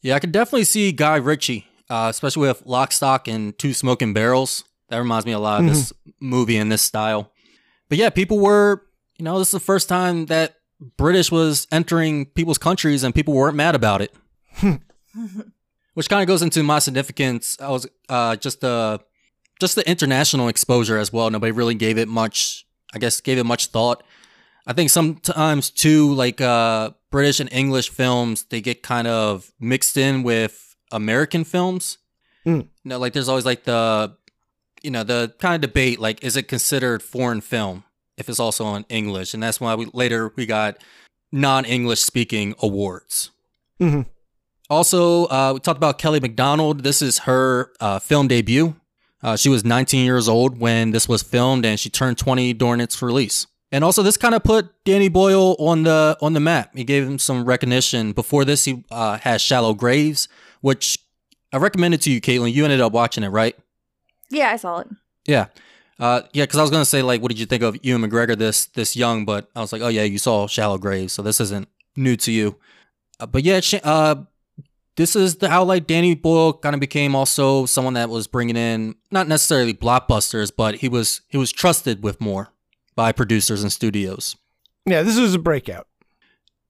Yeah, 0.02 0.16
I 0.16 0.20
could 0.20 0.32
definitely 0.32 0.64
see 0.66 0.94
Guy 0.94 1.18
Ritchie, 1.18 1.68
uh, 1.90 2.08
especially 2.10 2.48
with 2.48 2.64
Lock, 2.66 2.94
Stock, 2.94 3.28
and 3.28 3.58
Two 3.60 3.74
Smoking 3.74 4.14
Barrels. 4.14 4.64
That 4.88 5.00
reminds 5.00 5.26
me 5.26 5.32
a 5.34 5.40
lot 5.40 5.62
of 5.62 5.68
this 5.68 5.92
movie 6.22 6.56
in 6.58 6.70
this 6.70 6.82
style. 6.82 7.32
But 7.90 7.98
yeah, 7.98 8.10
people 8.10 8.40
were, 8.40 8.84
you 9.18 9.26
know, 9.26 9.38
this 9.40 9.50
is 9.50 9.54
the 9.54 9.60
first 9.60 9.90
time 9.90 10.28
that 10.28 10.56
British 10.98 11.32
was 11.32 11.68
entering 11.72 12.26
people's 12.28 12.58
countries 12.58 13.04
and 13.04 13.14
people 13.14 13.34
weren't 13.34 13.56
mad 13.56 13.76
about 13.76 14.02
it. 14.02 14.14
Which 15.94 16.10
kind 16.10 16.22
of 16.22 16.28
goes 16.28 16.42
into 16.42 16.64
my 16.64 16.80
significance. 16.80 17.58
I 17.60 17.70
was 17.70 17.88
uh, 18.10 18.36
just 18.36 18.62
the 18.62 19.00
just 19.60 19.76
the 19.76 19.88
international 19.88 20.48
exposure 20.48 20.98
as 20.98 21.14
well. 21.14 21.30
Nobody 21.30 21.52
really 21.52 21.76
gave 21.76 21.98
it 21.98 22.08
much, 22.08 22.66
I 22.94 23.00
guess, 23.00 23.22
gave 23.22 23.38
it 23.38 23.46
much 23.46 23.68
thought. 23.68 24.04
I 24.66 24.74
think 24.74 24.90
sometimes 24.90 25.70
too, 25.70 26.14
like 26.14 26.42
uh, 26.42 26.92
British 27.12 27.40
and 27.40 27.52
English 27.52 27.90
films, 27.90 28.44
they 28.46 28.62
get 28.62 28.82
kind 28.82 29.08
of 29.08 29.52
mixed 29.60 29.98
in 29.98 30.24
with 30.24 30.76
American 30.92 31.44
films. 31.44 32.00
Mm. 32.46 32.62
You 32.62 32.90
know, 32.90 32.98
like 32.98 33.14
there's 33.14 33.30
always 33.30 33.46
like 33.46 33.66
the, 33.66 34.16
you 34.82 34.90
know, 34.92 35.04
the 35.04 35.34
kind 35.40 35.56
of 35.56 35.62
debate, 35.62 36.00
like 36.00 36.24
is 36.24 36.36
it 36.36 36.48
considered 36.48 37.04
foreign 37.04 37.42
film 37.42 37.84
if 38.18 38.30
it's 38.30 38.40
also 38.40 38.76
in 38.76 38.86
English, 38.90 39.34
and 39.34 39.42
that's 39.42 39.60
why 39.60 39.76
we 39.76 39.88
later 39.94 40.32
we 40.36 40.46
got 40.46 40.78
non-English 41.32 42.02
speaking 42.02 42.54
awards. 42.62 43.32
Mhm. 43.82 44.06
Also, 44.70 45.26
uh, 45.26 45.52
we 45.54 45.60
talked 45.60 45.78
about 45.78 45.98
Kelly 45.98 46.20
Macdonald. 46.20 46.84
This 46.84 47.02
is 47.02 47.20
her 47.20 47.72
uh, 47.80 48.00
film 48.00 48.28
debut. 48.28 48.76
Uh, 49.22 49.36
she 49.36 49.50
was 49.50 49.64
19 49.64 50.06
years 50.06 50.28
old 50.28 50.60
when 50.60 50.92
this 50.92 51.08
was 51.08 51.24
filmed, 51.24 51.66
and 51.66 51.80
she 51.80 51.90
turned 51.90 52.18
20 52.18 52.54
during 52.54 52.80
its 52.82 53.02
release. 53.02 53.48
And 53.72 53.84
also, 53.84 54.04
this 54.04 54.18
kind 54.18 54.36
of 54.36 54.44
put 54.44 54.70
Danny 54.86 55.10
Boyle 55.10 55.56
on 55.60 55.84
the 55.84 56.18
on 56.22 56.34
the 56.34 56.40
map. 56.40 56.76
He 56.76 56.84
gave 56.84 57.04
him 57.08 57.18
some 57.18 57.44
recognition. 57.46 58.12
Before 58.12 58.46
this, 58.46 58.66
he 58.66 58.84
uh, 58.92 59.18
had 59.18 59.42
Shallow 59.42 59.74
Graves, 59.74 60.28
which 60.62 61.00
I 61.52 61.58
recommended 61.58 62.02
to 62.02 62.12
you, 62.12 62.22
Kaytlan. 62.22 62.54
You 62.54 62.64
ended 62.66 62.82
up 62.82 62.92
watching 62.92 63.24
it, 63.24 63.30
right? 63.30 63.56
Yeah, 64.30 64.50
I 64.52 64.58
saw 64.58 64.80
it. 64.80 64.88
Yeah, 65.26 65.48
uh, 66.00 66.22
yeah. 66.34 66.44
Because 66.44 66.60
I 66.60 66.62
was 66.62 66.72
gonna 66.72 66.86
say, 66.86 67.02
like, 67.02 67.22
what 67.22 67.30
did 67.30 67.40
you 67.40 67.46
think 67.46 67.64
of 67.64 67.78
Ewan 67.84 68.02
McGregor 68.02 68.38
this 68.38 68.66
this 68.68 68.96
young? 68.96 69.26
But 69.26 69.50
I 69.56 69.62
was 69.62 69.72
like, 69.72 69.82
oh 69.82 69.88
yeah, 69.88 70.04
you 70.04 70.18
saw 70.18 70.48
Shallow 70.48 70.78
Graves, 70.78 71.14
so 71.14 71.22
this 71.22 71.40
isn't 71.40 71.68
new 71.96 72.16
to 72.18 72.32
you. 72.32 72.56
Uh, 73.20 73.26
but 73.26 73.44
yeah, 73.44 73.62
uh, 73.84 74.16
this 74.96 75.16
is 75.16 75.36
the 75.36 75.50
how 75.50 75.64
like 75.64 75.88
Danny 75.88 76.16
Boyle 76.16 76.54
kind 76.54 76.76
of 76.76 76.80
became 76.80 77.16
also 77.16 77.66
someone 77.66 77.96
that 77.96 78.10
was 78.10 78.28
bringing 78.28 78.58
in 78.58 78.96
not 79.12 79.28
necessarily 79.28 79.74
blockbusters, 79.74 80.52
but 80.56 80.76
he 80.76 80.90
was 80.90 81.22
he 81.30 81.38
was 81.38 81.52
trusted 81.52 82.04
with 82.04 82.22
more 82.22 82.50
by 82.96 83.12
producers 83.12 83.64
and 83.64 83.72
studios. 83.72 84.36
Yeah, 84.86 85.02
this 85.02 85.18
was 85.18 85.34
a 85.34 85.40
breakout. 85.40 85.88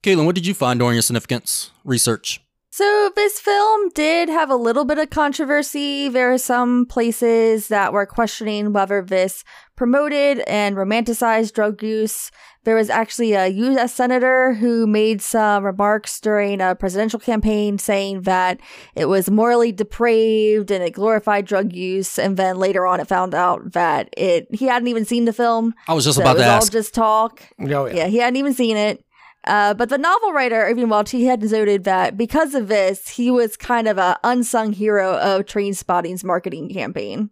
Kaytlan, 0.04 0.26
what 0.26 0.36
did 0.36 0.46
you 0.46 0.54
find 0.54 0.80
during 0.80 0.96
your 0.96 1.02
significance 1.02 1.72
research? 1.84 2.42
So 2.76 3.12
this 3.16 3.40
film 3.40 3.90
did 3.90 4.30
have 4.30 4.50
a 4.50 4.56
little 4.56 4.84
bit 4.84 4.98
of 4.98 5.12
controversy. 5.12 6.10
There 6.10 6.34
are 6.34 6.40
some 6.40 6.88
places 6.88 7.68
that 7.68 7.94
were 7.94 8.08
questioning 8.08 8.74
whether 8.74 9.04
this 9.04 9.44
promoted 9.76 10.40
and 10.48 10.76
romanticized 10.76 11.54
drug 11.54 11.84
use. 11.84 12.32
There 12.64 12.76
was 12.76 12.90
actually 12.90 13.34
a 13.34 13.46
U.S. 13.46 13.94
senator 13.94 14.56
who 14.56 14.88
made 14.88 15.22
some 15.22 15.64
remarks 15.64 16.20
during 16.20 16.62
a 16.62 16.74
presidential 16.74 17.20
campaign 17.20 17.78
saying 17.78 18.24
that 18.24 18.60
it 18.96 19.06
was 19.06 19.30
morally 19.30 19.72
depraved 19.72 20.72
and 20.72 20.84
it 20.84 20.94
glorified 20.94 21.46
drug 21.46 21.74
use. 21.74 22.18
And 22.18 22.38
then 22.38 22.58
later 22.58 22.88
on, 22.88 23.00
it 23.00 23.08
found 23.08 23.36
out 23.36 23.74
that 23.74 24.10
it 24.18 24.48
he 24.52 24.66
hadn't 24.66 24.88
even 24.88 25.06
seen 25.06 25.26
the 25.26 25.34
film. 25.34 25.76
I 25.88 25.94
was 25.94 26.06
just 26.06 26.18
so 26.18 26.24
about 26.24 26.38
it 26.38 26.40
to 26.40 26.46
was 26.46 26.50
all 26.50 26.58
ask. 26.58 26.72
just 26.72 26.96
talk. 26.96 27.44
Oh, 27.60 27.86
yeah. 27.86 27.94
Yeah, 27.94 28.08
he 28.08 28.18
hadn't 28.18 28.38
even 28.38 28.56
seen 28.56 28.78
it. 28.78 29.06
Uh, 29.46 29.74
but 29.74 29.89
the 29.89 29.98
novel 29.98 30.32
writer, 30.32 30.64
Irvine 30.64 30.89
Welsh, 30.89 31.12
he 31.12 31.26
had 31.26 31.41
noted 31.44 31.84
that 31.84 32.18
because 32.18 32.56
of 32.56 32.68
this, 32.68 33.10
he 33.10 33.30
was 33.30 33.58
kind 33.58 33.88
of 33.88 33.98
an 33.98 34.16
unsung 34.24 34.74
hero 34.74 35.18
of 35.18 35.46
Trainspotting's 35.46 36.24
marketing 36.24 36.70
campaign. 36.70 37.30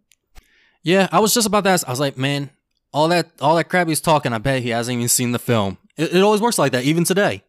Yeah, 0.83 1.07
I 1.11 1.19
was 1.19 1.33
just 1.33 1.47
about 1.47 1.63
to 1.65 1.69
ask. 1.69 1.87
I 1.87 1.91
was 1.91 1.99
like, 1.99 2.17
man, 2.17 2.49
all 2.93 3.07
that 3.09 3.29
all 3.39 3.55
that 3.55 3.65
crap 3.69 3.87
he's 3.87 4.01
talking, 4.01 4.33
I 4.33 4.39
bet 4.39 4.63
he 4.63 4.69
hasn't 4.69 4.95
even 4.97 5.07
seen 5.07 5.31
the 5.31 5.39
film. 5.39 5.77
It, 5.95 6.13
it 6.15 6.21
always 6.21 6.41
works 6.41 6.57
like 6.57 6.71
that, 6.73 6.83
even 6.83 7.03
today. 7.03 7.43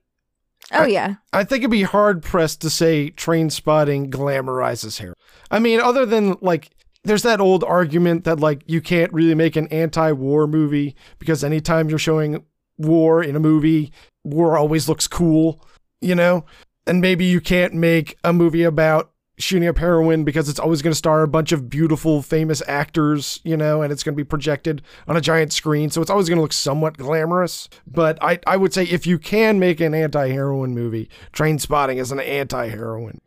Oh 0.70 0.82
I- 0.82 0.86
yeah, 0.86 1.14
I 1.32 1.42
think 1.44 1.60
it'd 1.62 1.70
be 1.70 1.82
hard 1.82 2.22
pressed 2.22 2.60
to 2.60 2.70
say 2.70 3.10
Trainspotting 3.10 4.10
glamorizes 4.10 4.98
hair. 4.98 5.14
I 5.50 5.58
mean, 5.58 5.80
other 5.80 6.06
than 6.06 6.36
like, 6.40 6.70
there's 7.04 7.22
that 7.22 7.40
old 7.40 7.64
argument 7.64 8.24
that 8.24 8.38
like 8.38 8.62
you 8.66 8.80
can't 8.80 9.12
really 9.12 9.34
make 9.34 9.56
an 9.56 9.66
anti-war 9.68 10.46
movie 10.46 10.94
because 11.18 11.42
anytime 11.42 11.88
you're 11.88 11.98
showing 11.98 12.44
war 12.78 13.22
in 13.22 13.34
a 13.34 13.40
movie, 13.40 13.92
war 14.24 14.56
always 14.56 14.88
looks 14.88 15.06
cool, 15.06 15.64
you 16.00 16.14
know? 16.14 16.44
And 16.86 17.00
maybe 17.00 17.24
you 17.24 17.40
can't 17.40 17.74
make 17.74 18.18
a 18.24 18.32
movie 18.32 18.64
about 18.64 19.12
shooting 19.38 19.68
up 19.68 19.78
heroin 19.78 20.24
because 20.24 20.48
it's 20.48 20.58
always 20.58 20.82
going 20.82 20.92
to 20.92 20.98
star 20.98 21.22
a 21.22 21.28
bunch 21.28 21.52
of 21.52 21.68
beautiful, 21.68 22.22
famous 22.22 22.62
actors, 22.68 23.40
you 23.44 23.56
know, 23.56 23.82
and 23.82 23.92
it's 23.92 24.02
going 24.02 24.14
to 24.14 24.16
be 24.16 24.24
projected 24.24 24.82
on 25.08 25.16
a 25.16 25.20
giant 25.20 25.52
screen. 25.52 25.90
So 25.90 26.00
it's 26.00 26.10
always 26.10 26.28
going 26.28 26.36
to 26.36 26.42
look 26.42 26.52
somewhat 26.52 26.96
glamorous. 26.96 27.68
But 27.86 28.22
I, 28.22 28.38
I 28.46 28.56
would 28.56 28.72
say 28.72 28.84
if 28.84 29.06
you 29.06 29.18
can 29.18 29.58
make 29.58 29.80
an 29.80 29.94
anti 29.94 30.28
heroin 30.28 30.74
movie, 30.74 31.08
Trainspotting 31.32 31.96
is 31.96 32.12
an 32.12 32.20
anti 32.20 32.68
heroin. 32.68 33.20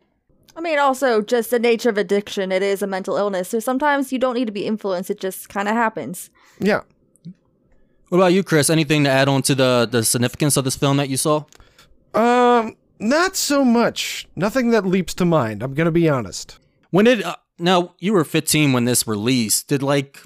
I 0.56 0.62
mean, 0.62 0.78
also 0.78 1.20
just 1.20 1.50
the 1.50 1.58
nature 1.58 1.90
of 1.90 1.98
addiction. 1.98 2.50
It 2.50 2.62
is 2.62 2.80
a 2.80 2.86
mental 2.86 3.16
illness, 3.16 3.50
so 3.50 3.60
sometimes 3.60 4.10
you 4.10 4.18
don't 4.18 4.34
need 4.34 4.46
to 4.46 4.52
be 4.52 4.64
influenced. 4.64 5.10
It 5.10 5.20
just 5.20 5.50
kind 5.50 5.68
of 5.68 5.74
happens. 5.74 6.30
Yeah. 6.60 6.80
What 8.08 8.18
about 8.18 8.32
you, 8.32 8.44
Chris? 8.44 8.70
Anything 8.70 9.04
to 9.04 9.10
add 9.10 9.28
on 9.28 9.42
to 9.42 9.54
the 9.54 9.88
the 9.90 10.04
significance 10.04 10.56
of 10.56 10.64
this 10.64 10.76
film 10.76 10.96
that 10.98 11.08
you 11.08 11.16
saw? 11.16 11.44
Um, 12.14 12.76
not 12.98 13.36
so 13.36 13.64
much. 13.64 14.26
Nothing 14.36 14.70
that 14.70 14.86
leaps 14.86 15.14
to 15.14 15.24
mind. 15.24 15.62
I'm 15.62 15.74
going 15.74 15.86
to 15.86 15.92
be 15.92 16.08
honest. 16.08 16.58
When 16.90 17.04
did 17.04 17.22
uh, 17.22 17.36
now 17.58 17.94
you 17.98 18.12
were 18.12 18.24
15 18.24 18.72
when 18.72 18.84
this 18.84 19.06
released? 19.06 19.68
Did 19.68 19.82
like 19.82 20.20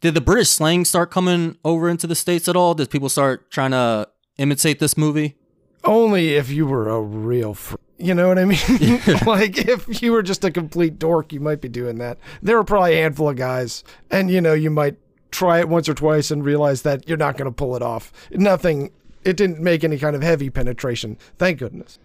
did 0.00 0.14
the 0.14 0.20
British 0.20 0.50
slang 0.50 0.84
start 0.84 1.10
coming 1.10 1.58
over 1.64 1.88
into 1.88 2.06
the 2.06 2.14
states 2.14 2.48
at 2.48 2.56
all? 2.56 2.74
Did 2.74 2.90
people 2.90 3.08
start 3.08 3.50
trying 3.50 3.70
to 3.72 4.08
imitate 4.38 4.78
this 4.78 4.96
movie? 4.96 5.36
Only 5.84 6.34
if 6.34 6.50
you 6.50 6.66
were 6.66 6.88
a 6.88 7.00
real 7.00 7.54
fr- 7.54 7.76
you 7.98 8.14
know 8.14 8.28
what 8.28 8.38
I 8.38 8.44
mean? 8.44 8.58
like 9.26 9.58
if 9.58 10.02
you 10.02 10.12
were 10.12 10.22
just 10.22 10.44
a 10.44 10.50
complete 10.50 10.98
dork, 10.98 11.32
you 11.32 11.40
might 11.40 11.60
be 11.60 11.68
doing 11.68 11.98
that. 11.98 12.18
There 12.42 12.56
were 12.56 12.64
probably 12.64 12.94
a 12.94 13.02
handful 13.02 13.28
of 13.28 13.36
guys, 13.36 13.84
and 14.10 14.30
you 14.30 14.40
know, 14.40 14.54
you 14.54 14.70
might 14.70 14.96
try 15.30 15.60
it 15.60 15.68
once 15.68 15.88
or 15.88 15.94
twice 15.94 16.30
and 16.30 16.44
realize 16.44 16.82
that 16.82 17.08
you're 17.08 17.18
not 17.18 17.36
going 17.36 17.50
to 17.50 17.54
pull 17.54 17.76
it 17.76 17.82
off. 17.82 18.12
Nothing. 18.30 18.90
It 19.24 19.36
didn't 19.36 19.60
make 19.60 19.84
any 19.84 19.98
kind 19.98 20.14
of 20.14 20.22
heavy 20.22 20.50
penetration. 20.50 21.18
Thank 21.38 21.58
goodness. 21.58 21.98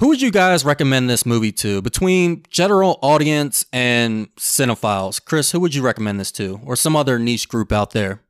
Who 0.00 0.08
would 0.08 0.22
you 0.22 0.30
guys 0.30 0.64
recommend 0.64 1.10
this 1.10 1.26
movie 1.26 1.52
to 1.52 1.82
between 1.82 2.42
general 2.48 2.98
audience 3.02 3.66
and 3.70 4.34
cinephiles? 4.36 5.22
Chris, 5.22 5.52
who 5.52 5.60
would 5.60 5.74
you 5.74 5.82
recommend 5.82 6.18
this 6.18 6.32
to, 6.32 6.58
or 6.64 6.74
some 6.74 6.96
other 6.96 7.18
niche 7.18 7.50
group 7.50 7.70
out 7.70 7.90
there? 7.90 8.22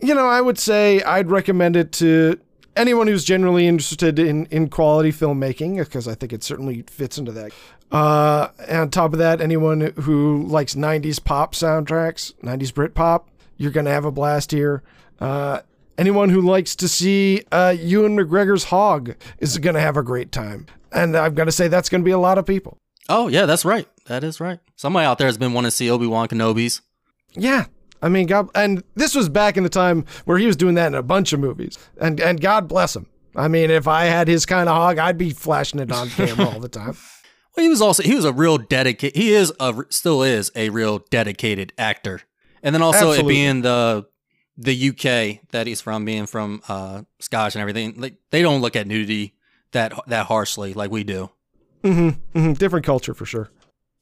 You 0.00 0.14
know, 0.14 0.26
I 0.26 0.40
would 0.40 0.58
say 0.58 1.02
I'd 1.02 1.30
recommend 1.30 1.76
it 1.76 1.92
to 1.92 2.40
anyone 2.76 3.08
who's 3.08 3.24
generally 3.24 3.66
interested 3.66 4.18
in, 4.18 4.46
in 4.46 4.70
quality 4.70 5.12
filmmaking, 5.12 5.76
because 5.78 6.08
I 6.08 6.14
think 6.14 6.32
it 6.32 6.42
certainly 6.42 6.82
fits 6.88 7.18
into 7.18 7.32
that. 7.32 7.52
Uh, 7.90 8.48
and 8.66 8.78
on 8.78 8.90
top 8.90 9.12
of 9.12 9.18
that, 9.18 9.42
anyone 9.42 9.92
who 10.00 10.44
likes 10.44 10.74
90s 10.74 11.22
pop 11.22 11.54
soundtracks, 11.54 12.32
90s 12.42 12.72
Brit 12.72 12.94
pop, 12.94 13.28
you're 13.62 13.70
going 13.70 13.86
to 13.86 13.92
have 13.92 14.04
a 14.04 14.10
blast 14.10 14.50
here. 14.50 14.82
Uh, 15.20 15.60
anyone 15.96 16.28
who 16.28 16.40
likes 16.40 16.74
to 16.76 16.88
see 16.88 17.42
uh, 17.52 17.74
Ewan 17.78 18.16
McGregor's 18.16 18.64
Hog 18.64 19.14
is 19.38 19.56
going 19.58 19.74
to 19.74 19.80
have 19.80 19.96
a 19.96 20.02
great 20.02 20.32
time. 20.32 20.66
And 20.90 21.16
I've 21.16 21.34
got 21.34 21.44
to 21.44 21.52
say, 21.52 21.68
that's 21.68 21.88
going 21.88 22.00
to 22.00 22.04
be 22.04 22.10
a 22.10 22.18
lot 22.18 22.38
of 22.38 22.44
people. 22.44 22.76
Oh 23.08 23.28
yeah, 23.28 23.46
that's 23.46 23.64
right. 23.64 23.88
That 24.06 24.24
is 24.24 24.40
right. 24.40 24.58
Somebody 24.76 25.06
out 25.06 25.18
there 25.18 25.26
has 25.26 25.38
been 25.38 25.52
wanting 25.52 25.68
to 25.68 25.76
see 25.76 25.90
Obi 25.90 26.06
Wan 26.06 26.28
Kenobi's. 26.28 26.82
Yeah. 27.32 27.66
I 28.00 28.08
mean, 28.08 28.26
God, 28.26 28.48
and 28.54 28.82
this 28.94 29.14
was 29.14 29.28
back 29.28 29.56
in 29.56 29.62
the 29.62 29.68
time 29.68 30.04
where 30.24 30.38
he 30.38 30.46
was 30.46 30.56
doing 30.56 30.74
that 30.74 30.88
in 30.88 30.94
a 30.94 31.02
bunch 31.02 31.32
of 31.32 31.38
movies, 31.38 31.78
and 32.00 32.18
and 32.20 32.40
God 32.40 32.66
bless 32.66 32.96
him. 32.96 33.06
I 33.36 33.48
mean, 33.48 33.70
if 33.70 33.86
I 33.86 34.04
had 34.06 34.26
his 34.26 34.44
kind 34.44 34.68
of 34.68 34.74
hog, 34.74 34.98
I'd 34.98 35.18
be 35.18 35.30
flashing 35.30 35.78
it 35.78 35.92
on 35.92 36.08
camera 36.10 36.48
all 36.48 36.60
the 36.60 36.68
time. 36.68 36.96
Well, 37.54 37.64
he 37.64 37.68
was 37.68 37.82
also 37.82 38.02
he 38.02 38.14
was 38.14 38.24
a 38.24 38.32
real 38.32 38.56
dedicated. 38.56 39.14
He 39.14 39.34
is 39.34 39.52
a 39.60 39.84
still 39.90 40.22
is 40.22 40.50
a 40.56 40.70
real 40.70 41.00
dedicated 41.10 41.74
actor, 41.76 42.22
and 42.62 42.74
then 42.74 42.82
also 42.82 43.10
Absolutely. 43.10 43.24
it 43.24 43.36
being 43.36 43.62
the 43.62 44.06
the 44.56 44.90
UK 44.90 45.48
that 45.50 45.66
he's 45.66 45.80
from, 45.80 46.04
being 46.04 46.26
from 46.26 46.62
uh, 46.68 47.02
Scotch 47.20 47.54
and 47.54 47.60
everything. 47.60 47.94
Like 48.00 48.16
they 48.30 48.42
don't 48.42 48.60
look 48.60 48.76
at 48.76 48.86
nudity 48.86 49.34
that 49.72 49.92
that 50.08 50.26
harshly 50.26 50.74
like 50.74 50.90
we 50.90 51.04
do. 51.04 51.30
Mm-hmm, 51.82 52.38
hmm 52.38 52.52
Different 52.52 52.86
culture 52.86 53.14
for 53.14 53.26
sure. 53.26 53.50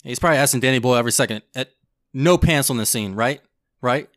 He's 0.02 0.18
probably 0.18 0.38
asking 0.38 0.60
Danny 0.60 0.78
Boyle 0.78 0.96
every 0.96 1.12
second. 1.12 1.42
At, 1.54 1.70
no 2.12 2.38
pants 2.38 2.70
on 2.70 2.76
the 2.76 2.86
scene, 2.86 3.14
right? 3.14 3.40
Right? 3.80 4.08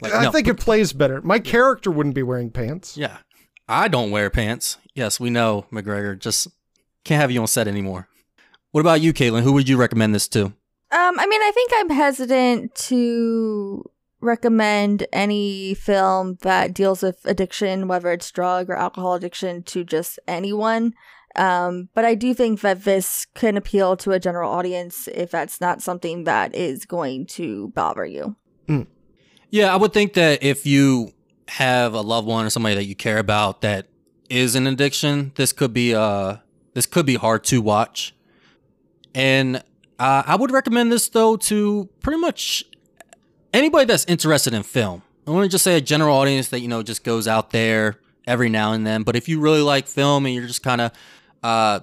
Like, 0.00 0.14
I 0.14 0.24
no, 0.24 0.30
think 0.30 0.48
it 0.48 0.58
plays 0.58 0.92
better. 0.92 1.20
My 1.22 1.38
character 1.38 1.90
wouldn't 1.90 2.14
be 2.14 2.22
wearing 2.22 2.50
pants. 2.50 2.96
Yeah. 2.96 3.18
I 3.68 3.88
don't 3.88 4.10
wear 4.10 4.30
pants. 4.30 4.78
Yes, 4.94 5.18
we 5.18 5.30
know, 5.30 5.66
McGregor. 5.72 6.18
Just 6.18 6.48
can't 7.04 7.20
have 7.20 7.30
you 7.30 7.40
on 7.40 7.46
set 7.46 7.68
anymore. 7.68 8.08
What 8.70 8.80
about 8.80 9.00
you, 9.00 9.12
Kaytlan? 9.12 9.42
Who 9.42 9.52
would 9.54 9.68
you 9.68 9.76
recommend 9.76 10.14
this 10.14 10.28
to? 10.28 10.52
Um, 10.90 11.18
I 11.18 11.26
mean, 11.26 11.42
I 11.42 11.50
think 11.52 11.72
I'm 11.74 11.90
hesitant 11.90 12.74
to 12.74 13.84
recommend 14.20 15.06
any 15.12 15.74
film 15.74 16.38
that 16.42 16.74
deals 16.74 17.02
with 17.02 17.20
addiction, 17.24 17.88
whether 17.88 18.10
it's 18.10 18.30
drug 18.30 18.70
or 18.70 18.76
alcohol 18.76 19.14
addiction, 19.14 19.62
to 19.64 19.84
just 19.84 20.18
anyone. 20.26 20.94
Um, 21.36 21.88
but 21.94 22.04
I 22.04 22.14
do 22.14 22.34
think 22.34 22.62
that 22.62 22.84
this 22.84 23.26
can 23.34 23.56
appeal 23.56 23.96
to 23.98 24.12
a 24.12 24.18
general 24.18 24.50
audience 24.50 25.08
if 25.08 25.30
that's 25.30 25.60
not 25.60 25.82
something 25.82 26.24
that 26.24 26.54
is 26.54 26.84
going 26.84 27.26
to 27.26 27.68
bother 27.68 28.06
you. 28.06 28.34
Yeah, 29.50 29.72
I 29.72 29.76
would 29.76 29.92
think 29.92 30.12
that 30.14 30.42
if 30.42 30.66
you 30.66 31.12
have 31.48 31.94
a 31.94 32.00
loved 32.00 32.26
one 32.28 32.44
or 32.44 32.50
somebody 32.50 32.74
that 32.74 32.84
you 32.84 32.94
care 32.94 33.18
about 33.18 33.62
that 33.62 33.86
is 34.28 34.54
an 34.54 34.66
addiction, 34.66 35.32
this 35.36 35.52
could 35.52 35.72
be 35.72 35.94
uh 35.94 36.36
this 36.74 36.84
could 36.86 37.06
be 37.06 37.14
hard 37.14 37.44
to 37.44 37.62
watch. 37.62 38.14
And 39.14 39.62
uh, 39.98 40.22
I 40.26 40.36
would 40.36 40.50
recommend 40.50 40.92
this 40.92 41.08
though 41.08 41.36
to 41.36 41.88
pretty 42.00 42.20
much 42.20 42.64
anybody 43.52 43.84
that's 43.86 44.04
interested 44.04 44.54
in 44.54 44.62
film. 44.62 45.02
I 45.26 45.30
want 45.30 45.44
to 45.44 45.50
just 45.50 45.64
say 45.64 45.76
a 45.76 45.80
general 45.80 46.16
audience 46.16 46.48
that 46.48 46.60
you 46.60 46.68
know 46.68 46.82
just 46.82 47.04
goes 47.04 47.26
out 47.28 47.50
there 47.50 47.98
every 48.26 48.48
now 48.48 48.72
and 48.72 48.86
then. 48.86 49.02
But 49.02 49.16
if 49.16 49.28
you 49.28 49.40
really 49.40 49.60
like 49.60 49.86
film 49.86 50.26
and 50.26 50.34
you're 50.34 50.46
just 50.46 50.62
kind 50.62 50.80
of 50.80 50.92
uh 51.42 51.80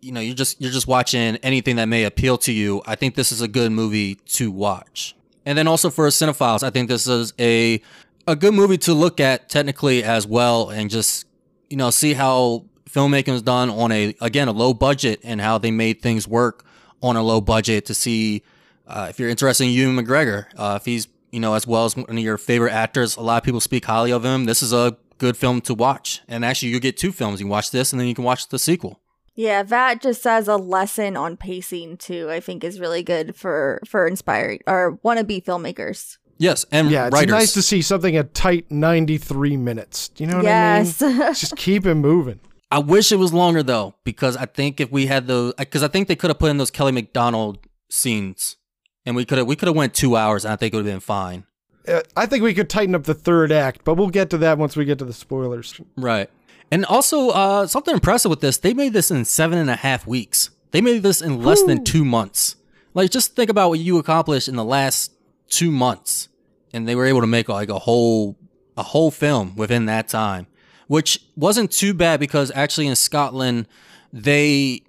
you 0.00 0.12
know 0.12 0.20
you're 0.20 0.34
just 0.34 0.60
you're 0.60 0.72
just 0.72 0.86
watching 0.86 1.36
anything 1.36 1.76
that 1.76 1.86
may 1.86 2.04
appeal 2.04 2.36
to 2.38 2.52
you, 2.52 2.82
I 2.86 2.96
think 2.96 3.14
this 3.14 3.32
is 3.32 3.40
a 3.40 3.48
good 3.48 3.72
movie 3.72 4.16
to 4.16 4.50
watch. 4.50 5.14
And 5.46 5.56
then 5.56 5.66
also 5.66 5.90
for 5.90 6.06
cinephiles, 6.08 6.62
I 6.62 6.70
think 6.70 6.88
this 6.88 7.06
is 7.06 7.32
a 7.38 7.80
a 8.26 8.36
good 8.36 8.54
movie 8.54 8.78
to 8.78 8.94
look 8.94 9.20
at 9.20 9.48
technically 9.48 10.04
as 10.04 10.26
well, 10.26 10.70
and 10.70 10.90
just 10.90 11.26
you 11.70 11.76
know 11.76 11.90
see 11.90 12.14
how 12.14 12.64
filmmaking 12.88 13.32
is 13.32 13.42
done 13.42 13.70
on 13.70 13.90
a 13.92 14.14
again 14.20 14.48
a 14.48 14.52
low 14.52 14.74
budget 14.74 15.20
and 15.22 15.40
how 15.40 15.58
they 15.58 15.70
made 15.70 16.02
things 16.02 16.28
work 16.28 16.64
on 17.02 17.16
a 17.16 17.22
low 17.22 17.40
budget. 17.40 17.86
To 17.86 17.94
see 17.94 18.42
uh, 18.86 19.06
if 19.10 19.18
you're 19.18 19.28
interested 19.28 19.64
in 19.64 19.70
Ewan 19.70 19.96
McGregor, 19.96 20.46
uh, 20.56 20.78
if 20.80 20.84
he's 20.84 21.08
you 21.30 21.40
know 21.40 21.54
as 21.54 21.66
well 21.66 21.84
as 21.84 21.96
one 21.96 22.06
of 22.08 22.18
your 22.18 22.38
favorite 22.38 22.72
actors, 22.72 23.16
a 23.16 23.20
lot 23.20 23.38
of 23.38 23.44
people 23.44 23.60
speak 23.60 23.84
highly 23.84 24.12
of 24.12 24.24
him. 24.24 24.44
This 24.44 24.62
is 24.62 24.72
a 24.72 24.96
good 25.18 25.36
film 25.36 25.60
to 25.62 25.74
watch, 25.74 26.20
and 26.28 26.44
actually 26.44 26.70
you 26.70 26.80
get 26.80 26.96
two 26.96 27.12
films. 27.12 27.40
You 27.40 27.46
watch 27.46 27.70
this, 27.70 27.92
and 27.92 28.00
then 28.00 28.08
you 28.08 28.14
can 28.14 28.24
watch 28.24 28.48
the 28.48 28.58
sequel. 28.58 29.00
Yeah, 29.34 29.62
that 29.62 30.02
just 30.02 30.26
as 30.26 30.46
a 30.46 30.56
lesson 30.56 31.16
on 31.16 31.38
pacing 31.38 31.96
too, 31.96 32.30
I 32.30 32.40
think 32.40 32.62
is 32.64 32.78
really 32.78 33.02
good 33.02 33.34
for 33.34 33.80
for 33.86 34.06
inspiring 34.06 34.60
or 34.66 34.98
wannabe 35.04 35.42
filmmakers. 35.42 36.18
Yes, 36.38 36.66
and 36.72 36.90
Yeah, 36.90 37.06
it's 37.06 37.14
writers. 37.14 37.30
nice 37.30 37.52
to 37.54 37.62
see 37.62 37.82
something 37.82 38.16
a 38.16 38.24
tight 38.24 38.68
93 38.70 39.56
minutes. 39.56 40.08
Do 40.08 40.24
you 40.24 40.30
know 40.30 40.36
what 40.38 40.44
yes. 40.44 41.00
I 41.00 41.06
mean? 41.08 41.16
Yes, 41.18 41.40
Just 41.40 41.56
keep 41.56 41.86
it 41.86 41.94
moving. 41.94 42.40
I 42.72 42.78
wish 42.78 43.12
it 43.12 43.16
was 43.16 43.34
longer 43.34 43.62
though, 43.62 43.94
because 44.02 44.34
I 44.34 44.46
think 44.46 44.80
if 44.80 44.90
we 44.90 45.06
had 45.06 45.26
those, 45.26 45.52
because 45.58 45.82
I 45.82 45.88
think 45.88 46.08
they 46.08 46.16
could 46.16 46.30
have 46.30 46.38
put 46.38 46.50
in 46.50 46.56
those 46.56 46.70
Kelly 46.70 46.90
Macdonald 46.90 47.58
scenes, 47.90 48.56
and 49.04 49.14
we 49.14 49.26
could 49.26 49.36
have 49.36 49.46
we 49.46 49.56
could 49.56 49.66
have 49.66 49.76
went 49.76 49.92
two 49.92 50.16
hours, 50.16 50.46
and 50.46 50.54
I 50.54 50.56
think 50.56 50.72
it 50.72 50.78
would 50.78 50.86
have 50.86 50.94
been 50.94 51.00
fine. 51.00 51.44
Uh, 51.86 52.00
I 52.16 52.24
think 52.24 52.42
we 52.42 52.54
could 52.54 52.70
tighten 52.70 52.94
up 52.94 53.04
the 53.04 53.12
third 53.12 53.52
act, 53.52 53.82
but 53.84 53.96
we'll 53.96 54.08
get 54.08 54.30
to 54.30 54.38
that 54.38 54.56
once 54.56 54.74
we 54.74 54.86
get 54.86 54.98
to 55.00 55.04
the 55.04 55.12
spoilers. 55.12 55.78
Right. 55.98 56.30
And 56.70 56.86
also, 56.86 57.28
uh, 57.28 57.66
something 57.66 57.92
impressive 57.92 58.30
with 58.30 58.40
this, 58.40 58.56
they 58.56 58.72
made 58.72 58.94
this 58.94 59.10
in 59.10 59.26
seven 59.26 59.58
and 59.58 59.68
a 59.68 59.76
half 59.76 60.06
weeks. 60.06 60.48
They 60.70 60.80
made 60.80 61.02
this 61.02 61.20
in 61.20 61.42
less 61.42 61.62
than 61.64 61.84
two 61.84 62.06
months. 62.06 62.56
Like, 62.94 63.10
just 63.10 63.36
think 63.36 63.50
about 63.50 63.68
what 63.68 63.80
you 63.80 63.98
accomplished 63.98 64.48
in 64.48 64.56
the 64.56 64.64
last 64.64 65.12
two 65.50 65.70
months, 65.70 66.28
and 66.72 66.88
they 66.88 66.94
were 66.94 67.04
able 67.04 67.20
to 67.20 67.26
make 67.26 67.50
like 67.50 67.68
a 67.68 67.80
whole 67.80 68.38
a 68.78 68.82
whole 68.82 69.10
film 69.10 69.54
within 69.56 69.84
that 69.86 70.08
time, 70.08 70.46
which 70.92 71.18
wasn't 71.36 71.70
too 71.72 71.94
bad 71.94 72.20
because 72.20 72.52
actually 72.54 72.86
in 72.86 72.94
Scotland, 72.94 73.66
they 74.12 74.82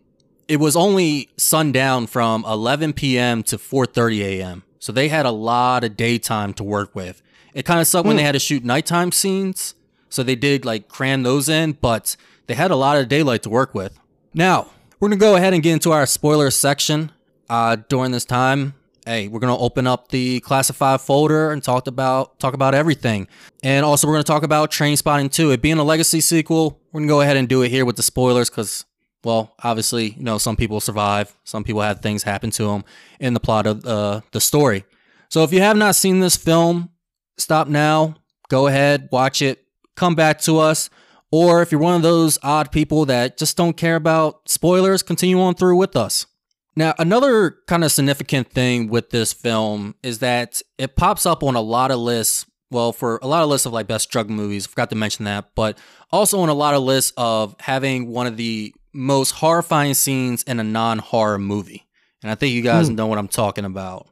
it 0.50 0.58
was 0.58 0.76
only 0.76 1.30
sundown 1.38 2.08
from 2.08 2.44
11 2.44 2.92
p.m. 2.92 3.42
to 3.44 3.58
4:30 3.58 4.20
a.m. 4.20 4.64
So 4.80 4.92
they 4.92 5.08
had 5.08 5.26
a 5.26 5.32
lot 5.32 5.86
of 5.86 5.96
daytime 5.96 6.54
to 6.56 6.64
work 6.64 6.94
with. 6.94 7.22
It 7.54 7.64
kind 7.64 7.80
of 7.80 7.88
sucked 7.88 8.06
when 8.06 8.18
they 8.18 8.24
had 8.24 8.34
to 8.34 8.40
shoot 8.40 8.66
nighttime 8.66 9.14
scenes, 9.14 9.76
so 10.10 10.24
they 10.24 10.36
did 10.36 10.66
like 10.66 10.90
cram 10.90 11.24
those 11.24 11.48
in, 11.48 11.78
but 11.80 12.18
they 12.48 12.56
had 12.56 12.70
a 12.70 12.76
lot 12.76 12.98
of 12.98 13.08
daylight 13.08 13.42
to 13.44 13.50
work 13.50 13.74
with. 13.74 13.98
Now, 14.34 14.72
we're 15.00 15.08
going 15.08 15.20
to 15.20 15.26
go 15.26 15.38
ahead 15.38 15.54
and 15.54 15.64
get 15.64 15.72
into 15.72 15.94
our 15.94 16.06
spoiler 16.06 16.52
section 16.52 17.14
uh, 17.50 17.78
during 17.88 18.12
this 18.12 18.26
time. 18.26 18.74
Hey, 19.06 19.28
we're 19.28 19.42
to 19.42 19.62
open 19.62 19.86
up 19.86 20.10
the 20.10 20.40
classified 20.40 21.02
folder 21.02 21.52
and 21.52 21.62
talk 21.62 21.88
about 21.88 22.40
talk 22.40 22.54
about 22.54 22.74
everything. 22.74 23.28
And 23.62 23.86
also 23.86 24.08
we're 24.08 24.18
to 24.18 24.24
talk 24.24 24.44
about 24.44 24.72
Trainspotting 24.72 25.30
2. 25.30 25.52
It 25.52 25.62
being 25.62 25.78
a 25.78 25.84
legacy 25.84 26.22
sequel, 26.22 26.80
we're 26.94 27.02
to 27.02 27.08
go 27.08 27.20
ahead 27.20 27.36
and 27.36 27.50
do 27.50 27.64
it 27.64 27.70
here 27.70 27.84
with 27.84 27.98
the 27.98 28.04
spoilers 28.04 28.50
cuz 28.50 28.86
well, 29.26 29.56
obviously, 29.64 30.12
you 30.12 30.24
know, 30.24 30.38
some 30.38 30.56
people 30.56 30.80
survive, 30.80 31.36
some 31.44 31.64
people 31.64 31.82
had 31.82 32.02
things 32.02 32.24
happen 32.24 32.50
to 32.52 32.68
them 32.68 32.84
in 33.20 33.34
the 33.34 33.40
plot 33.40 33.68
of 33.68 33.86
uh, 33.86 34.22
the 34.32 34.42
story. 34.42 34.86
So 35.30 35.44
if 35.44 35.52
you 35.54 35.60
have 35.60 35.78
not 35.78 35.96
seen 35.96 36.20
this 36.20 36.36
film, 36.36 36.90
stop 37.38 37.68
now, 37.68 38.16
go 38.50 38.68
ahead, 38.68 39.10
watch 39.12 39.42
it, 39.42 39.66
come 39.96 40.16
back 40.16 40.40
to 40.42 40.60
us. 40.60 40.90
Or 41.32 41.62
if 41.62 41.72
you're 41.72 41.82
one 41.82 41.96
of 41.96 42.04
those 42.04 42.38
odd 42.44 42.72
people 42.72 43.06
that 43.06 43.38
just 43.38 43.58
don't 43.58 43.76
care 43.76 43.96
about 43.96 44.48
spoilers, 44.48 45.02
continue 45.02 45.42
on 45.42 45.56
through 45.56 45.78
with 45.78 45.96
us. 45.96 46.28
Now, 46.76 46.96
another 46.98 47.58
kind 47.68 47.84
of 47.84 47.92
significant 47.92 48.50
thing 48.50 48.88
with 48.88 49.12
this 49.12 49.32
film 49.32 49.96
is 50.02 50.20
that 50.20 50.62
it 50.78 50.96
pops 50.96 51.26
up 51.26 51.44
on 51.44 51.56
a 51.56 51.62
lot 51.62 51.92
of 51.92 52.00
lists. 52.00 52.46
Well, 52.72 52.92
for 52.92 53.20
a 53.22 53.28
lot 53.28 53.44
of 53.44 53.50
lists 53.50 53.68
of 53.68 53.74
like 53.74 53.86
best 53.86 54.10
drug 54.10 54.30
movies, 54.30 54.66
forgot 54.66 54.90
to 54.90 54.96
mention 54.96 55.26
that, 55.26 55.52
but 55.54 55.78
also 56.12 56.40
on 56.40 56.50
a 56.50 56.54
lot 56.54 56.74
of 56.74 56.82
lists 56.82 57.14
of 57.18 57.56
having 57.60 58.08
one 58.08 58.26
of 58.26 58.38
the 58.38 58.74
most 58.94 59.32
horrifying 59.32 59.94
scenes 59.94 60.42
in 60.44 60.60
a 60.60 60.64
non 60.64 61.00
horror 61.00 61.38
movie. 61.38 61.86
And 62.24 62.32
I 62.32 62.36
think 62.36 62.54
you 62.54 62.62
guys 62.62 62.88
hmm. 62.88 62.96
know 62.96 63.06
what 63.06 63.20
I'm 63.20 63.28
talking 63.28 63.66
about. 63.66 64.08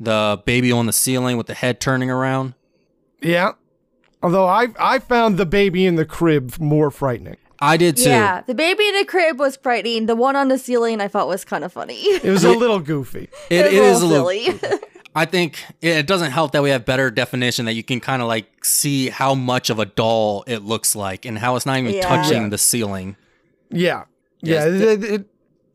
The 0.00 0.42
baby 0.46 0.72
on 0.72 0.86
the 0.86 0.92
ceiling 0.92 1.36
with 1.36 1.46
the 1.46 1.54
head 1.54 1.80
turning 1.80 2.10
around. 2.10 2.54
Yeah. 3.22 3.52
Although 4.22 4.46
I 4.46 4.68
I 4.78 4.98
found 4.98 5.36
the 5.36 5.46
baby 5.46 5.86
in 5.86 5.94
the 5.94 6.04
crib 6.04 6.58
more 6.58 6.90
frightening. 6.90 7.36
I 7.60 7.76
did 7.76 7.96
too. 7.98 8.08
Yeah, 8.08 8.40
the 8.46 8.54
baby 8.54 8.86
in 8.88 8.94
the 8.96 9.04
crib 9.04 9.38
was 9.38 9.56
frightening. 9.56 10.06
The 10.06 10.16
one 10.16 10.34
on 10.36 10.48
the 10.48 10.56
ceiling 10.58 11.00
I 11.00 11.08
thought 11.08 11.28
was 11.28 11.44
kind 11.44 11.62
of 11.64 11.72
funny. 11.72 11.94
It 11.94 12.24
was 12.30 12.44
a 12.44 12.50
little 12.56 12.80
goofy. 12.80 13.28
It, 13.50 13.66
it 13.66 13.72
is 13.74 14.00
a 14.02 14.06
little. 14.06 14.28
silly. 14.30 14.80
I 15.14 15.24
think 15.24 15.62
it 15.82 15.88
it 15.98 16.06
doesn't 16.06 16.30
help 16.30 16.52
that 16.52 16.62
we 16.62 16.70
have 16.70 16.84
better 16.84 17.10
definition 17.10 17.66
that 17.66 17.74
you 17.74 17.82
can 17.82 18.00
kind 18.00 18.22
of 18.22 18.28
like 18.28 18.64
see 18.64 19.10
how 19.10 19.34
much 19.34 19.68
of 19.68 19.78
a 19.78 19.84
doll 19.86 20.44
it 20.46 20.62
looks 20.62 20.94
like 20.96 21.24
and 21.26 21.38
how 21.38 21.56
it's 21.56 21.66
not 21.66 21.78
even 21.78 21.92
Yeah. 21.94 22.08
touching 22.08 22.42
Yeah. 22.44 22.48
the 22.48 22.58
ceiling. 22.58 23.16
Yeah. 23.70 24.04
Yeah. 24.40 24.64
Yes, 24.66 24.80
it, 24.80 25.04
it, 25.04 25.26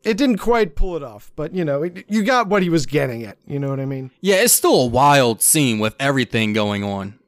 it 0.02 0.16
didn't 0.16 0.38
quite 0.38 0.74
pull 0.74 0.96
it 0.96 1.02
off, 1.02 1.30
but 1.36 1.54
you 1.54 1.64
know, 1.64 1.82
it, 1.84 2.04
you 2.08 2.24
got 2.24 2.48
what 2.48 2.62
he 2.62 2.68
was 2.70 2.86
getting 2.86 3.24
at. 3.24 3.36
You 3.46 3.58
know 3.60 3.68
what 3.70 3.78
I 3.78 3.84
mean? 3.84 4.10
Yeah, 4.20 4.36
it's 4.36 4.54
still 4.54 4.82
a 4.82 4.86
wild 4.86 5.40
scene 5.42 5.78
with 5.78 5.94
everything 6.00 6.52
going 6.52 6.82
on. 6.82 7.18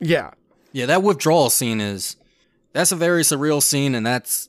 Yeah. 0.00 0.30
Yeah, 0.72 0.86
that 0.86 1.02
withdrawal 1.02 1.50
scene 1.50 1.80
is 1.80 2.16
that's 2.78 2.92
a 2.92 2.96
very 2.96 3.22
surreal 3.22 3.60
scene 3.60 3.94
and 3.96 4.06
that's 4.06 4.48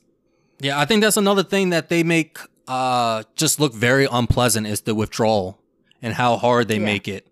yeah, 0.60 0.78
I 0.78 0.84
think 0.84 1.02
that's 1.02 1.16
another 1.16 1.42
thing 1.42 1.70
that 1.70 1.88
they 1.88 2.02
make 2.04 2.38
uh 2.68 3.24
just 3.34 3.58
look 3.58 3.74
very 3.74 4.06
unpleasant 4.10 4.66
is 4.68 4.82
the 4.82 4.94
withdrawal 4.94 5.58
and 6.00 6.14
how 6.14 6.36
hard 6.36 6.68
they 6.68 6.76
Yeah. 6.78 6.84
make 6.84 7.08
it. 7.08 7.26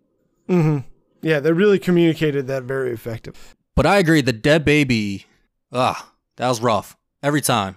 Mm-hmm. 0.48 0.78
Yeah, 1.22 1.38
they 1.40 1.52
really 1.52 1.78
communicated 1.78 2.46
that 2.48 2.64
very 2.64 2.90
effective. 2.92 3.54
But 3.76 3.86
I 3.86 3.98
agree 3.98 4.22
the 4.22 4.32
dead 4.32 4.64
baby 4.64 5.26
ah, 5.72 6.10
that 6.36 6.48
was 6.48 6.60
rough 6.60 6.96
every 7.22 7.42
time. 7.42 7.76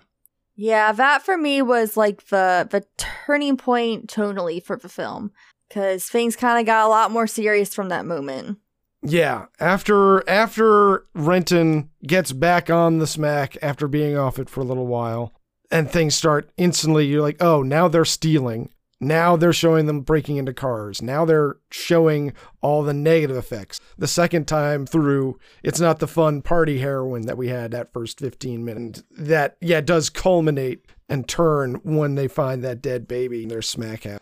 Yeah, 0.55 0.91
that 0.91 1.21
for 1.23 1.37
me 1.37 1.61
was 1.61 1.95
like 1.95 2.27
the 2.27 2.67
the 2.69 2.83
turning 2.97 3.55
point 3.57 4.07
tonally 4.07 4.63
for 4.63 4.77
the 4.77 4.89
film 4.89 5.31
because 5.67 6.05
things 6.09 6.35
kind 6.35 6.59
of 6.59 6.65
got 6.65 6.85
a 6.85 6.89
lot 6.89 7.11
more 7.11 7.27
serious 7.27 7.73
from 7.75 7.89
that 7.89 8.05
moment. 8.05 8.57
Yeah, 9.03 9.45
after 9.59 10.27
after 10.29 11.05
Renton 11.15 11.89
gets 12.05 12.33
back 12.33 12.69
on 12.69 12.99
the 12.99 13.07
smack 13.07 13.57
after 13.61 13.87
being 13.87 14.15
off 14.15 14.37
it 14.37 14.49
for 14.49 14.61
a 14.61 14.65
little 14.65 14.85
while, 14.85 15.33
and 15.71 15.89
things 15.89 16.15
start 16.15 16.51
instantly. 16.57 17.05
You're 17.07 17.21
like, 17.21 17.41
oh, 17.41 17.63
now 17.63 17.87
they're 17.87 18.05
stealing. 18.05 18.69
Now 19.03 19.35
they're 19.35 19.51
showing 19.51 19.87
them 19.87 20.01
breaking 20.01 20.37
into 20.37 20.53
cars. 20.53 21.01
Now 21.01 21.25
they're 21.25 21.57
showing 21.71 22.33
all 22.61 22.83
the 22.83 22.93
negative 22.93 23.35
effects. 23.35 23.81
The 23.97 24.07
second 24.07 24.47
time 24.47 24.85
through, 24.85 25.39
it's 25.63 25.79
not 25.79 25.97
the 25.97 26.07
fun 26.07 26.43
party 26.43 26.77
heroin 26.77 27.23
that 27.23 27.37
we 27.37 27.47
had 27.47 27.71
that 27.71 27.91
first 27.91 28.19
15 28.19 28.63
minutes. 28.63 29.03
That 29.09 29.57
yeah 29.59 29.81
does 29.81 30.11
culminate 30.11 30.85
and 31.09 31.27
turn 31.27 31.81
when 31.83 32.13
they 32.13 32.27
find 32.27 32.63
that 32.63 32.83
dead 32.83 33.07
baby 33.07 33.41
in 33.41 33.49
their 33.49 33.63
smack 33.63 34.03
house. 34.03 34.19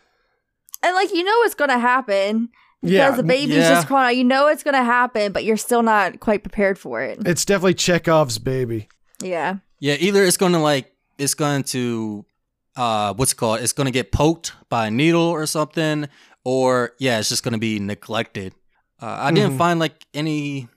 And 0.82 0.94
like 0.94 1.12
you 1.12 1.24
know 1.24 1.38
what's 1.40 1.54
gonna 1.54 1.78
happen 1.78 2.48
because 2.82 2.92
Yeah, 2.94 3.10
the 3.12 3.22
baby's 3.22 3.56
yeah. 3.56 3.68
just 3.70 3.86
crying. 3.86 4.06
out. 4.08 4.16
You 4.16 4.24
know 4.24 4.46
it's 4.48 4.62
gonna 4.62 4.84
happen, 4.84 5.32
but 5.32 5.44
you're 5.44 5.56
still 5.56 5.82
not 5.82 6.20
quite 6.20 6.42
prepared 6.42 6.78
for 6.78 7.02
it. 7.02 7.18
it's 7.26 7.44
definitely 7.44 7.74
Chekhov's 7.74 8.38
baby. 8.38 8.88
Yeah, 9.22 9.56
Yeah, 9.80 9.96
either 10.00 10.24
it's 10.24 10.36
going 10.38 10.52
to 10.52 10.58
like 10.58 10.94
it's 11.18 11.34
going 11.34 11.64
to 11.64 12.24
uh 12.76 13.12
what's 13.14 13.32
it 13.32 13.36
called? 13.36 13.60
It's 13.60 13.72
going 13.74 13.84
to 13.86 13.90
get 13.90 14.12
poked 14.12 14.52
by 14.70 14.86
a 14.86 14.90
needle 14.90 15.20
or 15.28 15.44
something 15.46 16.08
or 16.44 16.92
yeah, 16.98 17.18
it's 17.18 17.28
just 17.28 17.42
going 17.42 17.52
to 17.52 17.58
be 17.58 17.78
neglected. 17.78 18.54
Uh, 19.02 19.16
I 19.20 19.30
didn't 19.30 19.54
Mhm. 19.54 19.58
find 19.58 19.80
like 19.80 20.06
any 20.14 20.68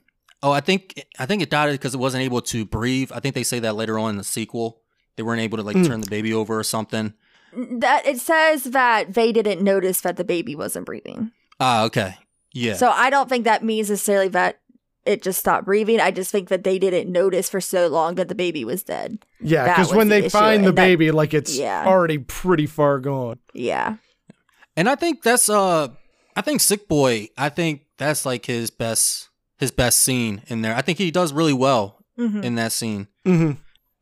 Oh, 0.42 0.52
I 0.52 0.60
think 0.60 1.02
I 1.18 1.24
think 1.24 1.40
it 1.40 1.48
died 1.48 1.72
because 1.72 1.94
it 1.94 1.98
wasn't 1.98 2.22
able 2.22 2.42
to 2.42 2.66
breathe. 2.66 3.10
I 3.14 3.20
think 3.20 3.34
they 3.34 3.44
say 3.44 3.60
that 3.60 3.76
later 3.76 3.98
on 3.98 4.10
in 4.10 4.16
the 4.18 4.24
sequel. 4.24 4.82
They 5.16 5.22
weren't 5.22 5.40
able 5.40 5.56
to 5.56 5.62
like 5.64 5.76
Mm. 5.76 5.86
turn 5.86 6.00
the 6.02 6.10
baby 6.10 6.34
over 6.34 6.58
or 6.58 6.64
something. 6.64 7.14
That 7.56 8.04
it 8.04 8.18
says 8.20 8.64
that 8.64 9.14
they 9.14 9.32
didn't 9.32 9.62
notice 9.62 10.02
that 10.02 10.16
the 10.18 10.24
baby 10.24 10.54
wasn't 10.54 10.84
breathing. 10.84 11.30
Ah, 11.60 11.84
okay. 11.84 12.16
Yeah. 12.52 12.74
So 12.74 12.88
I 12.90 13.10
don't 13.10 13.28
think 13.28 13.44
that 13.44 13.62
means 13.64 13.90
necessarily 13.90 14.28
that 14.28 14.60
it 15.04 15.22
just 15.22 15.38
stopped 15.40 15.66
breathing. 15.66 16.00
I 16.00 16.10
just 16.10 16.30
think 16.30 16.48
that 16.48 16.64
they 16.64 16.78
didn't 16.78 17.10
notice 17.12 17.50
for 17.50 17.60
so 17.60 17.88
long 17.88 18.14
that 18.14 18.28
the 18.28 18.34
baby 18.34 18.64
was 18.64 18.82
dead. 18.82 19.18
Yeah, 19.40 19.64
because 19.64 19.92
when 19.92 20.08
the 20.08 20.14
they 20.20 20.26
issue, 20.26 20.30
find 20.30 20.64
the 20.64 20.68
and 20.70 20.78
that- 20.78 20.82
baby, 20.82 21.10
like 21.10 21.34
it's 21.34 21.56
Yeah. 21.58 21.84
already 21.86 22.18
pretty 22.18 22.66
far 22.66 23.00
gone. 23.00 23.38
Yeah. 23.52 23.96
And 24.76 24.88
I 24.88 24.94
think 24.94 25.22
that's 25.22 25.48
uh 25.48 25.88
I 26.36 26.40
think 26.40 26.60
Sick 26.60 26.88
Boy, 26.88 27.28
I 27.38 27.48
think 27.48 27.82
that's 27.98 28.24
like 28.26 28.46
his 28.46 28.70
best 28.70 29.28
his 29.58 29.70
best 29.70 30.00
scene 30.00 30.42
in 30.48 30.62
there. 30.62 30.74
I 30.74 30.82
think 30.82 30.98
he 30.98 31.10
does 31.10 31.32
really 31.32 31.52
well 31.52 31.98
hmm 32.16 32.42
in 32.42 32.54
that 32.56 32.72
scene. 32.72 33.08
hmm 33.24 33.52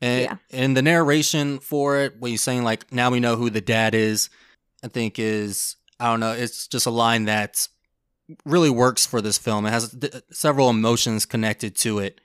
And 0.01 0.23
Yeah. 0.23 0.37
and 0.51 0.77
the 0.77 0.83
narration 0.83 1.59
for 1.59 1.99
it, 1.99 2.15
when 2.21 2.31
he's 2.31 2.43
saying 2.43 2.63
like 2.65 2.93
now 2.93 3.11
we 3.11 3.19
know 3.21 3.37
who 3.37 3.51
the 3.51 3.61
dad 3.61 3.95
is, 3.95 4.31
I 4.85 4.89
think 4.89 5.19
is 5.19 5.77
I 6.03 6.11
don't 6.11 6.21
know, 6.21 6.33
it's 6.33 6.67
just 6.67 6.87
a 6.87 6.91
line 6.91 7.25
that 7.27 7.69
really 8.45 8.71
works 8.71 9.07
for 9.07 9.21
this 9.21 9.39
film. 9.39 9.67
It 9.67 9.71
has 9.71 9.91
th- 9.91 10.15
several 10.31 10.71
emotions 10.71 11.27
connected 11.27 11.77
to 11.77 11.99
it. 11.99 12.21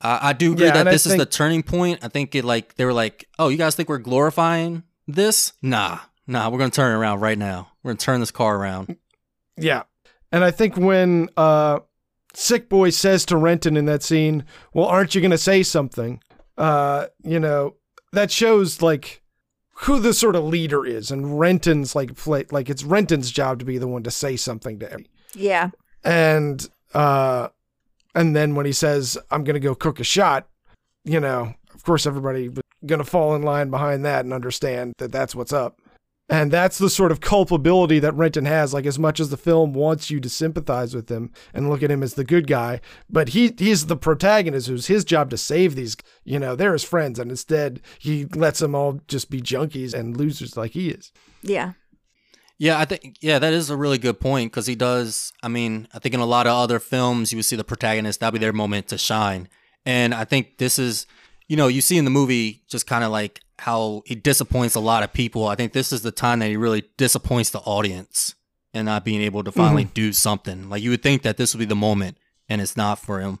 I 0.00 0.30
I 0.30 0.32
do 0.32 0.52
agree 0.52 0.66
Yeah, 0.66 0.72
that 0.74 0.88
I 0.88 0.90
this 0.92 1.06
is 1.06 1.16
the 1.16 1.26
turning 1.26 1.62
point. 1.62 2.00
I 2.02 2.08
think 2.08 2.34
it 2.34 2.44
like 2.44 2.74
they 2.76 2.84
were 2.84 2.92
like, 2.92 3.28
"Oh, 3.38 3.48
you 3.48 3.56
guys 3.58 3.74
think 3.74 3.88
we're 3.88 3.98
glorifying 3.98 4.82
this? 5.06 5.52
Nah. 5.62 5.98
Nah, 6.26 6.48
we're 6.48 6.58
going 6.58 6.70
to 6.70 6.74
turn 6.76 6.92
it 6.92 6.96
around 6.98 7.20
right 7.20 7.36
now. 7.38 7.72
We're 7.82 7.90
going 7.90 7.98
to 7.98 8.04
turn 8.04 8.20
this 8.20 8.30
car 8.30 8.56
around." 8.56 8.96
Yeah. 9.56 9.82
And 10.32 10.44
I 10.44 10.50
think 10.52 10.76
when 10.76 11.28
uh 11.36 11.80
Sick 12.34 12.68
Boy 12.68 12.90
says 12.90 13.24
to 13.26 13.36
Renton 13.36 13.76
in 13.76 13.86
that 13.86 14.02
scene, 14.02 14.44
Well, 14.72 14.86
aren't 14.86 15.14
you 15.14 15.20
gonna 15.20 15.36
say 15.38 15.62
something? 15.62 16.22
Uh, 16.56 17.06
you 17.24 17.40
know, 17.40 17.74
that 18.12 18.30
shows 18.30 18.80
like 18.82 19.19
who 19.82 19.98
the 20.00 20.12
sort 20.14 20.36
of 20.36 20.44
leader 20.44 20.84
is, 20.84 21.10
and 21.10 21.38
Renton's 21.38 21.94
like 21.94 22.16
play 22.16 22.44
like 22.50 22.68
it's 22.70 22.84
Renton's 22.84 23.30
job 23.30 23.58
to 23.60 23.64
be 23.64 23.78
the 23.78 23.88
one 23.88 24.02
to 24.02 24.10
say 24.10 24.36
something 24.36 24.78
to 24.80 24.86
him. 24.88 25.06
Yeah. 25.34 25.70
and 26.04 26.68
uh 26.94 27.48
and 28.14 28.34
then 28.34 28.56
when 28.56 28.66
he 28.66 28.72
says 28.72 29.16
i'm 29.30 29.44
gonna 29.44 29.60
go 29.60 29.76
cook 29.76 30.00
a 30.00 30.04
shot 30.04 30.48
you 31.04 31.20
know 31.20 31.54
of 31.72 31.84
course 31.84 32.04
everybody 32.06 32.50
gonna 32.84 33.04
fall 33.04 33.36
in 33.36 33.42
line 33.42 33.70
behind 33.70 34.04
that 34.04 34.24
and 34.24 34.34
understand 34.34 34.92
that 34.98 35.12
that's 35.12 35.34
what's 35.36 35.52
up 35.52 35.79
and 36.30 36.50
that's 36.52 36.78
the 36.78 36.88
sort 36.88 37.10
of 37.10 37.20
culpability 37.20 37.98
that 37.98 38.14
renton 38.14 38.44
has 38.46 38.72
like 38.72 38.86
as 38.86 38.98
much 38.98 39.20
as 39.20 39.30
the 39.30 39.36
film 39.36 39.74
wants 39.74 40.10
you 40.10 40.20
to 40.20 40.28
sympathize 40.28 40.94
with 40.94 41.10
him 41.10 41.30
and 41.52 41.68
look 41.68 41.82
at 41.82 41.90
him 41.90 42.02
as 42.02 42.14
the 42.14 42.24
good 42.24 42.46
guy 42.46 42.80
but 43.10 43.30
he 43.30 43.52
he's 43.58 43.86
the 43.86 43.96
protagonist 43.96 44.68
who's 44.68 44.86
his 44.86 45.04
job 45.04 45.28
to 45.28 45.36
save 45.36 45.74
these 45.74 45.96
you 46.24 46.38
know 46.38 46.54
they're 46.56 46.72
his 46.72 46.84
friends 46.84 47.18
and 47.18 47.30
instead 47.30 47.80
he 47.98 48.24
lets 48.26 48.60
them 48.60 48.74
all 48.74 49.00
just 49.08 49.28
be 49.30 49.40
junkies 49.40 49.92
and 49.92 50.16
losers 50.16 50.56
like 50.56 50.72
he 50.72 50.90
is 50.90 51.12
Yeah. 51.42 51.72
Yeah, 52.58 52.78
I 52.78 52.84
think 52.84 53.16
yeah, 53.22 53.38
that 53.38 53.54
is 53.54 53.70
a 53.70 53.76
really 53.76 53.96
good 53.96 54.20
point 54.20 54.52
because 54.52 54.66
he 54.66 54.74
does. 54.74 55.32
I 55.42 55.48
mean, 55.48 55.88
I 55.94 55.98
think 55.98 56.14
in 56.14 56.20
a 56.20 56.26
lot 56.26 56.46
of 56.46 56.52
other 56.52 56.78
films, 56.78 57.32
you 57.32 57.38
would 57.38 57.46
see 57.46 57.56
the 57.56 57.64
protagonist 57.64 58.20
that'll 58.20 58.32
be 58.32 58.38
their 58.38 58.52
moment 58.52 58.88
to 58.88 58.98
shine, 58.98 59.48
and 59.86 60.12
I 60.12 60.26
think 60.26 60.58
this 60.58 60.78
is, 60.78 61.06
you 61.50 61.56
know, 61.56 61.66
you 61.66 61.80
see 61.80 61.98
in 61.98 62.04
the 62.04 62.10
movie 62.12 62.62
just 62.68 62.86
kind 62.86 63.02
of 63.02 63.10
like 63.10 63.40
how 63.58 64.02
he 64.06 64.14
disappoints 64.14 64.76
a 64.76 64.80
lot 64.80 65.02
of 65.02 65.12
people. 65.12 65.48
I 65.48 65.56
think 65.56 65.72
this 65.72 65.92
is 65.92 66.02
the 66.02 66.12
time 66.12 66.38
that 66.38 66.48
he 66.48 66.56
really 66.56 66.84
disappoints 66.96 67.50
the 67.50 67.58
audience 67.58 68.36
and 68.72 68.86
not 68.86 69.04
being 69.04 69.20
able 69.20 69.42
to 69.42 69.50
finally 69.50 69.82
do 69.84 70.12
something. 70.12 70.70
Like 70.70 70.80
you 70.80 70.90
would 70.90 71.02
think 71.02 71.22
that 71.22 71.36
this 71.38 71.52
would 71.52 71.58
be 71.58 71.64
the 71.64 71.74
moment, 71.74 72.18
and 72.48 72.60
it's 72.60 72.76
not 72.76 73.00
for 73.00 73.18
him. 73.20 73.40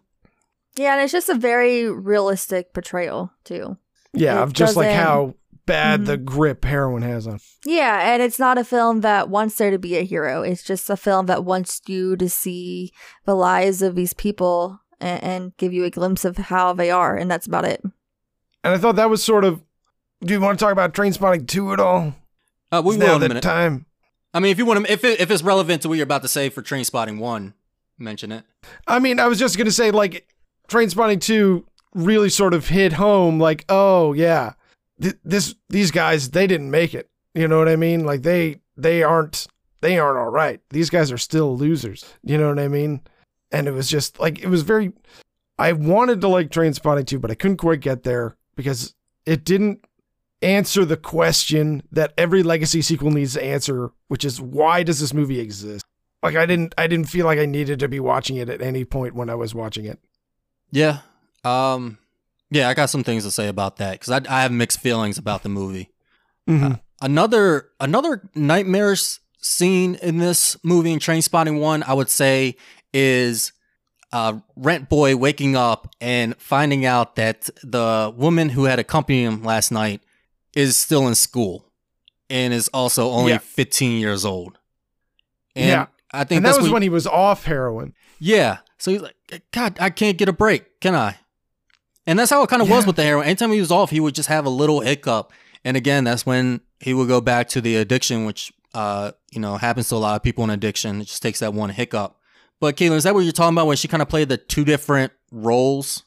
Yeah, 0.76 0.94
and 0.94 1.02
it's 1.02 1.12
just 1.12 1.28
a 1.28 1.34
very 1.36 1.88
realistic 1.88 2.74
portrayal 2.74 3.30
too. 3.44 3.76
yeah 4.12 4.40
It 4.40 4.42
of 4.42 4.52
just 4.54 4.76
like 4.76 4.90
how 4.90 5.34
bad 5.66 6.00
Mhm. 6.00 6.06
the 6.06 6.16
grip 6.16 6.64
heroin 6.64 7.02
has 7.02 7.28
on 7.28 7.38
Yeah, 7.64 8.12
and 8.12 8.20
it's 8.22 8.40
not 8.40 8.58
a 8.58 8.64
film 8.64 9.02
that 9.02 9.28
wants 9.30 9.54
there 9.54 9.70
to 9.70 9.78
be 9.78 9.96
a 9.96 10.02
hero. 10.04 10.42
It's 10.42 10.64
just 10.64 10.90
a 10.90 10.96
film 10.96 11.26
that 11.26 11.44
wants 11.44 11.80
you 11.86 12.16
to 12.16 12.28
see 12.28 12.90
the 13.24 13.36
lives 13.36 13.82
of 13.82 13.94
these 13.94 14.14
people 14.14 14.80
and, 15.00 15.22
and 15.22 15.56
give 15.58 15.72
you 15.72 15.84
a 15.84 15.90
glimpse 15.90 16.24
of 16.24 16.36
how 16.38 16.72
they 16.72 16.90
are, 16.90 17.16
and 17.16 17.30
that's 17.30 17.46
about 17.46 17.64
it. 17.66 17.80
And 18.64 18.74
I 18.74 18.78
thought 18.78 18.96
that 18.96 19.10
was 19.10 19.22
sort 19.22 19.44
of. 19.44 19.62
Do 20.22 20.34
you 20.34 20.40
want 20.40 20.58
to 20.58 20.62
talk 20.64 20.72
about 20.72 20.92
Trainspotting 20.92 21.48
2 21.48 21.72
at 21.72 21.80
all? 21.80 22.14
Uh, 22.70 22.82
we 22.84 22.94
Is 22.94 23.00
will 23.00 23.16
in 23.16 23.22
a 23.22 23.28
minute. 23.28 23.42
time. 23.42 23.86
I 24.34 24.40
mean, 24.40 24.52
if 24.52 24.58
you 24.58 24.66
want 24.66 24.84
to, 24.84 24.92
if 24.92 25.02
it, 25.02 25.18
if 25.18 25.30
it's 25.30 25.42
relevant 25.42 25.82
to 25.82 25.88
what 25.88 25.94
you're 25.96 26.04
about 26.04 26.22
to 26.22 26.28
say 26.28 26.50
for 26.50 26.62
Trainspotting 26.62 27.18
One, 27.18 27.54
mention 27.98 28.30
it. 28.30 28.44
I 28.86 28.98
mean, 28.98 29.18
I 29.18 29.26
was 29.28 29.38
just 29.38 29.56
going 29.56 29.64
to 29.66 29.72
say, 29.72 29.90
like, 29.90 30.28
Trainspotting 30.68 31.20
2 31.22 31.66
really 31.94 32.28
sort 32.28 32.54
of 32.54 32.68
hit 32.68 32.92
home, 32.92 33.40
like, 33.40 33.64
oh, 33.68 34.12
yeah, 34.12 34.52
th- 35.00 35.16
this 35.24 35.54
these 35.70 35.90
guys, 35.90 36.30
they 36.30 36.46
didn't 36.46 36.70
make 36.70 36.94
it. 36.94 37.08
You 37.34 37.48
know 37.48 37.58
what 37.58 37.68
I 37.68 37.76
mean? 37.76 38.04
Like, 38.04 38.22
they 38.22 38.60
they 38.76 39.02
aren't 39.02 39.46
they 39.80 39.98
aren't 39.98 40.18
all 40.18 40.28
right. 40.30 40.60
These 40.70 40.90
guys 40.90 41.10
are 41.10 41.18
still 41.18 41.56
losers. 41.56 42.04
You 42.22 42.36
know 42.36 42.48
what 42.50 42.58
I 42.58 42.68
mean? 42.68 43.00
And 43.50 43.66
it 43.66 43.72
was 43.72 43.88
just 43.88 44.20
like, 44.20 44.38
it 44.38 44.48
was 44.48 44.62
very. 44.62 44.92
I 45.58 45.72
wanted 45.72 46.20
to 46.20 46.28
like 46.28 46.50
Trainspotting 46.50 47.06
2, 47.06 47.18
but 47.18 47.30
I 47.30 47.34
couldn't 47.34 47.56
quite 47.56 47.80
get 47.80 48.02
there 48.02 48.36
because 48.60 48.94
it 49.26 49.44
didn't 49.44 49.84
answer 50.42 50.84
the 50.84 50.96
question 50.96 51.82
that 51.92 52.12
every 52.16 52.42
legacy 52.42 52.82
sequel 52.82 53.10
needs 53.10 53.34
to 53.34 53.44
answer, 53.44 53.90
which 54.08 54.24
is 54.24 54.40
why 54.40 54.82
does 54.82 55.00
this 55.00 55.12
movie 55.12 55.40
exist? 55.40 55.84
Like 56.22 56.36
I 56.36 56.46
didn't 56.46 56.74
I 56.76 56.86
didn't 56.86 57.08
feel 57.08 57.26
like 57.26 57.38
I 57.38 57.46
needed 57.46 57.78
to 57.80 57.88
be 57.88 58.00
watching 58.00 58.36
it 58.36 58.48
at 58.48 58.60
any 58.60 58.84
point 58.84 59.14
when 59.14 59.30
I 59.30 59.34
was 59.34 59.54
watching 59.54 59.86
it. 59.86 59.98
Yeah. 60.70 60.98
Um. 61.44 61.98
Yeah, 62.50 62.68
I 62.68 62.74
got 62.74 62.90
some 62.90 63.04
things 63.04 63.24
to 63.24 63.30
say 63.30 63.46
about 63.48 63.76
that 63.76 63.92
because 64.00 64.10
I, 64.10 64.20
I 64.38 64.42
have 64.42 64.50
mixed 64.52 64.80
feelings 64.80 65.18
about 65.18 65.42
the 65.44 65.48
movie. 65.48 65.90
Mhm. 66.48 66.80
Another 67.00 67.68
another 67.78 68.28
nightmarish 68.34 69.20
scene 69.38 69.94
in 70.02 70.18
this 70.18 70.56
movie 70.62 70.92
in 70.92 70.98
Trainspotting 70.98 71.60
One, 71.60 71.82
I 71.84 71.94
would 71.94 72.10
say, 72.10 72.56
is 72.92 73.52
uh, 74.12 74.40
Rent 74.56 74.88
Boy 74.88 75.16
waking 75.16 75.56
up 75.56 75.94
and 76.00 76.36
finding 76.38 76.84
out 76.84 77.16
that 77.16 77.48
the 77.62 78.12
woman 78.16 78.50
who 78.50 78.64
had 78.64 78.78
accompanied 78.78 79.24
him 79.24 79.42
last 79.44 79.70
night 79.70 80.02
is 80.54 80.76
still 80.76 81.06
in 81.06 81.14
school 81.14 81.66
and 82.28 82.52
is 82.52 82.68
also 82.74 83.10
only 83.10 83.32
Yeah. 83.32 83.38
15 83.38 84.00
years 84.00 84.24
old. 84.24 84.58
And 85.54 85.68
Yeah. 85.68 85.86
I 86.12 86.24
think 86.24 86.38
And 86.38 86.46
that 86.46 86.56
was 86.56 86.64
when, 86.64 86.72
when 86.74 86.82
he 86.82 86.88
was 86.88 87.06
off 87.06 87.44
heroin. 87.44 87.94
yeah. 88.18 88.58
So 88.78 88.90
he's 88.90 89.02
like, 89.02 89.14
God, 89.52 89.76
I 89.78 89.90
can't 89.90 90.16
get 90.16 90.28
a 90.28 90.32
break, 90.32 90.80
can 90.80 90.94
I? 90.94 91.16
And 92.06 92.18
that's 92.18 92.30
how 92.30 92.42
it 92.42 92.48
kind 92.48 92.62
of 92.62 92.70
was 92.70 92.86
with 92.86 92.96
the 92.96 93.02
heroin. 93.04 93.26
Anytime 93.26 93.52
he 93.52 93.60
was 93.60 93.70
off, 93.70 93.90
he 93.90 94.00
would 94.00 94.14
just 94.14 94.28
have 94.30 94.46
a 94.46 94.50
little 94.50 94.80
hiccup. 94.80 95.32
And 95.64 95.76
again, 95.76 96.04
that's 96.04 96.24
when 96.24 96.62
he 96.80 96.94
would 96.94 97.06
go 97.06 97.20
back 97.20 97.48
to 97.50 97.60
the 97.60 97.76
addiction, 97.76 98.24
which, 98.24 98.52
uh, 98.74 99.12
you 99.30 99.38
know, 99.38 99.58
happens 99.58 99.90
to 99.90 99.96
a 99.96 99.98
lot 99.98 100.16
of 100.16 100.22
people 100.22 100.42
in 100.44 100.50
addiction. 100.50 101.02
It 101.02 101.04
just 101.08 101.22
takes 101.22 101.40
that 101.40 101.52
one 101.52 101.68
hiccup. 101.70 102.16
But 102.60 102.76
Kaytlan, 102.76 102.96
is 102.96 103.04
that 103.04 103.14
what 103.14 103.20
you're 103.24 103.32
talking 103.32 103.54
about 103.54 103.66
when 103.66 103.76
she 103.76 103.88
kind 103.88 104.02
of 104.02 104.08
played 104.08 104.28
the 104.28 104.36
two 104.36 104.64
different 104.64 105.12
roles? 105.32 106.04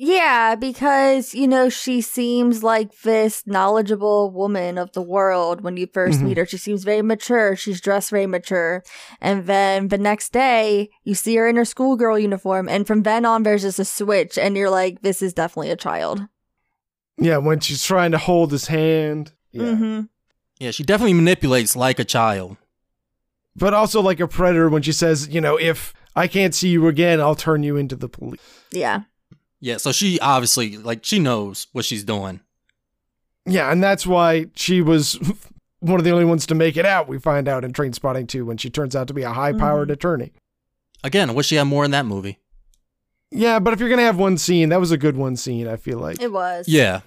Yeah, 0.00 0.54
because, 0.54 1.34
you 1.34 1.48
know, 1.48 1.68
she 1.68 2.00
seems 2.00 2.62
like 2.62 3.00
this 3.00 3.42
knowledgeable 3.46 4.30
woman 4.30 4.78
of 4.78 4.92
the 4.92 5.02
world 5.02 5.60
when 5.62 5.76
you 5.76 5.88
1st 5.88 6.20
Mhm. 6.20 6.22
meet 6.22 6.36
her. 6.36 6.46
She 6.46 6.56
seems 6.56 6.84
very 6.84 7.02
mature. 7.02 7.56
She's 7.56 7.80
dressed 7.80 8.10
very 8.10 8.26
mature. 8.26 8.84
And 9.20 9.46
then 9.46 9.88
the 9.88 9.98
next 9.98 10.32
day, 10.32 10.88
you 11.02 11.16
see 11.16 11.34
her 11.34 11.48
in 11.48 11.56
her 11.56 11.64
schoolgirl 11.64 12.16
uniform. 12.20 12.68
And 12.68 12.86
from 12.86 13.02
then 13.02 13.24
on, 13.24 13.42
there's 13.42 13.62
just 13.62 13.80
a 13.80 13.84
switch. 13.84 14.38
And 14.38 14.56
you're 14.56 14.70
like, 14.70 15.02
this 15.02 15.20
is 15.20 15.34
definitely 15.34 15.70
a 15.70 15.76
child. 15.76 16.28
Yeah, 17.20 17.38
when 17.38 17.58
she's 17.58 17.82
trying 17.82 18.12
to 18.12 18.18
hold 18.18 18.52
his 18.52 18.68
hand. 18.68 19.32
Yeah. 19.50 19.74
hmm 19.74 20.00
Yeah, 20.60 20.70
she 20.70 20.84
definitely 20.84 21.14
manipulates 21.14 21.74
like 21.74 21.98
a 21.98 22.04
child. 22.04 22.56
But 23.58 23.74
also 23.74 24.00
like 24.00 24.20
a 24.20 24.28
predator 24.28 24.68
when 24.68 24.82
she 24.82 24.92
says, 24.92 25.28
you 25.28 25.40
know, 25.40 25.58
if 25.58 25.92
I 26.14 26.28
can't 26.28 26.54
see 26.54 26.68
you 26.68 26.86
again, 26.86 27.20
I'll 27.20 27.34
turn 27.34 27.62
you 27.62 27.76
into 27.76 27.96
the 27.96 28.08
police. 28.08 28.40
Yeah. 28.70 29.02
Yeah, 29.60 29.78
so 29.78 29.90
she 29.90 30.20
obviously, 30.20 30.76
like, 30.76 31.04
she 31.04 31.18
knows 31.18 31.66
what 31.72 31.84
she's 31.84 32.04
doing. 32.04 32.40
Yeah, 33.44 33.72
and 33.72 33.82
that's 33.82 34.06
why 34.06 34.46
she 34.54 34.80
was 34.80 35.18
one 35.80 35.98
of 35.98 36.04
the 36.04 36.10
only 36.10 36.24
ones 36.24 36.46
to 36.46 36.54
make 36.54 36.76
it 36.76 36.86
out, 36.86 37.08
we 37.08 37.18
find 37.18 37.48
out 37.48 37.64
in 37.64 37.72
Trainspotting 37.72 38.28
2 38.28 38.44
when 38.44 38.56
she 38.56 38.70
turns 38.70 38.94
out 38.94 39.08
to 39.08 39.14
be 39.14 39.22
a 39.22 39.32
high 39.32 39.52
powered 39.52 39.88
mm-hmm. 39.88 39.94
attorney. 39.94 40.32
Again, 41.02 41.30
I 41.30 41.32
wish 41.32 41.46
she 41.46 41.56
had 41.56 41.64
more 41.64 41.84
in 41.84 41.90
that 41.92 42.06
movie. 42.06 42.38
Yeah, 43.30 43.58
but 43.58 43.72
if 43.72 43.80
you're 43.80 43.88
going 43.88 43.98
to 43.98 44.04
have 44.04 44.18
one 44.18 44.38
scene, 44.38 44.70
that 44.70 44.80
was 44.80 44.90
a 44.90 44.98
good 44.98 45.16
one 45.16 45.36
scene, 45.36 45.68
I 45.68 45.76
feel 45.76 45.98
like. 45.98 46.20
It 46.20 46.32
was. 46.32 46.66
Yeah. 46.68 47.00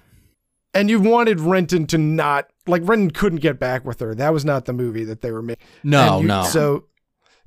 And 0.74 0.90
you 0.90 1.00
wanted 1.02 1.40
Renton 1.42 1.86
to 1.88 1.98
not, 1.98 2.48
like, 2.66 2.82
Renton 2.86 3.12
couldn't 3.12 3.40
get 3.40 3.60
back 3.60 3.84
with 3.86 4.00
her. 4.00 4.16
That 4.16 4.32
was 4.34 4.46
not 4.46 4.66
the 4.66 4.74
movie 4.74 5.04
that 5.06 5.22
they 5.22 5.32
were 5.32 5.42
making. 5.42 5.66
No, 5.84 6.22
you- 6.22 6.28
no. 6.28 6.44
So 6.44 6.86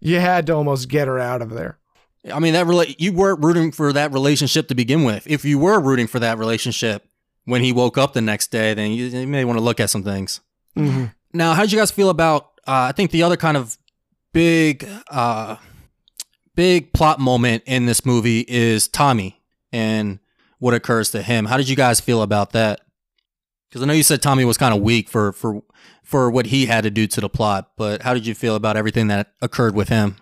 you 0.00 0.20
had 0.20 0.46
to 0.48 0.54
almost 0.54 0.88
get 0.88 1.08
her 1.08 1.18
out 1.18 1.40
of 1.40 1.50
there. 1.50 1.78
I 2.32 2.38
mean, 2.38 2.52
that 2.54 2.66
rela- 2.66 2.94
you 2.98 3.12
weren't 3.12 3.42
rooting 3.44 3.70
for 3.72 3.92
that 3.92 4.12
relationship 4.12 4.68
to 4.68 4.74
begin 4.74 5.04
with. 5.04 5.26
If 5.26 5.44
you 5.44 5.58
were 5.58 5.80
rooting 5.80 6.06
for 6.06 6.18
that 6.20 6.38
relationship 6.38 7.06
when 7.44 7.62
he 7.62 7.72
woke 7.72 7.96
up 7.98 8.12
the 8.14 8.20
next 8.22 8.50
day, 8.50 8.72
then 8.74 8.90
you, 8.92 9.06
you 9.06 9.26
may 9.26 9.44
want 9.44 9.58
to 9.58 9.64
look 9.64 9.80
at 9.80 9.90
some 9.90 10.02
things. 10.02 10.40
Mhm. 10.76 11.14
Now, 11.32 11.54
how 11.54 11.62
did 11.62 11.72
you 11.72 11.78
guys 11.78 11.90
feel 11.90 12.10
about? 12.10 12.44
Uh, 12.66 12.88
I 12.88 12.92
think 12.92 13.10
the 13.10 13.22
other 13.22 13.36
kind 13.36 13.56
of 13.56 13.76
big, 14.32 14.86
uh, 15.10 15.56
big 16.54 16.92
plot 16.92 17.18
moment 17.20 17.62
in 17.66 17.86
this 17.86 18.04
movie 18.06 18.44
is 18.48 18.88
Tommy 18.88 19.40
and 19.72 20.18
what 20.58 20.72
occurs 20.74 21.10
to 21.10 21.22
him. 21.22 21.46
How 21.46 21.56
did 21.56 21.68
you 21.68 21.76
guys 21.76 22.00
feel 22.00 22.22
about 22.22 22.52
that? 22.52 22.80
Because 23.74 23.82
I 23.82 23.86
know 23.86 23.92
you 23.92 24.04
said 24.04 24.22
Tommy 24.22 24.44
was 24.44 24.56
kind 24.56 24.72
of 24.72 24.82
weak 24.82 25.08
for 25.08 25.32
for 25.32 25.60
for 26.04 26.30
what 26.30 26.46
he 26.46 26.66
had 26.66 26.84
to 26.84 26.92
do 26.92 27.08
to 27.08 27.20
the 27.20 27.28
plot, 27.28 27.72
but 27.76 28.02
how 28.02 28.14
did 28.14 28.24
you 28.24 28.32
feel 28.32 28.54
about 28.54 28.76
everything 28.76 29.08
that 29.08 29.32
occurred 29.42 29.74
with 29.74 29.88
him? 29.88 30.14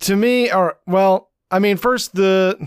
To 0.00 0.16
me, 0.16 0.50
or 0.50 0.78
well, 0.86 1.28
I 1.50 1.58
mean, 1.58 1.76
first 1.76 2.14
the 2.14 2.66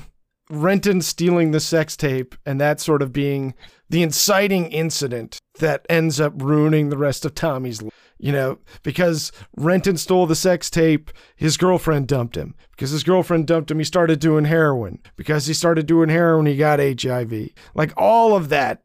Renton 0.51 1.01
stealing 1.01 1.49
the 1.49 1.59
sex 1.59 1.97
tape 1.97 2.35
and 2.45 2.61
that 2.61 2.79
sort 2.79 3.01
of 3.01 3.11
being 3.11 3.55
the 3.89 4.03
inciting 4.03 4.71
incident 4.71 5.39
that 5.57 5.87
ends 5.89 6.19
up 6.19 6.33
ruining 6.35 6.89
the 6.89 6.99
rest 6.99 7.25
of 7.25 7.33
Tommy's 7.33 7.81
life. 7.81 7.91
You 8.19 8.31
know, 8.31 8.59
because 8.83 9.31
Renton 9.57 9.97
stole 9.97 10.27
the 10.27 10.35
sex 10.35 10.69
tape, 10.69 11.09
his 11.35 11.57
girlfriend 11.57 12.07
dumped 12.07 12.37
him. 12.37 12.53
Because 12.69 12.91
his 12.91 13.03
girlfriend 13.03 13.47
dumped 13.47 13.71
him, 13.71 13.79
he 13.79 13.83
started 13.83 14.19
doing 14.19 14.45
heroin. 14.45 14.99
Because 15.15 15.47
he 15.47 15.55
started 15.55 15.87
doing 15.87 16.09
heroin, 16.09 16.45
he 16.45 16.55
got 16.55 16.77
HIV. 16.77 17.49
Like 17.73 17.91
all 17.97 18.35
of 18.35 18.49
that 18.49 18.83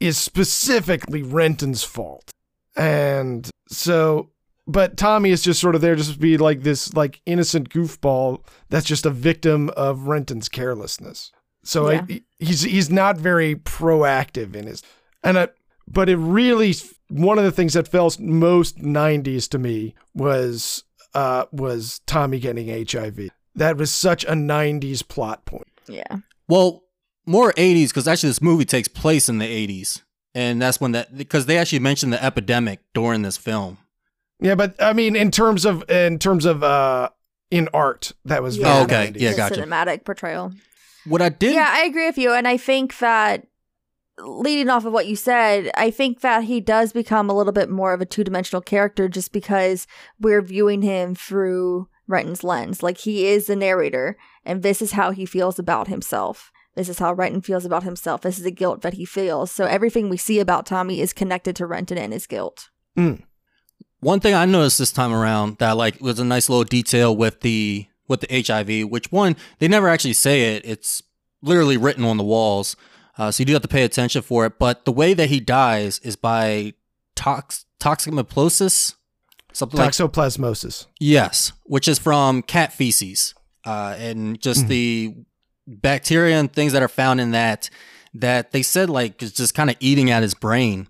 is 0.00 0.16
specifically 0.16 1.22
Renton's 1.22 1.84
fault. 1.84 2.30
And 2.76 3.48
so 3.68 4.30
but 4.68 4.98
Tommy 4.98 5.30
is 5.30 5.42
just 5.42 5.60
sort 5.60 5.74
of 5.74 5.80
there 5.80 5.96
just 5.96 6.12
to 6.12 6.18
be 6.18 6.36
like 6.36 6.62
this 6.62 6.94
like 6.94 7.22
innocent 7.26 7.70
goofball 7.70 8.42
that's 8.68 8.86
just 8.86 9.06
a 9.06 9.10
victim 9.10 9.70
of 9.76 10.06
Renton's 10.06 10.48
carelessness. 10.48 11.32
So 11.64 11.90
Yeah. 11.90 12.04
I, 12.08 12.22
he's 12.38 12.62
he's 12.62 12.90
not 12.90 13.16
very 13.16 13.56
proactive 13.56 14.54
in 14.54 14.66
his 14.66 14.82
and 15.24 15.38
I, 15.38 15.48
but 15.88 16.08
it 16.08 16.16
really 16.16 16.74
one 17.08 17.38
of 17.38 17.44
the 17.44 17.50
things 17.52 17.72
that 17.72 17.88
felt 17.88 18.20
most 18.20 18.76
90s 18.78 19.48
to 19.50 19.58
me 19.58 19.94
was 20.14 20.84
uh 21.14 21.46
was 21.50 22.00
Tommy 22.06 22.38
getting 22.38 22.68
HIV. 22.86 23.30
That 23.54 23.76
was 23.76 23.92
such 23.92 24.24
a 24.24 24.32
90s 24.32 25.06
plot 25.08 25.44
point. 25.46 25.66
Yeah. 25.88 26.18
Well, 26.46 26.84
more 27.28 27.52
80s 27.52 27.88
because 27.88 28.08
actually 28.08 28.30
this 28.30 28.42
movie 28.42 28.64
takes 28.64 28.88
place 28.88 29.28
in 29.28 29.38
the 29.38 29.46
80s. 29.46 30.02
And 30.34 30.60
that's 30.60 30.80
when 30.80 30.92
that 30.92 31.16
because 31.16 31.46
they 31.46 31.58
actually 31.58 31.78
mentioned 31.80 32.12
the 32.12 32.22
epidemic 32.22 32.80
during 32.94 33.22
this 33.22 33.36
film. 33.36 33.78
Yeah, 34.40 34.54
but 34.54 34.74
I 34.82 34.92
mean 34.92 35.16
in 35.16 35.30
terms 35.30 35.64
of 35.64 35.88
in 35.90 36.18
terms 36.18 36.44
of 36.44 36.62
uh 36.62 37.08
in 37.50 37.68
art 37.72 38.12
that 38.24 38.42
was 38.42 38.56
Yeah. 38.58 38.84
very 38.84 38.84
Okay, 38.84 39.12
90s. 39.12 39.20
yeah, 39.20 39.30
the 39.32 39.36
gotcha. 39.36 39.54
cinematic 39.62 40.04
portrayal. 40.04 40.52
What 41.06 41.22
I 41.22 41.28
did 41.30 41.54
Yeah, 41.54 41.68
I 41.70 41.84
agree 41.84 42.06
with 42.06 42.18
you. 42.18 42.32
And 42.32 42.46
I 42.46 42.56
think 42.56 42.98
that 42.98 43.46
leading 44.20 44.68
off 44.68 44.84
of 44.84 44.92
what 44.92 45.06
you 45.06 45.16
said, 45.16 45.70
I 45.76 45.90
think 45.90 46.20
that 46.20 46.44
he 46.44 46.60
does 46.60 46.92
become 46.92 47.30
a 47.30 47.34
little 47.34 47.52
bit 47.52 47.70
more 47.70 47.92
of 47.92 48.00
a 48.00 48.06
two 48.06 48.24
dimensional 48.24 48.60
character 48.60 49.08
just 49.08 49.32
because 49.32 49.86
we're 50.20 50.42
viewing 50.42 50.82
him 50.82 51.14
through 51.14 51.88
Renton's 52.06 52.42
lens. 52.44 52.82
Like 52.82 52.98
he 52.98 53.26
is 53.26 53.46
the 53.46 53.56
narrator, 53.56 54.16
and 54.44 54.62
this 54.62 54.82
is 54.82 54.92
how 54.92 55.10
he 55.12 55.24
feels 55.24 55.58
about 55.58 55.88
himself. 55.88 56.52
This 56.78 56.88
is 56.88 57.00
how 57.00 57.12
Renton 57.12 57.40
feels 57.40 57.64
about 57.64 57.82
himself. 57.82 58.20
This 58.20 58.38
is 58.38 58.44
the 58.44 58.52
guilt 58.52 58.82
that 58.82 58.94
he 58.94 59.04
feels. 59.04 59.50
So 59.50 59.64
everything 59.64 60.08
we 60.08 60.16
see 60.16 60.38
about 60.38 60.64
Tommy 60.64 61.00
is 61.00 61.12
connected 61.12 61.56
to 61.56 61.66
Renton 61.66 61.98
and 61.98 62.12
his 62.12 62.28
guilt. 62.28 62.70
One 62.94 64.20
thing 64.20 64.32
I 64.32 64.44
noticed 64.44 64.78
this 64.78 64.92
time 64.92 65.12
around 65.12 65.58
that 65.58 65.76
like 65.76 66.00
was 66.00 66.20
a 66.20 66.24
nice 66.24 66.48
little 66.48 66.62
detail 66.62 67.16
with 67.16 67.40
the 67.40 67.88
with 68.06 68.20
the 68.20 68.44
HIV, 68.46 68.88
which 68.88 69.10
one 69.10 69.34
they 69.58 69.66
never 69.66 69.88
actually 69.88 70.12
say 70.12 70.54
it. 70.54 70.64
It's 70.64 71.02
literally 71.42 71.76
written 71.76 72.04
on 72.04 72.16
the 72.16 72.22
walls, 72.22 72.76
uh, 73.18 73.32
so 73.32 73.40
you 73.40 73.46
do 73.46 73.54
have 73.54 73.62
to 73.62 73.68
pay 73.68 73.82
attention 73.82 74.22
for 74.22 74.46
it. 74.46 74.60
But 74.60 74.84
the 74.84 74.92
way 74.92 75.14
that 75.14 75.30
he 75.30 75.40
dies 75.40 75.98
is 76.04 76.14
by 76.14 76.74
tox 77.16 77.66
toxoplasmosis, 77.80 78.94
something 79.52 79.80
like 79.80 79.90
Toxoplasmosis. 79.90 80.86
yes, 81.00 81.50
which 81.64 81.88
is 81.88 81.98
from 81.98 82.42
cat 82.42 82.72
feces, 82.72 83.34
uh, 83.64 83.96
and 83.98 84.40
just 84.40 84.68
the 84.68 85.16
bacteria 85.68 86.38
and 86.38 86.52
things 86.52 86.72
that 86.72 86.82
are 86.82 86.88
found 86.88 87.20
in 87.20 87.32
that 87.32 87.68
that 88.14 88.52
they 88.52 88.62
said 88.62 88.88
like 88.88 89.22
is 89.22 89.32
just 89.32 89.54
kind 89.54 89.70
of 89.70 89.76
eating 89.80 90.10
at 90.10 90.22
his 90.22 90.34
brain. 90.34 90.88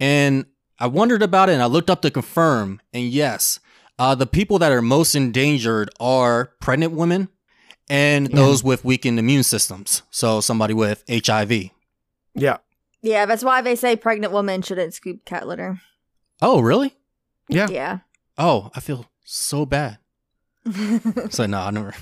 And 0.00 0.46
I 0.78 0.86
wondered 0.86 1.22
about 1.22 1.48
it 1.48 1.52
and 1.52 1.62
I 1.62 1.66
looked 1.66 1.90
up 1.90 2.02
to 2.02 2.10
confirm. 2.10 2.80
And 2.92 3.04
yes, 3.04 3.60
uh, 3.98 4.14
the 4.14 4.26
people 4.26 4.58
that 4.58 4.72
are 4.72 4.82
most 4.82 5.14
endangered 5.14 5.90
are 6.00 6.52
pregnant 6.60 6.92
women 6.92 7.28
and 7.88 8.28
those 8.28 8.64
with 8.64 8.84
weakened 8.84 9.18
immune 9.18 9.42
systems. 9.42 10.02
So 10.10 10.40
somebody 10.40 10.74
with 10.74 11.04
HIV. 11.08 11.70
Yeah. 12.34 12.56
Yeah, 13.02 13.26
that's 13.26 13.44
why 13.44 13.60
they 13.60 13.76
say 13.76 13.94
pregnant 13.96 14.32
women 14.32 14.62
shouldn't 14.62 14.94
scoop 14.94 15.26
cat 15.26 15.46
litter. 15.46 15.80
Oh, 16.40 16.60
really? 16.60 16.94
Yeah. 17.48 17.68
Yeah. 17.70 17.98
Oh, 18.38 18.70
I 18.74 18.80
feel 18.80 19.06
so 19.24 19.66
bad. 19.66 19.98
So 21.30 21.44
no, 21.44 21.58
I 21.58 21.70
never. 21.70 21.94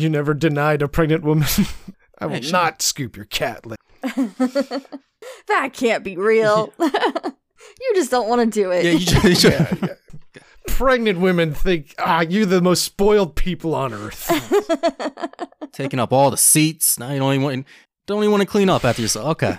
You 0.00 0.08
never 0.08 0.32
denied 0.34 0.80
a 0.82 0.88
pregnant 0.88 1.22
woman. 1.24 1.46
I 2.18 2.26
will 2.26 2.36
Actually- 2.36 2.52
not 2.52 2.82
scoop 2.82 3.16
your 3.16 3.26
cat 3.26 3.66
litter. 3.66 3.82
that 5.48 5.72
can't 5.72 6.02
be 6.02 6.16
real. 6.16 6.72
you 6.78 7.94
just 7.94 8.10
don't 8.10 8.28
want 8.28 8.40
to 8.40 8.46
do 8.46 8.70
it. 8.70 8.84
Yeah, 8.84 8.92
you 8.92 9.00
should. 9.00 9.24
You 9.24 9.34
should. 9.34 9.52
Yeah, 9.52 9.74
yeah. 9.82 10.42
Pregnant 10.66 11.20
women 11.20 11.52
think, 11.52 11.94
ah, 11.98 12.20
you're 12.20 12.46
the 12.46 12.62
most 12.62 12.84
spoiled 12.84 13.36
people 13.36 13.74
on 13.74 13.92
earth. 13.92 14.30
taking 15.72 15.98
up 15.98 16.12
all 16.12 16.30
the 16.30 16.36
seats. 16.36 16.98
Now 16.98 17.12
you 17.12 17.18
don't 17.18 17.34
even 17.34 17.44
want, 17.44 17.66
don't 18.06 18.22
even 18.22 18.30
want 18.30 18.42
to 18.42 18.46
clean 18.46 18.68
up 18.70 18.84
after 18.84 19.02
yourself. 19.02 19.28
Okay. 19.32 19.58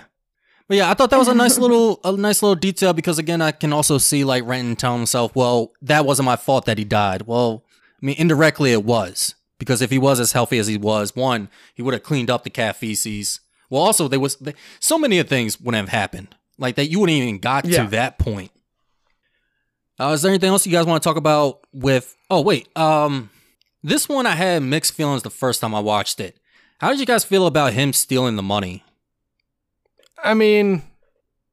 But 0.68 0.76
yeah, 0.76 0.90
I 0.90 0.94
thought 0.94 1.10
that 1.10 1.18
was 1.18 1.28
a 1.28 1.34
nice 1.34 1.58
little 1.58 2.00
a 2.02 2.12
nice 2.12 2.42
little 2.42 2.54
detail 2.54 2.92
because 2.92 3.18
again, 3.18 3.42
I 3.42 3.52
can 3.52 3.72
also 3.72 3.98
see 3.98 4.24
like 4.24 4.44
Renton 4.46 4.74
telling 4.76 5.00
himself, 5.00 5.36
"Well, 5.36 5.72
that 5.82 6.06
wasn't 6.06 6.26
my 6.26 6.36
fault 6.36 6.64
that 6.64 6.78
he 6.78 6.84
died." 6.84 7.22
Well, 7.26 7.64
I 8.02 8.06
mean, 8.06 8.16
indirectly 8.16 8.72
it 8.72 8.84
was 8.84 9.34
because 9.62 9.80
if 9.80 9.90
he 9.90 9.98
was 9.98 10.18
as 10.18 10.32
healthy 10.32 10.58
as 10.58 10.66
he 10.66 10.76
was, 10.76 11.14
one, 11.14 11.48
he 11.72 11.82
would 11.82 11.94
have 11.94 12.02
cleaned 12.02 12.30
up 12.30 12.42
the 12.42 12.50
cat 12.50 12.74
feces. 12.74 13.38
Well, 13.70 13.80
also 13.80 14.08
there 14.08 14.18
was 14.18 14.36
so 14.80 14.98
many 14.98 15.20
of 15.20 15.28
things 15.28 15.60
wouldn't 15.60 15.88
have 15.88 16.00
happened 16.00 16.34
like 16.58 16.74
that. 16.74 16.86
You 16.90 16.98
wouldn't 16.98 17.16
even 17.16 17.38
got 17.38 17.64
Yeah. 17.64 17.84
to 17.84 17.90
that 17.90 18.18
point. 18.18 18.50
Uh, 20.00 20.08
is 20.14 20.22
there 20.22 20.30
anything 20.30 20.48
else 20.48 20.66
you 20.66 20.72
guys 20.72 20.84
want 20.84 21.00
to 21.00 21.08
talk 21.08 21.16
about 21.16 21.60
with? 21.72 22.16
Oh 22.28 22.40
wait, 22.40 22.76
um, 22.76 23.30
this 23.84 24.08
one 24.08 24.26
I 24.26 24.32
had 24.34 24.62
mixed 24.64 24.94
feelings 24.94 25.22
the 25.22 25.30
first 25.30 25.60
time 25.60 25.74
I 25.76 25.80
watched 25.80 26.18
it. 26.18 26.38
How 26.80 26.90
did 26.90 26.98
you 26.98 27.06
guys 27.06 27.24
feel 27.24 27.46
about 27.46 27.72
him 27.74 27.92
stealing 27.92 28.34
the 28.34 28.42
money? 28.42 28.82
I 30.24 30.34
mean, 30.34 30.82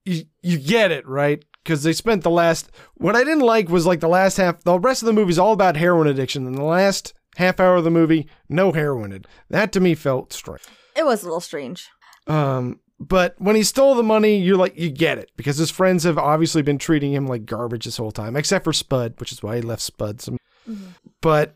you, 0.04 0.24
you 0.42 0.58
get 0.58 0.92
it, 0.92 1.08
right? 1.08 1.44
Because 1.64 1.84
they 1.84 1.94
spent 1.94 2.24
the 2.24 2.30
last. 2.32 2.72
What 2.96 3.16
I 3.16 3.24
didn't 3.24 3.42
like 3.42 3.70
was 3.70 3.86
like 3.86 4.00
the 4.00 4.08
last 4.10 4.38
half. 4.38 4.64
The 4.64 4.80
rest 4.80 5.04
of 5.04 5.06
the 5.06 5.14
movie's 5.14 5.38
all 5.38 5.54
about 5.54 5.78
heroin 5.78 6.08
addiction, 6.08 6.48
and 6.48 6.58
the 6.58 6.64
last 6.64 7.14
half 7.40 7.60
hour 7.60 7.78
of 7.78 7.84
the 7.84 7.90
movie, 7.92 8.28
no 8.48 8.72
heroin. 8.72 9.12
ad- 9.14 9.28
That 9.50 9.72
to 9.74 9.80
me 9.80 9.96
felt 9.96 10.32
strange. 10.34 10.62
It 10.96 11.06
was 11.06 11.24
a 11.24 11.26
little 11.26 11.40
strange. 11.42 11.90
Um, 12.28 12.80
but 13.00 13.36
when 13.40 13.56
he 13.56 13.64
stole 13.64 13.96
the 13.96 14.04
money, 14.04 14.38
you're 14.38 14.58
like, 14.58 14.78
you 14.78 14.90
get 14.92 15.18
it 15.18 15.32
because 15.38 15.58
his 15.58 15.72
friends 15.72 16.04
have 16.04 16.18
obviously 16.18 16.62
been 16.62 16.78
treating 16.78 17.14
him 17.14 17.26
like 17.26 17.46
garbage 17.46 17.86
this 17.86 17.98
whole 17.98 18.12
time, 18.12 18.36
except 18.36 18.66
for 18.66 18.74
Spud, 18.74 19.14
which 19.20 19.32
is 19.32 19.42
why 19.42 19.56
he 19.56 19.62
left 19.62 19.82
Spud 19.82 20.22
some. 20.22 20.38
But 21.22 21.56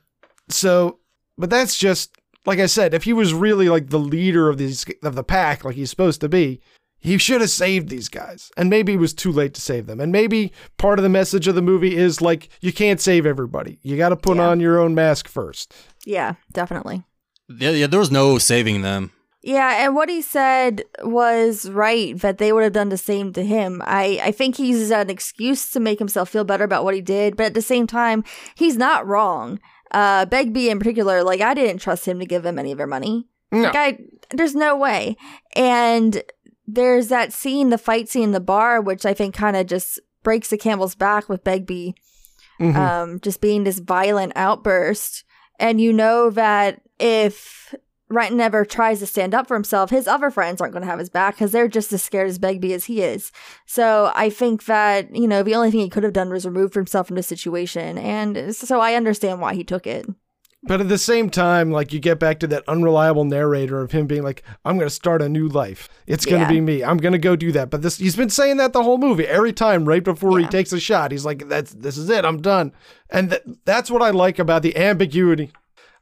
so, 0.50 1.00
but 1.38 1.50
that's 1.50 1.78
just 1.78 2.16
like 2.46 2.60
I 2.60 2.66
said. 2.66 2.94
If 2.94 3.04
he 3.04 3.14
was 3.14 3.34
really 3.34 3.70
like 3.70 3.90
the 3.90 4.00
leader 4.00 4.50
of 4.50 4.58
these 4.58 4.86
of 5.04 5.16
the 5.16 5.24
pack, 5.24 5.64
like 5.66 5.76
he's 5.76 5.90
supposed 5.90 6.22
to 6.22 6.30
be, 6.30 6.62
he 7.04 7.18
should 7.18 7.42
have 7.42 7.50
saved 7.50 7.90
these 7.90 8.10
guys. 8.10 8.52
And 8.58 8.70
maybe 8.70 8.94
it 8.94 9.00
was 9.00 9.14
too 9.14 9.32
late 9.32 9.54
to 9.54 9.62
save 9.62 9.86
them. 9.86 10.00
And 10.00 10.12
maybe 10.12 10.52
part 10.78 10.98
of 11.00 11.04
the 11.04 11.10
message 11.10 11.48
of 11.48 11.56
the 11.56 11.62
movie 11.62 11.96
is 11.96 12.22
like 12.22 12.50
you 12.62 12.74
can't 12.74 13.00
save 13.02 13.26
everybody. 13.26 13.78
You 13.84 13.98
got 13.98 14.10
to 14.10 14.16
put 14.16 14.38
Yeah. 14.38 14.48
on 14.50 14.60
your 14.60 14.80
own 14.80 14.96
mask 14.96 15.28
first. 15.28 15.74
Yeah, 16.06 16.34
definitely. 16.52 17.04
Yeah, 17.50 17.72
yeah, 17.72 17.88
there 17.88 18.00
was 18.00 18.12
no 18.12 18.38
saving 18.40 18.82
them. 18.82 19.12
Yeah, 19.46 19.84
and 19.86 19.94
what 19.94 20.08
he 20.08 20.22
said 20.22 20.86
was 21.04 21.70
right 21.70 22.18
that 22.22 22.38
they 22.38 22.54
would 22.54 22.64
have 22.64 22.72
done 22.72 22.88
the 22.88 22.98
same 22.98 23.34
to 23.34 23.44
him. 23.44 23.82
I, 23.86 24.22
I 24.24 24.32
think 24.32 24.56
he 24.56 24.68
uses 24.68 24.90
an 24.90 25.10
excuse 25.10 25.70
to 25.72 25.82
make 25.82 26.00
himself 26.00 26.30
feel 26.30 26.46
better 26.46 26.64
about 26.64 26.86
what 26.86 26.96
he 26.96 27.02
did, 27.02 27.36
but 27.36 27.48
at 27.48 27.54
the 27.54 27.62
same 27.62 27.86
time, 27.86 28.24
he's 28.56 28.78
not 28.78 29.06
wrong. 29.06 29.60
Uh, 29.92 30.26
Begbie 30.26 30.70
in 30.70 30.80
particular, 30.80 31.24
like 31.24 31.42
I 31.42 31.54
didn't 31.54 31.82
trust 31.82 32.06
him 32.06 32.20
to 32.20 32.26
give 32.26 32.46
him 32.46 32.58
any 32.58 32.72
of 32.72 32.78
their 32.78 32.88
money. 32.88 33.28
No. 33.52 33.64
Like 33.64 33.76
I, 33.76 33.98
there's 34.32 34.56
no 34.56 34.78
way. 34.78 35.18
And 35.58 36.24
there's 36.68 37.08
that 37.10 37.34
scene, 37.34 37.70
the 37.70 37.78
fight 37.78 38.10
scene 38.10 38.24
in 38.24 38.32
the 38.32 38.40
bar, 38.40 38.82
which 38.82 39.06
I 39.06 39.14
think 39.14 39.36
kind 39.36 39.56
of 39.58 39.68
just 39.68 40.00
breaks 40.24 40.50
the 40.50 40.58
camel's 40.58 40.96
back 40.96 41.28
with 41.28 41.44
Begbie 41.44 41.96
Mhm. 42.60 42.76
um, 42.76 43.20
just 43.20 43.42
being 43.42 43.64
this 43.64 43.80
violent 43.80 44.32
outburst. 44.36 45.24
And 45.60 45.82
you 45.82 45.92
know 45.92 46.30
that 46.30 46.82
if 47.00 47.76
Renton 48.10 48.40
ever 48.40 48.64
tries 48.64 49.00
to 49.00 49.08
stand 49.08 49.34
up 49.34 49.48
for 49.48 49.56
himself, 49.56 49.90
his 49.90 50.08
other 50.08 50.30
friends 50.30 50.62
aren't 50.62 50.74
going 50.74 50.84
to 50.84 50.90
have 50.90 51.00
his 51.00 51.10
back 51.10 51.36
because 51.36 51.52
they're 51.52 51.68
just 51.68 51.92
as 51.92 52.04
scared 52.04 52.30
as 52.30 52.38
Begbie 52.38 52.74
as 52.74 52.86
he 52.86 53.02
is. 53.02 53.32
So 53.66 54.12
I 54.16 54.30
think 54.30 54.66
that, 54.66 55.16
you 55.16 55.28
know, 55.28 55.42
the 55.42 55.56
only 55.56 55.72
thing 55.72 55.80
he 55.80 55.90
could 55.90 56.04
have 56.04 56.14
done 56.14 56.30
was 56.30 56.46
remove 56.46 56.74
himself 56.76 57.08
from 57.08 57.16
the 57.16 57.24
situation. 57.24 57.98
And 57.98 58.56
so 58.56 58.80
I 58.80 58.94
understand 58.94 59.42
why 59.42 59.56
he 59.56 59.64
took 59.64 59.88
it. 59.88 60.06
But 60.66 60.80
at 60.80 60.88
the 60.88 60.98
same 60.98 61.30
time, 61.30 61.72
like 61.72 61.92
you 61.92 62.00
get 62.00 62.20
back 62.20 62.40
to 62.40 62.48
that 62.48 62.64
unreliable 62.70 63.26
narrator 63.26 63.82
of 63.82 63.92
him 63.92 64.08
being 64.08 64.24
like, 64.24 64.44
"I'm 64.64 64.78
going 64.78 64.88
to 64.88 64.94
start 64.96 65.22
a 65.22 65.28
new 65.28 65.48
life. 65.50 65.90
It's 66.08 66.26
going 66.26 66.40
to 66.42 66.46
Yeah. 66.46 66.60
be 66.60 66.62
me. 66.62 66.84
I'm 66.84 66.98
going 66.98 67.12
to 67.12 67.18
go 67.20 67.36
do 67.36 67.52
that." 67.52 67.70
But 67.70 67.82
this, 67.82 67.98
he's 67.98 68.16
been 68.16 68.30
saying 68.30 68.58
that 68.58 68.72
the 68.72 68.82
whole 68.84 68.98
movie. 68.98 69.28
Every 69.28 69.52
time, 69.52 69.84
right 69.86 70.04
before 70.04 70.40
he 70.40 70.46
takes 70.48 70.72
a 70.72 70.80
shot, 70.80 71.12
he's 71.12 71.26
like, 71.26 71.50
"That's 71.50 71.74
this 71.74 71.98
is 71.98 72.10
it. 72.10 72.24
I'm 72.24 72.42
done." 72.42 72.72
And 73.10 73.32
th- 73.32 73.44
that's 73.66 73.92
what 73.92 74.02
I 74.02 74.12
like 74.12 74.40
about 74.40 74.62
the 74.62 74.78
ambiguity. 74.78 75.52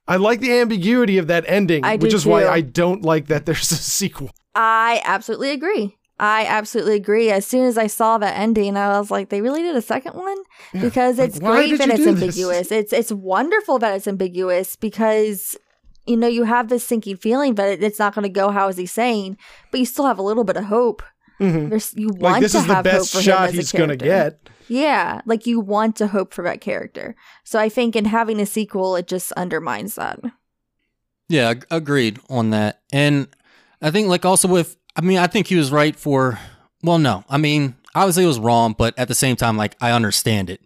I 0.07 0.17
like 0.17 0.41
the 0.41 0.51
ambiguity 0.53 1.17
of 1.17 1.27
that 1.27 1.43
ending, 1.47 1.83
I 1.83 1.95
which 1.95 2.13
is 2.13 2.25
why. 2.25 2.47
I 2.47 2.61
don't 2.61 3.01
like 3.03 3.27
that 3.27 3.45
there's 3.45 3.71
a 3.71 3.75
sequel. 3.99 4.29
I 4.53 5.01
absolutely 5.05 5.51
agree. 5.51 5.97
I 6.23 6.45
absolutely 6.45 6.95
agree. 6.95 7.31
As 7.31 7.47
soon 7.47 7.65
as 7.65 7.77
I 7.79 7.87
saw 7.87 8.17
that 8.19 8.37
ending, 8.37 8.77
I 8.77 8.99
was 8.99 9.09
like, 9.09 9.29
they 9.29 9.41
really 9.41 9.63
did 9.63 9.75
a 9.75 9.81
second 9.81 10.13
one 10.13 10.37
Yeah, 10.71 10.81
because 10.81 11.17
it's 11.17 11.39
why 11.39 11.55
great 11.57 11.69
did 11.71 11.79
that 11.79 11.89
it's 11.89 11.97
do 11.97 12.05
this? 12.05 12.21
ambiguous. 12.21 12.71
It's 12.71 12.93
it's 12.93 13.11
wonderful 13.11 13.79
that 13.79 13.95
it's 13.95 14.07
ambiguous 14.07 14.75
because 14.75 15.57
you 16.05 16.15
know 16.17 16.27
you 16.27 16.43
have 16.43 16.67
this 16.69 16.85
sinking 16.85 17.17
feeling 17.17 17.55
that 17.55 17.69
it, 17.69 17.83
it's 17.83 17.97
not 17.99 18.13
going 18.13 18.23
to 18.23 18.29
go 18.29 18.51
how 18.51 18.67
is 18.67 18.77
he 18.77 18.85
saying, 18.85 19.37
but 19.71 19.79
you 19.79 19.85
still 19.85 20.05
have 20.05 20.19
a 20.19 20.23
little 20.23 20.43
bit 20.43 20.57
of 20.57 20.65
hope. 20.65 21.01
Mhm. 21.39 21.69
There's 21.71 21.91
you 21.97 22.09
want 22.09 22.21
Like 22.21 22.41
this 22.43 22.51
to 22.51 22.59
is 22.59 22.67
the 22.67 22.75
have 22.75 22.83
best 22.83 22.97
hope 23.13 23.19
for 23.19 23.23
shot 23.23 23.41
him 23.41 23.49
as 23.49 23.55
he's 23.55 23.73
a 23.73 23.77
gonna 23.77 23.95
get. 23.95 24.47
Yeah, 24.67 25.21
like 25.25 25.47
you 25.47 25.59
want 25.59 25.95
to 25.97 26.07
hope 26.07 26.33
for 26.35 26.43
that 26.43 26.61
character. 26.61 27.15
So 27.43 27.57
I 27.59 27.67
think 27.67 27.95
in 27.95 28.05
having 28.05 28.39
a 28.39 28.45
sequel, 28.45 28.95
it 28.95 29.07
just 29.07 29.31
undermines 29.33 29.95
that. 29.95 30.19
Yeah, 31.29 31.55
agreed 31.71 32.19
on 32.29 32.51
that. 32.51 32.81
And 32.93 33.27
I 33.81 33.89
think 33.89 34.07
like 34.07 34.23
also 34.25 34.47
with 34.47 34.77
I 34.95 35.01
mean, 35.01 35.17
I 35.17 35.27
think 35.27 35.47
he 35.47 35.55
was 35.55 35.71
right 35.71 35.95
for 35.95 36.39
well, 36.83 36.97
no. 36.99 37.23
I 37.29 37.37
mean, 37.37 37.75
obviously 37.95 38.23
it 38.23 38.27
was 38.27 38.39
wrong, 38.39 38.73
but 38.77 38.97
at 38.97 39.07
the 39.07 39.15
same 39.15 39.35
time 39.35 39.57
like 39.57 39.75
I 39.81 39.91
understand 39.91 40.49
it. 40.49 40.61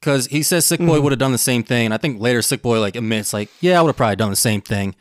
Cuz 0.00 0.26
he 0.26 0.42
says 0.42 0.66
Sick 0.66 0.80
Boy 0.80 0.98
Mhm. 0.98 1.02
would 1.04 1.12
have 1.12 1.18
done 1.18 1.32
the 1.32 1.38
same 1.38 1.62
thing, 1.62 1.86
and 1.86 1.94
I 1.94 1.96
think 1.98 2.20
later 2.20 2.42
Sick 2.42 2.60
Boy 2.62 2.80
like 2.80 2.96
admits 2.96 3.32
like, 3.32 3.48
yeah, 3.60 3.78
I 3.78 3.82
would 3.82 3.88
have 3.90 3.96
probably 3.96 4.16
done 4.16 4.30
the 4.30 4.36
same 4.36 4.60
thing. 4.60 4.94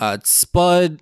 Uh 0.00 0.18
Spud 0.24 1.00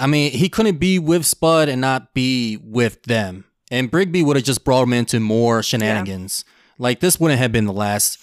I 0.00 0.06
mean, 0.06 0.30
he 0.32 0.48
couldn't 0.48 0.78
be 0.78 0.98
with 1.00 1.26
Spud 1.26 1.68
and 1.68 1.80
not 1.80 2.14
be 2.14 2.56
with 2.62 3.02
them. 3.04 3.44
And 3.70 3.90
Begbie 3.90 4.22
would 4.22 4.36
have 4.36 4.44
just 4.44 4.64
brought 4.64 4.84
him 4.84 4.92
into 4.92 5.18
more 5.20 5.60
shenanigans. 5.62 6.44
Like 6.78 7.00
this 7.00 7.18
wouldn't 7.18 7.40
have 7.40 7.50
been 7.52 7.64
the 7.66 7.72
last. 7.72 8.18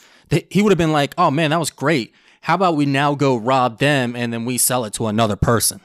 He 0.49 0.61
would 0.61 0.71
have 0.71 0.77
been 0.77 0.93
like, 0.93 1.13
"Oh 1.17 1.29
man, 1.29 1.51
that 1.51 1.59
was 1.59 1.69
great. 1.69 2.13
How 2.41 2.55
about 2.55 2.75
we 2.77 2.85
now 2.85 3.13
go 3.15 3.35
rob 3.35 3.79
them 3.79 4.15
and 4.15 4.31
then 4.33 4.45
we 4.45 4.57
sell 4.57 4.85
it 4.85 4.93
to 4.93 5.07
another 5.07 5.35
person?" 5.35 5.81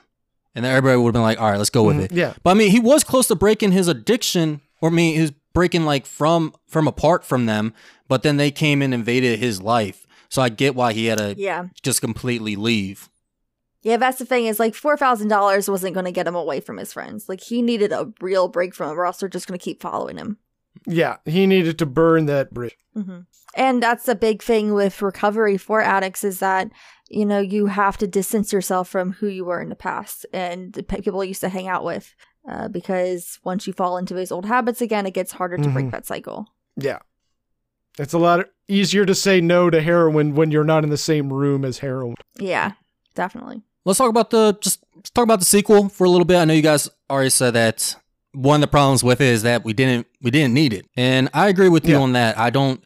And 0.54 0.64
then 0.64 0.72
everybody 0.74 0.96
would 0.98 1.08
have 1.08 1.12
been 1.14 1.22
like, 1.22 1.40
"All 1.40 1.50
right, 1.50 1.58
let's 1.58 1.70
go 1.70 1.84
with 1.84 1.96
Mhm. 1.96 2.04
it." 2.04 2.12
Yeah. 2.12 2.34
But 2.42 2.50
I 2.50 2.54
mean, 2.54 2.70
he 2.70 2.80
was 2.80 3.04
close 3.04 3.28
to 3.28 3.36
breaking 3.36 3.72
his 3.72 3.86
addiction, 3.88 4.60
or 4.80 4.88
I 4.90 4.92
mean, 4.92 5.14
he 5.14 5.20
was 5.20 5.32
breaking 5.54 5.84
like 5.84 6.06
from 6.06 6.54
from 6.66 6.88
apart 6.88 7.24
from 7.24 7.46
them. 7.46 7.72
But 8.08 8.22
then 8.22 8.36
they 8.36 8.50
came 8.50 8.82
and 8.82 8.92
invaded 8.92 9.38
his 9.38 9.62
life. 9.62 10.06
So 10.28 10.42
I 10.42 10.48
get 10.48 10.74
why 10.74 10.92
he 10.92 11.06
had 11.06 11.18
to 11.18 11.34
Yeah. 11.38 11.66
just 11.82 12.00
completely 12.00 12.56
leave. 12.56 13.08
Yeah, 13.82 13.96
that's 13.96 14.18
the 14.18 14.26
thing 14.26 14.46
is 14.46 14.58
like 14.60 14.74
four 14.74 14.96
thousand 14.96 15.28
dollars 15.28 15.68
wasn't 15.70 15.94
going 15.94 16.04
to 16.06 16.12
get 16.12 16.26
him 16.26 16.34
away 16.34 16.60
from 16.60 16.76
his 16.78 16.92
friends. 16.92 17.28
Like 17.28 17.40
he 17.40 17.62
needed 17.62 17.92
a 17.92 18.12
real 18.20 18.48
break 18.48 18.74
from 18.74 18.88
them, 18.88 18.98
or 19.00 19.06
else 19.06 19.18
they're 19.18 19.28
just 19.28 19.46
going 19.46 19.58
to 19.58 19.64
keep 19.64 19.80
following 19.80 20.18
him. 20.18 20.36
Yeah. 20.86 21.16
He 21.24 21.46
needed 21.46 21.78
to 21.78 21.86
burn 21.86 22.26
that 22.26 22.52
bridge. 22.52 22.76
hmm 22.94 23.20
And 23.54 23.82
that's 23.82 24.06
a 24.08 24.14
big 24.14 24.42
thing 24.42 24.72
with 24.74 25.00
recovery 25.02 25.56
for 25.56 25.80
addicts 25.80 26.22
is 26.24 26.38
that 26.40 26.70
you 27.10 27.26
know 27.26 27.40
you 27.40 27.66
have 27.66 27.98
to 27.98 28.06
distance 28.06 28.52
yourself 28.52 28.88
from 28.88 29.12
who 29.12 29.26
you 29.26 29.44
were 29.44 29.60
in 29.60 29.68
the 29.68 29.74
past 29.76 30.24
and 30.32 30.72
the 30.72 30.82
people 30.82 31.22
you 31.24 31.28
used 31.28 31.40
to 31.42 31.48
hang 31.48 31.68
out 31.68 31.84
with, 31.84 32.14
uh, 32.48 32.68
because 32.68 33.38
once 33.44 33.66
you 33.66 33.72
fall 33.72 33.98
into 33.98 34.14
those 34.14 34.32
old 34.32 34.46
habits 34.46 34.80
again, 34.80 35.06
it 35.06 35.12
gets 35.14 35.32
harder 35.32 35.56
to 35.58 35.68
break 35.68 35.86
Mhm. 35.86 35.90
that 35.90 36.06
cycle. 36.06 36.46
Yeah. 36.76 36.98
It's 37.98 38.12
a 38.14 38.18
lot 38.18 38.46
easier 38.68 39.04
to 39.04 39.14
say 39.14 39.40
no 39.40 39.68
to 39.68 39.82
heroin 39.82 40.34
when 40.34 40.50
you're 40.50 40.64
not 40.64 40.84
in 40.84 40.90
the 40.90 40.96
same 40.96 41.32
room 41.32 41.64
as 41.64 41.78
heroin. 41.78 42.14
Yeah, 42.38 42.72
definitely. 43.14 43.62
Let's 43.84 43.98
talk 43.98 44.08
about 44.10 44.30
the 44.30 44.56
just 44.60 44.84
let's 44.94 45.10
talk 45.10 45.24
about 45.24 45.40
the 45.40 45.44
sequel 45.44 45.88
for 45.88 46.04
a 46.04 46.10
little 46.10 46.24
bit. 46.24 46.38
I 46.38 46.44
know 46.44 46.54
you 46.54 46.62
guys 46.62 46.88
already 47.10 47.30
said 47.30 47.54
that 47.54 47.96
one 48.32 48.56
of 48.56 48.60
the 48.60 48.68
problems 48.68 49.02
with 49.02 49.20
it 49.20 49.26
is 49.26 49.42
that 49.42 49.64
we 49.64 49.72
didn't 49.72 50.06
we 50.22 50.30
didn't 50.30 50.54
need 50.54 50.72
it, 50.72 50.86
and 50.96 51.28
I 51.34 51.48
agree 51.48 51.68
with 51.68 51.84
you 51.86 51.96
Yeah. 51.96 52.00
on 52.02 52.12
that. 52.12 52.38
I 52.38 52.50
don't. 52.50 52.82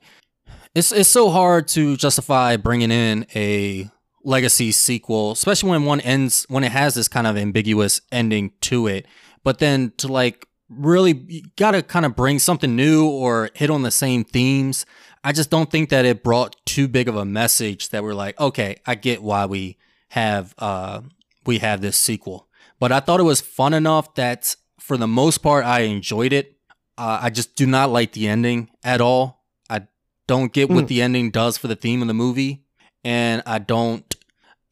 It's 0.74 0.90
it's 0.90 1.08
so 1.10 1.30
hard 1.30 1.68
to 1.68 1.96
justify 1.96 2.56
bringing 2.56 2.90
in 2.90 3.26
a 3.34 3.90
legacy 4.24 4.72
sequel, 4.72 5.32
especially 5.32 5.70
when 5.70 5.84
one 5.84 6.00
ends 6.00 6.44
when 6.48 6.64
it 6.64 6.72
has 6.72 6.94
this 6.94 7.08
kind 7.08 7.26
of 7.26 7.36
ambiguous 7.36 8.00
ending 8.10 8.52
to 8.62 8.86
it. 8.86 9.06
But 9.42 9.58
then 9.58 9.92
to 9.98 10.08
like 10.08 10.46
really 10.68 11.44
gotta 11.56 11.82
kind 11.82 12.06
of 12.06 12.16
bring 12.16 12.38
something 12.38 12.74
new 12.74 13.06
or 13.06 13.50
hit 13.54 13.70
on 13.70 13.82
the 13.82 13.90
same 13.90 14.24
themes. 14.24 14.86
I 15.22 15.32
just 15.32 15.50
don't 15.50 15.70
think 15.70 15.90
that 15.90 16.04
it 16.04 16.22
brought 16.24 16.56
too 16.66 16.88
big 16.88 17.08
of 17.08 17.16
a 17.16 17.24
message 17.24 17.90
that 17.90 18.02
we're 18.02 18.14
like, 18.14 18.38
okay, 18.40 18.76
I 18.86 18.94
get 18.94 19.22
why 19.22 19.46
we 19.46 19.78
have 20.08 20.54
uh 20.58 21.02
we 21.46 21.58
have 21.58 21.80
this 21.80 21.96
sequel. 21.96 22.48
But 22.80 22.92
I 22.92 23.00
thought 23.00 23.20
it 23.20 23.24
was 23.24 23.40
fun 23.40 23.74
enough 23.74 24.14
that 24.14 24.56
for 24.80 24.96
the 24.96 25.06
most 25.06 25.38
part 25.38 25.64
I 25.64 25.80
enjoyed 25.80 26.32
it. 26.32 26.56
Uh, 26.96 27.18
I 27.22 27.30
just 27.30 27.56
do 27.56 27.66
not 27.66 27.90
like 27.90 28.12
the 28.12 28.28
ending 28.28 28.70
at 28.82 29.00
all. 29.00 29.44
I 29.68 29.82
don't 30.26 30.52
get 30.52 30.70
what 30.70 30.84
Mm. 30.84 30.88
the 30.88 31.02
ending 31.02 31.30
does 31.30 31.58
for 31.58 31.66
the 31.68 31.74
theme 31.76 32.02
of 32.02 32.08
the 32.08 32.14
movie, 32.14 32.64
and 33.02 33.42
I 33.46 33.58
don't. 33.58 34.13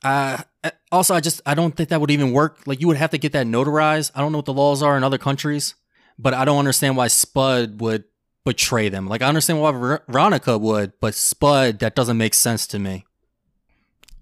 Uh, 0.05 0.43
also, 0.91 1.15
I 1.15 1.21
just 1.21 1.41
I 1.47 1.55
don't 1.55 1.77
think 1.77 1.89
that 1.91 2.01
would 2.01 2.11
even 2.11 2.33
work. 2.33 2.59
Like 2.67 2.81
you 2.81 2.89
would 2.89 2.97
have 2.97 3.11
to 3.11 3.19
get 3.19 3.33
that 3.33 3.47
notarized. 3.47 4.11
I 4.15 4.21
don't 4.21 4.33
know 4.33 4.39
what 4.39 4.47
the 4.47 4.53
laws 4.53 4.83
are 4.83 4.97
in 4.97 5.05
other 5.05 5.19
countries, 5.19 5.75
but 6.19 6.35
I 6.35 6.45
don't 6.45 6.59
understand 6.59 6.97
why 6.97 7.09
Spud 7.09 7.81
would 7.81 8.05
betray 8.45 8.89
them. 8.89 9.09
Like 9.09 9.23
I 9.23 9.27
understand 9.27 9.61
why 9.61 9.71
Veronica 9.71 10.59
would, 10.59 10.93
but 11.01 11.15
Spud 11.15 11.79
that 11.81 11.95
doesn't 11.95 12.17
make 12.17 12.35
sense 12.35 12.67
to 12.69 12.79
me. 12.79 13.05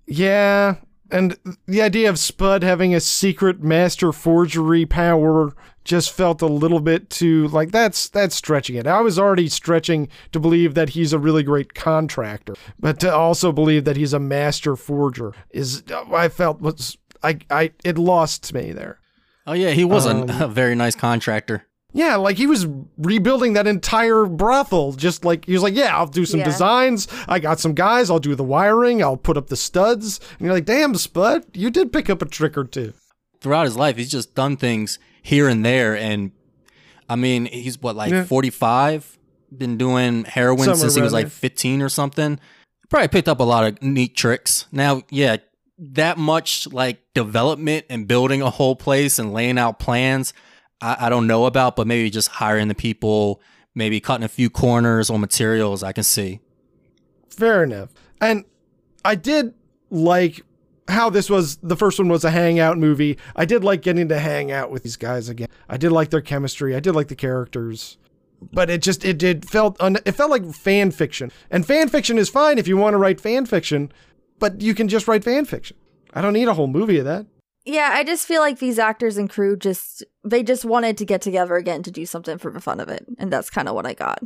Yeah. 0.07 0.77
And 1.13 1.37
the 1.67 1.83
idea 1.83 2.09
of 2.09 2.19
Spud 2.19 2.63
having 2.63 2.95
a 2.95 3.01
secret 3.01 3.63
master 3.63 4.13
forgery 4.13 4.87
power 4.87 5.53
just 5.85 6.13
felt 6.13 6.43
a 6.43 6.47
little 6.47 6.81
bit 6.81 7.09
too 7.11 7.49
like 7.49 7.71
that's 7.73 8.09
that's 8.09 8.35
stretching 8.37 8.77
it. 8.77 8.87
I 8.87 9.01
was 9.01 9.19
already 9.19 9.49
stretching 9.49 10.09
to 10.33 10.39
believe 10.41 10.75
that 10.75 10.91
he's 10.91 11.13
a 11.13 11.19
really 11.19 11.43
great 11.43 11.75
contractor, 11.75 12.55
but 12.79 13.01
to 13.01 13.13
also 13.15 13.51
believe 13.53 13.85
that 13.85 13.97
he's 13.97 14.13
a 14.13 14.19
master 14.21 14.77
forger 14.77 15.33
is 15.51 15.83
I 16.13 16.29
felt 16.29 16.61
was 16.61 16.99
I 17.23 17.39
I 17.51 17.73
it 17.85 17.97
lost 17.99 18.53
me 18.53 18.73
there. 18.73 18.99
Oh 19.47 19.53
yeah, 19.55 19.71
he 19.71 19.85
was 19.85 20.07
Um, 20.07 20.29
a, 20.29 20.45
a 20.45 20.49
very 20.49 20.75
nice 20.75 20.95
contractor. 20.95 21.65
Yeah, 21.93 22.15
like 22.17 22.37
he 22.37 22.47
was 22.47 22.69
rebuilding 22.99 23.55
that 23.55 23.67
entire 23.67 24.25
brothel. 24.27 24.93
Just 24.93 25.25
like 25.25 25.47
he 25.47 25.53
was 25.55 25.63
like, 25.63 25.75
yeah, 25.75 25.97
I'll 25.97 26.07
do 26.07 26.25
some 26.25 26.39
Yeah. 26.41 26.47
designs. 26.47 27.09
I 27.27 27.41
got 27.41 27.59
some 27.59 27.75
guys. 27.75 28.11
I'll 28.11 28.21
do 28.21 28.37
the 28.37 28.45
wiring. 28.45 29.03
I'll 29.03 29.17
put 29.17 29.37
up 29.37 29.49
the 29.49 29.57
studs. 29.57 30.21
And 30.39 30.43
you're 30.47 30.55
like, 30.55 30.67
damn, 30.67 30.95
Spud, 30.95 31.47
you 31.53 31.69
did 31.69 31.93
pick 31.93 32.09
up 32.09 32.23
a 32.23 32.27
trick 32.27 32.57
or 32.57 32.63
two. 32.65 32.93
Throughout 33.41 33.65
his 33.65 33.77
life, 33.77 33.97
he's 33.97 34.11
just 34.11 34.37
done 34.37 34.57
things 34.57 35.01
here 35.23 35.49
and 35.49 35.65
there, 35.65 35.97
and 35.97 36.33
I 37.09 37.17
mean, 37.17 37.47
he's 37.47 37.81
what 37.81 37.97
like 37.97 38.13
Yeah. 38.13 38.25
forty 38.25 38.51
five. 38.51 39.19
Been 39.57 39.77
doing 39.77 40.25
heroin 40.25 40.59
Somewhere 40.61 40.77
since 40.77 40.95
he 40.95 41.03
was 41.03 41.13
like 41.13 41.29
fifteen 41.29 41.83
or 41.83 41.89
something. 41.89 42.39
Probably 42.89 43.09
picked 43.09 43.29
up 43.29 43.41
a 43.41 43.45
lot 43.45 43.67
of 43.67 43.83
neat 43.83 44.17
tricks. 44.17 44.67
Now, 44.71 45.03
yeah, 45.11 45.39
that 45.79 46.19
much 46.19 46.67
like 46.73 47.01
development 47.15 47.87
and 47.91 48.07
building 48.07 48.43
a 48.43 48.51
whole 48.51 48.77
place 48.77 49.19
and 49.19 49.33
laying 49.33 49.59
out 49.59 49.79
plans, 49.79 50.33
I, 50.81 51.07
I 51.07 51.09
don't 51.09 51.27
know 51.27 51.47
about, 51.47 51.75
but 51.77 51.87
maybe 51.87 52.11
just 52.11 52.29
hiring 52.29 52.69
the 52.69 52.75
people, 52.75 53.41
maybe 53.75 53.99
cutting 54.01 54.25
a 54.25 54.29
few 54.29 54.51
corners 54.51 55.11
on 55.11 55.21
materials, 55.21 55.83
I 55.83 55.93
can 55.93 56.05
see. 56.05 56.41
Fair 57.29 57.65
enough. 57.65 57.91
And 58.21 58.45
I 59.05 59.15
did 59.15 59.55
like 59.91 60.43
how 60.91 61.11
this 61.11 61.31
was 61.31 61.57
the 61.57 61.77
first 61.77 61.99
one 61.99 62.09
was 62.09 62.25
a 62.25 62.31
hangout 62.31 62.79
movie. 62.79 63.19
I 63.37 63.45
did 63.45 63.65
like 63.65 63.83
getting 63.83 64.09
to 64.09 64.19
hang 64.19 64.51
out 64.53 64.71
with 64.71 64.83
these 64.83 64.97
guys 64.97 65.29
again. 65.29 65.49
I 65.69 65.77
did 65.77 65.93
like 65.93 66.11
their 66.11 66.21
chemistry. 66.21 66.75
I 66.75 66.81
did 66.81 66.95
like 66.95 67.09
the 67.09 67.17
characters. 67.17 67.97
But 68.53 68.71
it 68.71 68.83
just 68.83 69.05
it 69.05 69.19
did 69.19 69.49
felt 69.49 69.77
un, 69.81 69.99
it 70.07 70.13
felt 70.13 70.31
like 70.31 70.47
fan 70.55 70.91
fiction. 70.91 71.31
And 71.51 71.67
fan 71.67 71.89
fiction 71.89 72.19
is 72.19 72.29
fine 72.31 72.59
if 72.59 72.67
you 72.67 72.77
want 72.77 72.95
to 72.95 72.99
write 72.99 73.21
fan 73.21 73.47
fiction, 73.47 73.93
but 74.39 74.63
you 74.63 74.75
can 74.75 74.89
just 74.89 75.07
write 75.07 75.25
fan 75.25 75.45
fiction. 75.45 75.77
I 76.15 76.23
don't 76.23 76.33
need 76.33 76.49
a 76.49 76.55
whole 76.55 76.67
movie 76.67 76.99
of 76.99 77.05
that. 77.05 77.27
Yeah, 77.67 77.91
I 77.93 78.05
just 78.05 78.27
feel 78.27 78.41
like 78.41 78.59
these 78.59 78.79
actors 78.79 79.19
and 79.19 79.29
crew 79.29 79.57
just 79.57 80.03
they 80.25 80.43
just 80.43 80.65
wanted 80.65 80.97
to 80.99 81.05
get 81.05 81.21
together 81.21 81.57
again 81.57 81.83
to 81.83 81.91
do 81.91 82.07
something 82.07 82.39
for 82.39 82.51
the 82.51 82.61
fun 82.61 82.81
of 82.81 82.89
it, 82.89 83.05
and 83.19 83.31
that's 83.31 83.51
kind 83.51 83.69
of 83.69 83.75
what 83.75 83.87
I 83.87 83.93
got. 83.93 84.23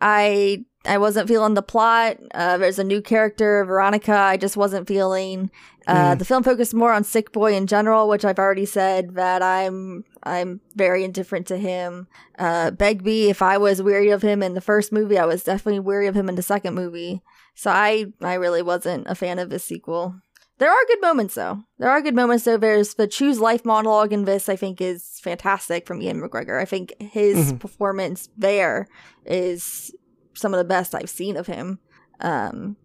I 0.00 0.64
I 0.84 0.98
wasn't 0.98 1.28
feeling 1.28 1.54
the 1.54 1.62
plot. 1.62 2.18
Uh, 2.32 2.58
there's 2.58 2.78
a 2.78 2.84
new 2.84 3.02
character, 3.02 3.64
Veronica. 3.64 4.16
I 4.16 4.36
just 4.36 4.56
wasn't 4.56 4.86
feeling. 4.88 5.50
Uh, 5.86 6.14
Mm. 6.14 6.18
The 6.18 6.24
film 6.24 6.42
focused 6.42 6.74
more 6.74 6.92
on 6.92 7.04
Sick 7.04 7.32
Boy 7.32 7.54
in 7.54 7.66
general, 7.66 8.08
which 8.08 8.24
I've 8.24 8.38
already 8.38 8.66
said 8.66 9.14
that 9.14 9.42
I'm 9.42 10.04
I'm 10.22 10.60
very 10.74 11.04
indifferent 11.04 11.46
to 11.48 11.56
him. 11.58 12.08
Uh, 12.38 12.70
Begbie, 12.72 13.30
if 13.30 13.40
I 13.42 13.58
was 13.58 13.82
weary 13.82 14.10
of 14.10 14.22
him 14.22 14.42
in 14.42 14.54
the 14.54 14.60
first 14.60 14.92
movie, 14.92 15.18
I 15.18 15.24
was 15.26 15.44
definitely 15.44 15.80
weary 15.80 16.06
of 16.08 16.16
him 16.16 16.28
in 16.28 16.34
the 16.34 16.42
second 16.42 16.74
movie. 16.74 17.22
So 17.54 17.70
I 17.70 18.06
I 18.20 18.34
really 18.34 18.62
wasn't 18.62 19.06
a 19.08 19.14
fan 19.14 19.38
of 19.38 19.48
this 19.50 19.64
sequel. 19.64 20.16
There 20.58 20.70
are 20.70 20.84
good 20.86 21.02
moments 21.02 21.34
though. 21.34 21.62
There 21.78 21.90
are 21.90 22.00
good 22.00 22.14
moments 22.14 22.44
though. 22.44 22.56
There's 22.56 22.94
the 22.94 23.06
choose 23.06 23.38
life 23.40 23.64
monologue 23.64 24.12
in 24.12 24.24
this. 24.24 24.48
I 24.48 24.56
think 24.56 24.80
is 24.80 25.20
fantastic 25.22 25.86
from 25.86 26.00
Ewan 26.00 26.20
McGregor. 26.22 26.60
I 26.60 26.64
think 26.64 26.94
his 27.00 27.52
Mhm. 27.52 27.58
performance 27.60 28.28
there 28.36 28.86
is 29.26 29.94
some 30.34 30.54
of 30.54 30.58
the 30.58 30.64
best 30.64 30.94
I've 30.94 31.10
seen 31.10 31.36
of 31.36 31.46
him. 31.46 31.78
Um, 32.20 32.76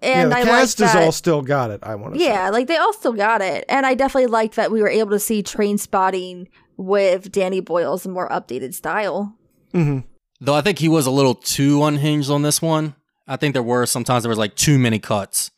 and 0.00 0.30
yeah, 0.30 0.36
the 0.36 0.36
I 0.36 0.44
cast 0.44 0.80
like 0.80 0.90
has 0.90 1.04
all 1.04 1.12
still 1.12 1.42
got 1.42 1.70
it. 1.70 1.80
I 1.82 1.94
want 1.96 2.14
to 2.14 2.20
Yeah, 2.20 2.50
like 2.50 2.66
they 2.68 2.76
all 2.76 2.92
still 2.92 3.12
got 3.12 3.40
it. 3.42 3.64
And 3.68 3.84
I 3.86 3.94
definitely 3.94 4.26
liked 4.28 4.54
that 4.56 4.70
we 4.70 4.80
were 4.80 4.88
able 4.88 5.10
to 5.10 5.18
see 5.18 5.42
Trainspotting 5.42 6.46
with 6.76 7.30
Danny 7.32 7.60
Boyle's 7.60 8.06
more 8.06 8.28
updated 8.28 8.74
style. 8.74 9.36
say. 9.72 9.82
hmm 9.82 9.98
Though 10.40 10.54
I 10.54 10.60
think 10.60 10.80
he 10.80 10.88
was 10.88 11.06
a 11.06 11.10
little 11.12 11.36
too 11.36 11.84
unhinged 11.84 12.28
on 12.30 12.42
this 12.42 12.60
one. 12.60 12.96
I 13.28 13.36
think 13.36 13.52
there 13.54 13.62
were 13.62 13.86
sometimes 13.86 14.24
there 14.24 14.28
was 14.28 14.38
like 14.38 14.56
too 14.56 14.76
many 14.78 14.98
cuts. 14.98 15.50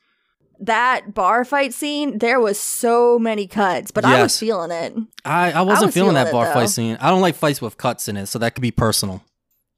That 0.66 1.14
bar 1.14 1.44
fight 1.44 1.72
scene, 1.74 2.18
there 2.18 2.40
was 2.40 2.58
so 2.58 3.18
many 3.18 3.46
cuts, 3.46 3.90
but 3.90 4.04
I 4.04 4.22
was 4.22 4.38
feeling 4.38 4.70
it. 4.70 4.94
I, 5.24 5.52
I 5.52 5.62
wasn't 5.62 5.86
was 5.86 5.94
feeling 5.94 6.10
feeling 6.10 6.14
that 6.14 6.32
bar 6.32 6.46
though. 6.46 6.54
fight 6.54 6.70
scene. 6.70 6.96
I 7.00 7.10
don't 7.10 7.20
like 7.20 7.34
fights 7.34 7.60
with 7.60 7.76
cuts 7.76 8.08
in 8.08 8.16
it, 8.16 8.26
so 8.26 8.38
that 8.38 8.54
could 8.54 8.62
be 8.62 8.70
personal. 8.70 9.22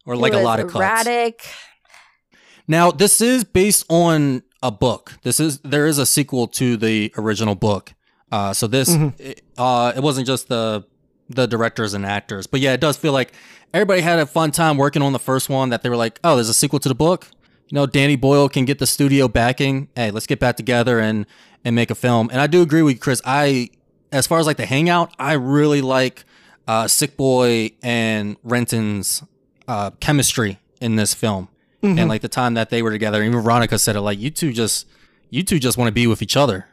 Or 0.05 0.17
like 0.17 0.33
it 0.33 0.37
a 0.37 0.43
lot 0.43 0.61
of 0.61 0.67
cuts. 0.67 0.79
Now, 2.69 2.91
this 2.91 3.21
is 3.21 3.45
based 3.45 3.85
on 3.89 4.43
a 4.63 4.71
book. 4.71 5.15
This 5.23 5.41
is 5.41 5.59
there 5.61 5.87
is 5.87 5.99
a 5.99 6.07
sequel 6.07 6.49
to 6.49 6.77
the 6.77 7.13
original 7.17 7.55
book. 7.55 7.93
Uh, 8.31 8.53
so 8.53 8.67
this 8.67 8.89
it, 9.19 9.43
uh, 9.57 9.93
it 9.97 10.03
wasn't 10.03 10.27
just 10.27 10.49
the 10.49 10.85
the 11.29 11.47
directors 11.47 11.95
and 11.95 12.07
actors, 12.07 12.47
but 12.47 12.61
yeah, 12.61 12.73
it 12.73 12.81
does 12.81 12.97
feel 12.97 13.13
like 13.13 13.33
everybody 13.75 14.01
had 14.01 14.19
a 14.19 14.27
fun 14.27 14.51
time 14.51 14.77
working 14.77 15.03
on 15.03 15.13
the 15.13 15.19
first 15.19 15.49
one. 15.49 15.71
That 15.71 15.83
they 15.83 15.89
were 15.89 15.97
like, 15.97 16.19
oh, 16.25 16.35
there's 16.35 16.49
a 16.49 16.55
sequel 16.55 16.79
to 16.81 16.89
the 16.89 16.95
book. 16.95 17.29
You 17.69 17.75
know, 17.75 17.87
Danny 17.87 18.17
Boyle 18.17 18.49
can 18.49 18.65
get 18.65 18.79
the 18.79 18.87
studio 18.87 19.27
backing. 19.29 19.89
Hey, 19.97 20.11
let's 20.11 20.27
get 20.27 20.39
back 20.41 20.57
together 20.57 21.01
and 21.01 21.27
and 21.65 21.75
make 21.75 21.91
a 21.91 21.95
film. 21.97 22.29
And 22.31 22.41
I 22.41 22.47
do 22.47 22.63
agree 22.63 22.83
with 22.83 22.95
you, 22.95 23.01
Chris. 23.01 23.21
I 23.25 23.71
as 24.13 24.27
far 24.27 24.39
as 24.39 24.47
like 24.47 24.57
the 24.57 24.67
hangout, 24.67 25.13
I 25.19 25.33
really 25.33 25.81
like 25.83 26.25
uh, 26.69 26.87
Sick 26.87 27.17
Boy 27.17 27.73
and 27.83 28.37
Renton's 28.45 29.23
uh, 29.67 29.91
chemistry 30.01 30.59
in 30.81 30.97
this 30.97 31.13
film 31.15 31.49
and 31.83 32.09
like 32.09 32.21
the 32.21 32.29
time 32.29 32.55
that 32.55 32.71
they 32.71 32.83
were 32.83 32.91
together. 32.91 33.23
Even 33.23 33.41
Veronica 33.41 33.79
said 33.79 33.95
it 33.95 34.01
like 34.01 34.19
you 34.19 34.29
two 34.31 34.53
just 34.53 34.89
you 35.31 35.43
two 35.45 35.59
just 35.61 35.79
want 35.79 35.87
to 35.89 35.93
be 35.93 36.07
with 36.09 36.21
each 36.23 36.37
other. 36.37 36.67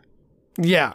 Yeah. 0.58 0.94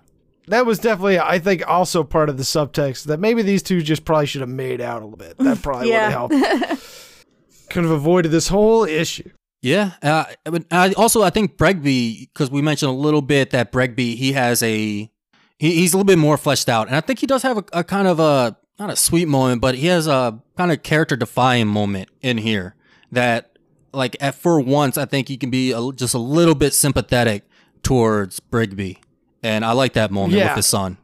That 0.49 0.65
was 0.67 0.79
definitely, 0.79 1.19
I 1.21 1.39
think, 1.39 1.63
also 1.69 2.03
part 2.03 2.29
of 2.31 2.37
the 2.39 2.43
subtext 2.43 3.05
that 3.05 3.21
maybe 3.21 3.43
these 3.43 3.63
two 3.63 3.83
just 3.83 4.05
probably 4.05 4.27
should 4.27 4.41
have 4.41 4.49
made 4.51 4.81
out 4.81 5.03
a 5.03 5.05
little 5.05 5.19
bit. 5.19 5.37
That 5.39 5.61
probably 5.63 5.91
Yeah. 5.91 6.23
would 6.23 6.33
have 6.33 6.51
helped. 6.71 6.85
Could 7.71 7.83
have 7.85 7.93
avoided 7.93 8.31
this 8.33 8.49
whole 8.49 8.85
issue. 8.85 9.29
Yeah, 9.61 9.93
uh, 10.03 10.25
but 10.45 10.65
I 10.71 10.93
also 10.93 11.23
I 11.23 11.31
think 11.31 11.57
Begbie 11.59 12.29
because 12.33 12.51
we 12.51 12.63
mentioned 12.63 12.91
a 12.91 12.95
little 12.95 13.23
bit 13.23 13.51
that 13.51 13.73
Begbie 13.73 14.15
he 14.17 14.33
has 14.33 14.63
a 14.63 15.11
he, 15.59 15.75
he's 15.75 15.93
a 15.93 15.97
little 15.97 16.07
bit 16.07 16.19
more 16.19 16.37
fleshed 16.37 16.69
out, 16.69 16.87
and 16.87 16.95
I 16.95 17.01
think 17.01 17.19
he 17.19 17.27
does 17.27 17.43
have 17.43 17.59
a, 17.59 17.65
a 17.73 17.85
kind 17.85 18.07
of 18.07 18.21
a 18.21 18.57
not 18.79 18.91
a 18.91 18.97
sweet 18.97 19.27
moment, 19.27 19.61
but 19.61 19.75
he 19.75 19.89
has 19.89 20.07
a 20.07 20.41
kind 20.57 20.71
of 20.71 20.85
character 20.85 21.17
defying 21.17 21.67
moment 21.67 22.09
in 22.23 22.39
here 22.39 22.77
that 23.11 23.59
like 23.93 24.17
at 24.21 24.37
for 24.37 24.61
once 24.61 24.97
I 24.97 25.07
think 25.07 25.27
he 25.27 25.37
can 25.37 25.51
be 25.51 25.73
a, 25.73 25.91
just 25.93 26.15
a 26.15 26.19
little 26.19 26.55
bit 26.55 26.73
sympathetic 26.73 27.43
towards 27.83 28.39
Begbie, 28.39 28.99
and 29.43 29.65
I 29.65 29.73
like 29.73 29.95
that 29.95 30.13
moment 30.13 30.35
Yeah. 30.35 30.49
with 30.51 30.57
his 30.59 30.67
son. 30.67 30.99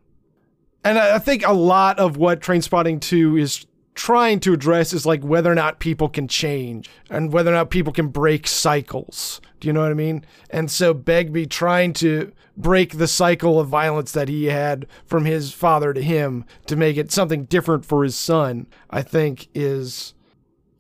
And 0.85 0.97
I 0.97 1.17
I 1.17 1.19
think 1.19 1.45
a 1.45 1.53
lot 1.53 1.99
of 1.99 2.17
what 2.17 2.41
Trainspotting 2.41 3.01
2 3.01 3.37
is 3.37 3.67
trying 3.95 4.41
to 4.41 4.53
address 4.53 4.93
is 4.93 5.07
like 5.07 5.23
whether 5.23 5.51
or 5.51 5.55
not 5.55 5.79
people 5.79 6.09
can 6.09 6.27
change 6.27 6.91
and 7.09 7.33
whether 7.33 7.51
or 7.51 7.55
not 7.55 7.71
people 7.71 7.93
can 7.93 8.09
break 8.09 8.47
cycles. 8.47 9.41
Do 9.61 9.69
you 9.69 9.73
know 9.73 9.83
what 9.83 9.91
I 9.91 9.95
mean? 9.95 10.25
And 10.51 10.71
so 10.71 10.93
Begbie 10.93 11.47
trying 11.47 11.93
to 11.95 12.33
break 12.57 12.99
the 12.99 13.09
cycle 13.09 13.59
of 13.59 13.69
violence 13.69 14.13
that 14.13 14.29
he 14.29 14.47
had 14.47 14.87
from 15.07 15.25
his 15.25 15.53
father 15.53 15.93
to 15.93 16.03
him 16.03 16.45
to 16.67 16.77
make 16.77 16.97
it 16.97 17.13
something 17.13 17.45
different 17.45 17.85
for 17.85 18.05
his 18.05 18.17
son, 18.17 18.67
I 18.91 19.03
think 19.03 19.49
is 19.55 20.15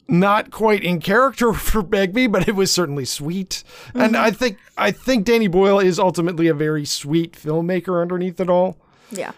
not 0.06 0.50
quite 0.50 0.84
in 0.84 1.00
character 1.00 1.52
for 1.54 1.82
Begbie, 1.82 2.26
but 2.26 2.48
it 2.48 2.54
was 2.54 2.70
certainly 2.70 3.04
sweet. 3.04 3.64
And 3.94 4.14
mm-hmm. 4.14 4.24
I 4.24 4.30
think 4.30 4.58
I 4.76 4.90
think 4.90 5.24
Danny 5.24 5.48
Boyle 5.48 5.78
is 5.78 5.98
ultimately 5.98 6.48
a 6.48 6.54
very 6.54 6.84
sweet 6.84 7.32
filmmaker 7.32 8.00
underneath 8.00 8.40
it 8.40 8.50
all. 8.50 8.76
Yeah. 9.10 9.32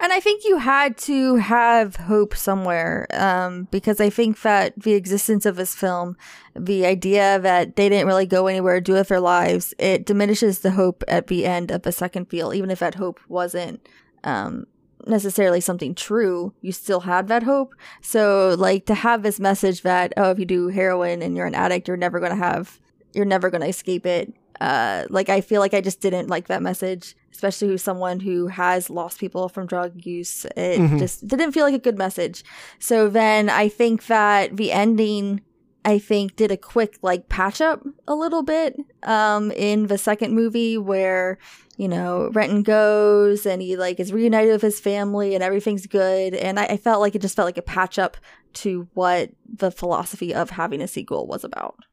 And 0.00 0.12
I 0.12 0.20
think 0.20 0.44
you 0.44 0.58
had 0.58 0.96
to 0.98 1.36
have 1.36 1.96
hope 1.96 2.36
somewhere 2.36 3.08
um, 3.12 3.66
because 3.72 4.00
I 4.00 4.10
think 4.10 4.42
that 4.42 4.74
the 4.76 4.92
existence 4.92 5.44
of 5.44 5.56
this 5.56 5.74
film, 5.74 6.16
the 6.54 6.86
idea 6.86 7.40
that 7.40 7.74
they 7.74 7.88
didn't 7.88 8.06
really 8.06 8.26
go 8.26 8.46
anywhere 8.46 8.80
do 8.80 8.92
with 8.92 9.08
their 9.08 9.20
lives, 9.20 9.74
it 9.76 10.06
diminishes 10.06 10.60
the 10.60 10.70
hope 10.70 11.02
at 11.08 11.26
the 11.26 11.44
end 11.44 11.72
of 11.72 11.82
the 11.82 11.90
second 11.90 12.26
feel, 12.26 12.54
even 12.54 12.70
if 12.70 12.78
that 12.78 12.94
hope 12.94 13.18
wasn't 13.28 13.88
um, 14.22 14.66
necessarily 15.06 15.60
something 15.60 15.96
true, 15.96 16.54
you 16.60 16.70
still 16.70 17.00
had 17.00 17.26
that 17.28 17.42
hope. 17.42 17.74
So, 18.00 18.54
like, 18.56 18.86
to 18.86 18.94
have 18.94 19.24
this 19.24 19.40
message 19.40 19.82
that, 19.82 20.12
oh, 20.16 20.30
if 20.30 20.38
you 20.38 20.44
do 20.44 20.68
heroin 20.68 21.22
and 21.22 21.36
you're 21.36 21.46
an 21.46 21.54
addict, 21.56 21.88
you're 21.88 21.96
never 21.96 22.20
going 22.20 22.32
to 22.32 22.36
have, 22.36 22.80
you're 23.14 23.24
never 23.24 23.50
going 23.50 23.62
to 23.62 23.68
escape 23.68 24.06
it. 24.06 24.32
Uh, 24.60 25.06
like, 25.08 25.28
I 25.28 25.40
feel 25.40 25.60
like 25.60 25.74
I 25.74 25.80
just 25.80 26.00
didn't 26.00 26.28
like 26.28 26.46
that 26.48 26.62
message, 26.62 27.16
especially 27.32 27.68
who's 27.68 27.82
someone 27.82 28.20
who 28.20 28.46
has 28.48 28.90
lost 28.90 29.18
people 29.18 29.48
from 29.48 29.66
drug 29.66 30.04
use. 30.04 30.44
It 30.56 30.98
just 30.98 31.26
didn't 31.26 31.52
feel 31.52 31.64
like 31.64 31.74
a 31.74 31.78
good 31.78 31.98
message. 31.98 32.44
So 32.78 33.08
then 33.08 33.48
I 33.48 33.68
think 33.68 34.06
that 34.06 34.56
the 34.56 34.72
ending. 34.72 35.42
I 35.84 35.98
think 35.98 36.36
did 36.36 36.50
a 36.50 36.56
quick 36.56 36.98
like 37.00 37.30
patch 37.30 37.62
up 37.62 37.82
a 38.06 38.14
little 38.14 38.42
bit 38.42 38.76
um 39.04 39.52
in 39.52 39.86
the 39.86 39.96
second 39.96 40.34
movie 40.34 40.76
where 40.76 41.38
you 41.78 41.86
know, 41.86 42.28
Renton 42.32 42.64
goes 42.64 43.46
and 43.46 43.62
he 43.62 43.76
like 43.76 44.00
is 44.00 44.12
reunited 44.12 44.52
with 44.52 44.62
his 44.62 44.80
family 44.80 45.34
and 45.34 45.44
everything's 45.44 45.86
good. 45.86 46.34
And 46.34 46.58
I, 46.58 46.64
I 46.64 46.76
felt 46.76 47.00
like 47.00 47.14
it 47.14 47.22
just 47.22 47.36
felt 47.36 47.46
like 47.46 47.56
a 47.56 47.62
patch 47.62 48.00
up 48.00 48.16
to 48.54 48.88
what 48.94 49.30
the 49.48 49.70
philosophy 49.70 50.34
of 50.34 50.50
having 50.50 50.82
a 50.82 50.88
sequel 50.88 51.28
was 51.28 51.44
about. 51.44 51.84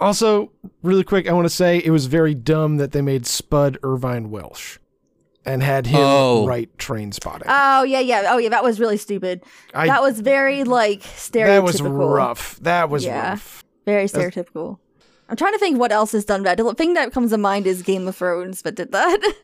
Also, 0.00 0.52
really 0.82 1.02
quick, 1.04 1.28
I 1.28 1.32
want 1.32 1.46
to 1.46 1.54
say 1.54 1.78
it 1.78 1.90
was 1.90 2.06
very 2.06 2.34
dumb 2.34 2.76
that 2.76 2.92
they 2.92 3.02
made 3.02 3.26
Spud 3.26 3.78
Irvine 3.82 4.30
Welsh 4.30 4.78
and 5.44 5.62
had 5.62 5.86
him 5.86 6.00
Oh. 6.00 6.46
write 6.46 6.76
Trainspotting. 6.78 7.42
Oh 7.48 7.82
yeah, 7.82 8.00
yeah. 8.00 8.24
Oh 8.28 8.38
yeah, 8.38 8.50
that 8.50 8.62
was 8.62 8.78
really 8.78 8.96
stupid. 8.96 9.42
I, 9.74 9.86
that 9.86 10.02
was 10.02 10.20
very 10.20 10.62
like 10.64 11.00
stereotypical. 11.02 11.46
that 11.46 11.62
was 11.64 11.82
rough. 11.82 12.58
That 12.60 12.90
was 12.90 13.04
Yeah. 13.04 13.30
rough. 13.30 13.64
Very 13.86 14.04
stereotypical. 14.04 14.78
I'm 15.28 15.36
trying 15.36 15.52
to 15.52 15.58
think 15.58 15.78
what 15.78 15.92
else 15.92 16.12
has 16.12 16.24
done 16.24 16.42
that. 16.44 16.56
The 16.58 16.74
thing 16.74 16.94
that 16.94 17.12
comes 17.12 17.30
to 17.32 17.38
mind 17.38 17.66
is 17.66 17.82
Game 17.82 18.06
of 18.08 18.16
Thrones, 18.16 18.62
but 18.62 18.74
did 18.76 18.92
that? 18.92 19.20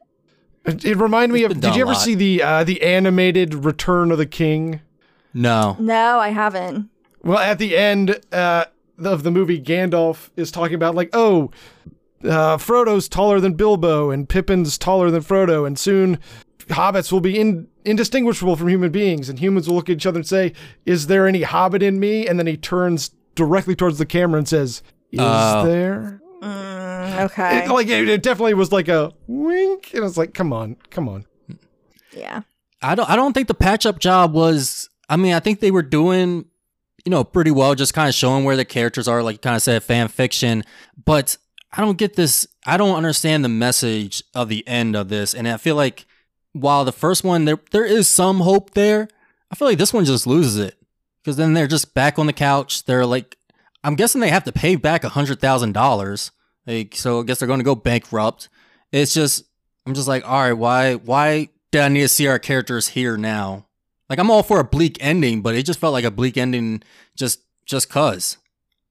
It, 0.66 0.82
it 0.82 0.96
reminded 0.96 1.34
me 1.34 1.44
of. 1.44 1.60
Did 1.60 1.74
you 1.76 1.82
ever 1.82 1.92
lot. 1.92 2.00
see 2.00 2.14
the 2.14 2.42
uh, 2.42 2.64
the 2.64 2.80
animated 2.82 3.52
Return 3.66 4.10
of 4.10 4.16
the 4.16 4.24
King? 4.24 4.80
No, 5.34 5.76
no, 5.78 6.18
I 6.18 6.30
haven't. 6.30 6.88
Well, 7.22 7.36
at 7.36 7.58
the 7.58 7.76
end 7.76 8.18
uh, 8.32 8.64
of 8.98 9.22
the 9.22 9.30
movie, 9.30 9.60
Gandalf 9.60 10.30
is 10.36 10.50
talking 10.50 10.74
about 10.74 10.94
like, 10.94 11.10
oh, 11.12 11.50
uh, 12.24 12.56
Frodo's 12.56 13.08
taller 13.08 13.40
than 13.40 13.54
Bilbo 13.54 14.10
and 14.10 14.28
Pippin's 14.28 14.78
taller 14.78 15.10
than 15.10 15.22
Frodo, 15.22 15.66
and 15.66 15.78
soon 15.78 16.18
hobbits 16.68 17.12
will 17.12 17.20
be 17.20 17.38
in, 17.38 17.68
indistinguishable 17.84 18.56
from 18.56 18.68
human 18.68 18.90
beings, 18.90 19.28
and 19.28 19.38
humans 19.38 19.68
will 19.68 19.74
look 19.76 19.90
at 19.90 19.96
each 19.96 20.06
other 20.06 20.20
and 20.20 20.26
say, 20.26 20.52
"Is 20.86 21.06
there 21.08 21.26
any 21.26 21.42
hobbit 21.42 21.82
in 21.82 22.00
me?" 22.00 22.26
And 22.26 22.38
then 22.38 22.46
he 22.46 22.56
turns 22.56 23.10
directly 23.34 23.74
towards 23.76 23.98
the 23.98 24.06
camera 24.06 24.38
and 24.38 24.48
says, 24.48 24.82
"Is 25.12 25.20
Oh. 25.20 25.66
there?" 25.66 26.20
Mm, 26.42 27.20
okay. 27.26 27.64
It, 27.64 27.70
like 27.70 27.88
it, 27.88 28.08
it 28.08 28.22
definitely 28.22 28.54
was 28.54 28.72
like 28.72 28.88
a 28.88 29.12
wink, 29.26 29.90
and 29.92 30.00
I 30.00 30.04
was 30.04 30.16
like, 30.16 30.32
"Come 30.34 30.52
on, 30.52 30.76
come 30.90 31.08
on." 31.08 31.26
yeah. 32.16 32.42
I 32.82 32.94
don't. 32.94 33.08
I 33.08 33.16
don't 33.16 33.32
think 33.32 33.48
the 33.48 33.54
patch 33.54 33.84
up 33.86 33.98
job 33.98 34.32
was. 34.32 34.88
I 35.08 35.16
mean, 35.16 35.34
I 35.34 35.40
think 35.40 35.60
they 35.60 35.70
were 35.70 35.82
doing, 35.82 36.46
you 37.04 37.10
know, 37.10 37.24
pretty 37.24 37.50
well, 37.50 37.74
just 37.74 37.94
kind 37.94 38.08
of 38.08 38.14
showing 38.14 38.44
where 38.44 38.56
the 38.56 38.64
characters 38.64 39.08
are, 39.08 39.22
like 39.22 39.34
you 39.34 39.38
kind 39.38 39.56
of 39.56 39.62
said, 39.62 39.82
fan 39.82 40.08
fiction. 40.08 40.64
But 41.04 41.36
I 41.72 41.80
don't 41.80 41.98
get 41.98 42.16
this. 42.16 42.46
I 42.66 42.76
don't 42.76 42.96
understand 42.96 43.44
the 43.44 43.48
message 43.48 44.22
of 44.34 44.48
the 44.48 44.66
end 44.66 44.96
of 44.96 45.08
this, 45.08 45.34
and 45.34 45.48
I 45.48 45.56
feel 45.56 45.76
like 45.76 46.06
while 46.52 46.84
the 46.84 46.92
first 46.92 47.24
one 47.24 47.44
there 47.44 47.58
there 47.72 47.84
is 47.84 48.06
some 48.08 48.40
hope 48.40 48.74
there, 48.74 49.08
I 49.50 49.54
feel 49.54 49.68
like 49.68 49.78
this 49.78 49.92
one 49.92 50.04
just 50.04 50.26
loses 50.26 50.56
it 50.56 50.76
because 51.22 51.36
then 51.36 51.54
they're 51.54 51.66
just 51.66 51.94
back 51.94 52.18
on 52.18 52.26
the 52.26 52.32
couch. 52.32 52.84
They're 52.84 53.06
like, 53.06 53.36
I'm 53.82 53.96
guessing 53.96 54.20
they 54.20 54.30
have 54.30 54.44
to 54.44 54.52
pay 54.52 54.76
back 54.76 55.04
a 55.04 55.10
hundred 55.10 55.40
thousand 55.40 55.72
dollars. 55.72 56.30
Like, 56.66 56.94
so 56.94 57.20
I 57.20 57.24
guess 57.24 57.38
they're 57.38 57.46
going 57.46 57.60
to 57.60 57.64
go 57.64 57.74
bankrupt. 57.74 58.48
It's 58.92 59.12
just, 59.12 59.44
I'm 59.86 59.94
just 59.94 60.08
like, 60.08 60.26
all 60.26 60.40
right, 60.40 60.52
why, 60.52 60.94
why 60.94 61.50
did 61.70 61.82
I 61.82 61.88
need 61.88 62.02
to 62.02 62.08
see 62.08 62.26
our 62.26 62.38
characters 62.38 62.88
here 62.88 63.16
now? 63.16 63.63
Like, 64.08 64.18
I'm 64.18 64.30
all 64.30 64.42
for 64.42 64.60
a 64.60 64.64
bleak 64.64 64.98
ending, 65.00 65.40
but 65.42 65.54
it 65.54 65.64
just 65.64 65.78
felt 65.80 65.92
like 65.92 66.04
a 66.04 66.10
bleak 66.10 66.36
ending 66.36 66.82
just, 67.16 67.40
just 67.64 67.88
cause. 67.88 68.36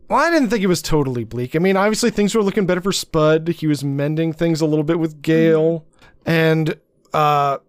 Well, 0.10 0.20
I 0.20 0.30
didn't 0.32 0.50
think 0.50 0.64
it 0.64 0.68
was 0.68 0.82
totally 0.82 1.24
bleak. 1.24 1.56
I 1.56 1.60
mean, 1.60 1.78
obviously 1.78 2.10
things 2.12 2.36
were 2.36 2.44
looking 2.44 2.66
better 2.66 2.82
for 2.82 2.92
Spud. 2.92 3.48
He 3.48 3.68
was 3.68 3.84
mending 3.84 4.34
things 4.34 4.60
a 4.62 4.66
little 4.66 4.84
bit 4.84 5.00
with 5.00 5.22
Gail, 5.22 5.86
and 6.26 6.78
uh, 7.14 7.60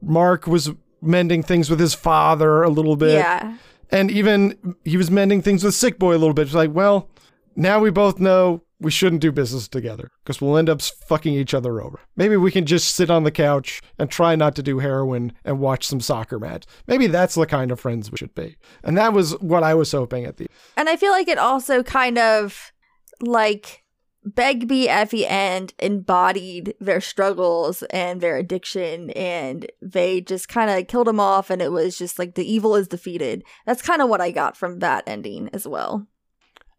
Mark 0.00 0.46
was 0.46 0.70
mending 1.02 1.42
things 1.42 1.68
with 1.68 1.78
his 1.78 1.94
father 1.94 2.62
a 2.62 2.70
little 2.70 2.96
bit. 2.96 3.14
Yeah. 3.14 3.56
and 3.90 4.10
even 4.10 4.76
he 4.84 4.96
was 4.96 5.10
mending 5.10 5.42
things 5.42 5.62
with 5.62 5.74
Sick 5.74 5.98
Boy 5.98 6.12
a 6.12 6.18
little 6.18 6.32
bit. 6.34 6.46
It's 6.46 6.54
like, 6.54 6.72
well, 6.72 7.10
now 7.54 7.78
we 7.78 7.90
both 7.90 8.18
know 8.18 8.62
we 8.78 8.90
shouldn't 8.90 9.22
do 9.22 9.32
business 9.32 9.68
together 9.68 10.10
because 10.22 10.40
we'll 10.40 10.56
end 10.56 10.68
up 10.68 10.82
fucking 10.82 11.32
each 11.32 11.54
other 11.54 11.80
over. 11.80 12.00
Maybe 12.16 12.36
we 12.36 12.50
can 12.50 12.66
just 12.66 12.94
sit 12.94 13.10
on 13.10 13.24
the 13.24 13.30
couch 13.30 13.80
and 13.98 14.10
try 14.10 14.36
not 14.36 14.54
to 14.56 14.62
do 14.62 14.78
heroin 14.80 15.32
and 15.44 15.60
watch 15.60 15.86
some 15.86 16.00
soccer 16.00 16.38
match. 16.38 16.64
Maybe 16.86 17.06
that's 17.06 17.34
the 17.34 17.46
kind 17.46 17.70
of 17.70 17.80
friends 17.80 18.10
we 18.10 18.18
should 18.18 18.34
be. 18.34 18.56
And 18.82 18.96
that 18.98 19.12
was 19.12 19.32
what 19.40 19.62
I 19.62 19.74
was 19.74 19.92
hoping 19.92 20.24
at 20.24 20.36
the 20.36 20.48
And 20.76 20.88
I 20.88 20.96
feel 20.96 21.12
like 21.12 21.28
it 21.28 21.38
also 21.38 21.82
kind 21.82 22.18
of 22.18 22.72
like 23.20 23.82
Begbie 24.26 24.88
at 24.88 25.10
the 25.10 25.26
end 25.26 25.72
embodied 25.78 26.74
their 26.80 27.00
struggles 27.00 27.82
and 27.84 28.20
their 28.20 28.36
addiction, 28.36 29.10
and 29.10 29.70
they 29.80 30.20
just 30.20 30.48
kind 30.48 30.68
of 30.68 30.88
killed 30.88 31.06
him 31.06 31.20
off, 31.20 31.48
and 31.48 31.62
it 31.62 31.70
was 31.70 31.96
just 31.96 32.18
like 32.18 32.34
the 32.34 32.44
evil 32.44 32.74
is 32.74 32.88
defeated. 32.88 33.44
That's 33.66 33.82
kind 33.82 34.02
of 34.02 34.08
what 34.08 34.20
I 34.20 34.32
got 34.32 34.56
from 34.56 34.80
that 34.80 35.04
ending 35.06 35.48
as 35.52 35.66
well. 35.66 36.08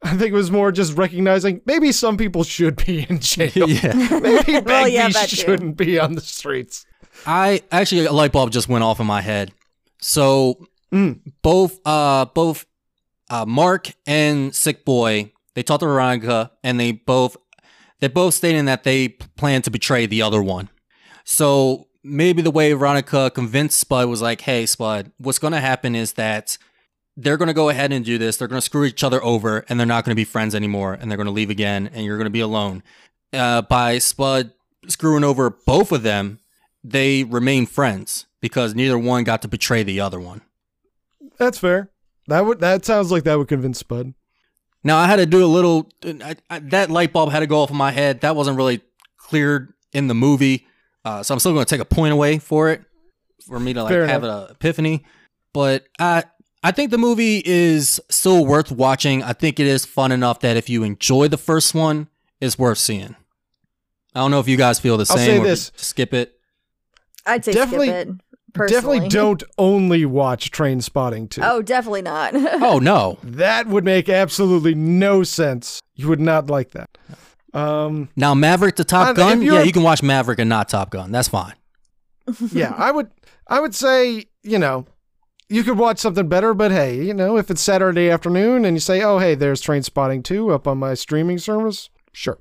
I 0.03 0.11
think 0.15 0.31
it 0.31 0.33
was 0.33 0.51
more 0.51 0.71
just 0.71 0.95
recognizing 0.97 1.61
maybe 1.65 1.91
some 1.91 2.17
people 2.17 2.43
should 2.43 2.75
be 2.85 3.05
in 3.09 3.19
jail. 3.19 3.51
yeah. 3.69 3.93
Maybe 4.21 4.59
Well, 4.59 4.87
yeah, 4.87 5.09
shouldn't 5.09 5.77
be 5.77 5.99
on 5.99 6.13
the 6.13 6.21
streets. 6.21 6.85
I 7.25 7.61
actually 7.71 8.05
a 8.05 8.11
light 8.11 8.31
bulb 8.31 8.51
just 8.51 8.69
went 8.69 8.83
off 8.83 8.99
in 8.99 9.07
my 9.07 9.21
head. 9.21 9.51
So 9.99 10.67
Mm. 10.93 11.19
both 11.41 11.81
uh 11.85 12.23
both 12.33 12.65
uh 13.29 13.43
Mark 13.45 13.91
and 14.05 14.55
Sick 14.55 14.85
Boy 14.85 15.33
they 15.53 15.61
talked 15.61 15.81
to 15.81 15.85
Veronica 15.85 16.51
and 16.63 16.79
they 16.79 16.93
both 16.93 17.35
they're 17.99 18.09
both 18.09 18.35
stating 18.35 18.65
that 18.65 18.83
they 18.85 19.09
plan 19.09 19.61
to 19.63 19.71
betray 19.71 20.05
the 20.05 20.21
other 20.21 20.41
one. 20.41 20.69
So 21.25 21.87
maybe 22.03 22.41
the 22.41 22.51
way 22.51 22.71
Veronica 22.71 23.31
convinced 23.31 23.79
Spud 23.81 24.07
was 24.07 24.21
like, 24.21 24.39
"Hey, 24.41 24.65
Spud, 24.65 25.11
what's 25.17 25.39
going 25.39 25.51
to 25.51 25.59
happen 25.59 25.93
is 25.93 26.13
that 26.13 26.57
they're 27.17 27.37
going 27.37 27.47
to 27.47 27.53
go 27.53 27.69
ahead 27.69 27.91
and 27.91 28.05
do 28.05 28.19
this. 28.19 28.37
They're 28.37 28.47
going 28.47 28.61
to 28.61 28.65
screw 28.65 28.85
each 28.85 29.03
other 29.03 29.21
over, 29.23 29.65
and 29.67 29.79
they're 29.79 29.87
not 29.87 30.05
going 30.05 30.11
to 30.11 30.15
be 30.15 30.23
friends 30.23 30.53
anymore, 30.53 30.93
and 30.93 31.09
they're 31.09 31.17
going 31.17 31.25
to 31.25 31.33
leave 31.33 31.49
again, 31.49 31.89
and 31.91 32.05
you're 32.05 32.17
going 32.17 32.25
to 32.25 32.31
be 32.31 32.39
alone." 32.39 32.83
Uh, 33.33 33.63
by 33.63 33.97
Spud 33.97 34.51
screwing 34.87 35.23
over 35.23 35.49
both 35.49 35.91
of 35.91 36.03
them, 36.03 36.39
they 36.83 37.23
remain 37.23 37.65
friends 37.65 38.27
because 38.39 38.75
neither 38.75 38.97
one 38.97 39.23
got 39.23 39.41
to 39.41 39.47
betray 39.47 39.83
the 39.83 39.99
other 39.99 40.19
one. 40.19 40.41
That's 41.37 41.57
fair. 41.57 41.89
That 42.27 42.45
would 42.45 42.59
that 42.59 42.85
sounds 42.85 43.11
like 43.11 43.23
that 43.23 43.37
would 43.37 43.47
convince 43.47 43.79
Spud. 43.79 44.13
Now 44.83 44.97
I 44.97 45.07
had 45.07 45.17
to 45.17 45.25
do 45.25 45.43
a 45.43 45.47
little. 45.47 45.89
I, 46.05 46.35
I, 46.49 46.59
that 46.59 46.89
light 46.89 47.11
bulb 47.11 47.31
had 47.31 47.39
to 47.39 47.47
go 47.47 47.61
off 47.61 47.71
in 47.71 47.77
my 47.77 47.91
head. 47.91 48.21
That 48.21 48.35
wasn't 48.35 48.57
really 48.57 48.81
cleared 49.17 49.73
in 49.91 50.07
the 50.07 50.13
movie, 50.13 50.67
uh, 51.03 51.23
so 51.23 51.33
I'm 51.33 51.39
still 51.39 51.53
going 51.53 51.65
to 51.65 51.69
take 51.69 51.81
a 51.81 51.85
point 51.85 52.13
away 52.13 52.37
for 52.37 52.69
it 52.69 52.83
for 53.45 53.59
me 53.59 53.73
to 53.73 53.83
like 53.83 53.91
Fair 53.91 54.07
have 54.07 54.23
an 54.23 54.51
epiphany. 54.51 55.03
But 55.53 55.85
I 55.99 56.25
I 56.63 56.71
think 56.71 56.91
the 56.91 56.97
movie 56.97 57.41
is 57.45 58.01
still 58.09 58.45
worth 58.45 58.71
watching. 58.71 59.23
I 59.23 59.33
think 59.33 59.59
it 59.59 59.67
is 59.67 59.85
fun 59.85 60.11
enough 60.11 60.39
that 60.41 60.57
if 60.57 60.69
you 60.69 60.83
enjoy 60.83 61.27
the 61.27 61.37
first 61.37 61.73
one, 61.75 62.07
it's 62.41 62.57
worth 62.57 62.77
seeing. 62.79 63.15
I 64.15 64.19
don't 64.21 64.31
know 64.31 64.39
if 64.39 64.47
you 64.47 64.57
guys 64.57 64.79
feel 64.79 64.97
the 64.97 65.05
I'll 65.09 65.17
same. 65.17 65.25
say 65.27 65.39
or 65.39 65.43
this. 65.43 65.71
skip 65.75 66.13
it. 66.13 66.39
I'd 67.25 67.45
say 67.45 67.51
Definitely- 67.53 67.87
skip 67.89 68.07
it. 68.09 68.15
Personally. 68.53 68.97
Definitely 69.01 69.09
don't 69.09 69.43
only 69.59 70.05
watch 70.05 70.49
Trainspotting 70.49 71.29
2. 71.29 71.41
Oh, 71.43 71.61
definitely 71.61 72.01
not. 72.01 72.33
Oh 72.63 72.79
no! 72.79 73.19
That 73.21 73.67
would 73.67 73.83
make 73.83 74.09
absolutely 74.09 74.73
no 74.73 75.21
sense. 75.21 75.79
You 75.95 76.07
would 76.07 76.19
not 76.21 76.49
like 76.49 76.71
that. 76.71 76.89
Um, 77.53 78.09
Now 78.15 78.33
Maverick 78.33 78.77
to 78.77 78.83
Top 78.83 79.09
And 79.09 79.17
Gun. 79.17 79.41
Yeah, 79.43 79.51
you're- 79.53 79.65
you 79.67 79.71
can 79.73 79.83
watch 79.83 80.01
Maverick 80.01 80.39
and 80.39 80.49
not 80.49 80.69
Top 80.69 80.89
Gun. 80.89 81.11
That's 81.11 81.27
fine. 81.27 81.53
yeah, 82.51 82.73
I 82.75 82.89
would 82.89 83.11
I 83.47 83.59
would 83.59 83.75
say, 83.75 84.25
you 84.41 84.57
know, 84.57 84.87
you 85.49 85.63
could 85.63 85.77
watch 85.77 85.99
something 85.99 86.27
better, 86.27 86.53
but 86.53 86.71
hey, 86.71 87.01
you 87.01 87.13
know, 87.13 87.37
if 87.37 87.49
it's 87.49 87.61
Saturday 87.61 88.09
afternoon 88.09 88.65
and 88.65 88.75
you 88.75 88.79
say, 88.81 89.01
"Oh, 89.01 89.19
hey, 89.19 89.35
there's 89.35 89.61
Trainspotting 89.61 90.23
2 90.23 90.51
up 90.51 90.67
on 90.67 90.77
my 90.77 90.93
streaming 90.93 91.37
service." 91.37 91.89
Sure. 92.11 92.39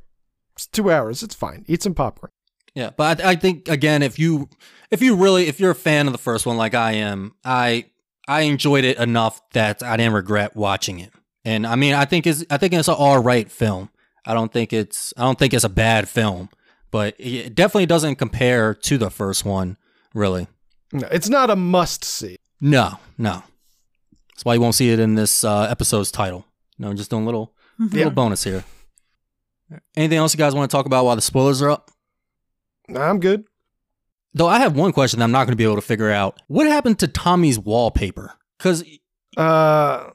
It's 0.55 0.67
2 0.67 0.91
hours. 0.91 1.23
It's 1.23 1.35
fine. 1.35 1.65
Eat 1.69 1.83
some 1.83 1.95
popcorn. 1.95 2.31
Yeah, 2.75 2.91
but 2.97 3.25
I, 3.25 3.31
I 3.31 3.37
think 3.37 3.69
again, 3.69 4.03
if 4.03 4.19
you 4.19 4.49
if 4.91 5.03
you 5.03 5.17
really 5.17 5.47
if 5.47 5.61
you're 5.61 5.71
a 5.71 5.75
fan 5.75 6.07
of 6.07 6.13
the 6.13 6.19
first 6.19 6.47
one 6.47 6.57
like 6.57 6.75
I 6.75 6.93
am, 6.93 7.35
I 7.45 7.87
I 8.29 8.43
enjoyed 8.43 8.85
it 8.85 8.99
enough 8.99 9.41
that 9.53 9.83
I 9.83 9.97
didn't 9.97 10.13
regret 10.15 10.57
watching 10.57 10.99
it. 10.99 11.13
And 11.45 11.67
I 11.67 11.77
mean, 11.77 11.95
I 11.95 12.05
think 12.05 12.27
it's 12.27 12.45
I 12.51 12.59
think 12.59 12.73
it's 12.73 12.89
an 12.89 12.95
all 12.99 13.19
right 13.23 13.51
film. 13.51 13.91
I 14.27 14.35
don't 14.35 14.53
think 14.53 14.73
it's 14.73 15.15
I 15.17 15.23
don't 15.23 15.39
think 15.39 15.55
it's 15.55 15.65
a 15.65 15.69
bad 15.69 16.09
film, 16.09 16.51
but 16.91 17.15
it 17.19 17.55
definitely 17.55 17.87
doesn't 17.87 18.17
compare 18.17 18.75
to 18.75 18.99
the 18.99 19.11
first 19.11 19.45
one. 19.45 19.77
Really, 20.13 20.49
No, 20.93 21.07
it's 21.11 21.29
not 21.29 21.51
a 21.51 21.57
must 21.57 22.05
see. 22.05 22.37
No, 22.61 22.99
no. 23.19 23.43
That's 24.31 24.45
why 24.45 24.55
you 24.55 24.61
won't 24.61 24.75
see 24.75 24.91
it 24.91 24.99
in 25.01 25.15
this 25.15 25.45
uh, 25.45 25.63
episode's 25.71 26.11
title. 26.11 26.45
No, 26.79 26.91
I'm 26.91 26.97
just 26.97 27.11
doing 27.11 27.23
a 27.23 27.27
little 27.27 27.53
little 27.79 28.11
bonus 28.11 28.45
here. 28.45 28.65
Anything 29.97 30.19
else 30.19 30.33
you 30.35 30.39
guys 30.39 30.55
want 30.55 30.71
to 30.71 30.75
talk 30.77 30.87
about 30.87 31.05
while 31.05 31.17
the 31.17 31.23
spoilers 31.23 31.61
are 31.63 31.71
up? 31.71 31.91
I'm 32.95 33.19
good. 33.19 33.45
Though 34.35 34.47
I 34.47 34.59
have 34.61 34.77
one 34.77 34.93
question 34.93 35.19
that 35.19 35.25
I'm 35.25 35.33
not 35.33 35.45
going 35.47 35.53
to 35.53 35.57
be 35.57 35.65
able 35.65 35.77
to 35.77 35.81
figure 35.81 36.11
out. 36.11 36.41
What 36.47 36.67
happened 36.67 36.99
to 37.01 37.09
Tommy's 37.09 37.59
wallpaper? 37.59 38.35
Because 38.59 38.85
Uh 39.37 40.11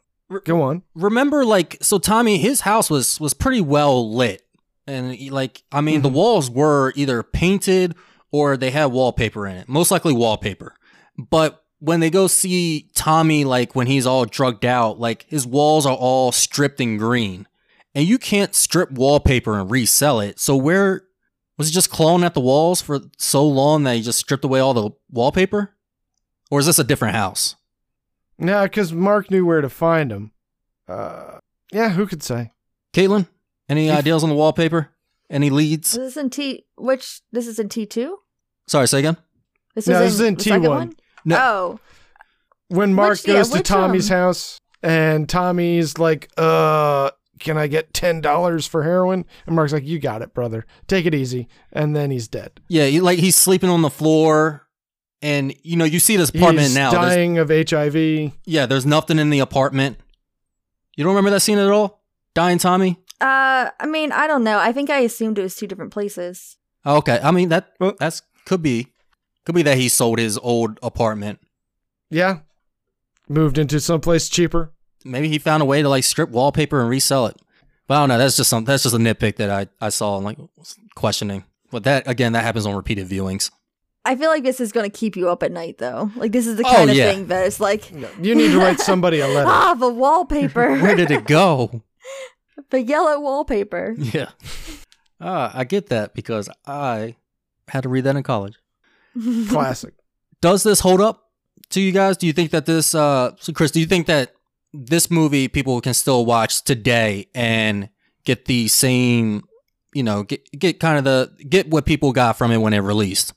go 0.45 0.61
on. 0.61 0.84
remember, 0.95 1.43
like, 1.43 1.77
so 1.81 1.97
Tommy, 1.97 2.38
his 2.38 2.61
house 2.61 2.89
was 2.89 3.19
was 3.19 3.34
pretty 3.34 3.61
well 3.61 4.13
lit, 4.13 4.43
and 4.88 5.13
he, 5.13 5.30
like, 5.30 5.63
I 5.72 5.81
mean, 5.81 6.01
the 6.03 6.09
Mhm. 6.09 6.13
walls 6.13 6.49
were 6.49 6.93
either 6.95 7.22
painted 7.23 7.95
or 8.31 8.55
they 8.55 8.72
had 8.72 8.85
wallpaper 8.85 9.45
in 9.47 9.57
it. 9.57 9.68
Most 9.68 9.91
likely 9.91 10.13
wallpaper. 10.13 10.76
But 11.18 11.60
when 11.82 11.99
they 11.99 12.10
go 12.12 12.28
see 12.28 12.90
Tommy, 12.94 13.44
like 13.44 13.76
when 13.76 13.88
he's 13.88 14.06
all 14.06 14.24
drugged 14.26 14.64
out, 14.66 14.99
like 14.99 15.24
his 15.28 15.45
walls 15.48 15.86
are 15.86 15.95
all 15.95 16.32
stripped 16.32 16.80
in 16.80 16.98
green, 16.98 17.48
and 17.95 18.08
you 18.08 18.18
can't 18.18 18.53
strip 18.56 18.91
wallpaper 18.91 19.60
and 19.60 19.70
resell 19.70 20.20
it. 20.20 20.40
So 20.40 20.56
where 20.56 21.03
was 21.58 21.68
he 21.68 21.74
just 21.74 21.90
clawing 21.90 22.24
at 22.24 22.36
the 22.36 22.40
walls 22.40 22.82
for 22.82 22.99
so 23.18 23.45
long 23.45 23.84
that 23.84 23.95
he 23.95 24.02
just 24.03 24.20
stripped 24.20 24.45
away 24.45 24.60
all 24.60 24.74
the 24.76 24.91
wallpaper? 25.10 25.76
Or 26.52 26.60
is 26.60 26.68
this 26.68 26.80
a 26.80 26.84
different 26.84 27.16
house? 27.16 27.56
Yeah, 28.38 28.68
cuz 28.68 28.94
Mark 28.94 29.32
knew 29.32 29.45
where 29.45 29.62
to 29.62 29.70
find 29.70 30.12
him. 30.12 30.32
Uh 30.88 31.40
yeah, 31.74 31.90
who 31.90 32.06
could 32.06 32.22
say? 32.22 32.52
Kaytlan, 32.94 33.28
any 33.68 33.90
ideas 33.90 34.24
on 34.24 34.30
the 34.30 34.36
wallpaper? 34.36 34.91
Any 35.30 35.49
leads? 35.49 35.94
This 35.94 36.12
is 36.12 36.18
in 36.18 36.30
T. 36.30 36.66
Which 36.76 37.22
this 37.32 37.48
is 37.48 37.58
in 37.58 37.70
T 37.70 37.86
two. 37.88 38.20
Sorry, 38.68 38.88
say 38.88 38.99
again. 38.99 39.18
This 39.76 39.88
No, 39.88 40.02
was 40.02 40.12
this 40.12 40.14
is 40.16 40.28
in 40.28 40.36
the 40.36 40.44
second 40.44 40.64
T1. 40.64 40.70
one? 40.70 40.94
No. 41.26 41.38
Oh, 41.39 41.80
when 42.69 42.93
Mark 42.93 43.11
Which- 43.11 43.27
yeah, 43.27 43.34
goes 43.35 43.49
to 43.49 43.61
Tommy's 43.61 44.10
um, 44.11 44.18
house 44.18 44.60
and 44.81 45.27
Tommy's 45.30 45.98
like, 45.98 46.30
uh, 46.38 47.11
can 47.39 47.57
I 47.57 47.68
get 47.68 47.93
ten 47.93 48.22
dollars 48.22 48.65
for 48.68 48.84
heroin? 48.84 49.26
And 49.45 49.56
Mark's 49.56 49.73
like, 49.73 49.85
You 49.85 49.99
got 49.99 50.22
it, 50.22 50.34
brother. 50.34 50.65
Take 50.88 51.06
it 51.06 51.14
easy. 51.15 51.48
And 51.73 51.95
then 51.95 52.11
he's 52.11 52.27
dead. 52.27 52.61
Yeah, 52.68 52.85
he, 52.85 52.99
like 53.02 53.19
he's 53.19 53.35
sleeping 53.35 53.69
on 53.69 53.81
the 53.81 53.89
floor, 53.89 54.68
and 55.22 55.53
you 55.64 55.76
know 55.76 55.85
you 55.85 55.99
see 55.99 56.18
this 56.18 56.30
apartment 56.30 56.60
he's 56.68 56.76
now. 56.76 56.91
There's- 56.91 57.15
dying 57.15 57.38
of 57.39 57.49
HIV. 57.49 58.31
yeah, 58.45 58.65
there's 58.68 58.85
nothing 58.85 59.19
in 59.19 59.30
the 59.31 59.39
apartment. 59.39 59.98
You 60.95 61.03
don't 61.03 61.11
remember 61.15 61.31
that 61.31 61.39
scene 61.41 61.57
at 61.57 61.69
all? 61.69 62.03
Dying 62.35 62.57
Tommy. 62.60 62.98
uh, 63.22 63.69
I 63.80 63.85
mean, 63.88 64.11
I 64.11 64.27
don't 64.27 64.43
know. 64.43 64.57
I 64.60 64.72
think 64.72 64.89
I 64.89 64.99
assumed 64.99 65.38
it 65.39 65.41
was 65.43 65.56
two 65.56 65.68
different 65.68 65.91
places. 65.91 66.57
Okay, 66.85 67.19
I 67.23 67.31
mean 67.31 67.49
that 67.49 67.73
Well- 67.80 67.95
that's 67.99 68.22
could 68.45 68.61
be 68.61 68.88
could 69.45 69.55
be 69.55 69.63
that 69.63 69.77
he 69.77 69.89
sold 69.89 70.19
his 70.19 70.38
old 70.38 70.80
apartment. 70.84 71.39
Yeah. 72.09 72.39
Moved 73.30 73.57
into 73.57 73.80
someplace 73.80 74.30
cheaper. 74.30 74.72
Maybe 75.05 75.30
he 75.30 75.39
found 75.39 75.63
a 75.63 75.65
way 75.65 75.81
to 75.81 75.89
like 75.89 76.03
strip 76.03 76.30
wallpaper 76.30 76.80
and 76.81 76.89
resell 76.89 77.26
it. 77.27 77.38
But 77.88 77.95
I 77.95 77.99
don't 78.01 78.09
know. 78.09 78.18
That's 78.18 78.38
just 78.38 78.49
some. 78.49 78.65
That's 78.65 78.84
just 78.84 78.95
a 78.95 78.99
nitpick 78.99 79.38
that 79.38 79.49
I 79.49 79.68
I 79.85 79.89
saw 79.89 80.15
and 80.18 80.26
like 80.26 80.38
was 80.57 80.76
questioning. 80.95 81.43
But 81.72 81.84
that 81.85 82.07
again, 82.07 82.34
that 82.34 82.43
happens 82.43 82.65
on 82.65 82.76
repeated 82.76 83.07
viewings. 83.07 83.49
I 84.03 84.15
feel 84.15 84.30
like 84.30 84.43
this 84.43 84.59
is 84.59 84.72
going 84.72 84.89
to 84.89 84.95
keep 84.97 85.15
you 85.15 85.30
up 85.30 85.43
at 85.43 85.51
night, 85.51 85.77
though. 85.77 86.09
Like 86.15 86.31
this 86.31 86.47
is 86.47 86.57
the 86.57 86.63
Oh, 86.65 86.72
kind 86.76 86.89
of 86.89 86.95
yeah. 86.95 87.11
thing 87.11 87.27
that 87.27 87.45
is 87.45 87.59
like, 87.59 87.91
You 87.91 88.34
need 88.35 88.51
to 88.51 88.57
write 88.57 88.80
somebody 88.91 89.19
a 89.19 89.27
letter. 89.27 89.47
ah, 89.47 89.76
the 89.76 89.89
wallpaper, 89.89 90.72
Where 90.81 90.95
did 90.95 91.11
it 91.11 91.26
go? 91.26 91.84
the 92.72 92.81
yellow 92.81 93.19
wallpaper. 93.19 93.93
yeah. 93.97 94.30
Ah, 95.19 95.51
I 95.53 95.65
get 95.65 95.88
that 95.89 96.13
because 96.15 96.49
I 96.65 97.15
had 97.68 97.84
to 97.84 97.89
read 97.89 98.05
that 98.05 98.15
in 98.15 98.23
college. 98.23 98.55
Classic. 99.49 99.93
Does 100.41 100.63
this 100.63 100.79
hold 100.79 101.01
up 101.01 101.29
to 101.69 101.81
you 101.81 101.91
guys? 101.91 102.17
Do 102.17 102.27
you 102.27 102.33
think 102.33 102.51
that 102.51 102.65
this, 102.65 102.95
uh, 102.95 103.31
so 103.39 103.53
Chris, 103.53 103.71
do 103.71 103.79
you 103.79 103.85
think 103.85 104.07
that 104.07 104.33
this 104.73 105.11
movie 105.11 105.47
people 105.47 105.79
can 105.81 105.93
still 105.93 106.25
watch 106.25 106.63
today 106.63 107.27
and 107.35 107.89
get 108.23 108.45
the 108.45 108.67
same, 108.67 109.43
you 109.93 110.03
know, 110.03 110.23
get 110.23 110.49
get 110.57 110.79
kind 110.79 110.97
of 110.97 111.03
the 111.03 111.43
get 111.43 111.69
what 111.69 111.85
people 111.85 112.11
got 112.13 112.38
from 112.38 112.51
it 112.51 112.57
when 112.57 112.73
it 112.73 112.79
released? 112.79 113.33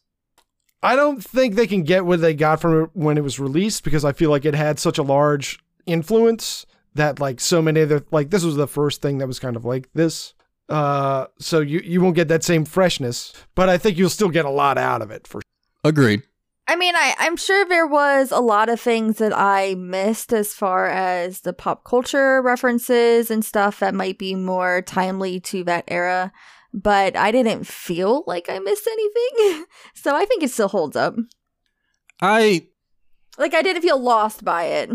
I 0.82 0.96
don't 0.96 1.24
think 1.24 1.54
they 1.54 1.66
can 1.66 1.82
get 1.82 2.04
what 2.04 2.20
they 2.20 2.34
got 2.34 2.60
from 2.60 2.84
it 2.84 2.90
when 2.92 3.16
it 3.16 3.24
was 3.24 3.40
released 3.40 3.84
because 3.84 4.04
I 4.04 4.12
feel 4.12 4.30
like 4.30 4.44
it 4.44 4.54
had 4.54 4.78
such 4.78 4.98
a 4.98 5.02
large 5.02 5.58
influence 5.86 6.66
that 6.94 7.18
like 7.18 7.40
so 7.40 7.60
many 7.60 7.82
other 7.82 8.04
like 8.10 8.30
this 8.30 8.44
was 8.44 8.56
the 8.56 8.68
first 8.68 9.02
thing 9.02 9.18
that 9.18 9.26
was 9.26 9.38
kind 9.38 9.56
of 9.56 9.64
like 9.64 9.88
this. 9.94 10.34
Uh 10.68 11.26
so 11.38 11.60
you 11.60 11.80
you 11.80 12.00
won't 12.00 12.14
get 12.14 12.28
that 12.28 12.44
same 12.44 12.64
freshness, 12.64 13.32
but 13.54 13.68
I 13.68 13.78
think 13.78 13.98
you'll 13.98 14.10
still 14.10 14.28
get 14.28 14.44
a 14.44 14.50
lot 14.50 14.78
out 14.78 15.02
of 15.02 15.10
it 15.10 15.26
for 15.26 15.40
Agreed. 15.84 16.22
I 16.66 16.76
mean, 16.76 16.94
I, 16.96 17.14
I'm 17.18 17.36
sure 17.36 17.66
there 17.66 17.86
was 17.86 18.30
a 18.32 18.40
lot 18.40 18.70
of 18.70 18.80
things 18.80 19.18
that 19.18 19.36
I 19.36 19.74
missed 19.74 20.32
as 20.32 20.54
far 20.54 20.86
as 20.88 21.40
the 21.42 21.52
pop 21.52 21.84
culture 21.84 22.40
references 22.40 23.30
and 23.30 23.44
stuff 23.44 23.80
that 23.80 23.94
might 23.94 24.18
be 24.18 24.34
more 24.34 24.80
timely 24.80 25.40
to 25.40 25.62
that 25.64 25.84
era, 25.88 26.32
but 26.72 27.16
I 27.16 27.30
didn't 27.32 27.66
feel 27.66 28.24
like 28.26 28.48
I 28.48 28.58
missed 28.60 28.88
anything. 28.90 29.66
so 29.94 30.16
I 30.16 30.24
think 30.24 30.42
it 30.42 30.50
still 30.50 30.68
holds 30.68 30.96
up. 30.96 31.14
I 32.22 32.66
Like, 33.36 33.52
I 33.54 33.60
didn't 33.62 33.82
feel 33.82 34.00
lost 34.00 34.42
by 34.44 34.64
it. 34.64 34.90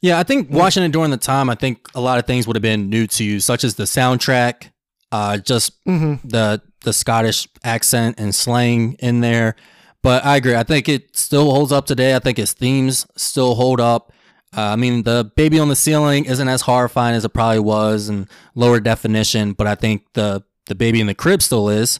yeah, 0.00 0.20
I 0.20 0.22
think 0.22 0.50
watching 0.50 0.84
it 0.84 0.92
during 0.92 1.10
the 1.10 1.16
time, 1.16 1.50
I 1.50 1.56
think 1.56 1.88
a 1.96 2.00
lot 2.00 2.18
of 2.20 2.26
things 2.26 2.46
would 2.46 2.54
have 2.54 2.62
been 2.62 2.88
new 2.88 3.08
to 3.08 3.24
you, 3.24 3.40
such 3.40 3.64
as 3.64 3.74
the 3.74 3.84
soundtrack, 3.84 4.70
uh, 5.10 5.38
just 5.38 5.84
Mhm. 5.84 6.20
the 6.22 6.62
the 6.84 6.92
Scottish 6.92 7.48
accent 7.64 8.14
and 8.20 8.32
slang 8.32 8.92
in 9.00 9.20
there. 9.20 9.56
But 10.02 10.24
I 10.24 10.36
agree. 10.36 10.54
I 10.54 10.62
think 10.62 10.88
it 10.88 11.16
still 11.16 11.50
holds 11.50 11.72
up 11.72 11.86
today. 11.86 12.14
I 12.14 12.18
think 12.18 12.38
its 12.38 12.52
themes 12.52 13.06
still 13.16 13.54
hold 13.54 13.80
up. 13.80 14.12
Uh, 14.56 14.62
I 14.62 14.76
mean, 14.76 15.02
the 15.02 15.30
baby 15.36 15.58
on 15.58 15.68
the 15.68 15.76
ceiling 15.76 16.24
isn't 16.24 16.48
as 16.48 16.62
horrifying 16.62 17.14
as 17.14 17.24
it 17.24 17.30
probably 17.30 17.58
was 17.58 18.08
and 18.08 18.28
lower 18.54 18.80
definition, 18.80 19.52
but 19.52 19.66
I 19.66 19.74
think 19.74 20.04
the 20.14 20.42
the 20.66 20.74
baby 20.74 21.00
in 21.00 21.06
the 21.06 21.14
crib 21.14 21.42
still 21.42 21.68
is. 21.68 21.98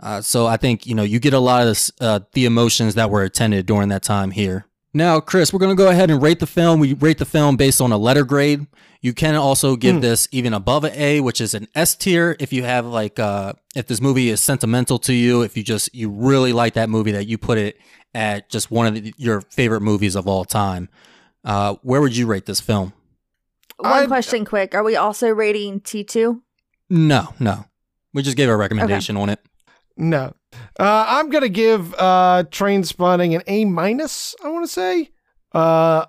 Uh, 0.00 0.20
so 0.20 0.46
I 0.46 0.56
think 0.56 0.86
you 0.86 0.94
know 0.94 1.02
you 1.02 1.18
get 1.18 1.34
a 1.34 1.38
lot 1.38 1.62
of 1.62 1.68
this, 1.68 1.92
uh, 2.00 2.20
the 2.32 2.46
emotions 2.46 2.94
that 2.94 3.10
were 3.10 3.22
attended 3.22 3.66
during 3.66 3.88
that 3.90 4.02
time 4.02 4.30
here. 4.30 4.66
Now, 4.92 5.20
Chris, 5.20 5.52
we're 5.52 5.60
gonna 5.60 5.74
go 5.76 5.88
ahead 5.88 6.10
and 6.10 6.20
rate 6.20 6.40
the 6.40 6.46
film. 6.46 6.80
We 6.80 6.94
rate 6.94 7.18
the 7.18 7.24
film 7.24 7.56
based 7.56 7.80
on 7.80 7.92
a 7.92 7.96
letter 7.96 8.24
grade. 8.24 8.66
You 9.00 9.12
can 9.14 9.34
also 9.36 9.76
give 9.76 9.96
Hmm. 9.96 10.00
this 10.02 10.28
even 10.32 10.52
above 10.52 10.84
an 10.84 10.92
A, 10.94 11.20
which 11.20 11.40
is 11.40 11.54
an 11.54 11.68
S 11.74 11.94
tier. 11.94 12.36
If 12.40 12.52
you 12.52 12.64
have 12.64 12.84
like, 12.86 13.18
uh, 13.18 13.52
if 13.74 13.86
this 13.86 14.00
movie 14.00 14.28
is 14.30 14.40
sentimental 14.40 14.98
to 15.00 15.12
you, 15.14 15.42
if 15.42 15.56
you 15.56 15.62
just 15.62 15.94
you 15.94 16.10
really 16.10 16.52
like 16.52 16.74
that 16.74 16.90
movie, 16.90 17.12
that 17.12 17.26
you 17.26 17.38
put 17.38 17.56
it 17.56 17.78
at 18.14 18.50
just 18.50 18.70
one 18.70 18.86
of 18.88 18.94
the, 18.94 19.14
your 19.16 19.40
favorite 19.42 19.80
movies 19.80 20.16
of 20.16 20.26
all 20.26 20.44
time. 20.44 20.88
Uh, 21.44 21.76
where 21.82 22.00
would 22.00 22.16
you 22.16 22.26
rate 22.26 22.46
this 22.46 22.60
film? 22.60 22.92
One 23.78 23.92
I'd- 23.92 24.06
question 24.08 24.44
quick. 24.44 24.74
Are 24.74 24.82
we 24.82 24.96
also 24.96 25.28
rating 25.28 25.80
T2? 25.80 26.40
No, 26.90 27.32
no. 27.38 27.64
We 28.12 28.22
just 28.22 28.36
gave 28.36 28.48
a 28.48 28.56
recommendation 28.56 29.16
on 29.16 29.28
it. 29.30 29.38
No. 29.96 30.34
Uh, 30.80 31.04
I'm 31.06 31.28
going 31.28 31.42
to 31.42 31.50
give 31.50 31.92
uh, 31.98 32.44
Trainspotting 32.50 33.34
an 33.34 33.42
A 33.46 33.66
minus, 33.66 34.34
I 34.42 34.48
want 34.48 34.64
to 34.64 34.72
say. 34.72 35.10
Uh, 35.52 36.06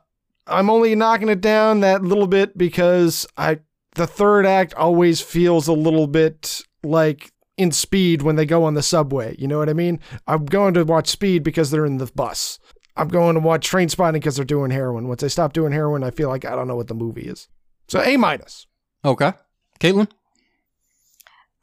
I'm 0.47 0.69
only 0.69 0.95
knocking 0.95 1.27
it 1.27 1.41
down 1.41 1.81
that 1.81 2.03
little 2.03 2.25
bit 2.25 2.57
because 2.57 3.27
I 3.37 3.59
the 3.95 4.07
third 4.07 4.45
act 4.45 4.73
always 4.75 5.19
feels 5.19 5.67
a 5.67 5.73
little 5.73 6.07
bit 6.07 6.61
like 6.83 7.33
in 7.57 7.73
speed 7.73 8.21
when 8.21 8.37
they 8.37 8.45
go 8.45 8.63
on 8.63 8.73
the 8.73 8.81
subway. 8.81 9.35
You 9.37 9.49
know 9.49 9.57
what 9.57 9.67
I 9.67 9.73
mean? 9.73 9.99
I'm 10.25 10.45
going 10.45 10.73
to 10.75 10.85
watch 10.85 11.09
speed 11.09 11.43
because 11.43 11.69
they're 11.69 11.85
in 11.85 11.97
the 11.97 12.09
bus. 12.15 12.57
I'm 12.95 13.09
going 13.09 13.33
to 13.33 13.41
watch 13.41 13.69
Trainspotting 13.69 14.13
because 14.13 14.37
they're 14.37 14.45
doing 14.45 14.71
heroin. 14.71 15.09
Once 15.09 15.19
they 15.19 15.27
stop 15.27 15.51
doing 15.51 15.73
heroin, 15.73 16.01
I 16.01 16.11
feel 16.11 16.29
like 16.29 16.45
I 16.45 16.55
don't 16.55 16.69
know 16.69 16.77
what 16.77 16.87
the 16.87 16.93
movie 16.93 17.27
is. 17.27 17.49
So 17.89 18.01
A 18.01 18.15
minus. 18.15 18.67
Okay. 19.03 19.33
Kaytlan? 19.81 20.07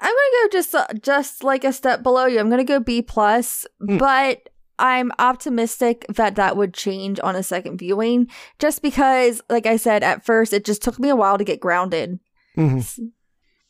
I'm 0.01 0.09
gonna 0.13 0.45
go 0.45 0.49
just 0.53 0.75
uh, 0.75 0.87
just 1.03 1.43
like 1.45 1.65
a 1.65 1.73
step 1.73 2.03
below 2.03 2.27
you. 2.27 2.39
I'm 2.39 2.51
gonna 2.51 2.65
go 2.65 2.81
B 2.81 3.03
plus, 3.03 3.67
Hmm. 3.81 3.99
but 3.99 4.49
I'm 4.79 5.11
optimistic 5.19 6.07
that 6.09 6.37
that 6.37 6.57
would 6.57 6.73
change 6.73 7.19
on 7.23 7.35
a 7.35 7.43
second 7.43 7.79
viewing. 7.79 8.29
Just 8.61 8.81
because, 8.81 9.41
like 9.51 9.67
I 9.67 9.77
said 9.77 10.05
at 10.05 10.25
first, 10.25 10.53
it 10.53 10.65
just 10.65 10.83
took 10.83 10.99
me 11.01 11.09
a 11.09 11.17
while 11.17 11.37
to 11.39 11.45
get 11.45 11.59
grounded. 11.61 12.21
hmm 12.55 12.81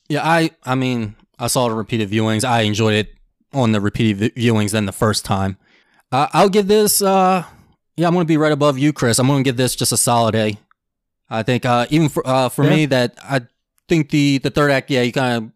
Yeah, 0.09 0.21
I 0.23 0.51
I 0.65 0.75
mean, 0.75 1.17
I 1.39 1.47
saw 1.47 1.69
the 1.69 1.75
repeated 1.75 2.11
viewings. 2.11 2.45
I 2.45 2.63
enjoyed 2.63 2.95
it 2.95 3.15
on 3.55 3.73
the 3.73 3.81
repeated 3.81 4.35
vi- 4.35 4.43
viewings 4.49 4.73
than 4.73 4.85
the 4.87 4.93
first 4.93 5.25
time. 5.25 5.57
Uh, 6.13 6.27
I'll 6.35 6.49
give 6.51 6.69
this 6.69 7.01
uh 7.03 7.45
yeah, 7.97 8.07
I'm 8.07 8.13
going 8.15 8.25
to 8.25 8.29
be 8.29 8.37
right 8.37 8.53
above 8.53 8.79
you, 8.79 8.93
Chris. 8.93 9.19
I'm 9.19 9.27
going 9.27 9.43
to 9.43 9.49
give 9.49 9.57
this 9.57 9.75
just 9.75 9.91
a 9.93 9.97
solid 9.97 10.35
A. 10.35 10.57
I 11.31 11.43
think 11.43 11.65
uh 11.65 11.87
even 11.91 12.09
for 12.11 12.23
uh 12.27 12.49
for 12.51 12.65
Yeah. 12.65 12.71
me 12.71 12.87
that 12.87 13.17
I 13.23 13.41
think 13.89 14.11
the 14.11 14.39
the 14.39 14.51
third 14.51 14.71
act, 14.71 14.91
yeah, 14.91 15.03
you 15.03 15.13
kind 15.13 15.37
of 15.45 15.51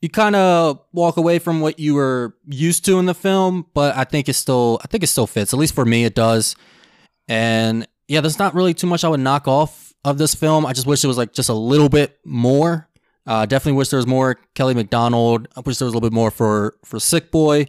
you 0.00 0.08
kind 0.08 0.34
of 0.34 0.80
walk 0.92 1.16
away 1.16 1.38
from 1.38 1.60
what 1.60 1.78
you 1.78 1.94
were 1.94 2.34
used 2.46 2.84
to 2.86 2.98
in 2.98 3.06
the 3.06 3.14
film, 3.14 3.66
but 3.74 3.96
I 3.96 4.04
think 4.04 4.28
it 4.28 4.34
still 4.34 4.80
I 4.82 4.86
think 4.86 5.04
it 5.04 5.08
still 5.08 5.26
fits. 5.26 5.52
At 5.52 5.58
least 5.58 5.74
for 5.74 5.84
me 5.84 6.04
it 6.04 6.14
does. 6.14 6.56
And 7.28 7.86
yeah, 8.08 8.20
there's 8.20 8.38
not 8.38 8.54
really 8.54 8.74
too 8.74 8.86
much 8.86 9.04
I 9.04 9.08
would 9.08 9.20
knock 9.20 9.46
off 9.46 9.92
of 10.04 10.18
this 10.18 10.34
film. 10.34 10.64
I 10.64 10.72
just 10.72 10.86
wish 10.86 11.04
it 11.04 11.08
was 11.08 11.18
like 11.18 11.32
just 11.32 11.48
a 11.48 11.54
little 11.54 11.88
bit 11.88 12.18
more. 12.24 12.88
Uh, 13.26 13.44
definitely 13.46 13.76
wish 13.76 13.88
there 13.88 13.98
was 13.98 14.06
more 14.06 14.38
Kelly 14.54 14.74
Macdonald. 14.74 15.48
I 15.56 15.60
wish 15.60 15.76
there 15.76 15.86
was 15.86 15.92
a 15.92 15.96
little 15.96 16.08
bit 16.08 16.14
more 16.14 16.30
for 16.30 16.74
for 16.84 16.98
Sick 16.98 17.30
Boy. 17.30 17.66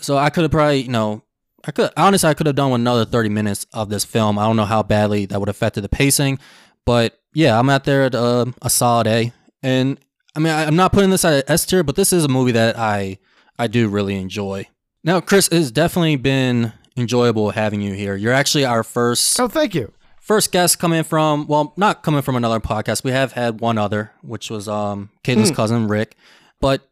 So 0.00 0.18
I 0.18 0.30
could 0.30 0.42
have 0.42 0.50
probably, 0.50 0.82
you 0.82 0.90
know, 0.90 1.22
I 1.64 1.70
could 1.70 1.90
honestly 1.96 2.28
I 2.28 2.34
could 2.34 2.46
have 2.46 2.56
done 2.56 2.72
another 2.72 3.04
30 3.04 3.28
minutes 3.28 3.66
of 3.72 3.88
this 3.88 4.04
film. 4.04 4.38
I 4.38 4.44
don't 4.44 4.56
know 4.56 4.64
how 4.64 4.82
badly 4.82 5.26
that 5.26 5.38
would 5.38 5.48
have 5.48 5.56
affected 5.56 5.82
the 5.82 5.88
pacing, 5.88 6.40
but 6.84 7.20
yeah, 7.34 7.58
I'm 7.58 7.70
out 7.70 7.84
there 7.84 8.04
at 8.04 8.14
uh, 8.14 8.46
a 8.62 8.70
solid 8.70 9.06
A. 9.06 9.32
And 9.62 9.98
I 10.38 10.40
mean, 10.40 10.52
I, 10.52 10.64
I'm 10.66 10.76
not 10.76 10.92
putting 10.92 11.10
this 11.10 11.24
at 11.24 11.50
S 11.50 11.66
tier, 11.66 11.82
but 11.82 11.96
this 11.96 12.12
is 12.12 12.24
a 12.24 12.28
movie 12.28 12.52
that 12.52 12.78
I 12.78 13.18
I 13.58 13.66
do 13.66 13.88
really 13.88 14.14
enjoy. 14.16 14.68
Now, 15.02 15.20
Chris, 15.20 15.48
it's 15.50 15.72
definitely 15.72 16.14
been 16.14 16.72
enjoyable 16.96 17.50
having 17.50 17.80
you 17.80 17.92
here. 17.94 18.14
You're 18.14 18.32
actually 18.32 18.64
our 18.64 18.84
first 18.84 19.40
Oh, 19.40 19.48
thank 19.48 19.74
you. 19.74 19.92
first 20.20 20.52
guest 20.52 20.78
coming 20.78 21.02
from 21.02 21.46
well 21.48 21.72
not 21.76 22.04
coming 22.04 22.22
from 22.22 22.36
another 22.36 22.60
podcast 22.60 23.02
we 23.02 23.10
have 23.10 23.32
had 23.32 23.60
one 23.60 23.78
other 23.78 24.12
which 24.22 24.48
was 24.50 24.68
um 24.68 25.08
kaytlan's 25.24 25.48
Hmm. 25.48 25.54
cousin 25.56 25.88
rick 25.88 26.16
but 26.60 26.86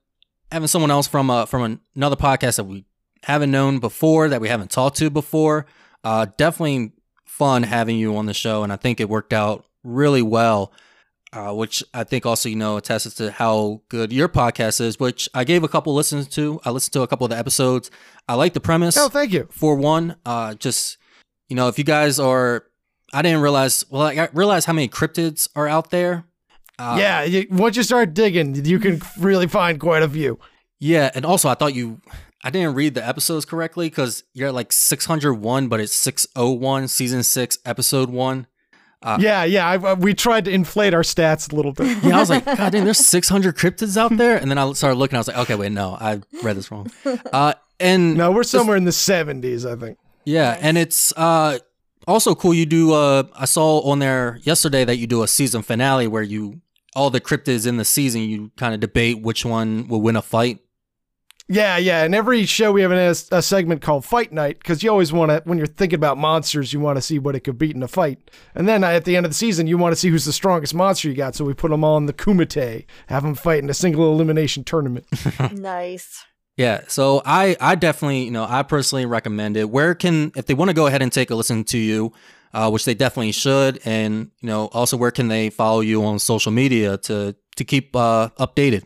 having 0.51 0.69
someone 0.69 0.91
else 0.91 1.07
from 1.07 1.29
uh 1.31 1.45
from 1.47 1.81
another 1.95 2.17
podcast 2.17 2.57
that 2.57 2.65
we 2.65 2.85
haven't 3.25 3.51
known 3.51 3.79
before 3.79 4.29
that 4.31 4.41
we 4.41 4.49
haven't 4.49 4.71
talked 4.71 4.97
to 4.99 5.11
before 5.11 5.67
uh 6.03 6.27
definitely 6.39 6.93
fun 7.27 7.63
having 7.65 7.97
you 7.99 8.17
on 8.17 8.25
the 8.27 8.33
show 8.35 8.63
and 8.63 8.73
i 8.73 8.77
think 8.77 9.01
it 9.01 9.09
worked 9.11 9.33
out 9.35 9.67
really 9.85 10.23
well 10.23 10.73
uh, 11.37 11.53
which 11.53 11.85
I 11.93 12.05
think 12.05 12.25
also 12.25 12.49
you 12.49 12.57
know 12.57 12.77
attests 12.79 13.15
to 13.17 13.31
how 13.31 13.83
good 13.89 14.13
your 14.13 14.29
podcast 14.29 14.81
is. 14.81 14.99
Which 14.99 15.29
I 15.35 15.45
gave 15.45 15.63
a 15.65 15.69
couple 15.69 15.95
listens 15.95 16.27
to. 16.29 16.61
I 16.65 16.71
listened 16.71 16.95
to 16.95 17.03
a 17.03 17.07
couple 17.07 17.25
of 17.27 17.31
the 17.31 17.37
episodes. 17.39 17.91
I 18.29 18.35
like 18.35 18.55
the 18.55 18.61
premise 18.61 18.97
Oh, 18.97 19.09
thank 19.09 19.33
you. 19.33 19.47
for 19.51 19.77
one, 19.77 20.17
uh, 20.25 20.55
just 20.55 20.97
you 21.49 21.57
know, 21.57 21.69
if 21.69 21.79
you 21.79 21.85
guys 21.85 22.19
are, 22.19 22.65
I 23.13 23.23
didn't 23.23 23.41
realize. 23.43 23.85
Well, 23.91 24.03
I 24.03 24.29
realized 24.33 24.67
how 24.67 24.73
many 24.73 24.89
cryptids 24.89 25.49
are 25.55 25.69
out 25.69 25.91
there. 25.91 26.25
Uh, 26.79 26.97
yeah, 26.99 27.23
you, 27.23 27.47
once 27.51 27.77
you 27.77 27.83
start 27.83 28.13
digging, 28.15 28.65
you 28.67 28.79
can 28.79 29.01
really 29.19 29.47
find 29.47 29.79
quite 29.81 30.03
a 30.03 30.09
few. 30.09 30.39
yeah, 30.79 31.11
and 31.15 31.25
also 31.25 31.49
I 31.49 31.55
thought 31.55 31.75
you, 31.75 32.01
I 32.45 32.51
didn't 32.51 32.75
read 32.75 32.95
the 32.95 33.07
episodes 33.07 33.47
correctly 33.47 33.89
because 33.89 34.25
you're 34.35 34.49
at 34.49 34.55
like 34.55 34.73
601, 34.73 35.69
but 35.69 35.81
it's 35.81 35.95
601, 35.95 36.89
season 36.89 37.23
six, 37.23 37.59
episode 37.65 38.11
one. 38.11 38.47
Uh, 39.03 39.19
yeah, 39.21 39.45
yeah. 39.45 39.69
I, 39.69 39.95
we 39.95 40.15
tried 40.15 40.47
to 40.47 40.51
inflate 40.51 40.95
our 40.95 41.03
stats 41.03 41.53
a 41.53 41.57
little 41.57 41.73
bit. 41.73 42.03
Yeah, 42.03 42.17
I 42.17 42.21
was 42.21 42.31
like, 42.31 42.45
God 42.57 42.73
damn, 42.73 42.85
there's 42.85 42.99
600 42.99 43.57
cryptids 43.57 43.97
out 43.97 44.17
there, 44.17 44.37
and 44.37 44.51
then 44.51 44.59
I 44.59 44.73
started 44.73 44.97
looking. 44.97 45.17
I 45.17 45.21
was 45.21 45.29
like, 45.29 45.39
okay, 45.39 45.55
wait, 45.55 45.73
no, 45.73 45.97
I 46.01 46.21
read 46.43 46.57
this 46.57 46.71
wrong. 46.71 46.91
Uh, 47.33 47.55
and 47.79 48.17
No, 48.17 48.33
we're 48.33 48.43
somewhere 48.43 48.77
in 48.77 48.85
the 48.85 48.91
70s, 48.91 49.71
I 49.71 49.79
think. 49.79 49.99
Yeah, 50.25 50.57
and 50.61 50.77
it's 50.77 51.13
uh 51.17 51.59
also 52.09 52.35
cool 52.35 52.53
you 52.55 52.67
do 52.67 52.93
uh 52.93 53.25
I 53.35 53.45
saw 53.45 53.81
on 53.83 53.99
there 54.01 54.39
yesterday 54.43 54.85
that 54.85 54.97
you 54.97 55.07
do 55.07 55.23
a 55.23 55.29
season 55.29 55.63
finale 55.63 56.07
where 56.09 56.23
you 56.23 56.61
all 56.97 57.11
the 57.11 57.21
cryptids 57.21 57.67
in 57.67 57.77
the 57.77 57.85
season 57.85 58.23
you 58.23 58.51
kind 58.57 58.75
of 58.75 58.81
debate 58.81 59.21
which 59.23 59.45
one 59.45 59.87
will 59.89 60.01
win 60.01 60.17
a 60.17 60.23
fight. 60.23 60.59
Yeah, 61.49 61.77
yeah. 61.77 62.03
And 62.03 62.15
every 62.15 62.45
show 62.45 62.73
we 62.73 62.83
have 62.83 62.91
a, 62.91 63.11
a 63.31 63.41
segment 63.41 63.81
called 63.81 64.05
Fight 64.05 64.33
Night 64.33 64.59
because 64.59 64.83
you 64.83 64.91
always 64.91 65.13
want 65.13 65.31
to, 65.31 65.43
when 65.45 65.59
you're 65.59 65.67
thinking 65.69 65.97
about 65.97 66.19
monsters, 66.19 66.73
you 66.73 66.81
want 66.81 66.97
to 66.97 67.03
see 67.03 67.21
what 67.21 67.37
it 67.37 67.41
could 67.41 67.57
beat 67.57 67.77
in 67.77 67.83
a 67.85 67.89
fight. 67.89 68.19
And 68.57 68.67
then 68.67 68.83
at 68.83 69.05
the 69.05 69.17
end 69.17 69.27
of 69.27 69.31
the 69.31 69.37
season, 69.37 69.69
you 69.69 69.79
want 69.79 69.93
to 69.93 69.97
see 69.97 70.09
who's 70.09 70.25
the 70.25 70.33
strongest 70.33 70.75
monster 70.75 71.09
you 71.09 71.15
got. 71.15 71.37
So 71.37 71.45
we 71.45 71.55
put 71.55 71.71
them 71.71 71.85
all 71.85 71.97
in 71.99 72.07
the 72.07 72.13
Kumite, 72.13 72.87
have 73.07 73.23
them 73.23 73.37
fight 73.37 73.63
in 73.63 73.71
a 73.71 73.75
single 73.75 74.13
elimination 74.13 74.65
tournament. 74.65 75.07
nice. 75.53 76.25
Yeah, 76.57 76.81
so 76.89 77.21
I 77.25 77.55
I 77.61 77.75
definitely, 77.75 78.25
you 78.25 78.31
know, 78.31 78.47
I 78.49 78.63
personally 78.63 79.05
recommend 79.05 79.59
it. 79.59 79.69
Where 79.69 79.95
can 79.95 80.33
if 80.37 80.47
they 80.47 80.55
want 80.55 80.71
to 80.71 80.75
go 80.75 80.87
ahead 80.87 81.03
and 81.03 81.13
take 81.13 81.31
a 81.31 81.35
listen 81.35 81.65
to 81.65 81.79
you, 81.79 82.13
uh, 82.55 82.71
which 82.71 82.87
they 82.87 82.95
definitely 82.95 83.33
should, 83.33 83.79
and 83.85 84.31
you 84.41 84.49
know, 84.49 84.67
also 84.69 84.97
where 84.97 85.11
can 85.11 85.29
they 85.29 85.51
follow 85.51 85.81
you 85.81 86.03
on 86.03 86.19
social 86.19 86.51
media 86.51 86.97
to 86.97 87.37
to 87.57 87.65
keep 87.65 87.95
uh 87.95 88.31
updated? 88.39 88.85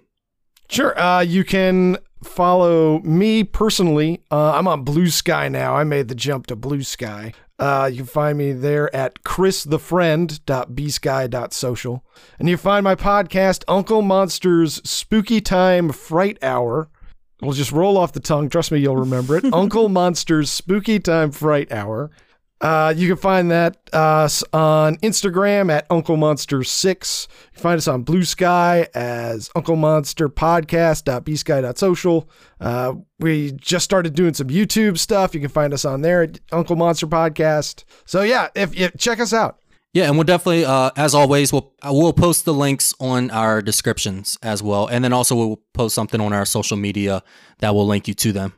Sure. 0.68 0.98
Uh, 1.00 1.20
you 1.20 1.44
can 1.44 1.96
follow 2.22 3.00
me 3.00 3.42
personally. 3.44 4.22
Uh, 4.30 4.52
I'm 4.52 4.68
on 4.68 4.84
Bluesky 4.84 5.50
now. 5.50 5.74
I 5.74 5.84
made 5.84 6.08
the 6.08 6.14
jump 6.14 6.46
to 6.48 6.56
Bluesky. 6.56 7.32
Uh, 7.58 7.88
you 7.92 7.98
can 7.98 8.06
find 8.06 8.38
me 8.38 8.52
there 8.52 8.94
at 8.96 9.22
christhefriend.bsky.social. 9.22 12.04
And 12.38 12.48
you 12.48 12.56
find 12.56 12.84
my 12.84 12.94
podcast, 12.94 13.64
Uncle 13.68 14.00
Monster's 14.00 14.80
Spooky 14.88 15.42
Time 15.42 15.92
Fright 15.92 16.42
Hour. 16.42 16.88
We'll 17.42 17.52
just 17.52 17.72
roll 17.72 17.98
off 17.98 18.12
the 18.12 18.20
tongue. 18.20 18.48
Trust 18.48 18.72
me, 18.72 18.80
you'll 18.80 18.96
remember 18.96 19.36
it. 19.36 19.44
Uncle 19.52 19.88
Monster's 19.88 20.50
Spooky 20.50 20.98
Time 21.00 21.30
Fright 21.30 21.72
Hour. 21.72 22.10
Uh, 22.60 22.92
you 22.94 23.08
can 23.08 23.16
find 23.16 23.50
that 23.50 23.78
uh, 23.92 24.28
on 24.52 24.96
Instagram 24.98 25.72
at 25.72 25.86
Uncle 25.88 26.18
Monster 26.18 26.62
Six. 26.62 27.26
You 27.30 27.54
can 27.54 27.62
find 27.62 27.78
us 27.78 27.88
on 27.88 28.04
Bluesky 28.04 28.86
as 28.94 29.50
Uncle 29.56 29.76
Monster 29.76 30.28
Podcast.bsky.social. 30.28 32.28
Uh, 32.60 32.92
we 33.18 33.52
just 33.52 33.84
started 33.84 34.14
doing 34.14 34.34
some 34.34 34.48
YouTube 34.48 34.98
stuff. 34.98 35.34
You 35.34 35.40
can 35.40 35.48
find 35.48 35.72
us 35.72 35.86
on 35.86 36.02
there 36.02 36.22
at 36.22 36.38
Uncle 36.52 36.76
Monster 36.76 37.06
Podcast. 37.06 37.84
So 38.04 38.20
yeah, 38.22 38.48
if 38.54 38.78
you 38.78 38.90
check 38.98 39.20
us 39.20 39.32
out. 39.32 39.56
Yeah, 39.92 40.04
and 40.04 40.14
we'll 40.14 40.24
definitely, 40.24 40.64
uh, 40.64 40.90
as 40.96 41.14
always, 41.14 41.52
we'll 41.52 41.72
uh, 41.82 41.90
we'll 41.92 42.12
post 42.12 42.44
the 42.44 42.54
links 42.54 42.94
on 43.00 43.28
our 43.30 43.60
descriptions 43.60 44.38
as 44.40 44.62
well, 44.62 44.86
and 44.86 45.02
then 45.02 45.12
also 45.12 45.34
we'll 45.34 45.60
post 45.74 45.96
something 45.96 46.20
on 46.20 46.32
our 46.32 46.44
social 46.44 46.76
media 46.76 47.24
that 47.58 47.74
will 47.74 47.88
link 47.88 48.06
you 48.06 48.14
to 48.14 48.30
them. 48.30 48.52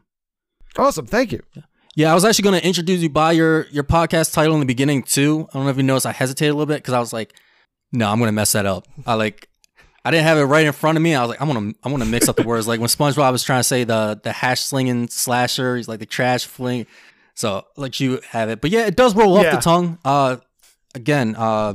Awesome, 0.77 1.07
thank 1.07 1.33
you. 1.33 1.43
Yeah, 1.55 1.63
I 1.97 2.15
was 2.15 2.25
actually 2.25 2.45
going 2.45 2.61
to 2.61 2.67
introduce 2.67 3.01
you 3.03 3.11
by 3.11 3.33
your 3.33 3.67
your 3.71 3.85
podcast 3.85 4.33
title 4.33 4.55
in 4.55 4.61
the 4.61 4.67
beginning 4.67 5.03
too. 5.03 5.47
I 5.51 5.55
don't 5.55 5.65
know 5.65 5.71
if 5.71 5.77
you 5.77 5.83
noticed, 5.83 6.07
I 6.07 6.13
hesitated 6.13 6.53
a 6.53 6.55
little 6.55 6.67
bit 6.67 6.79
because 6.79 6.95
I 6.95 7.01
was 7.01 7.13
like, 7.13 7.35
no, 7.93 8.09
I'm 8.11 8.19
going 8.19 8.29
to 8.29 8.33
mess 8.33 8.53
that 8.53 8.65
up. 8.67 8.87
I 9.07 9.15
like, 9.15 9.49
I 10.05 10.11
didn't 10.11 10.25
have 10.25 10.39
it 10.39 10.45
right 10.45 10.65
in 10.67 10.73
front 10.73 10.97
of 10.97 11.03
me. 11.03 11.15
I 11.15 11.21
was 11.21 11.29
like, 11.31 11.41
I'm 11.43 11.47
gonna 11.49 11.73
I'm 11.85 11.93
gonna 11.93 12.07
mix 12.07 12.29
up 12.29 12.37
the 12.37 12.43
words. 12.43 12.67
Like 12.67 12.81
when 12.81 12.89
SpongeBob 12.89 13.31
was 13.31 13.45
trying 13.45 13.61
to 13.61 13.65
say 13.65 13.85
the 13.85 14.19
the 14.23 14.33
hash 14.33 14.61
slinging 14.61 15.09
slasher, 15.09 15.77
he's 15.77 15.87
like 15.87 16.01
the 16.01 16.07
trash 16.07 16.45
fling. 16.47 16.87
So 17.35 17.65
let 17.77 18.01
you 18.01 18.21
have 18.31 18.49
it, 18.51 18.61
but 18.61 18.71
yeah, 18.71 18.87
it 18.87 18.97
does 18.97 19.15
roll 19.15 19.37
off 19.37 19.45
Yeah. 19.45 19.55
the 19.57 19.61
tongue. 19.63 19.99
Uh, 20.05 20.37
again, 20.95 21.35
uh, 21.37 21.75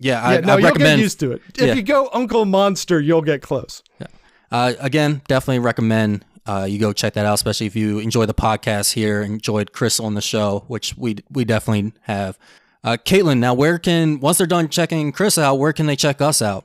yeah, 0.00 0.22
I, 0.22 0.34
yeah, 0.34 0.40
no, 0.40 0.54
I 0.54 0.58
you'll 0.58 0.74
get 0.74 0.98
used 0.98 1.20
to 1.20 1.32
it. 1.32 1.42
If 1.56 1.60
Yeah. 1.60 1.74
you 1.74 1.82
go 1.82 2.08
Uncle 2.12 2.44
Monster, 2.44 3.00
you'll 3.00 3.22
get 3.22 3.42
close. 3.42 3.82
Yeah. 4.00 4.06
Uh, 4.50 4.72
again, 4.80 5.20
definitely 5.28 5.58
recommend 5.58 6.24
uh, 6.48 6.64
you 6.64 6.78
go 6.78 6.92
check 6.94 7.12
that 7.12 7.26
out, 7.26 7.34
especially 7.34 7.66
if 7.66 7.76
you 7.76 7.98
enjoy 7.98 8.24
the 8.24 8.34
podcast 8.34 8.94
here, 8.94 9.22
enjoyed 9.22 9.72
Chris 9.72 10.00
on 10.00 10.14
the 10.14 10.22
show, 10.22 10.64
which 10.66 10.96
we 10.96 11.18
we 11.30 11.44
definitely 11.44 11.92
have. 12.02 12.38
Uh, 12.82 12.96
Kaytlan, 12.96 13.38
now 13.38 13.52
where 13.52 13.78
can 13.78 14.18
once 14.18 14.38
they're 14.38 14.46
done 14.46 14.68
checking 14.68 15.12
Chris 15.12 15.36
out, 15.36 15.56
where 15.56 15.74
can 15.74 15.86
they 15.86 15.96
check 15.96 16.22
us 16.22 16.40
out? 16.40 16.64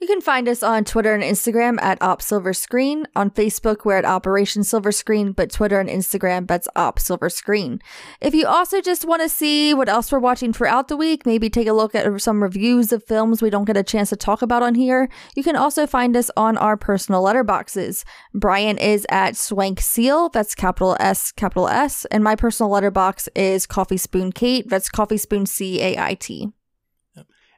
You 0.00 0.06
can 0.06 0.22
find 0.22 0.48
us 0.48 0.62
on 0.62 0.84
Twitter 0.84 1.12
and 1.12 1.22
Instagram 1.22 1.78
at 1.82 2.00
Op 2.00 2.22
Silver 2.22 2.54
Screen. 2.54 3.06
On 3.14 3.30
Facebook, 3.30 3.84
we're 3.84 3.98
at 3.98 4.06
Operation 4.06 4.64
Silver 4.64 4.92
Screen, 4.92 5.32
but 5.32 5.52
Twitter 5.52 5.78
and 5.78 5.90
Instagram, 5.90 6.46
that's 6.48 6.68
Op 6.74 6.98
Silver 6.98 7.28
Screen. 7.28 7.82
If 8.18 8.34
you 8.34 8.46
also 8.46 8.80
just 8.80 9.04
want 9.04 9.20
to 9.20 9.28
see 9.28 9.74
what 9.74 9.90
else 9.90 10.10
we're 10.10 10.18
watching 10.18 10.54
throughout 10.54 10.88
the 10.88 10.96
week, 10.96 11.26
maybe 11.26 11.50
take 11.50 11.68
a 11.68 11.74
look 11.74 11.94
at 11.94 12.18
some 12.22 12.42
reviews 12.42 12.92
of 12.92 13.04
films 13.04 13.42
we 13.42 13.50
don't 13.50 13.66
get 13.66 13.76
a 13.76 13.82
chance 13.82 14.08
to 14.08 14.16
talk 14.16 14.40
about 14.40 14.62
on 14.62 14.74
here, 14.74 15.10
you 15.36 15.42
can 15.42 15.54
also 15.54 15.86
find 15.86 16.16
us 16.16 16.30
on 16.34 16.56
our 16.56 16.78
personal 16.78 17.22
letterboxes. 17.22 18.02
Bryant 18.32 18.80
is 18.80 19.06
at 19.10 19.36
Swank 19.36 19.80
Seal, 19.80 20.30
that's 20.30 20.54
capital 20.54 20.96
S, 20.98 21.30
capital 21.30 21.68
S, 21.68 22.06
and 22.06 22.24
my 22.24 22.36
personal 22.36 22.72
letterbox 22.72 23.28
is 23.36 23.66
Coffee 23.66 23.98
Spoon 23.98 24.32
Kate, 24.32 24.66
that's 24.66 24.88
Coffee 24.88 25.18
Spoon 25.18 25.44
C 25.44 25.82
A 25.82 25.98
I 25.98 26.14
T. 26.14 26.54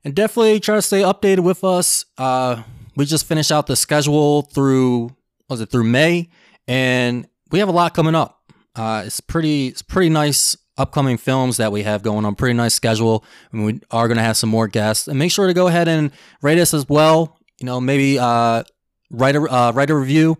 and 0.04 0.14
definitely 0.14 0.60
try 0.60 0.76
to 0.76 0.82
stay 0.82 1.02
updated 1.02 1.40
with 1.40 1.64
us. 1.64 2.04
Uh, 2.18 2.62
we 2.96 3.04
just 3.04 3.26
finished 3.26 3.50
out 3.50 3.66
the 3.66 3.76
schedule 3.76 4.42
through 4.42 5.14
was 5.48 5.60
it 5.60 5.70
through 5.70 5.84
May, 5.84 6.28
and 6.66 7.26
we 7.50 7.58
have 7.58 7.68
a 7.68 7.72
lot 7.72 7.94
coming 7.94 8.14
up. 8.14 8.40
Uh, 8.74 9.02
it's 9.06 9.20
pretty 9.20 9.68
it's 9.68 9.82
pretty 9.82 10.08
nice 10.08 10.56
upcoming 10.78 11.18
films 11.18 11.58
that 11.58 11.72
we 11.72 11.82
have 11.82 12.02
going 12.02 12.24
on. 12.24 12.34
Pretty 12.34 12.54
nice 12.54 12.74
schedule, 12.74 13.24
and 13.52 13.64
we 13.64 13.80
are 13.90 14.08
going 14.08 14.16
to 14.16 14.22
have 14.22 14.36
some 14.36 14.50
more 14.50 14.68
guests. 14.68 15.08
And 15.08 15.18
make 15.18 15.30
sure 15.30 15.46
to 15.46 15.54
go 15.54 15.68
ahead 15.68 15.88
and 15.88 16.10
rate 16.40 16.58
us 16.58 16.74
as 16.74 16.88
well. 16.88 17.38
You 17.60 17.66
know, 17.66 17.80
maybe 17.80 18.18
uh, 18.18 18.64
write 19.10 19.36
a 19.36 19.42
uh, 19.42 19.72
write 19.74 19.90
a 19.90 19.94
review, 19.94 20.38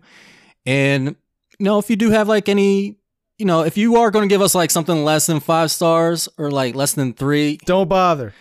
and 0.65 1.15
you 1.59 1.63
know 1.63 1.79
if 1.79 1.89
you 1.89 1.95
do 1.95 2.09
have 2.09 2.27
like 2.27 2.49
any. 2.49 2.97
You 3.39 3.47
know, 3.47 3.63
if 3.63 3.77
you 3.77 3.95
are 3.97 4.11
going 4.11 4.29
to 4.29 4.33
give 4.33 4.43
us 4.43 4.53
like 4.53 4.69
something 4.69 5.03
less 5.03 5.25
than 5.25 5.39
five 5.39 5.71
stars 5.71 6.29
or 6.37 6.51
like 6.51 6.75
less 6.75 6.93
than 6.93 7.13
three, 7.13 7.57
Don't 7.65 7.89
bother. 7.89 8.33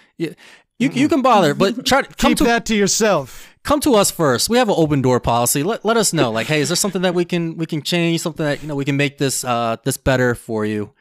You 0.82 0.90
you 0.90 1.08
can 1.08 1.22
bother, 1.22 1.54
but 1.54 1.84
try 1.86 2.02
to 2.02 2.14
come 2.14 2.30
Keep 2.30 2.38
to 2.38 2.44
that 2.44 2.66
to 2.66 2.74
yourself. 2.76 3.48
come 3.62 3.80
to 3.80 3.94
us 3.94 4.10
first. 4.10 4.48
We 4.48 4.58
have 4.58 4.68
an 4.68 4.74
open 4.76 5.02
door 5.02 5.20
policy. 5.20 5.62
Let, 5.62 5.84
let 5.84 5.96
us 5.96 6.12
know. 6.12 6.30
Like, 6.30 6.46
hey, 6.48 6.60
is 6.60 6.68
there 6.68 6.76
something 6.76 7.02
that 7.02 7.14
we 7.14 7.24
can 7.24 7.56
we 7.56 7.66
can 7.66 7.82
change? 7.82 8.20
Something 8.20 8.44
that 8.46 8.62
you 8.62 8.68
know 8.68 8.74
we 8.74 8.84
can 8.84 8.96
make 8.96 9.18
this 9.18 9.44
uh 9.44 9.76
this 9.84 9.96
better 9.96 10.34
for 10.34 10.64
you. 10.66 10.92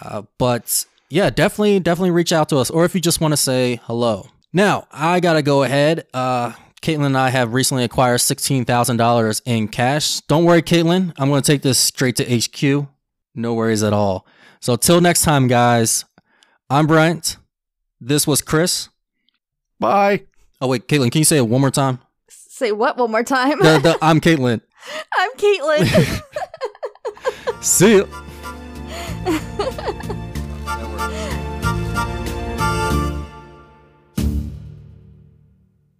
Uh, 0.00 0.22
but 0.38 0.84
yeah, 1.10 1.30
definitely 1.30 1.80
definitely 1.80 2.10
reach 2.10 2.32
out 2.32 2.48
to 2.50 2.56
us, 2.58 2.70
or 2.70 2.84
if 2.84 2.94
you 2.94 3.00
just 3.00 3.20
want 3.20 3.32
to 3.32 3.36
say 3.36 3.80
hello. 3.84 4.28
Now 4.52 4.86
I 4.92 5.20
gotta 5.20 5.42
go 5.42 5.62
ahead. 5.62 6.06
Uh, 6.12 6.52
Kaytlan 6.80 7.06
and 7.06 7.18
I 7.18 7.30
have 7.30 7.54
recently 7.54 7.84
acquired 7.84 8.18
sixteen 8.18 8.64
thousand 8.64 8.96
dollars 8.98 9.42
in 9.44 9.68
cash. 9.68 10.20
Don't 10.22 10.44
worry, 10.44 10.62
Kaytlan. 10.62 11.12
I'm 11.18 11.28
gonna 11.28 11.42
take 11.42 11.62
this 11.62 11.78
straight 11.78 12.16
to 12.16 12.24
HQ. 12.24 12.86
No 13.34 13.54
worries 13.54 13.82
at 13.82 13.92
all. 13.92 14.26
So 14.60 14.76
till 14.76 15.00
next 15.00 15.22
time, 15.22 15.48
guys. 15.48 16.04
I'm 16.70 16.86
Bryant. 16.86 17.38
This 18.00 18.26
was 18.26 18.42
Chris. 18.42 18.90
Bye. 19.80 20.22
Oh 20.60 20.66
wait, 20.68 20.88
Kaytlan, 20.88 21.12
can 21.12 21.20
you 21.20 21.24
say 21.24 21.36
it 21.36 21.48
one 21.48 21.60
more 21.60 21.70
time? 21.70 22.00
Say 22.28 22.72
what 22.72 22.96
one 22.96 23.10
more 23.10 23.22
time? 23.22 23.58
The, 23.60 23.78
the, 23.78 23.98
I'm 24.02 24.20
Kaytlan. 24.26 24.60
I'm 25.16 25.30
Kaytlan. 25.36 26.22
See 27.62 27.96
you. 27.96 28.08